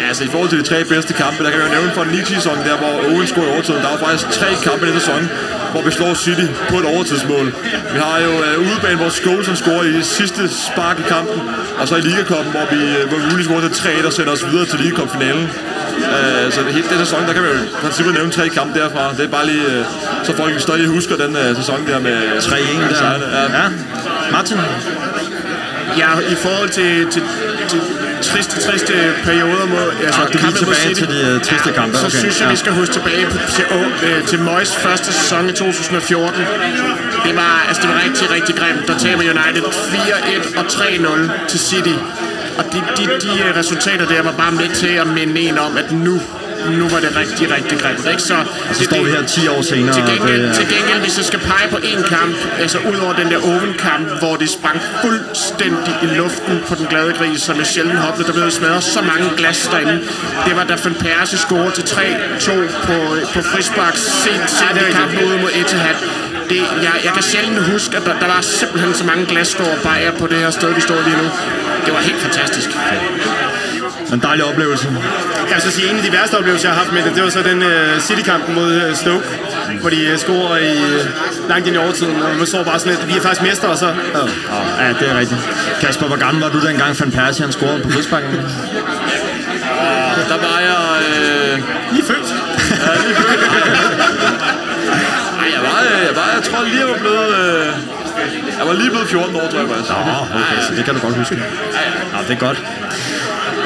Ja, 0.00 0.08
altså 0.08 0.24
i 0.24 0.26
forhold 0.26 0.48
til 0.48 0.58
de 0.58 0.64
tre 0.64 0.84
bedste 0.84 1.12
kampe, 1.14 1.44
der 1.44 1.50
kan 1.50 1.60
jeg 1.60 1.68
jo 1.68 1.74
nævne 1.74 1.90
for 1.90 2.02
den 2.04 2.12
9 2.12 2.24
sæson 2.24 2.56
der, 2.68 2.76
hvor 2.82 2.92
Owen 3.10 3.26
scorede 3.26 3.50
i 3.50 3.52
overtiden. 3.54 3.80
Der 3.82 3.90
var 3.94 3.98
faktisk 4.06 4.24
tre 4.40 4.48
kampe 4.66 4.86
i 4.86 4.90
den 4.90 5.00
sæson, 5.00 5.30
hvor 5.72 5.82
vi 5.82 5.90
slår 5.90 6.14
City 6.14 6.46
på 6.70 6.76
et 6.78 6.84
overtidsmål. 6.94 7.46
Vi 7.94 7.98
har 8.06 8.18
jo 8.26 8.32
uh, 8.46 8.66
udebane, 8.66 8.96
hvor 8.96 9.08
Scholes 9.08 9.58
scorer 9.58 9.82
i 9.82 10.02
sidste 10.02 10.42
spark 10.48 10.98
i 10.98 11.02
kampen, 11.14 11.40
og 11.80 11.88
så 11.88 11.94
i 11.96 12.00
Ligakoppen, 12.00 12.50
hvor 12.56 12.66
vi 12.74 12.80
uh, 12.96 13.08
hvor 13.10 13.18
Rooney 13.26 13.44
scorer 13.44 13.60
til 13.60 13.70
3 13.70 14.02
der 14.04 14.10
sender 14.10 14.32
os 14.32 14.44
videre 14.50 14.66
til 14.66 14.78
Ligacup-finalen. 14.84 15.46
Uh, 16.14 16.52
så 16.54 16.60
hele 16.76 16.86
den 16.90 16.98
sæson, 16.98 17.20
der 17.26 17.32
kan 17.32 17.42
vi 17.42 17.48
jo 17.48 17.54
i 17.54 17.68
princippet 17.82 18.14
nævne 18.14 18.30
tre 18.32 18.48
kampe 18.48 18.80
derfra. 18.80 19.02
Det 19.16 19.24
er 19.24 19.32
bare 19.38 19.46
lige, 19.46 19.66
uh, 19.80 19.86
så 20.26 20.36
folk 20.36 20.60
stadig 20.60 20.86
husker 20.86 21.16
den 21.16 21.32
uh, 21.36 21.56
sæson 21.56 21.78
der 21.86 21.98
med 21.98 22.16
3-1 22.38 22.88
der. 22.88 22.94
sejrene. 22.94 23.26
Ja. 23.36 23.42
Ja. 23.42 23.66
Martin? 24.32 24.56
Ja, 25.96 26.18
i 26.34 26.34
forhold 26.34 26.68
til, 26.68 27.10
til, 27.10 27.22
til 27.68 27.80
triste, 28.22 28.60
triste 28.60 28.94
perioder 29.24 29.66
mod 29.66 29.92
altså, 30.06 30.20
Ah, 30.20 30.32
du 30.32 30.38
vil 30.38 30.54
tilbage 30.54 30.88
City, 30.88 31.00
til 31.00 31.08
de, 31.08 31.34
øh, 31.34 31.40
triste 31.40 31.72
kampe. 31.72 31.96
Så 31.96 32.06
Okay, 32.06 32.18
synes 32.18 32.40
jeg, 32.40 32.46
ja. 32.46 32.50
vi 32.50 32.56
skal 32.56 32.72
huske 32.72 32.92
tilbage 32.92 33.26
på, 33.26 33.38
til, 33.56 33.64
øh, 34.08 34.26
til 34.26 34.38
Moyes 34.40 34.76
første 34.76 35.12
sæson 35.12 35.48
i 35.48 35.52
2014. 35.52 36.40
Det 37.24 37.36
var, 37.36 37.64
altså, 37.68 37.82
det 37.82 37.90
var 37.90 38.00
rigtig, 38.04 38.30
rigtig 38.30 38.54
grimt. 38.54 38.88
Der 38.88 38.98
taber 38.98 39.22
United 39.22 39.62
4-1 39.62 40.58
og 40.58 40.64
3-0 40.64 41.48
til 41.48 41.60
City. 41.60 41.96
Og 42.58 42.64
de, 42.72 42.78
de, 42.96 43.04
de 43.24 43.32
øh, 43.44 43.56
resultater 43.56 44.06
der 44.06 44.22
var 44.22 44.32
bare 44.32 44.52
med 44.52 44.68
til 44.74 44.92
at 45.02 45.06
minde 45.06 45.40
en 45.40 45.58
om, 45.58 45.76
at 45.76 45.92
nu, 45.92 46.20
nu 46.80 46.88
var 46.88 47.00
det 47.00 47.16
rigtig, 47.16 47.50
rigtig 47.56 47.78
grimt. 47.80 48.06
Ikke? 48.10 48.22
Så, 48.22 48.36
Så 48.72 48.84
står 48.84 49.04
vi 49.04 49.10
her 49.10 49.22
10 49.26 49.48
år 49.48 49.62
senere. 49.62 49.94
til 49.94 50.02
og 50.02 50.08
gengæld, 50.08 50.42
det 50.42 50.48
er- 50.50 50.54
til 50.54 50.66
gengæld, 50.74 51.00
hvis 51.00 51.16
jeg 51.16 51.24
skal 51.24 51.38
pege 51.38 51.66
på 51.70 51.76
én 51.76 52.02
kamp, 52.14 52.34
altså 52.58 52.78
ud 52.90 52.96
over 53.04 53.12
den 53.12 53.30
der 53.30 53.38
Oven-kamp, 53.50 54.18
hvor 54.18 54.36
det 54.36 54.50
sprang 54.50 54.80
fuldstændig 55.02 55.94
i 56.02 56.06
luften 56.06 56.60
på 56.68 56.74
den 56.74 56.86
glade 56.86 57.12
gris, 57.12 57.40
som 57.42 57.56
jeg 57.58 57.66
sjældent 57.66 57.98
har 57.98 58.08
oplevet, 58.08 58.26
der 58.26 58.32
blev 58.32 58.50
smadret 58.50 58.84
så 58.84 59.00
mange 59.02 59.30
glas 59.36 59.68
derinde. 59.72 60.00
Det 60.46 60.56
var 60.56 60.64
da 60.64 60.76
Van 60.84 60.94
Persie 60.94 61.38
scorede 61.38 61.70
til 61.70 61.84
3-2 61.84 62.52
på, 62.86 62.96
på 63.34 63.40
frispark 63.42 63.96
sent, 63.96 64.50
sent 64.50 64.76
i 64.88 64.92
kampen 64.92 65.18
ude 65.28 65.38
mod 65.42 65.50
Etihad. 65.54 65.94
Det, 66.50 66.56
jeg, 66.82 66.92
jeg 67.04 67.12
kan 67.12 67.22
sjældent 67.22 67.62
huske, 67.72 67.96
at 67.96 68.02
der, 68.06 68.18
der 68.20 68.26
var 68.26 68.40
simpelthen 68.40 68.94
så 68.94 69.04
mange 69.04 69.26
glasstår 69.26 69.74
bajer 69.84 70.10
på 70.18 70.26
det 70.26 70.36
her 70.38 70.50
sted, 70.50 70.74
vi 70.74 70.80
står 70.80 70.94
lige 71.06 71.16
nu. 71.22 71.28
Det 71.86 71.92
var 71.94 72.00
helt 72.00 72.20
fantastisk. 72.20 72.68
En 74.12 74.20
dejlig 74.22 74.44
oplevelse. 74.44 74.88
Jeg 75.52 75.62
så 75.62 75.70
sige, 75.70 75.90
en 75.90 75.96
af 75.96 76.02
de 76.02 76.12
værste 76.12 76.34
oplevelser, 76.38 76.68
jeg 76.68 76.74
har 76.76 76.82
haft 76.84 76.92
med 76.92 77.02
det, 77.02 77.14
det 77.14 77.22
var 77.22 77.30
så 77.30 77.42
den 77.42 77.62
uh, 77.62 78.00
City-kampen 78.00 78.54
mod 78.54 78.76
uh, 78.76 78.94
Stoke, 78.94 79.24
hvor 79.80 79.90
de 79.90 80.10
uh, 80.12 80.18
scorer 80.18 80.56
i, 80.56 80.76
uh, 80.76 81.48
langt 81.48 81.66
ind 81.66 81.76
i 81.76 81.78
overtiden, 81.78 82.22
og 82.22 82.36
man 82.38 82.46
står 82.46 82.64
bare 82.64 82.78
sådan 82.78 82.92
lidt, 82.92 83.08
vi 83.08 83.16
er 83.16 83.20
faktisk 83.20 83.42
mestre, 83.42 83.68
og 83.68 83.78
så... 83.78 83.88
Uh. 83.88 84.30
Ja, 84.80 84.88
det 85.00 85.10
er 85.10 85.18
rigtigt. 85.18 85.40
Kasper, 85.80 86.06
hvor 86.06 86.16
gammel 86.16 86.42
var 86.42 86.50
du 86.50 86.60
dengang, 86.66 87.00
Van 87.00 87.10
Persie 87.10 87.44
han 87.44 87.52
scorede 87.52 87.82
på 87.82 87.90
frisbakken? 87.90 88.30
Der 90.32 90.38
var 90.46 90.58
jeg... 90.70 90.82
Øh, 91.08 91.58
I 91.96 92.00
er 92.00 92.04
født. 92.04 92.28
Ej, 95.40 95.48
jeg 95.54 95.62
var, 95.62 95.78
jeg 96.06 96.16
var, 96.16 96.28
jeg 96.34 96.42
tror 96.42 96.64
lige, 96.64 96.78
jeg 96.78 96.88
var 96.88 96.98
blevet... 96.98 97.28
Øh, 97.38 97.66
jeg 98.58 98.66
var 98.66 98.72
lige 98.72 98.90
blevet 98.90 99.08
14 99.08 99.36
år, 99.36 99.48
tror 99.50 99.58
jeg 99.58 99.68
faktisk. 99.68 99.90
Åh, 99.90 100.22
okay, 100.22 100.62
så 100.68 100.74
det 100.76 100.84
kan 100.84 100.94
du 100.94 101.00
godt 101.00 101.16
huske. 101.16 101.34
Ja, 101.34 102.18
det 102.28 102.34
er 102.36 102.40
godt. 102.46 102.62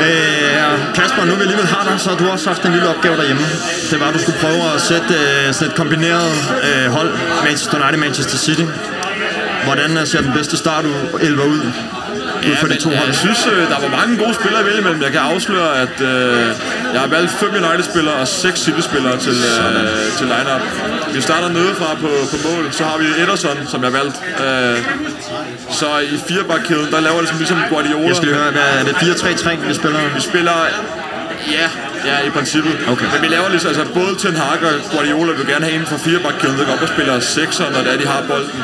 Øh, 0.01 0.95
Kasper, 0.95 1.25
nu 1.25 1.35
vi 1.35 1.43
alligevel 1.43 1.67
har 1.67 1.85
dig, 1.91 2.01
så 2.01 2.11
har 2.11 2.17
du 2.17 2.29
også 2.29 2.49
haft 2.49 2.63
en 2.67 2.73
lille 2.73 2.89
opgave 2.89 3.17
derhjemme. 3.17 3.43
Det 3.91 4.01
var, 4.01 4.07
at 4.09 4.15
du 4.15 4.19
skulle 4.19 4.39
prøve 4.39 4.63
at 4.75 4.81
sætte 4.81 5.15
øh, 5.15 5.55
sådan 5.55 5.69
et 5.69 5.75
kombineret 5.75 6.33
øh, 6.67 6.93
hold, 6.93 7.11
Manchester 7.45 7.77
United 7.83 7.99
Manchester 7.99 8.39
City. 8.39 8.65
hvordan 9.65 9.97
øh, 9.97 10.07
ser 10.07 10.21
den 10.21 10.33
bedste 10.33 10.57
start 10.57 10.85
ud, 10.85 11.21
11 11.21 11.43
ud? 11.49 11.61
Ud 12.51 12.57
for 12.63 12.67
de 12.67 12.77
to 12.85 12.89
men, 12.89 12.99
hold? 12.99 13.09
Jeg 13.09 13.17
synes, 13.25 13.41
øh, 13.53 13.63
der 13.73 13.79
var 13.85 13.91
mange 13.99 14.13
gode 14.23 14.35
spillere 14.35 14.61
at 14.61 14.67
vælge 14.67 14.81
imellem. 14.85 15.03
Jeg 15.03 15.13
kan 15.17 15.21
afsløre, 15.21 15.71
at 15.85 15.97
øh, 16.01 16.47
jeg 16.95 17.01
har 17.05 17.11
valgt 17.17 17.31
fem 17.43 17.51
United-spillere 17.63 18.15
og 18.15 18.29
seks 18.29 18.59
City-spillere 18.65 19.17
til, 19.27 19.37
øh, 19.53 20.13
til 20.19 20.27
line-up. 20.33 20.63
Vi 21.15 21.21
starter 21.21 21.49
nedefra 21.49 21.89
på, 22.05 22.11
på 22.33 22.37
mål. 22.49 22.73
Så 22.73 22.85
har 22.85 22.99
vi 22.99 23.07
Ederson, 23.23 23.59
som 23.73 23.85
jeg 23.85 23.93
valgt. 23.93 24.17
Øh, 24.47 24.77
så 25.71 25.89
i 26.15 26.17
firebakkæden, 26.29 26.89
der 26.95 27.01
laver 27.01 27.19
det 27.21 27.29
som 27.29 27.39
ligesom 27.39 27.59
Guardiola. 27.71 28.07
Jeg 28.07 28.17
skal 28.17 28.29
lige 28.29 28.39
høre, 28.39 28.53
hvad 28.53 28.69
er 28.79 28.85
det 28.85 28.95
4-3-3, 28.95 29.69
vi 29.69 29.75
spiller? 29.75 30.01
Vi 30.15 30.21
spiller... 30.21 30.57
Ja, 31.57 31.69
ja, 32.11 32.17
i 32.29 32.31
princippet. 32.37 32.75
Okay. 32.93 33.07
Men 33.13 33.19
vi 33.25 33.29
laver 33.37 33.49
ligesom, 33.55 33.69
altså 33.73 33.85
både 34.01 34.13
Ten 34.23 34.37
Hag 34.43 34.59
og 34.69 34.75
Guardiola 34.93 35.33
vil 35.39 35.47
gerne 35.53 35.65
have 35.69 35.77
en 35.81 35.87
fra 35.91 35.99
firebakkæden, 36.05 36.57
der 36.59 36.65
går 36.69 36.73
op 36.77 36.83
og 36.87 36.91
spiller 36.95 37.15
sekser, 37.21 37.67
når 37.75 37.81
det 37.85 37.91
er, 37.95 37.99
de 38.03 38.07
har 38.15 38.21
bolden. 38.31 38.59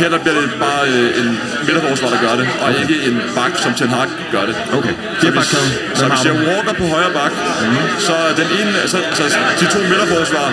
Her 0.00 0.08
der 0.14 0.18
bliver 0.24 0.36
det 0.40 0.50
bare 0.66 0.82
øh, 0.94 1.20
en 1.20 1.28
midterforsvar, 1.66 2.08
der 2.14 2.20
gør 2.26 2.34
det, 2.40 2.46
og 2.62 2.68
ikke 2.82 2.96
en 3.08 3.16
bak, 3.36 3.52
som 3.64 3.72
Ten 3.78 3.90
Hag 3.96 4.08
gør 4.34 4.44
det. 4.48 4.56
Okay. 4.78 4.94
Så 4.94 5.20
Firebakkæden. 5.20 5.70
hvis, 5.70 5.98
så 6.00 6.04
hvis 6.12 6.24
jeg 6.28 6.34
walker 6.48 6.74
på 6.82 6.86
højre 6.94 7.12
bak, 7.18 7.32
mm-hmm. 7.32 7.86
så 8.06 8.14
den 8.40 8.48
ene, 8.58 8.72
så, 8.92 8.98
så 9.18 9.22
de 9.60 9.66
to 9.74 9.80
midterforsvar, 9.90 10.46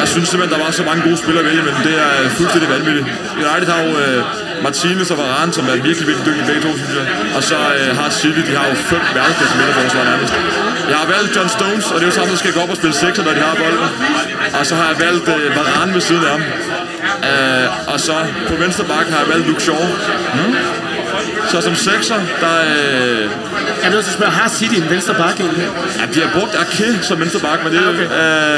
jeg 0.00 0.08
synes 0.14 0.26
simpelthen, 0.28 0.52
der 0.58 0.64
var 0.64 0.70
så 0.80 0.84
mange 0.88 1.02
gode 1.08 1.18
spillere 1.22 1.44
at 1.44 1.48
vælge, 1.50 1.62
men 1.68 1.74
det 1.86 1.94
er 2.06 2.28
fuldstændig 2.38 2.68
vanvittigt. 2.76 3.06
United 3.46 3.68
har 3.74 3.80
jo 3.86 3.92
øh, 4.04 4.18
Martinez 4.66 5.10
og 5.14 5.18
Varane, 5.18 5.52
som 5.58 5.64
er 5.68 5.76
virkelig, 5.88 6.06
virkelig 6.10 6.26
dygtige 6.28 6.46
begge 6.50 6.62
to, 6.66 6.72
synes 6.80 6.94
jeg. 7.00 7.06
Og 7.36 7.42
så 7.50 7.58
øh, 7.78 7.96
har 7.98 8.08
City, 8.20 8.42
de 8.48 8.54
har 8.60 8.66
jo 8.72 8.74
fem 8.90 9.02
verdensklasse 9.16 9.54
midterforsvar 9.58 10.04
nærmest. 10.10 10.34
Jeg 10.92 10.98
har 11.02 11.06
valgt 11.14 11.30
John 11.36 11.48
Stones, 11.56 11.86
og 11.92 11.96
det 11.98 12.04
er 12.06 12.10
jo 12.10 12.16
samme, 12.18 12.30
der 12.34 12.40
skal 12.42 12.52
gå 12.56 12.60
op 12.64 12.72
og 12.74 12.78
spille 12.80 12.96
sekser, 13.04 13.22
når 13.26 13.34
de 13.38 13.42
har 13.48 13.54
bolden. 13.62 13.88
Og 14.58 14.62
så 14.68 14.74
har 14.78 14.86
jeg 14.90 14.96
valgt 15.06 15.26
øh, 15.36 15.56
Varane 15.56 15.92
ved 15.96 16.02
siden 16.08 16.24
af 16.28 16.32
ham. 16.36 16.42
Øh, 17.28 17.92
og 17.92 17.98
så 18.06 18.16
på 18.48 18.54
venstre 18.64 18.84
bakke 18.92 19.08
har 19.12 19.18
jeg 19.22 19.28
valgt 19.32 19.46
Luke 19.48 19.62
Shaw. 19.66 19.82
Mm. 20.36 20.81
Så 21.48 21.60
som 21.60 21.74
sekser, 21.74 22.14
der... 22.40 22.54
Øh, 22.60 23.30
Jeg 23.82 23.88
er 23.88 23.90
nødt 23.90 24.04
til 24.04 24.10
at 24.10 24.14
spørge, 24.18 24.30
har 24.32 24.48
City 24.48 24.74
en 24.74 24.90
venstre 24.90 25.14
bakke 25.14 25.42
egentlig? 25.42 25.68
Ja, 26.00 26.04
de 26.14 26.20
har 26.26 26.30
brugt 26.40 26.54
Arke 26.54 26.98
som 27.02 27.20
venstre 27.20 27.40
bak, 27.40 27.58
men 27.64 27.72
det, 27.72 27.88
okay. 27.88 28.02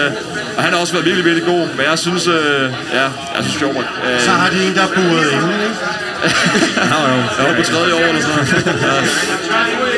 øh, 0.07 0.13
og 0.57 0.63
han 0.63 0.73
har 0.73 0.81
også 0.81 0.93
været 0.93 1.05
virkelig, 1.07 1.25
virkelig 1.25 1.47
god. 1.47 1.61
Men 1.77 1.85
jeg 1.91 1.99
synes, 1.99 2.27
øh, 2.27 2.63
ja, 2.93 3.03
jeg 3.37 3.41
synes 3.43 3.57
sjovt. 3.59 3.77
Øh, 3.77 4.21
Så 4.21 4.31
har 4.31 4.51
de 4.51 4.65
en, 4.67 4.75
der 4.75 4.83
er 4.83 4.93
buret 4.97 5.33
inde, 5.33 5.49
ikke? 5.65 5.77
Nå, 6.93 6.99
jo. 7.09 7.17
jeg 7.39 7.45
var 7.49 7.55
på 7.57 7.63
tredje 7.63 7.95
år 7.95 7.99
eller 8.11 8.21
sådan 8.23 8.37
noget. 8.81 9.05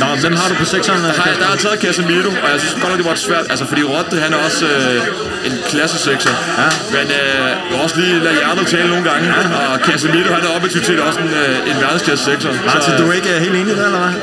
Nå, 0.00 0.06
hvem 0.20 0.34
har 0.40 0.48
du 0.48 0.54
på 0.54 0.64
sekseren? 0.64 1.00
Der 1.04 1.12
har, 1.12 1.34
der 1.42 1.48
har 1.52 1.56
taget 1.56 1.80
Casemiro, 1.80 2.30
og 2.44 2.48
jeg 2.52 2.60
synes 2.60 2.74
godt 2.82 2.88
nok, 2.92 2.98
det 2.98 3.06
var 3.06 3.14
svært. 3.14 3.46
Altså, 3.52 3.64
fordi 3.70 3.82
Rodri, 3.82 4.18
han 4.26 4.32
er 4.32 4.40
også 4.48 4.66
øh, 4.66 5.46
en 5.46 5.54
klasse 5.70 5.98
sekser. 5.98 6.34
Ja. 6.58 6.68
Men 6.96 7.06
øh, 7.20 7.46
jeg 7.70 7.80
også 7.84 7.96
lige 8.00 8.14
lade 8.26 8.34
hjertet 8.34 8.66
tale 8.66 8.88
nogle 8.88 9.04
gange. 9.10 9.26
Ja. 9.28 9.72
Og 9.72 9.78
Casemiro, 9.78 10.30
han 10.34 10.44
er 10.44 10.56
objektivt 10.56 10.86
set 10.86 11.00
også 11.00 11.20
en, 11.20 11.28
øh, 11.42 11.70
en 11.70 11.76
verdensklasse 11.84 12.24
sekser. 12.24 12.50
Martin, 12.66 12.92
du 12.98 13.08
er 13.10 13.12
ikke 13.12 13.34
øh, 13.34 13.40
helt 13.40 13.56
enig 13.56 13.76
der, 13.76 13.86
eller 13.86 13.98
hvad? 13.98 14.14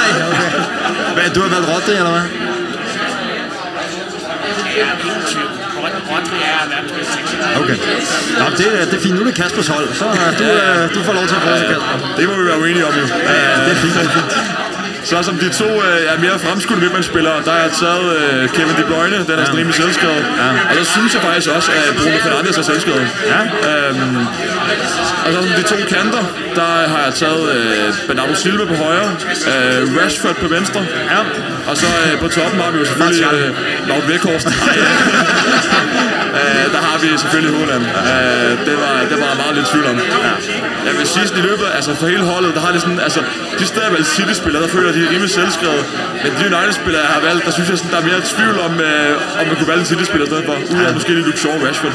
Nej, 0.00 0.10
okay. 0.30 0.50
Hvad, 1.14 1.30
du 1.34 1.40
har 1.40 1.48
valgt 1.54 1.68
Rodri, 1.72 1.94
eller 2.00 2.10
hvad? 2.10 2.26
Er 4.80 4.94
bedste 5.02 5.43
Okay. 7.60 7.76
Nå, 8.40 8.44
det, 8.58 8.66
er- 8.80 8.84
det 8.90 8.94
er 8.98 9.02
fint. 9.06 9.14
Nu 9.14 9.20
er 9.20 9.24
det 9.30 9.34
Kaspers 9.34 9.68
hold. 9.68 9.86
Så 10.00 10.04
øh, 10.04 10.38
du, 10.38 10.44
øh, 10.44 10.94
du 10.94 10.98
får 11.06 11.12
lov 11.18 11.26
til 11.30 11.34
at 11.38 11.42
få 11.42 11.48
til 11.58 11.66
Kasper. 11.72 12.14
Det 12.18 12.28
må 12.28 12.34
vi 12.40 12.44
være 12.50 12.58
uenige 12.64 12.86
om, 12.86 12.94
jo. 13.00 13.06
Ja, 13.06 13.40
det 13.64 13.72
er 13.76 13.80
fint. 13.84 13.94
Det 13.94 14.04
er 14.06 14.10
fint. 14.18 14.63
Så 15.04 15.22
som 15.22 15.36
de 15.38 15.48
to 15.48 15.64
øh, 15.64 16.12
er 16.12 16.18
mere 16.18 16.38
fremskudte 16.38 16.80
midtbandsspillere, 16.82 17.36
der 17.44 17.50
har 17.50 17.62
jeg 17.66 17.72
taget 17.72 18.06
øh, 18.16 18.48
Kevin 18.48 18.76
De 18.80 18.84
Bruyne, 18.90 19.18
den 19.28 19.34
er 19.40 19.44
sådan 19.44 19.58
rimelig 19.60 19.74
selvskrevet. 19.74 20.24
Ja. 20.42 20.48
Og 20.70 20.74
så 20.80 20.84
synes 20.92 21.14
jeg 21.14 21.22
faktisk 21.22 21.48
også, 21.56 21.70
at 21.72 21.96
Bruno 21.96 22.16
Fernandes 22.24 22.58
er 22.58 22.62
selvskrevet. 22.62 23.08
Ja. 23.32 23.40
Øhm, 23.68 24.16
og 25.24 25.32
så 25.32 25.38
som 25.42 25.52
de 25.58 25.62
to 25.62 25.76
kanter, 25.94 26.24
der 26.54 26.70
har 26.92 27.02
jeg 27.04 27.14
taget 27.14 27.44
øh, 27.56 27.94
Bernardo 28.06 28.34
Silva 28.34 28.64
på 28.64 28.74
højre, 28.74 29.10
øh, 29.52 30.02
Rashford 30.02 30.34
på 30.34 30.48
venstre. 30.48 30.80
Ja. 31.10 31.20
Og 31.70 31.76
så 31.76 31.86
øh, 31.86 32.20
på 32.20 32.28
toppen 32.28 32.60
har 32.60 32.70
vi 32.70 32.78
jo 32.78 32.84
selvfølgelig 32.84 33.26
øh, 33.32 33.88
Laut 33.88 34.04
Weghorst. 34.08 34.48
øh, 36.44 36.64
der 36.74 36.80
har 36.88 36.96
vi 37.02 37.08
selvfølgelig 37.22 37.52
Holland. 37.60 37.84
Øh, 38.10 38.50
det, 38.68 38.76
var, 38.82 38.94
det 39.10 39.16
var 39.22 39.28
jeg 39.32 39.38
meget 39.42 39.54
lidt 39.58 39.66
tvivl 39.72 39.86
om. 39.92 39.96
Ja. 39.96 40.32
Jeg 40.88 40.94
vil 40.98 41.06
sige 41.14 41.26
sådan 41.28 41.42
i 41.44 41.46
løbet, 41.50 41.66
altså 41.78 41.90
for 42.00 42.06
hele 42.14 42.24
holdet, 42.32 42.50
der 42.56 42.60
har 42.66 42.72
det 42.74 42.80
sådan, 42.84 43.00
altså 43.08 43.20
de 43.60 43.66
steder, 43.72 43.88
hvor 43.90 44.02
City-spillere, 44.16 44.62
der 44.64 44.70
føler, 44.76 44.88
at 44.90 44.94
de 44.96 45.00
er 45.06 45.10
rimelig 45.14 45.30
selvskrevet. 45.40 45.82
Men 46.22 46.30
de 46.38 46.42
United-spillere, 46.52 47.02
jeg 47.06 47.12
har 47.16 47.22
valgt, 47.28 47.42
der 47.46 47.52
synes 47.56 47.68
jeg 47.70 47.78
sådan, 47.78 47.92
der 47.94 48.00
er 48.02 48.06
mere 48.10 48.20
tvivl 48.34 48.56
om, 48.66 48.72
øh, 48.88 49.40
om 49.40 49.44
man 49.48 49.56
kunne 49.58 49.70
valge 49.72 49.82
en 49.84 49.90
City-spiller 49.92 50.26
i 50.26 50.30
stedet 50.30 50.44
for. 50.48 50.56
Udover 50.74 50.92
måske 50.98 51.10
lige 51.16 51.26
Luke 51.28 51.40
Shaw 51.42 51.56
Rashford. 51.66 51.94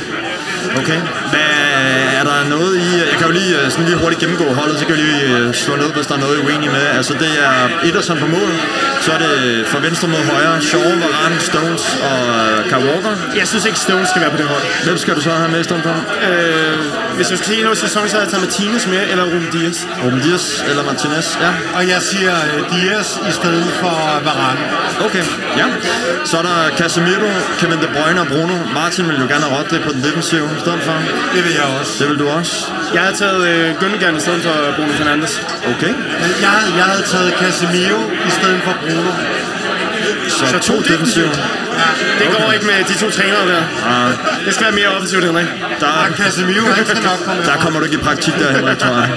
Okay. 0.82 1.00
Hvad, 1.34 1.69
er 2.20 2.24
der 2.30 2.50
noget 2.56 2.74
i... 2.88 2.90
Jeg 3.12 3.18
kan 3.20 3.26
jo 3.28 3.34
lige, 3.40 3.54
øh, 3.60 3.72
sådan 3.72 3.86
lige 3.86 3.98
hurtigt 4.04 4.22
gennemgå 4.22 4.46
holdet, 4.60 4.80
så 4.80 4.86
kan 4.86 4.96
vi 4.96 5.02
lige 5.02 5.26
øh, 5.38 5.54
slå 5.54 5.76
ned, 5.76 5.90
hvis 5.98 6.08
der 6.08 6.16
er 6.16 6.20
noget, 6.26 6.36
I 6.38 6.40
er 6.42 6.46
uenige 6.46 6.72
med. 6.78 6.86
Altså, 7.00 7.14
det 7.14 7.32
er 7.48 7.58
Ederson 7.88 8.18
på 8.24 8.28
mål. 8.38 8.52
Så 9.02 9.10
er 9.12 9.20
det 9.26 9.68
fra 9.72 9.80
venstre 9.80 10.08
mod 10.08 10.24
højre. 10.34 10.62
Shaw, 10.62 10.82
Varane, 11.04 11.40
Stones 11.40 11.84
og 12.10 12.22
øh, 12.38 12.70
Kyle 12.70 12.86
Walker. 12.90 13.14
Jeg 13.40 13.48
synes 13.48 13.66
ikke, 13.66 13.80
Stones 13.80 14.10
skal 14.10 14.22
være 14.22 14.32
på 14.32 14.38
det 14.38 14.46
hold. 14.46 14.64
Hvem 14.86 14.98
skal 14.98 15.16
du 15.16 15.22
så 15.22 15.32
have 15.32 15.52
med 15.52 15.60
i 15.60 15.64
stedet 15.64 15.84
for? 15.84 15.96
Øh, 16.30 16.78
hvis 17.18 17.30
jeg 17.32 17.38
skal 17.38 17.50
se 17.54 17.62
noget 17.64 17.78
sæson, 17.78 18.04
så 18.10 18.14
havde 18.16 18.26
jeg 18.26 18.32
taget 18.34 18.44
Martinez 18.46 18.86
med, 18.94 19.02
eller 19.12 19.24
Ruben 19.24 19.50
Dias. 19.54 19.88
Ruben 20.04 20.20
Dias 20.26 20.46
eller 20.70 20.84
Martinez? 20.84 21.28
Ja. 21.46 21.52
Og 21.78 21.84
jeg 21.94 22.02
siger 22.02 22.34
uh, 22.34 22.60
Dias 22.74 23.10
i 23.30 23.32
stedet 23.40 23.72
for 23.82 23.96
Varane. 24.28 24.64
Okay, 25.06 25.24
ja. 25.58 25.66
Så 26.26 26.38
er 26.38 26.42
der 26.42 26.58
Casemiro, 26.78 27.30
Kevin 27.60 27.80
De 27.84 27.90
Bruyne 27.96 28.22
og 28.22 28.28
Bruno. 28.28 28.56
Martin 28.74 29.08
vil 29.10 29.18
jo 29.24 29.28
gerne 29.34 29.44
have 29.46 29.54
Rodri 29.58 29.78
på 29.88 29.92
den 29.96 30.04
defensive 30.04 30.50
i 30.58 30.60
stedet 30.60 30.82
for. 30.88 30.96
Det 31.36 31.42
vil 31.46 31.54
jeg 31.60 31.68
også. 31.80 31.94
Det 32.00 32.09
vil 32.10 32.20
du 32.20 32.28
også. 32.30 32.54
Jeg 32.94 33.02
har 33.02 33.14
taget 33.14 33.42
øh, 33.48 33.76
Gündogan 33.82 34.16
i 34.18 34.20
stedet 34.20 34.42
for 34.42 34.56
Bruno 34.76 34.94
Fernandes. 35.00 35.34
Okay. 35.74 35.94
Men 36.22 36.30
jeg, 36.46 36.56
jeg 36.80 36.86
havde 36.92 37.04
taget 37.14 37.34
Casemiro 37.40 38.02
i 38.30 38.32
stedet 38.38 38.62
for 38.64 38.74
Bruno. 38.82 39.12
Så, 40.28 40.46
så 40.48 40.60
to 40.60 40.76
defensive. 40.92 41.30
Det 42.20 42.28
går 42.38 42.52
ikke 42.52 42.66
med 42.66 42.84
de 42.90 42.94
to 43.04 43.10
trænere 43.10 43.48
der. 43.48 43.62
Det 44.46 44.54
skal 44.54 44.66
være 44.66 44.76
mere 44.76 44.88
offensivt, 44.88 45.24
Henrik. 45.24 45.46
Der, 45.80 45.88
Og 45.88 46.18
Casemiro, 46.18 46.66
han 46.66 46.86
skal 46.86 47.04
nok 47.04 47.20
komme 47.26 47.44
der 47.44 47.56
kommer 47.64 47.80
du 47.80 47.86
ikke 47.86 47.98
i 47.98 48.04
praktik 48.08 48.34
der, 48.40 48.52
Henrik, 48.58 48.78
tror 48.78 48.96
jeg. 48.96 49.10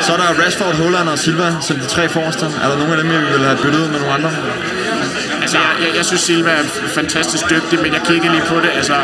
Så 0.00 0.12
er 0.12 0.16
der 0.16 0.44
Rashford, 0.44 0.74
Holland 0.74 1.08
og 1.08 1.18
Silva 1.18 1.54
som 1.60 1.76
de 1.76 1.86
tre 1.86 2.08
forreste. 2.08 2.44
Er 2.62 2.68
der 2.68 2.76
nogen 2.76 2.92
af 2.92 2.98
dem, 2.98 3.10
I 3.10 3.18
vil 3.32 3.44
have 3.44 3.58
byttet 3.62 3.80
ud 3.80 3.88
med 3.88 3.98
nogle 4.00 4.14
andre? 4.14 4.30
Altså, 5.42 5.58
jeg, 5.58 5.70
jeg, 5.84 5.96
jeg 5.96 6.04
synes, 6.04 6.20
Silva 6.20 6.50
er 6.50 6.64
fantastisk 7.00 7.44
dygtig, 7.50 7.76
men 7.84 7.92
jeg 7.92 8.02
kigger 8.08 8.30
lige 8.30 8.46
på 8.46 8.56
det. 8.64 8.70
Altså, 8.74 8.96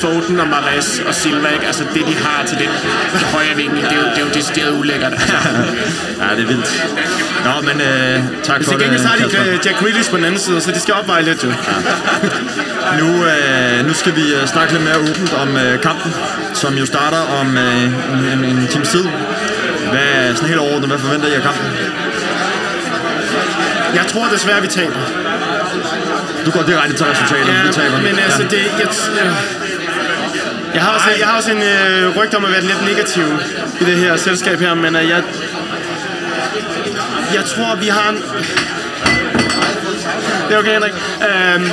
Foden 0.00 0.40
og 0.40 0.48
Mares 0.48 1.02
og 1.08 1.14
Silva, 1.14 1.48
ikke? 1.48 1.66
Altså, 1.66 1.84
det 1.94 2.06
de 2.06 2.14
har 2.24 2.44
til 2.46 2.58
den 2.58 2.68
højre 3.34 3.56
vinkel, 3.56 3.82
det 3.82 3.92
er 3.92 3.96
jo, 3.96 4.08
det 4.14 4.18
er 4.22 4.26
jo 4.26 4.32
decideret 4.34 4.72
ulækkert. 4.80 5.12
Altså. 5.12 5.36
Ja, 6.22 6.36
det 6.36 6.42
er 6.42 6.46
vildt. 6.46 6.70
Nå, 7.44 7.54
men 7.68 7.80
øh, 7.80 8.20
tak 8.42 8.64
for 8.64 8.70
Til 8.70 8.72
det, 8.72 8.80
gengæld 8.80 9.00
så 9.00 9.08
har 9.08 9.16
de 9.16 9.22
Kasper. 9.22 9.58
Jack 9.64 9.76
Grealish 9.80 10.10
på 10.10 10.16
den 10.16 10.24
anden 10.24 10.40
side, 10.40 10.60
så 10.60 10.70
de 10.72 10.80
skal 10.80 10.94
opveje 10.94 11.22
lidt, 11.22 11.44
jo. 11.44 11.52
Nu, 13.00 13.08
øh, 13.24 13.86
nu 13.86 13.94
skal 13.94 14.16
vi 14.16 14.34
øh, 14.34 14.46
snakke 14.46 14.72
lidt 14.72 14.84
mere 14.84 14.98
åbent 14.98 15.32
om 15.42 15.56
øh, 15.56 15.80
kampen, 15.80 16.14
som 16.54 16.74
jo 16.74 16.86
starter 16.86 17.18
om 17.40 17.56
øh, 17.56 17.84
en, 17.84 18.44
en, 18.44 18.44
en 18.44 18.66
times 18.68 18.88
tid. 18.88 19.04
Hvad, 19.90 20.34
sådan 20.34 20.48
helt 20.48 20.60
overordnet, 20.60 20.88
hvad 20.88 20.98
forventer 20.98 21.28
I 21.28 21.34
af 21.34 21.42
kampen? 21.42 21.66
Jeg 23.94 24.06
tror 24.08 24.28
desværre, 24.28 24.62
vi 24.62 24.68
taber. 24.68 25.21
Du 26.46 26.50
går 26.50 26.62
direkte 26.62 26.96
til 26.96 27.06
resultatet, 27.06 27.48
Ja, 27.54 27.62
vi 27.66 27.72
taber. 27.72 27.98
men 28.00 28.18
altså, 28.18 28.42
det... 28.42 28.52
Jeg, 28.78 28.88
jeg, 29.24 29.32
jeg 30.74 30.82
har 30.82 30.90
også, 30.94 31.08
jeg 31.18 31.26
har 31.26 31.36
også 31.36 31.50
en 31.50 31.62
øh, 31.62 32.16
rygte 32.16 32.34
om 32.36 32.44
at 32.44 32.52
være 32.52 32.60
lidt 32.60 32.84
negativ 32.84 33.24
i 33.80 33.84
det 33.84 33.96
her 33.96 34.16
selskab 34.16 34.58
her, 34.60 34.74
men 34.74 34.96
øh, 34.96 35.08
jeg, 35.08 35.22
jeg 37.34 37.44
tror, 37.44 37.74
vi 37.74 37.86
har 37.86 38.08
en... 38.10 38.16
Det 40.48 40.54
er 40.54 40.58
okay, 40.58 40.72
Henrik. 40.72 40.92
Øhm, 41.28 41.70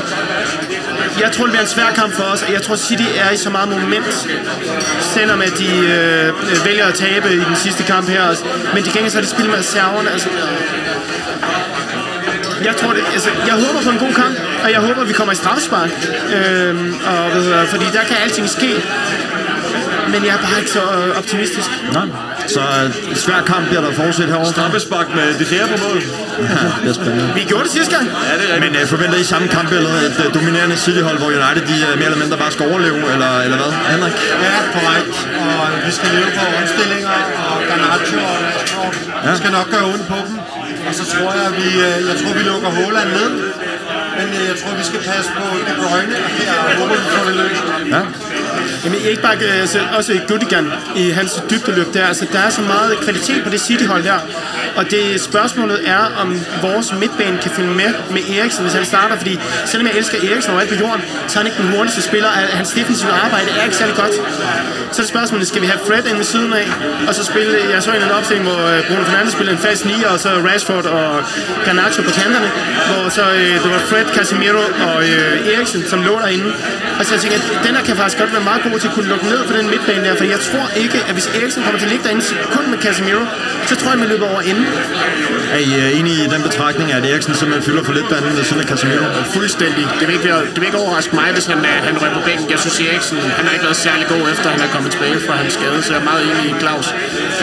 jeg 1.21 1.31
tror, 1.31 1.43
det 1.45 1.51
bliver 1.51 1.61
en 1.61 1.67
svær 1.67 1.91
kamp 1.95 2.13
for 2.13 2.23
os, 2.23 2.45
jeg 2.51 2.61
tror, 2.61 2.75
City 2.75 3.03
er 3.17 3.29
i 3.31 3.37
så 3.37 3.49
meget 3.49 3.69
moment, 3.69 4.27
selvom 5.01 5.41
at 5.41 5.57
de 5.57 5.77
øh, 5.77 6.27
øh, 6.27 6.65
vælger 6.65 6.85
at 6.85 6.93
tabe 6.93 7.33
i 7.33 7.39
den 7.39 7.55
sidste 7.55 7.83
kamp 7.83 8.09
her. 8.09 8.23
Men 8.73 8.83
de 8.85 8.89
gengæld 8.91 9.09
så 9.09 9.17
har 9.17 9.21
de 9.21 9.27
spillet 9.27 9.49
med 9.49 9.59
reserverne. 9.59 10.11
Altså, 10.11 10.29
jeg 12.65 12.75
tror 12.75 12.91
det, 12.93 13.03
altså, 13.13 13.29
jeg 13.47 13.53
håber 13.53 13.79
på 13.83 13.89
en 13.89 13.97
god 14.05 14.13
kamp, 14.13 14.35
og 14.63 14.71
jeg 14.71 14.79
håber, 14.79 15.03
vi 15.03 15.13
kommer 15.13 15.33
i 15.33 15.35
straffespark. 15.35 15.89
Øhm, 16.37 16.93
og, 17.07 17.31
hedder, 17.31 17.65
fordi 17.65 17.85
der 17.93 18.03
kan 18.09 18.17
alting 18.23 18.49
ske. 18.49 18.71
Men 20.13 20.21
jeg 20.27 20.33
er 20.37 20.41
bare 20.47 20.57
ikke 20.61 20.71
så 20.79 20.85
øh, 20.99 21.17
optimistisk. 21.21 21.69
Nå, 21.95 22.01
så 22.55 22.61
øh, 22.79 23.15
svær 23.25 23.41
kamp 23.51 23.63
bliver 23.69 23.83
der 23.85 23.91
fortsat 24.01 24.27
herovre. 24.33 24.51
Straffespark 24.57 25.07
med 25.15 25.27
De 25.39 25.45
Gea 25.51 25.65
på 25.73 25.77
mål. 25.85 25.99
Ja, 26.01 26.65
det 26.83 26.89
er 26.93 26.97
spændende. 27.01 27.25
Vi 27.35 27.41
gjorde 27.51 27.63
det 27.67 27.73
sidste 27.77 27.91
gang. 27.95 28.05
Ja, 28.29 28.33
det 28.39 28.45
er 28.49 28.53
rigtigt. 28.55 28.73
Men 28.73 28.81
øh, 28.81 28.87
forventer 28.93 29.17
I 29.23 29.23
samme 29.33 29.47
kampbillede, 29.57 29.97
et 30.07 30.17
øh, 30.25 30.33
dominerende 30.37 30.77
City-hold, 30.85 31.17
hvor 31.21 31.29
United 31.39 31.63
de, 31.71 31.77
øh, 31.87 31.93
mere 31.99 32.09
eller 32.11 32.21
mindre 32.23 32.37
bare 32.43 32.51
skal 32.55 32.63
overleve, 32.71 32.99
eller, 33.13 33.31
eller 33.45 33.57
hvad? 33.61 33.71
Henrik? 33.93 34.15
Ja, 34.45 34.53
korrekt. 34.75 35.15
Og 35.43 35.61
vi 35.85 35.91
skal 35.97 36.09
leve 36.15 36.29
på 36.39 36.43
omstillinger 36.61 37.15
og 37.49 37.57
Garnacho 37.69 38.17
og 38.31 38.37
Rashford. 38.45 38.93
Ja. 39.23 39.31
Vi 39.31 39.37
skal 39.41 39.51
nok 39.57 39.67
gøre 39.73 39.85
ondt 39.93 40.05
på 40.13 40.17
dem. 40.27 40.35
Og 40.87 40.93
så 40.99 41.03
tror 41.13 41.29
jeg, 41.37 41.45
at 41.51 41.55
vi, 41.61 41.69
øh, 41.87 41.97
jeg 42.09 42.15
tror, 42.21 42.31
vi 42.39 42.43
lukker 42.51 42.69
Håland 42.79 43.09
ned. 43.19 43.31
Men 44.17 44.27
øh, 44.37 44.43
jeg 44.51 44.57
tror, 44.61 44.71
vi 44.81 44.85
skal 44.91 45.01
passe 45.09 45.29
på 45.39 45.45
De 45.67 45.73
Bruyne, 45.79 46.15
og 46.25 46.29
her 46.39 46.51
håber 46.79 46.95
vi 47.03 47.07
får 47.15 47.23
det 47.29 47.35
løst. 47.41 47.65
Ja. 47.95 48.01
Jamen 48.83 48.99
ikke 49.09 49.21
bare, 49.21 49.35
øh, 49.35 49.61
altså, 49.61 49.79
også 49.97 50.19
Gudigan 50.27 50.71
i 50.95 51.09
hans 51.09 51.43
dybdeløb 51.49 51.93
der, 51.93 52.07
altså 52.07 52.25
der 52.33 52.39
er 52.39 52.49
så 52.49 52.61
meget 52.61 52.97
kvalitet 52.97 53.43
på 53.43 53.49
det 53.49 53.61
City-hold 53.61 54.03
der, 54.03 54.19
og 54.75 54.91
det 54.91 55.21
spørgsmålet 55.21 55.79
er, 55.89 56.03
om 56.21 56.39
vores 56.61 56.93
midtbane 56.99 57.37
kan 57.37 57.51
følge 57.51 57.73
med 57.81 57.93
med 58.11 58.21
Eriksen, 58.37 58.63
hvis 58.63 58.73
han 58.73 58.85
starter, 58.85 59.17
fordi 59.17 59.39
selvom 59.65 59.87
jeg 59.87 59.97
elsker 59.97 60.17
Eriksen 60.31 60.51
overalt 60.51 60.69
på 60.69 60.75
jorden, 60.75 61.01
så 61.27 61.39
er 61.39 61.43
han 61.43 61.51
ikke 61.51 61.61
den 61.63 61.71
hurtigste 61.75 62.01
spiller, 62.01 62.29
hans 62.29 62.71
defensive 62.71 63.11
arbejde 63.11 63.47
er 63.59 63.63
ikke 63.63 63.75
særlig 63.75 63.95
godt. 63.95 64.13
Så 64.91 65.01
er 65.01 65.03
det 65.03 65.07
spørgsmålet, 65.07 65.47
skal 65.47 65.61
vi 65.61 65.67
have 65.67 65.79
Fred 65.87 66.03
ind 66.09 66.17
ved 66.17 66.23
siden 66.23 66.53
af, 66.53 66.67
og 67.07 67.15
så 67.15 67.23
spille, 67.25 67.57
jeg 67.73 67.83
så 67.83 67.89
en 67.89 67.95
anden 67.95 68.11
opstilling, 68.11 68.47
hvor 68.49 68.61
øh, 68.67 68.87
Bruno 68.87 69.03
Fernandes 69.03 69.33
spillede 69.33 69.55
en 69.57 69.63
fast 69.63 69.85
9, 69.85 69.91
og 70.03 70.19
så 70.19 70.29
Rashford 70.29 70.85
og 70.85 71.23
Garnacho 71.65 72.01
på 72.03 72.11
kanterne, 72.21 72.49
hvor 72.87 73.09
så 73.09 73.23
øh, 73.31 73.63
det 73.63 73.71
var 73.75 73.81
Fred, 73.89 74.05
Casemiro 74.15 74.63
og 74.87 74.97
øh, 75.03 75.53
Eriksen, 75.53 75.81
som 75.87 75.99
lå 76.03 76.19
derinde. 76.19 76.53
Og 76.99 77.05
så 77.05 77.13
jeg 77.13 77.21
tænker, 77.21 77.37
at 77.37 77.67
den 77.67 77.75
her 77.75 77.83
kan 77.83 77.95
faktisk 77.95 78.17
godt 78.17 78.31
være 78.33 78.38
meget 78.49 78.61
god 78.67 78.79
til 78.79 78.87
at 78.87 78.93
kunne 78.93 79.09
lukke 79.13 79.25
ned 79.33 79.41
for 79.47 79.53
den 79.59 79.65
midtbane 79.73 80.03
der, 80.07 80.15
for 80.21 80.27
jeg 80.35 80.39
tror 80.49 80.65
ikke, 80.83 80.97
at 81.07 81.13
hvis 81.17 81.27
Eriksen 81.37 81.63
kommer 81.63 81.79
til 81.79 81.87
at 81.87 81.91
ligge 81.93 82.03
derinde 82.07 82.23
kun 82.55 82.65
med 82.71 82.79
Casemiro, 82.85 83.23
så 83.69 83.75
tror 83.79 83.89
jeg, 83.93 83.99
man 84.03 84.09
løber 84.13 84.27
over 84.33 84.41
enden. 84.51 84.65
Er 85.57 85.61
I 85.69 85.71
øh, 85.81 85.99
enige 85.99 86.19
i 86.25 86.27
den 86.35 86.41
betragtning, 86.47 86.87
at 86.97 87.03
Eriksen 87.11 87.33
simpelthen 87.39 87.63
fylder 87.69 87.83
for 87.87 87.93
lidt 87.97 88.09
banen 88.13 88.33
ved 88.37 88.43
siden 88.49 88.61
af 88.63 88.67
Casemiro? 88.71 89.05
Fuldstændig. 89.37 89.83
Det 89.99 90.05
vil 90.07 90.13
ikke, 90.17 90.27
være, 90.31 90.41
det 90.53 90.59
vil 90.61 90.67
ikke 90.71 90.81
overraske 90.85 91.13
mig, 91.15 91.29
hvis 91.37 91.45
han, 91.51 91.59
øh, 91.71 91.77
han 91.87 91.95
rører 92.01 92.13
på 92.19 92.23
bænken. 92.27 92.45
Jeg 92.53 92.59
synes, 92.63 92.79
Eriksen 92.79 93.17
han 93.37 93.43
har 93.47 93.53
ikke 93.55 93.65
været 93.69 93.81
særlig 93.87 94.05
god, 94.13 94.23
efter 94.33 94.47
han 94.55 94.61
er 94.67 94.69
kommet 94.75 94.91
tilbage 94.95 95.19
fra 95.27 95.33
hans 95.41 95.53
skade, 95.53 95.79
så 95.83 95.89
jeg 95.93 95.99
er 96.01 96.07
meget 96.11 96.23
enig 96.29 96.45
i 96.51 96.53
Claus. 96.63 96.87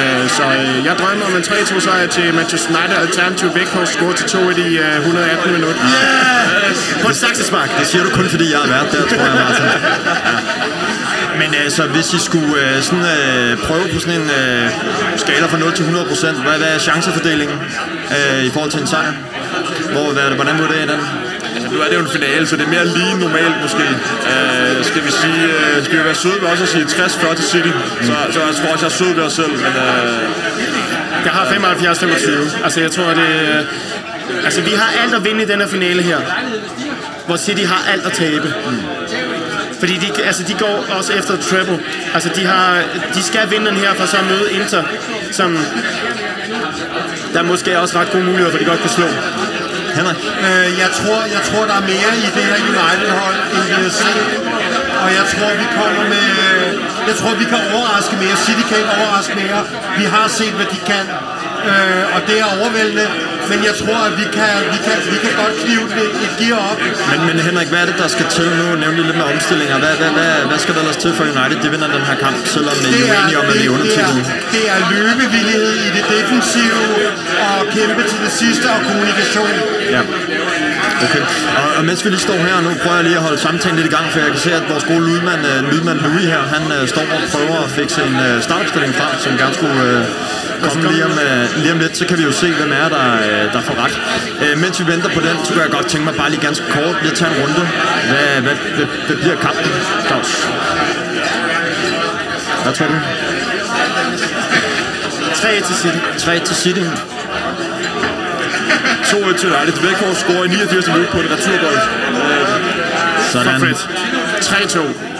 Øh, 0.01 0.25
så 0.37 0.45
øh, 0.59 0.85
jeg 0.89 0.95
drømmer 1.01 1.25
om 1.31 1.35
en 1.41 1.43
3-2 1.43 1.81
sejr 1.87 2.07
til 2.17 2.35
Manchester 2.35 2.71
United, 2.77 2.97
alternativ 3.07 3.49
Vækhus 3.55 3.89
score 3.89 4.15
til 4.21 4.27
2 4.27 4.51
i 4.51 4.55
de 4.61 4.69
øh, 4.85 4.97
118 4.97 5.53
minutter. 5.53 5.83
På 7.03 7.09
et 7.09 7.17
saksespark. 7.17 7.71
Det 7.79 7.87
siger 7.87 8.05
du 8.05 8.11
kun, 8.11 8.29
fordi 8.29 8.47
jeg 8.53 8.59
har 8.59 8.69
været 8.69 8.89
der, 8.93 9.03
tror 9.11 9.25
jeg, 9.29 9.35
Martin. 9.43 9.67
Ja. 10.07 10.86
Men 11.41 11.55
altså, 11.65 11.83
hvis 11.95 12.09
I 12.15 12.19
skulle 12.29 12.55
øh, 12.63 12.83
sådan, 12.83 13.05
øh, 13.05 13.59
prøve 13.67 13.85
på 13.95 13.99
sådan 14.01 14.21
en 14.21 14.29
øh, 14.41 14.71
skala 15.17 15.47
fra 15.47 15.59
0 15.59 15.73
til 15.73 15.83
100 15.83 16.07
procent, 16.13 16.37
hvad, 16.45 16.59
hvad 16.59 16.69
er 16.75 16.79
chancefordelingen 16.79 17.59
øh, 18.17 18.45
i 18.49 18.51
forhold 18.51 18.71
til 18.71 18.81
en 18.81 18.87
sejr? 18.87 19.13
Hvor, 19.93 20.13
hvad, 20.13 20.23
hvordan 20.41 20.59
vurderer 20.63 20.85
I 20.87 20.89
den? 20.93 21.01
Altså, 21.55 21.69
nu 21.73 21.79
er 21.81 21.89
det 21.91 21.95
jo 21.95 22.01
en 22.01 22.13
finale, 22.19 22.47
så 22.47 22.57
det 22.57 22.65
er 22.65 22.73
mere 22.77 22.87
lige 22.99 23.15
normalt 23.25 23.57
måske. 23.63 23.85
Uh, 24.33 24.85
skal 24.91 25.03
vi 25.07 25.11
sige, 25.23 25.43
uh, 25.57 25.85
skal 25.85 25.99
vi 25.99 26.05
være 26.05 26.15
søde 26.15 26.39
ved 26.41 26.49
også 26.49 26.63
at 26.63 26.69
sige 26.69 26.85
60-40 26.85 27.35
til 27.35 27.45
City? 27.45 27.73
Så, 28.03 28.13
så 28.33 28.39
jeg 28.47 28.55
tror 28.57 28.73
også, 28.73 28.85
jeg 28.87 28.93
er 28.93 28.97
sød 29.01 29.15
ved 29.15 29.23
os 29.23 29.33
selv, 29.33 29.53
men 29.65 29.73
uh, 29.87 30.19
Jeg 31.27 31.33
har 31.33 31.45
75-25. 31.45 32.65
Altså, 32.65 32.81
jeg 32.81 32.91
tror, 32.91 33.09
det... 33.09 33.19
øh, 33.19 33.65
Altså, 34.45 34.61
vi 34.61 34.71
har 34.71 35.03
alt 35.03 35.15
at 35.15 35.25
vinde 35.25 35.43
i 35.43 35.47
den 35.47 35.61
her 35.61 35.67
finale 35.69 36.03
her. 36.03 36.19
Hvor 37.27 37.37
City 37.37 37.65
har 37.65 37.93
alt 37.93 38.07
at 38.07 38.13
tabe. 38.13 38.55
Fordi 39.79 39.95
de, 39.97 40.23
altså, 40.23 40.43
de 40.43 40.55
går 40.55 40.85
også 40.99 41.13
efter 41.13 41.37
treble. 41.37 41.79
Altså, 42.15 42.29
de, 42.37 42.47
har, 42.47 42.83
de 43.15 43.23
skal 43.23 43.51
vinde 43.51 43.67
den 43.67 43.77
her 43.77 43.95
for 43.95 44.07
så 44.07 44.17
at 44.17 44.25
møde 44.25 44.53
Inter, 44.53 44.83
som 45.33 45.59
der 47.35 47.43
måske 47.43 47.73
er 47.73 47.79
også 47.79 47.99
ret 47.99 48.11
gode 48.13 48.25
muligheder 48.25 48.51
for, 48.51 48.59
at 48.59 48.65
de 48.65 48.71
godt 48.71 48.81
kan 48.81 48.91
slå. 48.91 49.07
Henrik? 49.99 50.17
Øh, 50.47 50.69
jeg, 50.83 50.91
tror, 50.99 51.19
jeg 51.37 51.43
tror, 51.49 51.65
der 51.71 51.77
er 51.81 51.87
mere 51.95 52.11
i 52.27 52.29
det 52.37 52.45
her 52.51 52.57
United-hold, 52.73 53.39
end 53.55 53.65
vi 53.77 53.83
har 53.87 53.95
set. 54.05 54.27
Og 55.05 55.09
jeg 55.19 55.25
tror, 55.33 55.51
vi 55.63 55.67
kommer 55.81 56.03
med... 56.15 56.27
Jeg 57.11 57.17
tror, 57.21 57.33
vi 57.43 57.47
kan 57.53 57.61
overraske 57.75 58.15
mere. 58.23 58.37
City 58.47 58.65
kan 58.69 58.77
ikke 58.83 58.95
overraske 59.03 59.35
mere. 59.43 59.61
Vi 59.99 60.05
har 60.05 60.29
set, 60.29 60.55
hvad 60.59 60.67
de 60.75 60.79
kan. 60.91 61.05
Øh, 61.73 62.15
og 62.15 62.21
det 62.29 62.37
er 62.43 62.47
overvældende. 62.57 63.07
Men 63.51 63.59
jeg 63.69 63.75
tror, 63.83 63.99
at 64.09 64.15
vi 64.21 64.27
kan, 64.39 64.53
vi 64.75 64.79
kan, 64.87 64.97
vi 65.15 65.19
kan 65.25 65.33
godt 65.43 65.55
knive 65.63 65.87
et, 66.03 66.13
et 66.27 66.33
gear 66.41 66.59
op. 66.71 66.79
Men, 67.11 67.19
men 67.29 67.37
Henrik, 67.47 67.69
hvad 67.73 67.81
er 67.85 67.89
det, 67.91 67.99
der 68.03 68.09
skal 68.17 68.27
til 68.37 68.49
nu? 68.61 68.67
Nævne 68.85 69.01
lidt 69.09 69.19
med 69.21 69.27
omstillinger. 69.35 69.77
Hvad, 69.83 69.95
hvad, 70.01 70.11
hvad, 70.19 70.33
hvad 70.51 70.59
skal 70.63 70.73
der 70.75 70.81
ellers 70.85 71.01
til 71.05 71.11
for 71.19 71.25
United? 71.35 71.57
De 71.65 71.69
vinder 71.75 71.89
den 71.97 72.05
her 72.11 72.17
kamp, 72.25 72.37
selvom 72.57 72.77
I 72.83 72.91
er 72.91 73.07
uenige 73.11 73.39
om, 73.41 73.47
at 73.53 73.57
I 73.63 73.67
er 73.67 73.79
det, 73.87 73.95
er, 74.07 74.13
det 74.55 74.65
er 74.75 74.79
løbevillighed 74.95 75.71
i 75.87 75.89
det 75.97 76.05
defensive 76.15 76.81
og 77.47 77.59
kæmpe 77.77 78.03
til 78.11 78.19
det 78.25 78.33
sidste 78.41 78.67
og 78.75 78.81
kommunikation. 78.89 79.53
Ja. 79.95 80.01
Okay. 81.05 81.23
Og, 81.61 81.69
og 81.79 81.85
mens 81.85 82.05
vi 82.05 82.11
lige 82.11 82.21
står 82.29 82.39
her 82.49 82.61
nu, 82.67 82.71
prøver 82.83 82.97
jeg 82.97 83.05
lige 83.05 83.17
at 83.17 83.23
holde 83.23 83.39
samtalen 83.39 83.77
lidt 83.79 83.89
i 83.93 83.95
gang, 83.97 84.07
for 84.13 84.19
jeg 84.25 84.31
kan 84.35 84.41
se, 84.47 84.53
at 84.61 84.65
vores 84.73 84.85
gode 84.85 85.05
lydmand, 85.09 85.41
uh, 85.51 85.59
lydmand 85.73 85.99
Louis 86.05 86.27
her, 86.35 86.43
han 86.55 86.63
uh, 86.77 86.89
står 86.95 87.07
og 87.17 87.21
prøver 87.33 87.59
at 87.65 87.71
fikse 87.79 87.99
en 88.09 88.17
uh, 88.27 88.43
startopstilling 88.47 88.95
frem, 88.95 89.13
som 89.25 89.33
gerne 89.43 89.55
skulle 89.59 89.79
uh, 89.93 90.03
komme 90.65 90.81
lige 90.93 91.05
om, 91.09 91.15
uh, 91.27 91.63
lige 91.63 91.73
om 91.73 91.79
lidt. 91.85 91.95
Så 92.01 92.05
kan 92.09 92.19
vi 92.19 92.25
jo 92.31 92.33
se, 92.43 92.49
hvem 92.61 92.73
er 92.83 92.89
der, 92.97 93.07
uh, 93.29 93.45
der 93.55 93.61
får 93.69 93.77
ret. 93.85 93.95
Uh, 94.43 94.55
mens 94.63 94.75
vi 94.81 94.85
venter 94.93 95.11
på 95.17 95.21
den, 95.27 95.37
så 95.45 95.49
kunne 95.53 95.65
jeg 95.67 95.73
godt 95.79 95.87
tænke 95.93 96.05
mig 96.09 96.15
bare 96.23 96.31
lige 96.31 96.43
ganske 96.49 96.65
kort 96.77 96.97
lige 97.03 97.13
at 97.13 97.19
tage 97.21 97.31
en 97.33 97.37
runde. 97.43 97.63
Hvad, 98.11 98.27
hvad, 98.45 98.57
hvad, 98.77 98.87
hvad 99.07 99.17
bliver 99.23 99.37
kampen, 99.47 99.71
Claus? 100.07 100.31
Hvad 102.65 102.73
tror 102.77 102.87
du? 102.93 102.99
3 105.35 105.61
til 105.67 105.75
City. 105.83 105.99
3 106.19 106.39
til 106.39 106.57
City. 106.57 106.87
2-1 109.13 109.39
til 109.41 109.49
United. 109.57 109.83
Vækhus 109.87 110.17
scorer 110.17 110.45
i 110.45 110.49
89 110.49 110.87
minutter 110.87 111.11
på 111.13 111.19
et 111.21 111.29
returbold. 111.35 111.79
Sådan. 113.33 113.61
Fred. 113.61 113.75
3-2. 114.41 114.79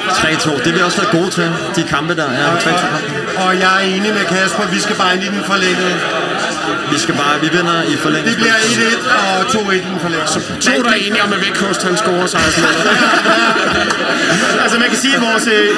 3-2. 0.09 0.65
Det 0.65 0.75
vil 0.75 0.85
også 0.85 1.03
være 1.03 1.11
gode 1.19 1.31
til, 1.31 1.53
de 1.77 1.83
kampe 1.83 2.17
der. 2.17 2.29
Ja, 2.33 2.47
3-2 2.55 2.69
kampe. 2.93 3.09
Og 3.45 3.51
jeg 3.61 3.73
er 3.81 3.85
enig 3.97 4.13
med 4.19 4.25
Kasper, 4.25 4.65
vi 4.75 4.81
skal 4.81 4.97
bare 4.97 5.15
ind 5.15 5.23
i 5.23 5.27
den 5.27 5.45
forlængede. 5.45 5.95
Vi 6.93 6.99
skal 6.99 7.15
bare, 7.15 7.35
vi 7.41 7.49
vinder 7.57 7.83
i 7.93 7.97
forlængelse. 7.97 8.37
Det 8.37 8.43
bliver 8.43 8.55
1-1 8.55 9.11
og 9.23 9.41
2-1 9.43 9.73
i 9.73 9.79
den 9.79 10.01
forlængede. 10.01 10.31
To, 10.61 10.83
der 10.83 10.91
er 10.91 11.01
enige 11.07 11.23
om, 11.23 11.33
at 11.33 11.41
Vækhus 11.45 11.77
han 11.77 11.97
scorer 11.97 12.27
16 12.27 12.63
minutter. 12.63 12.93
Altså 14.65 14.79
man 14.79 14.89
kan 14.89 14.99
sige, 14.99 15.15
at 15.17 15.23
vores, 15.29 15.47
øh, 15.47 15.69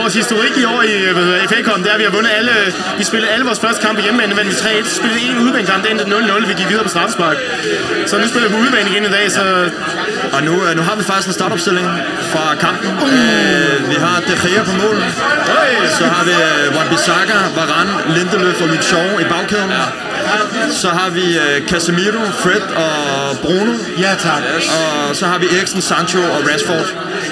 vores 0.00 0.14
historik 0.14 0.54
i 0.62 0.64
år 0.64 0.82
i 0.82 0.94
øh, 1.08 1.48
FA 1.50 1.58
Cup, 1.66 1.78
det 1.78 1.88
er, 1.90 1.94
at 1.94 1.98
vi 1.98 2.04
har 2.04 2.10
vundet 2.10 2.30
alle, 2.38 2.52
vi 2.98 3.04
spillede 3.04 3.30
alle 3.32 3.44
vores 3.44 3.60
første 3.60 3.86
kampe 3.86 4.02
hjemme, 4.02 4.26
men 4.26 4.46
vi 4.46 4.52
3-1, 4.52 4.88
så 4.88 4.96
spillede 4.96 5.20
en 5.20 5.38
udebanekamp, 5.38 5.82
det 5.82 5.90
endte 5.90 6.04
0-0, 6.04 6.46
vi 6.46 6.54
gik 6.54 6.68
videre 6.68 6.82
på 6.82 6.88
straffespark. 6.88 7.36
Så 8.06 8.18
nu 8.18 8.28
spiller 8.28 8.48
vi 8.48 8.54
på 8.54 8.60
udebane 8.60 8.90
igen 8.90 9.04
i 9.04 9.12
dag, 9.18 9.30
så 9.30 9.42
Og 10.32 10.42
nu, 10.42 10.54
øh, 10.66 10.76
nu 10.76 10.82
har 10.82 10.94
vi 10.96 11.04
faktisk 11.04 11.28
en 11.28 11.34
startopstilling 11.34 11.88
fra 12.32 12.54
kampen. 12.54 12.90
Uh. 13.02 13.90
vi 13.90 13.96
har 14.04 14.16
De 14.28 14.34
Gea 14.42 14.62
på 14.70 14.72
mål. 14.82 14.96
Så 15.98 16.04
har 16.04 16.24
vi 16.24 16.34
Wan-Bissaka, 16.76 17.38
Varane, 17.56 17.92
Lindeløf 18.14 18.62
og 18.62 18.68
Luke 18.68 18.84
Shaw 18.84 19.18
i 19.18 19.24
bagkæden. 19.24 19.70
Så 20.82 20.88
har 20.88 21.10
vi 21.10 21.26
uh, 21.44 21.68
Casemiro, 21.68 22.22
Fred 22.42 22.64
og 22.84 23.38
Bruno. 23.42 23.72
Ja, 24.04 24.12
tak. 24.18 24.42
Og 24.76 25.16
så 25.16 25.26
har 25.26 25.38
vi 25.38 25.46
Eriksen, 25.56 25.80
Sancho 25.80 26.20
og 26.34 26.40
Rashford. 26.48 26.88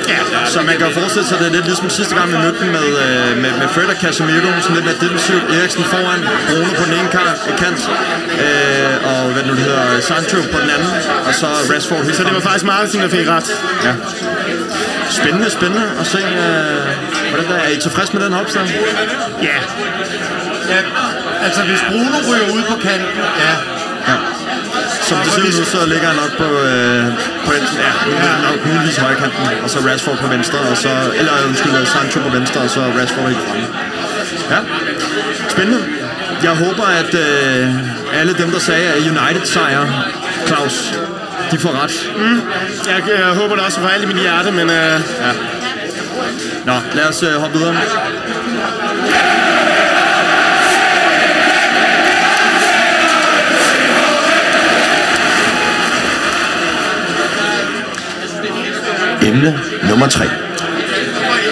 Ja, 0.09 0.47
så 0.47 0.59
man 0.69 0.75
kan 0.79 0.87
jo 0.89 0.93
forestille 1.01 1.27
sig, 1.29 1.37
at 1.37 1.41
det 1.43 1.49
er 1.51 1.55
lidt 1.59 1.65
ligesom 1.65 1.91
sidste 1.91 2.15
gang, 2.15 2.27
vi 2.33 2.39
mødte 2.45 2.61
dem 2.65 2.71
med, 2.79 2.89
øh, 3.05 3.37
med, 3.43 3.53
med 3.61 3.69
Fred 3.75 3.89
og 3.95 3.99
Casemiro, 4.03 4.51
sådan 4.61 4.75
lidt 4.77 4.87
mere 4.89 4.99
defensivt. 5.05 5.45
Eriksen 5.59 5.85
foran, 5.85 6.21
Bruno 6.49 6.71
på 6.81 6.85
den 6.89 6.95
ene 7.01 7.09
kant, 7.63 7.81
øh, 8.45 9.11
og 9.11 9.21
hvad 9.33 9.43
nu 9.49 9.53
det 9.59 9.65
hedder, 9.69 10.01
Sancho 10.01 10.39
på 10.53 10.59
den 10.65 10.71
anden, 10.77 10.91
og 11.29 11.35
så 11.35 11.47
Rashford 11.73 12.03
helt 12.05 12.17
så 12.17 12.25
det 12.25 12.35
var 12.35 12.41
faktisk 12.41 12.65
Martin, 12.65 13.01
der 13.01 13.09
fik 13.09 13.29
ret. 13.29 13.49
Ja. 13.85 13.93
Spændende, 15.11 15.51
spændende 15.51 15.87
at 16.01 16.07
se, 16.07 16.19
øh, 16.19 16.45
hvordan 17.31 17.47
der 17.51 17.55
er. 17.55 17.65
Er 17.65 17.69
I 17.69 17.81
tilfreds 17.81 18.13
med 18.15 18.23
den 18.25 18.35
opstilling? 18.35 18.73
Ja, 19.43 19.59
Ja, 20.69 20.81
altså 21.47 21.61
hvis 21.69 21.83
Bruno 21.91 22.19
ryger 22.29 22.49
ud 22.57 22.63
på 22.71 22.77
kanten, 22.87 23.23
ja. 23.45 23.55
Ja. 24.11 24.17
Som 25.09 25.19
det 25.25 25.33
ser 25.33 25.43
ud 25.61 25.65
så 25.65 25.87
ligger 25.93 26.07
han 26.13 26.17
nok 26.17 26.33
på, 26.43 26.49
øh, 26.69 27.05
på 27.47 27.51
enten, 27.59 27.77
ja, 27.87 27.93
det 28.07 28.43
nok 28.49 28.67
muligvis 28.67 28.97
højkanten, 28.97 29.43
og 29.65 29.71
så 29.71 29.79
Rashford 29.89 30.19
på 30.19 30.27
venstre, 30.27 30.59
og 30.59 30.77
så, 30.77 30.93
eller 31.19 31.33
undskyld, 31.49 31.87
Sancho 31.87 32.21
på 32.21 32.29
venstre, 32.39 32.61
og 32.61 32.71
så 32.71 32.81
Rashford 32.81 33.29
helt 33.29 33.43
fremme. 33.49 33.67
Ja, 34.51 34.59
spændende. 35.49 35.81
Jeg 36.43 36.51
håber, 36.51 36.87
at 37.01 37.15
øh, 37.15 38.21
alle 38.21 38.33
dem, 38.39 38.51
der 38.51 38.59
sagde, 38.59 38.87
at 38.87 38.99
United 38.99 39.47
sejr, 39.47 39.87
Claus, 40.47 40.95
de 41.51 41.59
får 41.59 41.83
ret. 41.83 42.11
jeg, 42.89 43.19
jeg 43.19 43.27
håber 43.27 43.55
det 43.57 43.65
også 43.65 43.81
for 43.81 43.89
alt 43.89 44.03
i 44.03 44.07
mit 44.07 44.21
hjerte, 44.21 44.51
men 44.51 44.71
øh, 44.71 45.01
Nå, 46.65 46.73
lad 46.95 47.09
os 47.09 47.23
øh, 47.23 47.33
hoppe 47.33 47.59
videre. 47.59 47.77
Emne 59.35 59.61
nummer 59.89 60.09
3. 60.09 60.25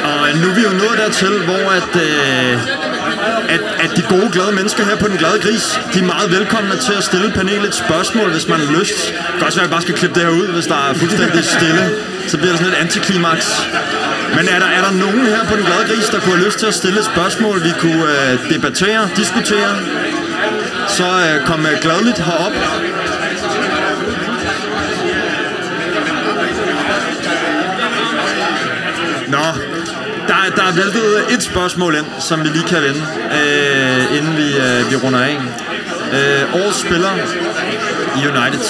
Og 0.08 0.18
nu 0.40 0.46
er 0.50 0.54
vi 0.54 0.62
jo 0.68 0.72
nået 0.82 0.96
dertil, 1.02 1.34
hvor 1.48 1.64
at, 1.80 1.92
øh, 2.06 2.52
at, 3.54 3.62
at 3.84 3.90
de 3.96 4.02
gode, 4.14 4.28
glade 4.32 4.52
mennesker 4.52 4.84
her 4.84 4.96
på 4.96 5.08
Den 5.08 5.16
Glade 5.16 5.38
Gris, 5.44 5.80
de 5.94 5.98
er 5.98 6.08
meget 6.14 6.30
velkomne 6.36 6.76
til 6.86 6.92
at 7.00 7.04
stille 7.04 7.28
panelet 7.30 7.68
et 7.68 7.74
spørgsmål, 7.74 8.30
hvis 8.30 8.48
man 8.48 8.60
har 8.60 8.70
lyst. 8.78 8.98
Det 9.06 9.38
kan 9.38 9.46
også 9.46 9.58
være, 9.58 9.64
at 9.64 9.70
vi 9.70 9.72
bare 9.76 9.82
skal 9.82 9.94
klippe 9.94 10.14
det 10.20 10.22
her 10.28 10.34
ud, 10.42 10.46
hvis 10.56 10.66
der 10.66 10.78
er 10.88 10.94
fuldstændig 10.94 11.44
stille. 11.44 11.84
Så 12.30 12.36
bliver 12.38 12.52
det 12.52 12.58
sådan 12.58 12.72
et 12.72 12.78
antiklimaks. 12.86 13.46
Men 14.36 14.44
er 14.54 14.58
der, 14.58 14.70
er 14.78 14.82
der 14.86 14.92
nogen 15.04 15.26
her 15.26 15.42
på 15.48 15.56
Den 15.56 15.64
Glade 15.64 15.84
Gris, 15.88 16.06
der 16.14 16.20
kunne 16.20 16.36
have 16.36 16.46
lyst 16.46 16.58
til 16.58 16.66
at 16.66 16.74
stille 16.74 16.98
et 16.98 17.04
spørgsmål, 17.14 17.64
vi 17.64 17.72
kunne 17.78 18.04
øh, 18.04 18.50
debattere, 18.54 19.08
diskutere? 19.16 19.70
Så 20.88 21.06
øh, 21.26 21.46
kom 21.46 21.60
øh, 21.66 21.74
gladeligt 21.80 22.18
herop. 22.18 22.52
Nå, 30.76 30.82
der, 30.82 31.28
der 31.28 31.40
spørgsmål 31.40 31.94
ind, 31.94 32.06
som 32.18 32.44
vi 32.44 32.48
lige 32.48 32.64
kan 32.64 32.82
vende, 32.82 33.02
øh, 33.38 34.16
inden 34.18 34.36
vi, 34.36 34.56
øh, 34.56 34.90
vi 34.90 34.96
runder 34.96 35.20
af. 35.20 35.36
Øh, 36.16 36.54
årets 36.54 36.80
spiller 36.80 37.12
i 38.16 38.20
United. 38.32 38.66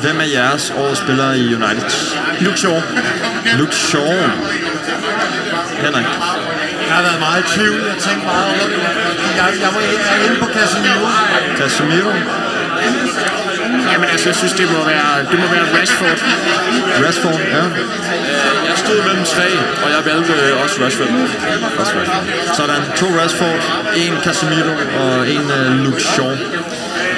Hvem 0.00 0.20
er 0.20 0.24
jeres 0.24 0.72
årets 0.78 1.00
spiller 1.00 1.32
i 1.32 1.54
United? 1.54 1.90
Luke 2.40 2.58
Shaw. 2.58 2.82
Luke 3.58 3.74
Shaw. 3.74 4.12
Henrik. 5.84 6.06
Jeg 6.86 6.94
har 6.96 7.02
været 7.02 7.20
meget 7.20 7.44
i 7.44 7.58
tvivl. 7.58 7.80
Jeg 7.92 7.96
tænkte 8.06 8.26
meget 8.26 8.46
over 8.54 8.66
det. 8.72 8.78
Jeg, 9.36 9.46
jeg 9.60 9.70
var 9.74 9.80
jeg 9.80 10.20
er 10.20 10.24
inde 10.26 10.38
på 10.40 10.46
Casemiro. 10.54 11.06
Casemiro. 11.58 12.12
Jamen 13.92 14.08
altså, 14.12 14.28
jeg 14.28 14.36
synes, 14.36 14.52
det 14.52 14.66
må 14.72 14.84
være, 14.84 15.10
det 15.30 15.38
må 15.42 15.46
være 15.54 15.80
Rashford. 15.80 16.18
Rashford, 17.06 17.40
ja. 17.54 17.62
Jeg 18.94 19.02
stod 19.02 19.12
mellem 19.12 19.24
tre, 19.24 19.48
og 19.84 19.88
jeg 19.94 20.00
valgte 20.04 20.32
øh, 20.32 20.62
også 20.62 20.76
Rashford. 20.84 21.08
Også 21.78 21.92
Rashford. 21.98 22.54
Sådan, 22.58 22.82
to 22.96 23.06
Rashford, 23.20 23.58
en 23.96 24.14
Casemiro 24.24 24.74
og 25.00 25.28
en 25.28 25.50
øh, 25.58 25.84
Luke 25.84 26.02
Shaw. 26.02 26.30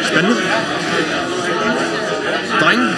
Spændende. 0.03 0.37
Drenge, 2.61 2.89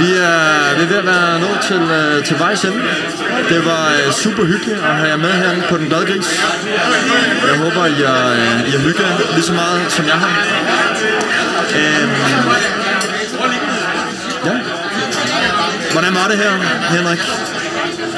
vi 0.00 0.08
er, 0.14 0.76
vi 0.76 0.82
er 0.82 0.88
ved 0.88 0.96
at 0.96 1.06
være 1.06 1.40
nået 1.40 1.58
til, 1.62 1.82
øh, 1.98 2.24
til 2.24 2.38
vejs 2.38 2.64
ende. 2.64 2.82
Det 3.48 3.66
var 3.66 3.84
øh, 3.88 4.12
super 4.12 4.44
hyggeligt 4.44 4.78
at 4.78 4.94
have 4.94 5.08
jer 5.08 5.16
med 5.16 5.32
herinde 5.32 5.64
på 5.68 5.76
Den 5.76 5.86
Glade 5.86 6.06
Gris. 6.06 6.28
Jeg 7.46 7.56
håber, 7.58 7.86
I 7.86 8.02
har, 8.02 8.30
øh, 8.30 8.68
I 8.68 8.70
har 8.70 8.78
hygget 8.78 9.06
lige 9.34 9.44
så 9.44 9.52
meget, 9.52 9.92
som 9.92 10.04
jeg 10.06 10.14
har. 10.14 10.32
Øhm, 11.78 12.10
ja. 14.46 14.54
Hvordan 15.92 16.14
var 16.14 16.28
det 16.28 16.38
her, 16.38 16.50
Henrik? 16.90 17.20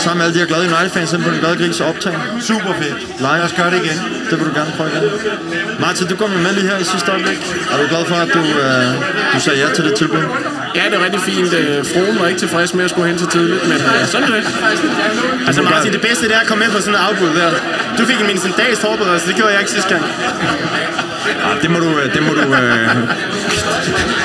Sammen 0.08 0.20
med 0.20 0.26
alle 0.26 0.36
de 0.38 0.42
her 0.44 0.50
glade 0.52 0.64
United-fans 0.76 1.10
på 1.24 1.30
Den 1.30 1.40
Glade 1.42 1.56
Gris 1.60 1.80
og 1.80 1.86
optage. 1.92 2.18
Super 2.40 2.72
fedt. 2.80 2.98
Live. 3.26 3.36
Lad 3.38 3.44
os 3.48 3.54
gøre 3.60 3.70
det 3.72 3.78
igen. 3.84 3.98
Det 4.30 4.34
vil 4.38 4.44
du 4.50 4.54
gerne 4.58 4.72
prøve 4.76 4.90
igen. 4.92 5.04
Martin, 5.84 6.06
du 6.12 6.16
kom 6.16 6.30
med 6.30 6.52
lige 6.58 6.68
her 6.70 6.78
i 6.84 6.84
sidste 6.92 7.08
øjeblik. 7.12 7.40
Er 7.72 7.76
du 7.82 7.84
glad 7.92 8.04
for, 8.10 8.18
at 8.26 8.30
du, 8.36 8.42
øh, 8.64 8.86
du 9.34 9.38
sagde 9.44 9.58
ja 9.62 9.68
til 9.76 9.84
det 9.84 9.94
tilbud? 10.00 10.22
Ja, 10.78 10.82
det 10.90 10.94
er 10.98 11.04
rigtig 11.04 11.20
fint. 11.20 11.52
Øh, 11.60 11.84
Fruen 11.92 12.16
var 12.20 12.26
ikke 12.30 12.40
tilfreds 12.40 12.74
med 12.74 12.84
at 12.84 12.90
skulle 12.90 13.08
hen 13.10 13.18
så 13.18 13.26
tidligt, 13.26 13.68
men 13.70 13.78
øh, 13.94 14.06
sådan 14.12 14.28
er 14.28 14.34
det. 14.36 14.44
Altså 15.46 15.62
Martin, 15.62 15.92
det 15.92 16.00
bedste 16.00 16.22
det 16.28 16.34
er 16.36 16.40
at 16.40 16.46
komme 16.46 16.64
med 16.64 16.72
på 16.74 16.80
sådan 16.80 16.94
et 16.94 17.04
afbud 17.08 17.30
der. 17.38 17.50
Du 17.98 18.02
fik 18.10 18.26
mindst 18.26 18.44
en 18.46 18.54
dags 18.62 18.80
forberedelse, 18.80 19.26
det 19.28 19.36
gjorde 19.36 19.52
jeg 19.52 19.60
ikke 19.60 19.72
sidste 19.72 19.90
gang. 19.94 20.04
Ja, 21.44 21.50
det 21.62 21.70
må 21.70 21.78
du, 21.78 21.90
øh, 22.00 22.14
det 22.14 22.22
må 22.22 22.32
du, 22.38 22.40
øh, 22.40 22.88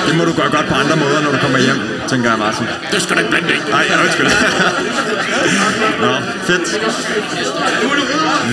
det 0.07 0.15
må 0.17 0.23
du 0.25 0.34
gøre 0.39 0.49
godt 0.57 0.67
på 0.71 0.75
andre 0.75 0.95
måder, 1.03 1.19
når 1.25 1.31
du 1.31 1.38
kommer 1.38 1.59
hjem, 1.59 1.79
tænker 2.07 2.29
jeg, 2.29 2.39
Martin. 2.39 2.65
Det 2.91 3.01
skal 3.01 3.15
du 3.15 3.19
ikke 3.19 3.31
blande 3.31 3.47
dig 3.47 3.55
i. 3.55 3.71
Nej, 3.71 3.86
undskyld. 4.03 4.27
Nå, 6.03 6.11
fedt. 6.47 6.67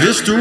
Hvis 0.03 0.19
du 0.29 0.37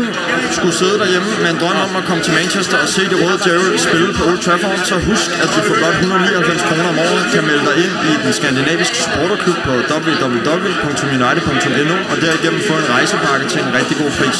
skulle 0.58 0.76
sidde 0.82 0.96
derhjemme 1.04 1.30
med 1.44 1.50
en 1.56 1.60
drøm 1.64 1.80
om 1.88 1.92
at 2.00 2.04
komme 2.10 2.22
til 2.24 2.34
Manchester 2.40 2.78
og 2.84 2.88
se 2.96 3.02
det 3.12 3.18
røde 3.24 3.40
djævel 3.46 3.80
spille 3.88 4.10
på 4.18 4.24
Old 4.30 4.40
Trafford, 4.46 4.80
så 4.90 4.96
husk, 5.10 5.28
at 5.44 5.50
du 5.56 5.60
for 5.70 5.78
godt 5.86 5.96
199 5.96 6.62
kroner 6.70 6.88
om 6.94 6.98
året 7.08 7.24
kan 7.34 7.44
melde 7.50 7.64
dig 7.70 7.76
ind 7.84 7.94
i 8.12 8.14
den 8.24 8.34
skandinaviske 8.40 8.98
sporterklub 9.08 9.58
på 9.68 9.74
www.united.no 9.92 11.96
og 12.12 12.16
derigennem 12.26 12.62
få 12.70 12.74
en 12.84 12.88
rejsepakke 12.96 13.46
til 13.52 13.60
en 13.66 13.72
rigtig 13.80 13.96
god 14.02 14.12
pris. 14.20 14.40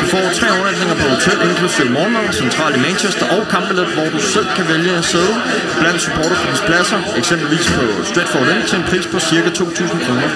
Du 0.00 0.04
får 0.14 0.24
tre 0.40 0.46
overnatninger 0.56 0.96
på 1.02 1.06
hotel, 1.14 1.38
inklusive 1.50 1.88
morgenmad, 1.96 2.24
centralt 2.42 2.74
i 2.78 2.80
Manchester 2.88 3.26
og 3.36 3.42
kampbillet, 3.54 3.86
hvor 3.94 4.06
du 4.14 4.18
selv 4.34 4.48
kan 4.56 4.64
vælge 4.72 4.92
at 5.00 5.04
sidde 5.12 5.32
blandt 5.80 5.98
supporterklubbens 6.04 6.62
pladser, 6.68 6.98
eksempelvis 7.20 7.66
på 7.76 7.82
Stratford 8.10 8.46
End 8.52 8.62
til 8.68 8.76
en 8.80 8.84
pris 8.90 9.06
på 9.12 9.18
ca. 9.28 9.48
2.000 9.60 10.04
kroner. 10.04 10.28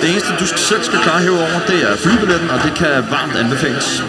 Det 0.00 0.06
eneste, 0.12 0.23
du 0.40 0.46
selv 0.46 0.82
skal 0.84 0.98
klare 0.98 1.20
herover, 1.20 1.60
det 1.68 1.78
er 1.88 1.96
flybilletten, 1.96 2.50
og 2.50 2.58
det 2.64 2.72
kan 2.74 2.92
varmt 3.10 3.36
anbefales. 3.36 4.04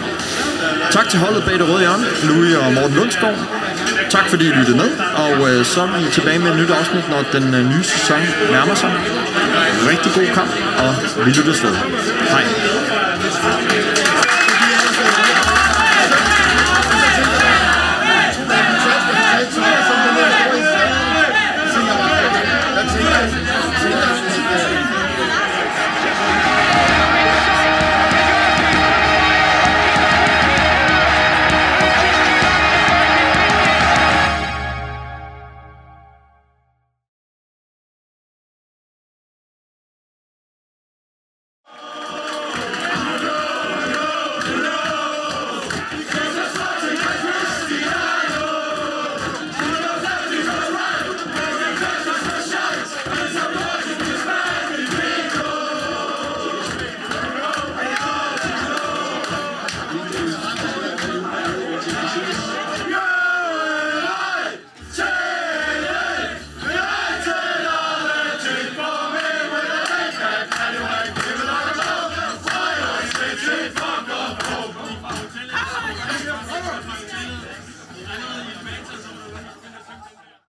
Tak 0.90 1.08
til 1.08 1.18
holdet 1.18 1.42
bag 1.44 1.54
det 1.54 1.68
røde 1.68 1.80
hjørne, 1.80 2.06
Louis 2.28 2.54
og 2.54 2.72
Morten 2.72 2.96
Lundskov. 2.96 3.34
Tak 4.10 4.26
fordi 4.28 4.44
I 4.46 4.52
lyttede 4.58 4.76
med, 4.76 4.90
og 5.24 5.50
øh, 5.50 5.64
så 5.64 5.80
er 5.82 6.00
vi 6.04 6.10
tilbage 6.12 6.38
med 6.38 6.50
et 6.50 6.56
nyt 6.56 6.70
afsnit, 6.70 7.08
når 7.10 7.20
den 7.32 7.54
øh, 7.54 7.70
nye 7.72 7.84
sæson 7.84 8.20
nærmer 8.50 8.74
sig. 8.74 8.92
Rigtig 9.90 10.12
god 10.12 10.34
kamp, 10.34 10.50
og 10.84 11.24
vi 11.26 11.30
lyttes 11.30 11.62
ved. 11.62 11.74
Hej. 12.30 12.85